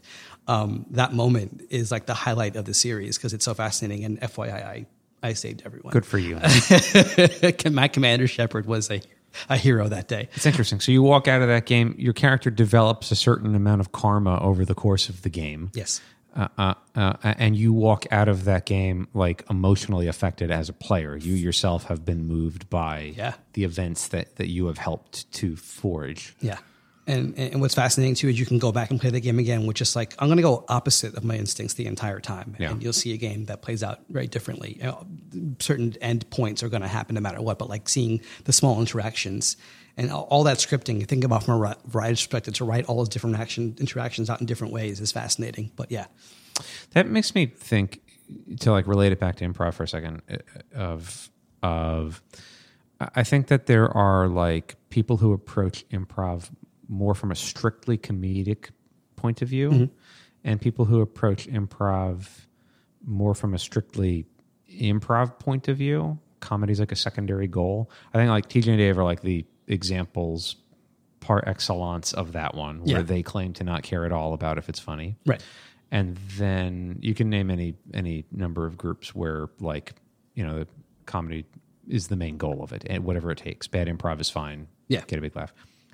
Um, 0.47 0.85
that 0.91 1.13
moment 1.13 1.61
is 1.69 1.91
like 1.91 2.07
the 2.07 2.13
highlight 2.13 2.55
of 2.55 2.65
the 2.65 2.73
series 2.73 3.17
because 3.17 3.33
it's 3.33 3.45
so 3.45 3.53
fascinating. 3.53 4.05
And 4.05 4.19
FYI, 4.19 4.65
I 4.65 4.85
I 5.23 5.33
saved 5.33 5.61
everyone. 5.65 5.91
Good 5.93 6.05
for 6.05 6.17
you. 6.17 6.35
My 7.71 7.87
commander 7.87 8.27
Shepard 8.27 8.65
was 8.65 8.89
a 8.89 9.01
a 9.49 9.55
hero 9.55 9.87
that 9.87 10.09
day. 10.09 10.27
It's 10.35 10.45
interesting. 10.45 10.81
So 10.81 10.91
you 10.91 11.01
walk 11.01 11.27
out 11.29 11.41
of 11.41 11.47
that 11.47 11.65
game, 11.65 11.95
your 11.97 12.11
character 12.11 12.49
develops 12.49 13.11
a 13.11 13.15
certain 13.15 13.55
amount 13.55 13.79
of 13.79 13.93
karma 13.93 14.37
over 14.41 14.65
the 14.65 14.75
course 14.75 15.07
of 15.07 15.21
the 15.21 15.29
game. 15.29 15.71
Yes. 15.73 16.01
Uh, 16.35 16.47
uh, 16.57 16.73
uh, 16.95 17.13
and 17.23 17.55
you 17.55 17.71
walk 17.73 18.05
out 18.11 18.27
of 18.27 18.43
that 18.45 18.65
game 18.65 19.07
like 19.13 19.43
emotionally 19.49 20.07
affected 20.07 20.51
as 20.51 20.67
a 20.69 20.73
player. 20.73 21.15
You 21.15 21.33
yourself 21.33 21.85
have 21.85 22.03
been 22.03 22.25
moved 22.27 22.69
by 22.69 23.13
Yeah. 23.15 23.33
the 23.53 23.63
events 23.63 24.09
that, 24.09 24.35
that 24.35 24.49
you 24.49 24.65
have 24.67 24.77
helped 24.77 25.31
to 25.33 25.55
forge. 25.55 26.35
Yeah. 26.41 26.57
And, 27.11 27.37
and 27.37 27.61
what's 27.61 27.75
fascinating 27.75 28.15
too 28.15 28.29
is 28.29 28.39
you 28.39 28.45
can 28.45 28.57
go 28.59 28.71
back 28.71 28.89
and 28.91 28.99
play 28.99 29.09
the 29.09 29.19
game 29.19 29.37
again, 29.39 29.65
which 29.65 29.81
is 29.81 29.95
like 29.95 30.13
I'm 30.19 30.27
going 30.27 30.37
to 30.37 30.43
go 30.43 30.65
opposite 30.69 31.15
of 31.15 31.23
my 31.23 31.35
instincts 31.35 31.73
the 31.75 31.85
entire 31.85 32.19
time, 32.19 32.55
Yeah. 32.59 32.71
and 32.71 32.81
you'll 32.81 32.93
see 32.93 33.13
a 33.13 33.17
game 33.17 33.45
that 33.45 33.61
plays 33.61 33.83
out 33.83 33.99
very 34.09 34.27
differently. 34.27 34.77
You 34.77 34.83
know, 34.83 35.07
certain 35.59 35.93
end 36.01 36.29
points 36.29 36.63
are 36.63 36.69
going 36.69 36.81
to 36.83 36.87
happen 36.87 37.15
no 37.15 37.21
matter 37.21 37.41
what, 37.41 37.59
but 37.59 37.69
like 37.69 37.89
seeing 37.89 38.21
the 38.45 38.53
small 38.53 38.79
interactions 38.79 39.57
and 39.97 40.09
all, 40.11 40.43
that 40.45 40.57
scripting, 40.57 40.99
you 41.01 41.05
think 41.05 41.23
about 41.25 41.43
from 41.43 41.55
a 41.55 41.57
ri- 41.57 41.75
writer's 41.91 42.21
perspective 42.21 42.53
to 42.55 42.63
write 42.65 42.85
all 42.85 42.95
those 42.97 43.09
different 43.09 43.37
action 43.37 43.75
interactions 43.79 44.29
out 44.29 44.39
in 44.39 44.45
different 44.47 44.71
ways 44.71 45.01
is 45.01 45.11
fascinating. 45.11 45.69
But 45.75 45.91
yeah, 45.91 46.05
That 46.91 47.07
makes 47.07 47.35
me 47.35 47.45
think 47.47 47.99
to 48.61 48.71
like 48.71 48.87
relate 48.87 49.11
it 49.11 49.19
back 49.19 49.35
to 49.37 49.45
improv 49.47 49.73
for 49.73 49.83
a 49.83 49.87
second 49.87 50.21
uh, 50.31 50.37
of 50.73 51.29
of 51.61 52.21
I 53.15 53.23
think 53.23 53.47
that 53.47 53.65
there 53.65 53.89
are 53.95 54.27
like 54.29 54.75
people 54.89 55.17
who 55.17 55.33
approach 55.33 55.87
improv 55.89 56.49
more 56.87 57.13
from 57.15 57.31
a 57.31 57.35
strictly 57.35 57.97
comedic 57.97 58.69
point 59.15 59.41
of 59.41 59.47
view 59.47 59.69
mm-hmm. 59.69 59.85
and 60.43 60.59
people 60.59 60.85
who 60.85 61.01
approach 61.01 61.47
improv 61.47 62.27
more 63.05 63.33
from 63.33 63.53
a 63.53 63.59
strictly 63.59 64.25
improv 64.69 65.39
point 65.39 65.67
of 65.67 65.77
view. 65.77 66.19
Comedy's 66.39 66.79
like 66.79 66.91
a 66.91 66.95
secondary 66.95 67.47
goal. 67.47 67.89
I 68.13 68.17
think 68.17 68.29
like 68.29 68.49
TJ 68.49 68.67
and 68.69 68.77
Dave 68.77 68.97
are 68.97 69.03
like 69.03 69.21
the 69.21 69.45
examples 69.67 70.55
par 71.19 71.43
excellence 71.45 72.13
of 72.13 72.31
that 72.33 72.55
one, 72.55 72.79
where 72.83 72.97
Yeah. 72.97 73.01
they 73.03 73.21
claim 73.21 73.53
to 73.53 73.63
not 73.63 73.83
care 73.83 74.05
at 74.05 74.11
all 74.11 74.33
about 74.33 74.57
if 74.57 74.69
it's 74.69 74.79
funny. 74.79 75.17
Right. 75.25 75.43
And 75.91 76.17
then 76.37 76.97
you 77.01 77.13
can 77.13 77.29
name 77.29 77.51
any 77.51 77.75
any 77.93 78.25
number 78.31 78.65
of 78.65 78.77
groups 78.77 79.13
where 79.13 79.49
like 79.59 79.93
you 80.33 80.43
know 80.43 80.59
the 80.59 80.67
comedy 81.05 81.45
is 81.87 82.07
the 82.07 82.15
main 82.15 82.37
goal 82.37 82.63
of 82.63 82.71
it, 82.73 82.85
and 82.89 83.03
whatever 83.03 83.29
it 83.31 83.37
takes. 83.37 83.67
Bad 83.67 83.87
improv 83.87 84.19
is 84.19 84.29
fine. 84.29 84.67
Yeah. 84.87 85.01
get 85.07 85.19
a 85.19 85.21
big 85.21 85.35
laugh. 85.35 85.53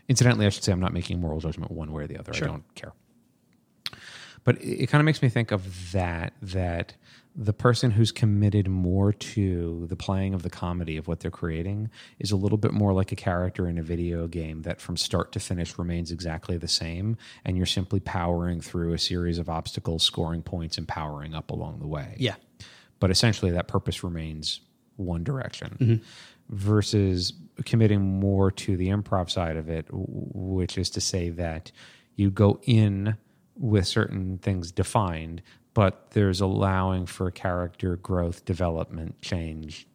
Incidentally, 0.09 0.45
I 0.45 0.49
should 0.49 0.63
say 0.63 0.71
I'm 0.71 0.79
not 0.79 0.93
making 0.93 1.17
a 1.17 1.19
moral 1.19 1.39
judgment 1.39 1.71
one 1.71 1.91
way 1.91 2.03
or 2.03 2.07
the 2.07 2.17
other. 2.17 2.33
Sure. 2.33 2.47
I 2.47 2.51
don't 2.51 2.75
care. 2.75 2.93
But 4.43 4.61
it, 4.61 4.83
it 4.83 4.87
kind 4.87 5.01
of 5.01 5.05
makes 5.05 5.21
me 5.21 5.29
think 5.29 5.51
of 5.51 5.91
that 5.91 6.33
that 6.41 6.93
the 7.39 7.53
person 7.53 7.91
who's 7.91 8.11
committed 8.11 8.67
more 8.67 9.13
to 9.13 9.85
the 9.87 9.95
playing 9.95 10.33
of 10.33 10.41
the 10.41 10.49
comedy 10.49 10.97
of 10.97 11.07
what 11.07 11.19
they're 11.19 11.29
creating 11.29 11.91
is 12.17 12.31
a 12.31 12.35
little 12.35 12.57
bit 12.57 12.73
more 12.73 12.93
like 12.93 13.11
a 13.11 13.15
character 13.15 13.67
in 13.67 13.77
a 13.77 13.83
video 13.83 14.27
game 14.27 14.63
that 14.63 14.81
from 14.81 14.97
start 14.97 15.31
to 15.33 15.39
finish 15.39 15.77
remains 15.77 16.11
exactly 16.11 16.57
the 16.57 16.67
same 16.67 17.15
and 17.45 17.55
you're 17.55 17.67
simply 17.67 17.99
powering 17.99 18.59
through 18.59 18.91
a 18.93 18.97
series 18.97 19.37
of 19.37 19.49
obstacles 19.49 20.01
scoring 20.01 20.41
points 20.41 20.79
and 20.79 20.87
powering 20.87 21.35
up 21.35 21.51
along 21.51 21.77
the 21.77 21.85
way 21.85 22.15
Yeah. 22.17 22.35
but 22.99 23.11
essentially 23.11 23.51
that 23.51 23.67
purpose 23.67 24.03
remains 24.03 24.61
one 24.95 25.23
direction 25.23 25.77
mm-hmm. 25.79 26.03
Versus 26.49 27.33
committing 27.65 28.01
more 28.01 28.51
to 28.51 28.77
the 28.77 28.87
improv 28.89 29.29
side 29.29 29.57
of 29.57 29.67
it 29.69 29.85
which 29.91 30.77
is 30.77 30.89
to 30.91 31.01
say 31.01 31.29
that 31.29 31.71
you 32.15 32.29
go 32.29 32.59
in 32.63 33.15
with 33.55 33.85
certain 33.87 34.37
things 34.37 34.71
defined 34.71 35.41
but 35.73 36.11
there's 36.11 36.39
allowing 36.41 37.05
for 37.05 37.29
character 37.31 37.95
growth 37.97 38.45
development 38.45 39.19
change 39.21 39.87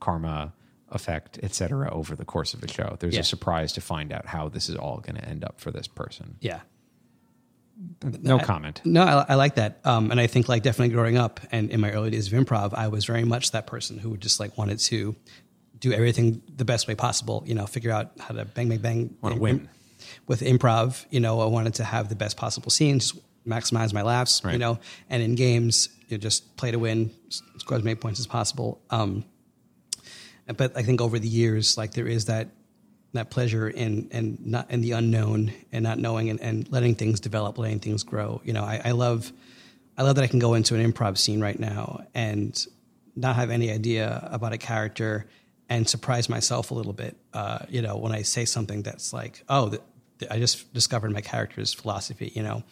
karma 0.00 0.52
effect 0.90 1.38
etc 1.42 1.88
over 1.92 2.14
the 2.16 2.24
course 2.24 2.54
of 2.54 2.62
a 2.62 2.68
show 2.68 2.96
there's 3.00 3.14
Yeah. 3.14 3.20
a 3.20 3.24
surprise 3.24 3.72
to 3.74 3.80
find 3.80 4.12
out 4.12 4.26
how 4.26 4.48
this 4.48 4.68
is 4.68 4.76
all 4.76 4.98
going 4.98 5.16
to 5.16 5.24
end 5.24 5.44
up 5.44 5.60
for 5.60 5.70
this 5.70 5.86
person 5.88 6.36
Yeah. 6.40 6.60
no 8.02 8.38
comment 8.38 8.80
No, 8.84 9.02
I, 9.02 9.26
I 9.30 9.34
like 9.34 9.56
that, 9.56 9.80
um, 9.84 10.10
and 10.10 10.18
I 10.20 10.26
think 10.26 10.48
like 10.48 10.62
definitely 10.62 10.94
growing 10.94 11.16
up 11.16 11.40
and 11.52 11.70
in 11.70 11.80
my 11.80 11.90
early 11.92 12.10
days 12.10 12.32
of 12.32 12.38
improv, 12.38 12.72
I 12.74 12.88
was 12.88 13.04
very 13.04 13.24
much 13.24 13.50
that 13.52 13.66
person 13.66 13.98
who 13.98 14.16
just 14.16 14.40
like 14.40 14.56
wanted 14.56 14.78
to 14.80 15.14
do 15.78 15.92
everything 15.92 16.42
the 16.56 16.64
best 16.64 16.88
way 16.88 16.94
possible. 16.94 17.42
You 17.46 17.54
know, 17.54 17.66
figure 17.66 17.90
out 17.90 18.12
how 18.18 18.34
to 18.34 18.44
bang, 18.44 18.68
bang, 18.68 18.78
bang, 18.78 19.16
Wanna 19.20 19.36
win. 19.36 19.68
with 20.26 20.40
improv. 20.40 21.04
You 21.10 21.20
know, 21.20 21.40
I 21.40 21.46
wanted 21.46 21.74
to 21.74 21.84
have 21.84 22.08
the 22.08 22.16
best 22.16 22.36
possible 22.36 22.70
scenes, 22.70 23.12
maximize 23.46 23.92
my 23.92 24.02
laughs. 24.02 24.42
You 24.44 24.58
know, 24.58 24.78
and 25.10 25.22
in 25.22 25.34
games, 25.34 25.88
you 26.08 26.16
know, 26.16 26.20
just 26.20 26.56
play 26.56 26.70
to 26.70 26.78
win, 26.78 27.10
score 27.58 27.78
as 27.78 27.84
many 27.84 27.96
points 27.96 28.20
as 28.20 28.26
possible. 28.26 28.80
Um, 28.90 29.24
but 30.56 30.76
I 30.76 30.82
think 30.82 31.00
over 31.00 31.18
the 31.18 31.28
years, 31.28 31.76
like 31.76 31.92
there 31.92 32.06
is 32.06 32.26
that 32.26 32.48
that 33.12 33.30
pleasure 33.30 33.68
in 33.68 34.08
and 34.12 34.44
not 34.46 34.70
in 34.70 34.80
the 34.82 34.92
unknown 34.92 35.52
and 35.72 35.82
not 35.82 35.98
knowing 35.98 36.28
and, 36.30 36.40
and 36.40 36.70
letting 36.70 36.94
things 36.94 37.18
develop, 37.18 37.58
letting 37.58 37.80
things 37.80 38.04
grow. 38.04 38.40
You 38.44 38.52
know, 38.52 38.62
I, 38.62 38.80
I 38.84 38.90
love 38.92 39.32
I 39.98 40.02
love 40.02 40.16
that 40.16 40.22
I 40.22 40.26
can 40.26 40.38
go 40.38 40.54
into 40.54 40.74
an 40.74 40.92
improv 40.92 41.16
scene 41.18 41.40
right 41.40 41.58
now 41.58 42.04
and 42.14 42.64
not 43.16 43.36
have 43.36 43.50
any 43.50 43.70
idea 43.70 44.28
about 44.30 44.52
a 44.52 44.58
character 44.58 45.26
and 45.68 45.88
surprise 45.88 46.28
myself 46.28 46.70
a 46.70 46.74
little 46.74 46.92
bit. 46.92 47.16
Uh, 47.32 47.58
you 47.68 47.82
know, 47.82 47.96
when 47.96 48.12
I 48.12 48.22
say 48.22 48.44
something 48.44 48.82
that's 48.82 49.12
like, 49.12 49.42
oh, 49.48 49.70
th- 49.70 49.82
th- 50.20 50.30
I 50.30 50.38
just 50.38 50.72
discovered 50.72 51.12
my 51.12 51.20
character's 51.20 51.72
philosophy. 51.72 52.32
You 52.34 52.42
know, 52.42 52.62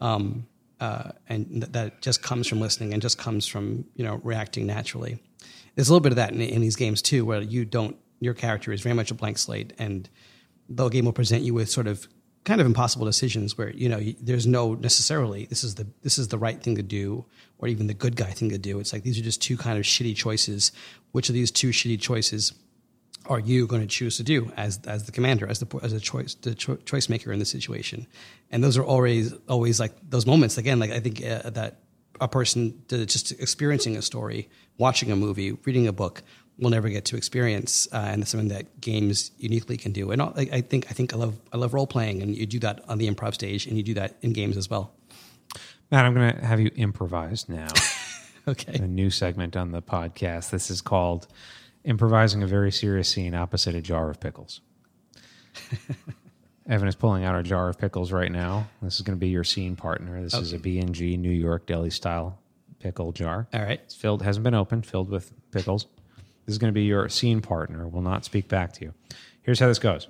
um, 0.00 0.46
uh, 0.80 1.12
and 1.28 1.48
th- 1.50 1.72
that 1.72 2.02
just 2.02 2.22
comes 2.22 2.46
from 2.46 2.60
listening 2.60 2.92
and 2.92 3.02
just 3.02 3.18
comes 3.18 3.46
from 3.46 3.84
you 3.94 4.04
know 4.04 4.20
reacting 4.22 4.66
naturally. 4.66 5.18
There's 5.74 5.88
a 5.88 5.92
little 5.92 6.02
bit 6.02 6.12
of 6.12 6.16
that 6.16 6.32
in, 6.32 6.40
in 6.40 6.60
these 6.60 6.76
games 6.76 7.02
too, 7.02 7.24
where 7.24 7.42
you 7.42 7.64
don't 7.64 7.96
your 8.20 8.34
character 8.34 8.72
is 8.72 8.80
very 8.80 8.94
much 8.94 9.10
a 9.10 9.14
blank 9.14 9.38
slate, 9.38 9.72
and 9.78 10.08
the 10.68 10.88
game 10.88 11.04
will 11.04 11.12
present 11.12 11.42
you 11.42 11.54
with 11.54 11.70
sort 11.70 11.86
of 11.86 12.08
kind 12.46 12.60
of 12.60 12.66
impossible 12.66 13.04
decisions 13.04 13.58
where 13.58 13.70
you 13.70 13.88
know 13.88 14.00
there's 14.22 14.46
no 14.46 14.74
necessarily 14.74 15.46
this 15.46 15.64
is 15.64 15.74
the 15.74 15.86
this 16.02 16.16
is 16.16 16.28
the 16.28 16.38
right 16.38 16.62
thing 16.62 16.76
to 16.76 16.82
do 16.82 17.26
or 17.58 17.66
even 17.66 17.88
the 17.88 17.94
good 17.94 18.16
guy 18.16 18.30
thing 18.30 18.48
to 18.50 18.58
do. 18.58 18.78
It's 18.78 18.92
like 18.92 19.02
these 19.02 19.18
are 19.18 19.22
just 19.22 19.42
two 19.42 19.56
kind 19.56 19.76
of 19.76 19.84
shitty 19.84 20.16
choices. 20.16 20.72
Which 21.10 21.28
of 21.28 21.34
these 21.34 21.50
two 21.50 21.70
shitty 21.70 22.00
choices 22.00 22.52
are 23.26 23.40
you 23.40 23.66
going 23.66 23.82
to 23.82 23.88
choose 23.88 24.16
to 24.18 24.22
do 24.22 24.52
as 24.56 24.80
as 24.86 25.04
the 25.04 25.12
commander, 25.12 25.46
as 25.48 25.58
the 25.58 25.78
as 25.82 25.92
a 25.92 25.98
choice 26.00 26.34
the 26.34 26.54
cho- 26.54 26.76
choice 26.76 27.08
maker 27.08 27.32
in 27.32 27.40
the 27.40 27.44
situation? 27.44 28.06
And 28.50 28.62
those 28.62 28.78
are 28.78 28.84
always 28.84 29.34
always 29.48 29.80
like 29.80 29.92
those 30.08 30.24
moments. 30.24 30.56
Again, 30.56 30.78
like 30.78 30.92
I 30.92 31.00
think 31.00 31.24
uh, 31.24 31.50
that 31.50 31.80
a 32.20 32.28
person 32.28 32.80
just 32.88 33.32
experiencing 33.32 33.96
a 33.96 34.02
story, 34.02 34.48
watching 34.78 35.10
a 35.10 35.16
movie, 35.16 35.52
reading 35.64 35.88
a 35.88 35.92
book 35.92 36.22
will 36.58 36.70
never 36.70 36.88
get 36.88 37.04
to 37.06 37.16
experience, 37.16 37.86
uh, 37.92 37.96
and 37.96 38.22
it's 38.22 38.30
something 38.30 38.48
that 38.48 38.80
games 38.80 39.30
uniquely 39.38 39.76
can 39.76 39.92
do. 39.92 40.10
And 40.10 40.22
I, 40.22 40.48
I 40.52 40.60
think 40.62 40.86
I 40.90 40.94
think 40.94 41.12
I 41.12 41.16
love 41.16 41.36
I 41.52 41.56
love 41.56 41.74
role 41.74 41.86
playing, 41.86 42.22
and 42.22 42.36
you 42.36 42.46
do 42.46 42.58
that 42.60 42.82
on 42.88 42.98
the 42.98 43.10
improv 43.10 43.34
stage, 43.34 43.66
and 43.66 43.76
you 43.76 43.82
do 43.82 43.94
that 43.94 44.16
in 44.22 44.32
games 44.32 44.56
as 44.56 44.70
well. 44.70 44.92
matt 45.90 46.04
i'm 46.04 46.14
going 46.14 46.32
to 46.34 46.44
have 46.44 46.60
you 46.60 46.70
improvise 46.76 47.48
now 47.48 47.68
Okay. 48.48 48.74
a 48.74 48.86
new 48.86 49.10
segment 49.10 49.56
on 49.56 49.72
the 49.72 49.82
podcast. 49.82 50.50
This 50.50 50.70
is 50.70 50.80
called 50.80 51.26
Improvising 51.84 52.44
a 52.44 52.46
Very 52.46 52.70
Serious 52.70 53.08
Scene 53.08 53.34
Opposite 53.34 53.74
a 53.74 53.82
Jar 53.82 54.08
of 54.08 54.20
Pickles. 54.20 54.60
Evan 56.68 56.88
is 56.88 56.96
pulling 56.96 57.24
out 57.24 57.38
a 57.38 57.42
jar 57.42 57.68
of 57.68 57.78
pickles 57.78 58.12
right 58.12 58.30
now. 58.30 58.68
This 58.82 58.96
is 58.96 59.02
going 59.02 59.16
to 59.16 59.20
be 59.20 59.28
your 59.28 59.44
scene 59.44 59.76
partner. 59.76 60.20
This 60.22 60.34
is 60.34 60.52
a 60.52 60.58
B&G 60.58 61.16
New 61.16 61.30
York 61.30 61.66
deli 61.66 61.90
style 61.90 62.38
pickle 62.80 63.12
jar. 63.12 63.46
All 63.52 63.62
right. 63.62 63.80
It's 63.84 63.94
filled, 63.94 64.22
hasn't 64.22 64.44
been 64.44 64.54
opened, 64.54 64.86
filled 64.86 65.08
with 65.10 65.32
pickles. 65.52 65.86
This 66.46 66.54
is 66.54 66.58
going 66.58 66.72
to 66.72 66.74
be 66.74 66.84
your 66.84 67.08
scene 67.08 67.40
partner. 67.42 67.86
Will 67.88 68.02
not 68.02 68.24
speak 68.24 68.48
back 68.48 68.72
to 68.74 68.84
you. 68.84 68.94
Here's 69.42 69.58
how 69.60 69.66
this 69.68 69.78
goes. 69.78 70.08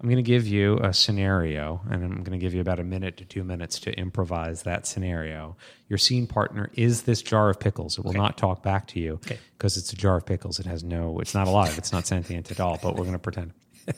I'm 0.00 0.08
going 0.08 0.16
to 0.16 0.22
give 0.22 0.46
you 0.46 0.78
a 0.78 0.92
scenario, 0.94 1.80
and 1.90 2.04
I'm 2.04 2.22
going 2.22 2.38
to 2.38 2.38
give 2.38 2.54
you 2.54 2.60
about 2.60 2.78
a 2.78 2.84
minute 2.84 3.16
to 3.16 3.24
two 3.24 3.42
minutes 3.42 3.80
to 3.80 3.92
improvise 3.98 4.62
that 4.62 4.86
scenario. 4.86 5.56
Your 5.88 5.98
scene 5.98 6.28
partner 6.28 6.70
is 6.74 7.02
this 7.02 7.20
jar 7.20 7.50
of 7.50 7.58
pickles. 7.58 7.98
It 7.98 8.04
will 8.04 8.12
not 8.12 8.38
talk 8.38 8.62
back 8.62 8.86
to 8.88 9.00
you 9.00 9.14
Okay. 9.14 9.38
because 9.56 9.76
it's 9.76 9.92
a 9.92 9.96
jar 9.96 10.16
of 10.18 10.24
pickles. 10.24 10.60
It 10.60 10.66
has 10.66 10.84
no, 10.84 11.18
it's 11.18 11.34
not 11.34 11.48
alive. 11.48 11.76
It's 11.78 11.90
not 11.90 12.06
sentient 12.06 12.48
at 12.52 12.60
all. 12.60 12.78
But 12.80 12.92
we're 12.94 13.02
going 13.04 13.12
to 13.14 13.18
pretend. 13.18 13.52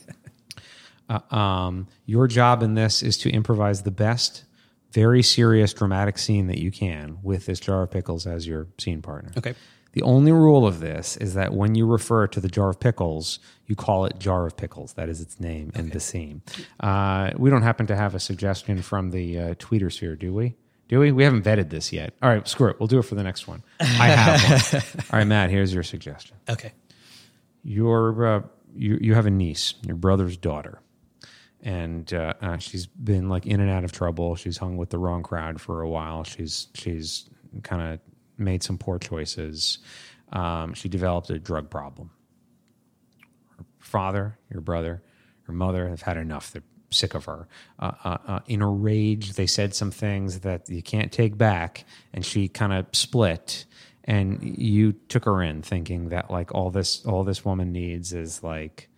Uh, 1.09 1.35
um, 1.35 1.87
your 2.05 2.25
job 2.25 2.63
in 2.63 2.73
this 2.75 3.03
is 3.03 3.17
to 3.17 3.29
improvise 3.29 3.81
the 3.83 3.91
best, 3.91 4.45
very 4.93 5.21
serious, 5.21 5.73
dramatic 5.73 6.17
scene 6.17 6.47
that 6.47 6.57
you 6.57 6.71
can 6.71 7.17
with 7.21 7.45
this 7.47 7.59
jar 7.59 7.83
of 7.83 7.91
pickles 7.91 8.25
as 8.25 8.47
your 8.47 8.67
scene 8.77 9.01
partner. 9.01 9.29
Okay. 9.37 9.53
The 9.93 10.01
only 10.03 10.31
rule 10.31 10.65
of 10.65 10.79
this 10.79 11.17
is 11.17 11.33
that 11.33 11.53
when 11.53 11.75
you 11.75 11.85
refer 11.85 12.27
to 12.27 12.39
the 12.39 12.47
jar 12.47 12.69
of 12.69 12.79
pickles, 12.79 13.39
you 13.67 13.75
call 13.75 14.05
it 14.05 14.17
jar 14.19 14.45
of 14.45 14.55
pickles. 14.55 14.93
That 14.93 15.09
is 15.09 15.19
its 15.19 15.39
name 15.39 15.71
in 15.75 15.89
the 15.89 15.99
scene. 15.99 16.41
Uh, 16.79 17.31
we 17.37 17.49
don't 17.49 17.61
happen 17.61 17.87
to 17.87 17.95
have 17.95 18.15
a 18.15 18.19
suggestion 18.19 18.81
from 18.81 19.11
the 19.11 19.39
uh, 19.39 19.53
tweeter 19.55 19.91
sphere, 19.91 20.15
do 20.15 20.33
we? 20.33 20.55
Do 20.87 20.99
we? 20.99 21.11
We 21.11 21.23
haven't 21.23 21.43
vetted 21.43 21.69
this 21.69 21.93
yet. 21.93 22.13
All 22.21 22.29
right, 22.29 22.45
screw 22.47 22.69
it. 22.69 22.79
We'll 22.79 22.87
do 22.87 22.99
it 22.99 23.03
for 23.03 23.15
the 23.15 23.23
next 23.23 23.47
one. 23.47 23.63
I 23.79 24.07
have 24.09 24.73
one. 24.73 24.81
All 25.11 25.19
right, 25.19 25.27
Matt. 25.27 25.49
Here's 25.49 25.73
your 25.73 25.83
suggestion. 25.83 26.35
Okay. 26.49 26.73
Your 27.63 28.25
uh, 28.25 28.41
you 28.75 28.97
you 28.99 29.13
have 29.13 29.25
a 29.25 29.31
niece, 29.31 29.73
your 29.85 29.95
brother's 29.95 30.35
daughter, 30.35 30.81
and 31.61 32.13
uh, 32.13 32.33
uh, 32.41 32.57
she's 32.57 32.87
been 32.87 33.29
like 33.29 33.45
in 33.45 33.61
and 33.61 33.69
out 33.69 33.85
of 33.85 33.93
trouble. 33.93 34.35
She's 34.35 34.57
hung 34.57 34.75
with 34.75 34.89
the 34.89 34.97
wrong 34.97 35.23
crowd 35.23 35.61
for 35.61 35.81
a 35.81 35.87
while. 35.87 36.25
She's 36.25 36.67
she's 36.73 37.29
kind 37.63 37.93
of 37.93 37.99
made 38.37 38.63
some 38.63 38.77
poor 38.77 38.99
choices. 38.99 39.79
Um, 40.31 40.73
she 40.73 40.89
developed 40.89 41.29
a 41.29 41.39
drug 41.39 41.69
problem. 41.69 42.11
Her 43.57 43.65
father, 43.79 44.37
your 44.49 44.61
brother, 44.61 45.03
her 45.43 45.53
mother 45.53 45.89
have 45.89 46.01
had 46.01 46.17
enough. 46.17 46.51
They're 46.51 46.63
sick 46.91 47.13
of 47.13 47.25
her. 47.25 47.47
Uh, 47.79 47.91
uh, 48.03 48.17
uh, 48.27 48.39
in 48.47 48.61
a 48.61 48.67
rage, 48.67 49.33
they 49.33 49.47
said 49.47 49.73
some 49.73 49.91
things 49.91 50.41
that 50.41 50.69
you 50.69 50.81
can't 50.81 51.11
take 51.11 51.37
back, 51.37 51.85
and 52.13 52.25
she 52.25 52.47
kind 52.47 52.73
of 52.73 52.85
split. 52.93 53.65
And 54.03 54.41
you 54.41 54.93
took 54.93 55.25
her 55.25 55.43
in, 55.43 55.61
thinking 55.61 56.09
that 56.09 56.31
like 56.31 56.53
all 56.53 56.71
this 56.71 57.05
all 57.05 57.23
this 57.23 57.45
woman 57.45 57.71
needs 57.71 58.13
is 58.13 58.41
like 58.41 58.89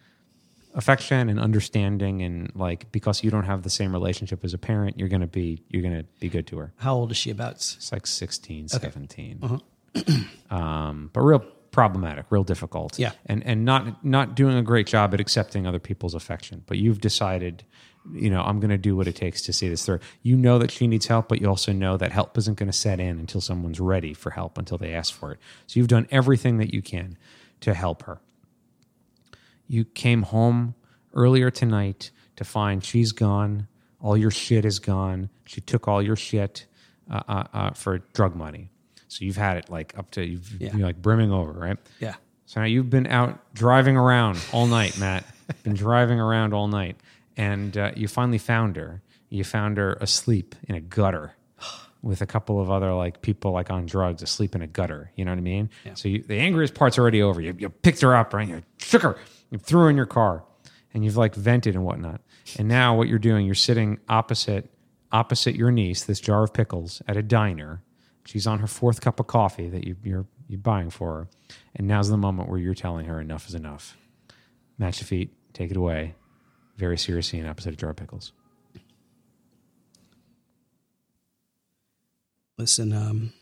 affection 0.76 1.30
and 1.30 1.40
understanding, 1.40 2.22
and 2.22 2.52
like 2.56 2.92
because 2.92 3.24
you 3.24 3.32
don't 3.32 3.46
have 3.46 3.64
the 3.64 3.70
same 3.70 3.92
relationship 3.92 4.44
as 4.44 4.54
a 4.54 4.58
parent, 4.58 5.00
you're 5.00 5.10
gonna 5.10 5.28
be 5.28 5.64
you're 5.70 5.84
gonna 5.84 6.06
be 6.20 6.30
good 6.30 6.48
to 6.48 6.58
her. 6.58 6.74
How 6.78 6.96
old 6.96 7.12
is 7.12 7.18
she 7.18 7.30
about? 7.30 7.54
It's 7.54 7.92
like 7.92 8.08
16, 8.08 8.70
17. 8.70 9.62
um, 10.50 11.10
but 11.14 11.22
real 11.22 11.44
problematic, 11.74 12.28
real 12.30 12.46
difficult. 12.46 12.98
Yeah. 12.98 13.12
And 13.26 13.46
and 13.46 13.66
not 13.66 14.06
not 14.06 14.36
doing 14.36 14.56
a 14.56 14.62
great 14.62 14.88
job 14.88 15.14
at 15.14 15.20
accepting 15.20 15.68
other 15.68 15.80
people's 15.80 16.14
affection. 16.14 16.64
But 16.68 16.78
you've 16.78 17.02
decided, 17.02 17.66
you 18.14 18.30
know, 18.30 18.42
I'm 18.42 18.62
going 18.62 18.70
to 18.70 18.78
do 18.78 18.96
what 18.96 19.08
it 19.08 19.18
takes 19.18 19.42
to 19.44 19.54
see 19.54 19.68
this 19.68 19.86
through. 19.86 20.00
You 20.22 20.38
know 20.38 20.58
that 20.60 20.72
she 20.72 20.88
needs 20.88 21.08
help, 21.08 21.28
but 21.28 21.42
you 21.42 21.48
also 21.48 21.74
know 21.74 21.98
that 21.98 22.14
help 22.14 22.38
isn't 22.38 22.58
going 22.58 22.72
to 22.72 22.78
set 22.78 23.02
in 23.02 23.20
until 23.20 23.42
someone's 23.42 23.82
ready 23.82 24.14
for 24.14 24.30
help, 24.30 24.58
until 24.58 24.78
they 24.78 24.94
ask 24.94 25.14
for 25.14 25.34
it. 25.34 25.40
So 25.68 25.80
you've 25.80 25.90
done 25.90 26.08
everything 26.12 26.58
that 26.60 26.74
you 26.74 26.82
can 26.82 27.18
to 27.62 27.74
help 27.74 28.04
her. 28.04 28.22
You 29.68 29.86
came 29.86 30.24
home 30.24 30.76
earlier 31.14 31.50
tonight 31.52 32.12
to 32.36 32.44
find 32.44 32.84
she's 32.84 33.12
gone. 33.12 33.68
All 34.02 34.18
your 34.18 34.32
shit 34.32 34.66
is 34.66 34.80
gone. 34.80 35.30
She 35.46 35.62
took 35.62 35.88
all 35.88 36.02
your 36.02 36.16
shit 36.16 36.66
uh, 37.10 37.22
uh, 37.28 37.44
uh, 37.54 37.72
for 37.72 38.00
drug 38.14 38.36
money. 38.36 38.70
So 39.08 39.24
you've 39.26 39.38
had 39.38 39.58
it 39.58 39.70
like 39.70 39.98
up 39.98 40.12
to 40.12 40.26
you've, 40.26 40.60
Yeah. 40.62 40.76
you're 40.76 40.88
like 40.88 41.02
brimming 41.02 41.32
over, 41.32 41.52
right? 41.54 41.78
Yeah. 42.00 42.16
So 42.46 42.60
now 42.60 42.66
you've 42.66 42.90
been 42.90 43.08
out 43.08 43.54
driving 43.54 43.96
around 43.98 44.40
all 44.52 44.68
night, 44.68 44.98
Matt. 45.00 45.24
been 45.64 45.74
driving 45.76 46.20
around 46.20 46.54
all 46.54 46.68
night, 46.68 46.98
and 47.38 47.76
uh, 47.78 47.92
you 47.96 48.08
finally 48.08 48.38
found 48.38 48.76
her. 48.76 49.02
You 49.30 49.44
found 49.44 49.78
her 49.78 49.94
asleep 50.02 50.56
in 50.68 50.76
a 50.76 50.82
gutter 50.82 51.34
with 52.02 52.22
a 52.22 52.26
couple 52.26 52.60
of 52.62 52.70
other 52.72 52.94
like 52.94 53.22
people 53.22 53.52
like 53.52 53.70
on 53.72 53.86
drugs 53.86 54.22
asleep 54.22 54.56
in 54.56 54.62
a 54.62 54.68
gutter. 54.68 55.12
You 55.16 55.26
know 55.26 55.32
what 55.32 55.38
I 55.38 55.42
mean? 55.42 55.70
Yeah. 55.86 55.94
So 55.96 56.10
you, 56.10 56.24
the 56.24 56.38
angriest 56.40 56.74
part's 56.76 56.98
already 57.00 57.22
over. 57.22 57.40
You, 57.42 57.56
you 57.58 57.70
picked 57.70 58.02
her 58.02 58.16
up, 58.16 58.34
right? 58.34 58.48
You 58.48 58.62
shook 58.78 59.02
her, 59.04 59.18
you 59.54 59.60
threw 59.60 59.88
in 59.88 59.96
your 59.96 60.08
car, 60.08 60.44
and 60.94 61.06
you've 61.06 61.16
like 61.16 61.36
vented 61.36 61.76
and 61.76 61.86
whatnot. 61.86 62.22
And 62.58 62.68
now 62.68 62.98
what 62.98 63.08
you're 63.08 63.20
doing, 63.20 63.46
you're 63.46 63.54
sitting 63.56 64.00
opposite 64.10 64.72
opposite 65.12 65.56
your 65.56 65.70
niece, 65.70 66.04
this 66.04 66.20
jar 66.20 66.44
of 66.44 66.54
pickles, 66.54 67.04
at 67.08 67.16
a 67.16 67.22
diner. 67.22 67.84
She's 68.26 68.48
on 68.48 68.60
her 68.60 68.68
fourth 68.68 69.00
cup 69.00 69.20
of 69.20 69.28
coffee 69.28 69.70
that 69.70 69.86
you, 69.86 69.96
you're 70.04 70.26
you're 70.48 70.60
buying 70.60 70.90
for 70.90 71.14
her, 71.14 71.28
and 71.76 71.88
now's 71.88 72.10
the 72.10 72.18
moment 72.18 72.50
where 72.50 72.58
you're 72.58 72.74
telling 72.74 73.06
her 73.06 73.22
enough 73.22 73.48
is 73.48 73.54
enough. 73.54 73.96
Matt 74.80 74.96
Shafiq, 74.96 75.30
take 75.54 75.70
it 75.70 75.78
away. 75.78 76.16
Very 76.78 76.98
serious 76.98 77.28
scene 77.28 77.46
opposite 77.46 77.74
a 77.74 77.78
jar 77.78 77.92
of 77.92 77.96
pickles. 77.96 78.34
Listen, 82.58 82.92
um, 82.92 83.34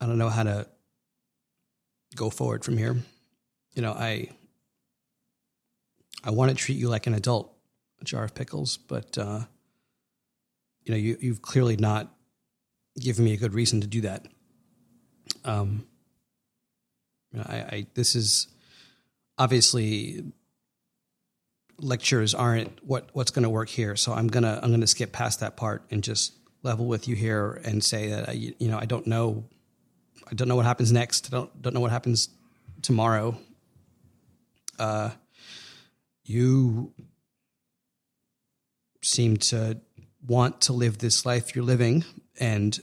I 0.00 0.06
don't 0.06 0.18
know 0.18 0.28
how 0.28 0.44
to 0.44 0.68
go 2.14 2.30
forward 2.30 2.64
from 2.64 2.78
here. 2.78 2.96
You 3.74 3.82
know, 3.82 3.92
I 3.92 4.30
I 6.24 6.30
want 6.30 6.50
to 6.50 6.56
treat 6.56 6.78
you 6.78 6.88
like 6.88 7.06
an 7.06 7.14
adult, 7.14 7.54
a 8.00 8.04
jar 8.04 8.24
of 8.24 8.34
pickles, 8.34 8.76
but 8.76 9.16
uh, 9.18 9.40
you 10.82 10.92
know, 10.92 10.98
you 10.98 11.16
you've 11.20 11.42
clearly 11.42 11.76
not 11.76 12.12
given 12.98 13.24
me 13.24 13.32
a 13.32 13.36
good 13.36 13.54
reason 13.54 13.80
to 13.80 13.86
do 13.86 14.00
that. 14.02 14.26
Um, 15.44 15.86
you 17.32 17.38
know, 17.38 17.46
I, 17.48 17.56
I 17.56 17.86
this 17.94 18.14
is 18.14 18.48
obviously 19.36 20.24
lectures 21.80 22.34
aren't 22.34 22.84
what 22.84 23.08
what's 23.12 23.30
going 23.30 23.44
to 23.44 23.50
work 23.50 23.68
here. 23.68 23.96
So 23.96 24.12
I'm 24.12 24.28
gonna 24.28 24.58
I'm 24.62 24.70
gonna 24.70 24.86
skip 24.86 25.12
past 25.12 25.40
that 25.40 25.56
part 25.56 25.84
and 25.90 26.02
just 26.02 26.34
level 26.62 26.86
with 26.86 27.06
you 27.06 27.14
here 27.14 27.60
and 27.64 27.82
say 27.82 28.10
that 28.10 28.28
I, 28.28 28.32
you 28.32 28.68
know 28.68 28.78
I 28.78 28.84
don't 28.84 29.06
know 29.06 29.44
I 30.30 30.34
don't 30.34 30.48
know 30.48 30.56
what 30.56 30.66
happens 30.66 30.92
next. 30.92 31.32
I 31.32 31.36
don't 31.36 31.62
don't 31.62 31.74
know 31.74 31.80
what 31.80 31.90
happens 31.92 32.28
tomorrow. 32.82 33.38
Uh, 34.78 35.10
you 36.24 36.92
seem 39.02 39.36
to 39.36 39.80
want 40.26 40.60
to 40.62 40.72
live 40.72 40.98
this 40.98 41.24
life 41.24 41.54
you're 41.54 41.64
living, 41.64 42.04
and 42.38 42.78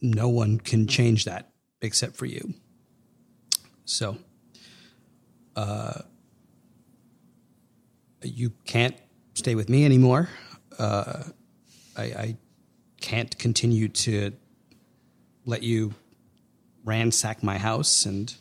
no 0.00 0.28
one 0.28 0.58
can 0.58 0.86
change 0.86 1.24
that 1.24 1.52
except 1.80 2.16
for 2.16 2.26
you. 2.26 2.54
So, 3.84 4.18
uh, 5.54 6.00
you 8.22 8.50
can't 8.64 8.96
stay 9.34 9.54
with 9.54 9.68
me 9.68 9.84
anymore. 9.84 10.28
Uh, 10.78 11.22
I, 11.96 12.02
I 12.02 12.36
can't 13.00 13.38
continue 13.38 13.88
to 13.88 14.32
let 15.44 15.62
you 15.62 15.94
ransack 16.84 17.42
my 17.42 17.58
house 17.58 18.04
and 18.06 18.34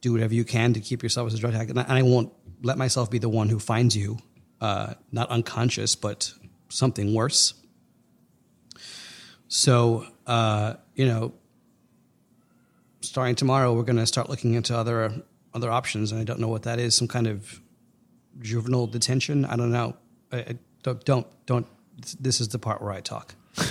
do 0.00 0.12
whatever 0.12 0.34
you 0.34 0.44
can 0.44 0.72
to 0.74 0.80
keep 0.80 1.02
yourself 1.02 1.26
as 1.26 1.34
a 1.34 1.38
drug 1.38 1.54
addict. 1.54 1.70
And 1.70 1.80
I, 1.80 1.82
and 1.82 1.92
I 1.92 2.02
won't 2.02 2.32
let 2.62 2.78
myself 2.78 3.10
be 3.10 3.18
the 3.18 3.28
one 3.28 3.48
who 3.48 3.58
finds 3.58 3.96
you, 3.96 4.18
uh, 4.60 4.94
not 5.12 5.28
unconscious, 5.30 5.94
but 5.94 6.32
something 6.68 7.14
worse. 7.14 7.54
So, 9.48 10.06
uh, 10.26 10.74
you 10.94 11.06
know, 11.06 11.34
starting 13.00 13.34
tomorrow, 13.34 13.72
we're 13.72 13.84
going 13.84 13.96
to 13.96 14.06
start 14.06 14.28
looking 14.28 14.54
into 14.54 14.76
other 14.76 15.22
other 15.54 15.70
options, 15.70 16.12
and 16.12 16.20
I 16.20 16.24
don't 16.24 16.38
know 16.38 16.48
what 16.48 16.64
that 16.64 16.78
is. 16.78 16.94
Some 16.94 17.08
kind 17.08 17.26
of 17.26 17.60
juvenile 18.40 18.86
detention. 18.86 19.46
I 19.46 19.56
don't 19.56 19.72
know. 19.72 19.96
I, 20.30 20.38
I 20.38 20.58
don't, 20.82 21.02
don't 21.04 21.26
don't. 21.46 21.66
This 22.20 22.40
is 22.40 22.48
the 22.48 22.58
part 22.58 22.82
where 22.82 22.92
I 22.92 23.00
talk. 23.00 23.34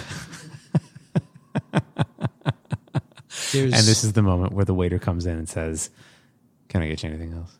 And 3.53 3.71
this 3.71 4.03
is 4.03 4.13
the 4.13 4.21
moment 4.21 4.53
where 4.53 4.65
the 4.65 4.73
waiter 4.73 4.99
comes 4.99 5.26
in 5.26 5.38
and 5.38 5.47
says, 5.47 5.89
"Can 6.70 6.82
I 6.82 6.88
get 6.88 7.03
you 7.03 7.09
anything 7.09 7.34
else?" 7.34 7.51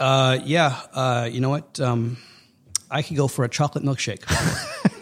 uh, 0.00 0.38
yeah. 0.44 0.80
Uh, 0.92 1.28
you 1.30 1.40
know 1.40 1.50
what? 1.50 1.78
Um, 1.80 2.16
I 2.90 3.02
could 3.02 3.16
go 3.16 3.28
for 3.28 3.44
a 3.44 3.48
chocolate 3.48 3.84
milkshake. 3.84 4.22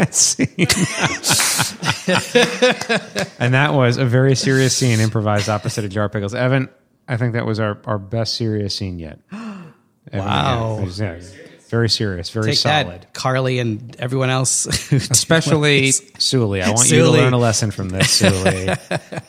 and 3.39 3.55
that 3.55 3.75
was 3.75 3.97
a 3.97 4.05
very 4.05 4.35
serious 4.35 4.77
scene 4.77 5.01
improvised 5.01 5.49
opposite 5.49 5.85
of 5.85 5.91
Jar 5.91 6.09
Pickles. 6.09 6.35
Evan, 6.35 6.69
I 7.09 7.17
think 7.17 7.35
that 7.35 7.47
was 7.47 7.61
our, 7.61 7.79
our 7.85 7.99
best 7.99 8.37
serious 8.37 8.75
scene 8.77 8.99
yet. 8.99 9.19
Evan, 9.33 9.73
Wow. 10.13 10.77
yeah, 10.79 10.85
was- 10.85 11.01
yeah, 11.01 11.19
very 11.71 11.89
serious, 11.89 12.31
very 12.31 12.51
Take 12.51 12.59
solid. 12.59 13.03
that, 13.03 13.13
Carly, 13.15 13.61
and 13.61 13.97
everyone 13.99 14.29
else. 14.29 14.67
Especially 14.93 15.93
Suli. 15.93 16.63
I 16.63 16.71
want 16.71 16.91
you 16.91 17.05
to 17.05 17.11
learn 17.11 17.33
a 17.33 17.39
lesson 17.39 17.71
from 17.71 17.89
this, 17.91 18.11
Suli. 18.19 18.69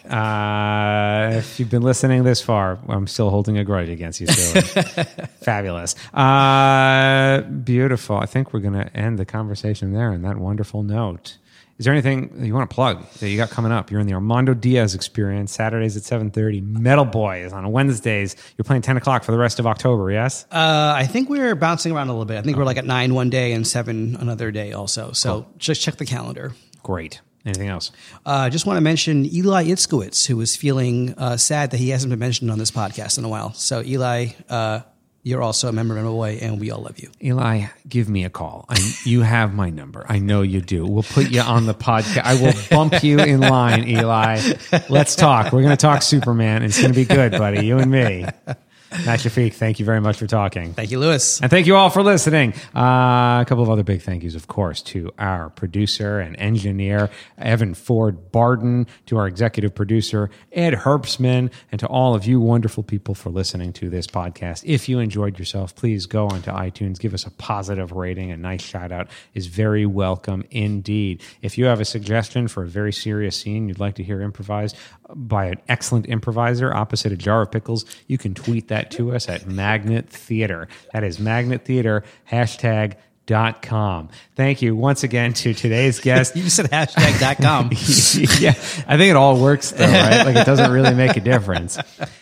uh, 0.09 1.37
if 1.37 1.59
you've 1.59 1.69
been 1.69 1.83
listening 1.83 2.23
this 2.23 2.41
far, 2.41 2.79
I'm 2.89 3.07
still 3.07 3.29
holding 3.29 3.57
a 3.59 3.63
grudge 3.63 3.89
against 3.89 4.19
you, 4.19 4.27
Suli. 4.27 4.61
Fabulous. 5.41 5.95
Uh, 6.13 7.41
beautiful. 7.41 8.17
I 8.17 8.25
think 8.25 8.53
we're 8.53 8.59
going 8.59 8.73
to 8.73 8.97
end 8.97 9.19
the 9.19 9.25
conversation 9.25 9.93
there 9.93 10.09
on 10.09 10.23
that 10.23 10.37
wonderful 10.37 10.81
note. 10.83 11.37
Is 11.77 11.85
there 11.85 11.93
anything 11.93 12.29
that 12.39 12.45
you 12.45 12.53
want 12.53 12.69
to 12.69 12.73
plug 12.73 13.09
that 13.19 13.29
you 13.29 13.37
got 13.37 13.49
coming 13.49 13.71
up? 13.71 13.89
You're 13.89 13.99
in 13.99 14.07
the 14.07 14.13
Armando 14.13 14.53
Diaz 14.53 14.93
experience, 14.93 15.51
Saturdays 15.51 15.97
at 15.97 16.03
7.30. 16.03 16.61
Metal 16.63 17.05
Boy 17.05 17.43
is 17.43 17.53
on 17.53 17.71
Wednesdays. 17.71 18.35
You're 18.57 18.65
playing 18.65 18.83
10 18.83 18.97
o'clock 18.97 19.23
for 19.23 19.31
the 19.31 19.37
rest 19.37 19.59
of 19.59 19.65
October, 19.65 20.11
yes? 20.11 20.45
Uh, 20.51 20.93
I 20.95 21.07
think 21.07 21.29
we're 21.29 21.55
bouncing 21.55 21.91
around 21.91 22.09
a 22.09 22.11
little 22.11 22.25
bit. 22.25 22.37
I 22.37 22.41
think 22.41 22.57
we're 22.57 22.65
like 22.65 22.77
at 22.77 22.85
nine 22.85 23.13
one 23.13 23.29
day 23.29 23.53
and 23.53 23.65
seven 23.65 24.15
another 24.19 24.51
day 24.51 24.73
also. 24.73 25.11
So 25.11 25.47
just 25.57 25.81
check 25.81 25.95
the 25.95 26.05
calendar. 26.05 26.53
Great. 26.83 27.21
Anything 27.45 27.69
else? 27.69 27.91
I 28.23 28.47
uh, 28.47 28.49
just 28.49 28.67
want 28.67 28.77
to 28.77 28.81
mention 28.81 29.25
Eli 29.25 29.65
Itzkowitz, 29.65 30.27
who 30.27 30.39
is 30.41 30.55
feeling 30.55 31.15
uh, 31.17 31.37
sad 31.37 31.71
that 31.71 31.77
he 31.77 31.89
hasn't 31.89 32.11
been 32.11 32.19
mentioned 32.19 32.51
on 32.51 32.59
this 32.59 32.69
podcast 32.69 33.17
in 33.17 33.23
a 33.23 33.29
while. 33.29 33.53
So 33.53 33.81
Eli, 33.81 34.27
uh, 34.47 34.81
you're 35.23 35.41
also 35.41 35.69
a 35.69 35.71
member 35.71 35.97
of 35.97 36.03
Boy, 36.03 36.39
and 36.41 36.59
we 36.59 36.71
all 36.71 36.81
love 36.81 36.99
you. 36.99 37.11
Eli, 37.23 37.67
give 37.87 38.09
me 38.09 38.25
a 38.25 38.29
call. 38.29 38.65
I, 38.69 38.77
you 39.05 39.21
have 39.21 39.53
my 39.53 39.69
number. 39.69 40.05
I 40.09 40.19
know 40.19 40.41
you 40.41 40.61
do. 40.61 40.85
We'll 40.85 41.03
put 41.03 41.29
you 41.29 41.41
on 41.41 41.65
the 41.67 41.73
podcast. 41.73 42.23
I 42.23 42.35
will 42.41 42.53
bump 42.69 43.03
you 43.03 43.19
in 43.19 43.39
line, 43.39 43.87
Eli. 43.87 44.41
Let's 44.89 45.15
talk. 45.15 45.53
We're 45.53 45.61
going 45.61 45.75
to 45.75 45.81
talk 45.81 46.01
Superman. 46.01 46.63
It's 46.63 46.79
going 46.79 46.93
to 46.93 46.95
be 46.95 47.05
good, 47.05 47.31
buddy. 47.33 47.65
You 47.65 47.77
and 47.77 47.91
me. 47.91 48.25
Matt 48.91 49.19
Shafiq, 49.19 49.53
thank 49.53 49.79
you 49.79 49.85
very 49.85 50.01
much 50.01 50.17
for 50.17 50.27
talking. 50.27 50.73
Thank 50.73 50.91
you, 50.91 50.99
Lewis. 50.99 51.39
And 51.41 51.49
thank 51.49 51.65
you 51.65 51.77
all 51.77 51.89
for 51.89 52.03
listening. 52.03 52.53
Uh, 52.75 53.39
a 53.41 53.45
couple 53.47 53.63
of 53.63 53.69
other 53.69 53.83
big 53.83 54.01
thank 54.01 54.21
yous, 54.21 54.35
of 54.35 54.47
course, 54.47 54.81
to 54.83 55.11
our 55.17 55.49
producer 55.49 56.19
and 56.19 56.35
engineer, 56.37 57.09
Evan 57.37 57.73
Ford 57.73 58.33
Barden, 58.33 58.87
to 59.05 59.17
our 59.17 59.27
executive 59.27 59.73
producer, 59.73 60.29
Ed 60.51 60.73
Herbstman, 60.73 61.53
and 61.71 61.79
to 61.79 61.87
all 61.87 62.15
of 62.15 62.25
you 62.25 62.41
wonderful 62.41 62.83
people 62.83 63.15
for 63.15 63.29
listening 63.29 63.71
to 63.73 63.89
this 63.89 64.07
podcast. 64.07 64.63
If 64.65 64.89
you 64.89 64.99
enjoyed 64.99 65.39
yourself, 65.39 65.73
please 65.73 66.05
go 66.05 66.27
onto 66.27 66.51
iTunes, 66.51 66.99
give 66.99 67.13
us 67.13 67.25
a 67.25 67.31
positive 67.31 67.93
rating. 67.93 68.31
A 68.31 68.37
nice 68.37 68.61
shout 68.61 68.91
out 68.91 69.07
is 69.33 69.47
very 69.47 69.85
welcome 69.85 70.43
indeed. 70.51 71.23
If 71.41 71.57
you 71.57 71.65
have 71.65 71.79
a 71.79 71.85
suggestion 71.85 72.49
for 72.49 72.63
a 72.63 72.67
very 72.67 72.91
serious 72.91 73.39
scene 73.39 73.69
you'd 73.69 73.79
like 73.79 73.95
to 73.95 74.03
hear 74.03 74.21
improvised 74.21 74.75
by 75.15 75.45
an 75.45 75.61
excellent 75.67 76.07
improviser 76.07 76.73
opposite 76.73 77.11
a 77.11 77.17
jar 77.17 77.41
of 77.41 77.51
pickles, 77.51 77.85
you 78.07 78.17
can 78.17 78.33
tweet 78.33 78.67
that 78.69 78.91
to 78.91 79.13
us 79.13 79.29
at 79.29 79.47
Magnet 79.47 80.09
Theater. 80.09 80.67
That 80.93 81.03
is 81.03 81.19
Magnet 81.19 81.65
Theater, 81.65 82.03
hashtag 82.29 82.95
dot 83.27 83.61
com. 83.61 84.09
Thank 84.35 84.61
you 84.61 84.75
once 84.75 85.03
again 85.03 85.33
to 85.33 85.53
today's 85.53 85.99
guest. 86.01 86.35
You 86.35 86.43
just 86.43 86.55
said 86.55 86.69
hashtag.com. 86.69 87.69
yeah, 88.41 88.49
I 88.87 88.97
think 88.97 89.09
it 89.11 89.15
all 89.15 89.39
works 89.41 89.71
though, 89.71 89.85
right? 89.85 90.25
Like 90.31 90.35
it 90.35 90.45
doesn't 90.45 90.71
really 90.71 90.93
make 90.93 91.15
a 91.15 91.21
difference. 91.21 91.77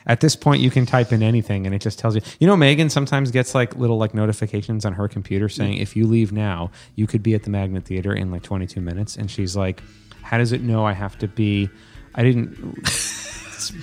At 0.06 0.20
this 0.22 0.36
point, 0.36 0.62
you 0.62 0.70
can 0.70 0.86
type 0.86 1.12
in 1.12 1.24
anything 1.24 1.66
and 1.66 1.74
it 1.74 1.80
just 1.80 2.00
tells 2.00 2.16
you. 2.16 2.22
You 2.40 2.48
know, 2.48 2.56
Megan 2.56 2.90
sometimes 2.90 3.32
gets 3.32 3.56
like 3.56 3.76
little 3.76 3.98
like 3.98 4.14
notifications 4.14 4.86
on 4.86 4.94
her 4.94 5.08
computer 5.08 5.50
saying 5.50 5.78
if 5.78 5.96
you 5.96 6.06
leave 6.06 6.32
now, 6.32 6.70
you 6.96 7.08
could 7.08 7.24
be 7.24 7.34
at 7.34 7.44
the 7.44 7.50
Magnet 7.50 7.86
Theater 7.86 8.14
in 8.14 8.30
like 8.32 8.44
22 8.44 8.80
minutes, 8.82 9.16
and 9.16 9.32
she's 9.32 9.56
like, 9.56 9.82
"How 10.22 10.38
does 10.38 10.52
it 10.52 10.62
know 10.62 10.86
I 10.86 10.94
have 10.94 11.18
to 11.20 11.28
be?" 11.28 11.70
I 12.20 12.24
didn't 12.24 12.84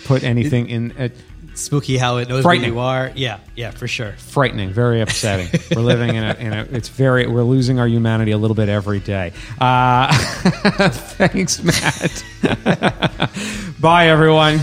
put 0.04 0.22
anything 0.22 0.68
in. 0.68 0.90
It, 0.98 1.16
Spooky 1.54 1.96
how 1.96 2.18
it 2.18 2.28
knows 2.28 2.42
Frightening. 2.42 2.74
where 2.74 3.06
you 3.06 3.08
are. 3.08 3.12
Yeah, 3.16 3.38
yeah, 3.54 3.70
for 3.70 3.88
sure. 3.88 4.12
frightening, 4.12 4.74
very 4.74 5.00
upsetting. 5.00 5.48
we're 5.74 5.80
living 5.80 6.14
in 6.14 6.22
a, 6.22 6.34
in 6.34 6.52
a, 6.52 6.66
it's 6.70 6.90
very, 6.90 7.26
we're 7.26 7.44
losing 7.44 7.78
our 7.78 7.88
humanity 7.88 8.32
a 8.32 8.36
little 8.36 8.54
bit 8.54 8.68
every 8.68 9.00
day. 9.00 9.32
Uh, 9.58 10.12
thanks, 10.90 11.62
Matt. 11.62 12.22
Bye, 13.80 14.08
everyone. 14.08 14.58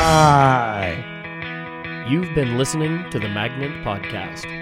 Goodbye. 0.00 2.06
You've 2.08 2.32
been 2.36 2.56
listening 2.56 3.10
to 3.10 3.18
the 3.18 3.28
Magnet 3.28 3.72
Podcast. 3.84 4.59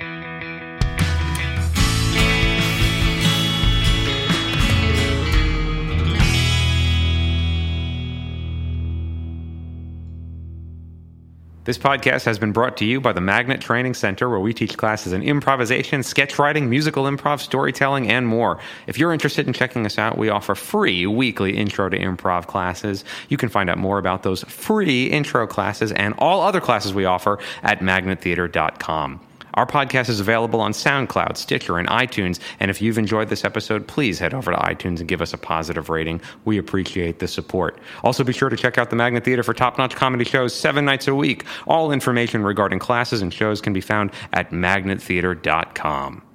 This 11.69 11.77
podcast 11.77 12.25
has 12.25 12.39
been 12.39 12.53
brought 12.53 12.79
to 12.79 12.87
you 12.87 12.99
by 12.99 13.13
the 13.13 13.21
Magnet 13.21 13.61
Training 13.61 13.93
Center, 13.93 14.31
where 14.31 14.41
we 14.41 14.55
teach 14.55 14.79
classes 14.79 15.13
in 15.13 15.23
improvisation, 15.23 16.03
sketch 16.03 16.39
writing, 16.39 16.71
musical 16.71 17.05
improv, 17.05 17.41
storytelling, 17.41 18.09
and 18.11 18.27
more. 18.27 18.59
If 18.87 18.97
you're 18.97 19.13
interested 19.13 19.47
in 19.47 19.53
checking 19.53 19.85
us 19.85 19.99
out, 19.99 20.17
we 20.17 20.31
offer 20.31 20.55
free 20.55 21.07
weekly 21.07 21.59
intro 21.59 21.91
to 21.91 21.99
improv 21.99 22.47
classes. 22.47 23.05
You 23.29 23.37
can 23.37 23.51
find 23.51 23.69
out 23.69 23.77
more 23.77 23.99
about 23.99 24.23
those 24.23 24.45
free 24.45 25.09
intro 25.09 25.47
classes 25.47 25.93
and 25.93 26.15
all 26.17 26.41
other 26.41 26.63
classes 26.63 26.95
we 26.95 27.05
offer 27.05 27.39
at 27.63 27.81
magnettheater.com. 27.81 29.28
Our 29.55 29.67
podcast 29.67 30.09
is 30.09 30.21
available 30.21 30.61
on 30.61 30.73
SoundCloud, 30.73 31.37
Stitcher, 31.37 31.79
and 31.79 31.89
iTunes. 31.89 32.39
And 32.61 32.71
if 32.71 32.81
you've 32.83 32.99
enjoyed 32.99 33.29
this 33.29 33.45
episode, 33.45 33.87
please 33.87 34.19
head 34.19 34.35
over 34.35 34.53
to 34.53 34.59
iTunes 34.59 35.01
and 35.01 35.09
give 35.09 35.23
us 35.23 35.33
a 35.33 35.39
positive 35.39 35.89
rating. 35.89 36.21
We 36.45 36.59
appreciate 36.59 37.19
the 37.19 37.29
support. 37.29 37.79
Also, 38.03 38.25
be 38.25 38.33
sure 38.33 38.49
to 38.49 38.57
check 38.57 38.79
out 38.79 38.91
the 38.91 38.97
Magnet 38.97 39.25
Theater 39.25 39.43
for 39.43 39.55
top 39.55 39.79
notch 39.79 39.97
comedy 39.97 40.25
shows 40.25 40.55
seven 40.55 40.85
nights 40.85 41.09
a 41.09 41.15
week. 41.15 41.45
All 41.67 41.93
information 41.93 42.43
regarding 42.43 42.79
classes 42.79 43.23
and 43.23 43.33
shows 43.33 43.61
can 43.61 43.73
be 43.73 43.81
found 43.81 44.13
at 44.33 44.51
magnettheater.com. 44.51 46.28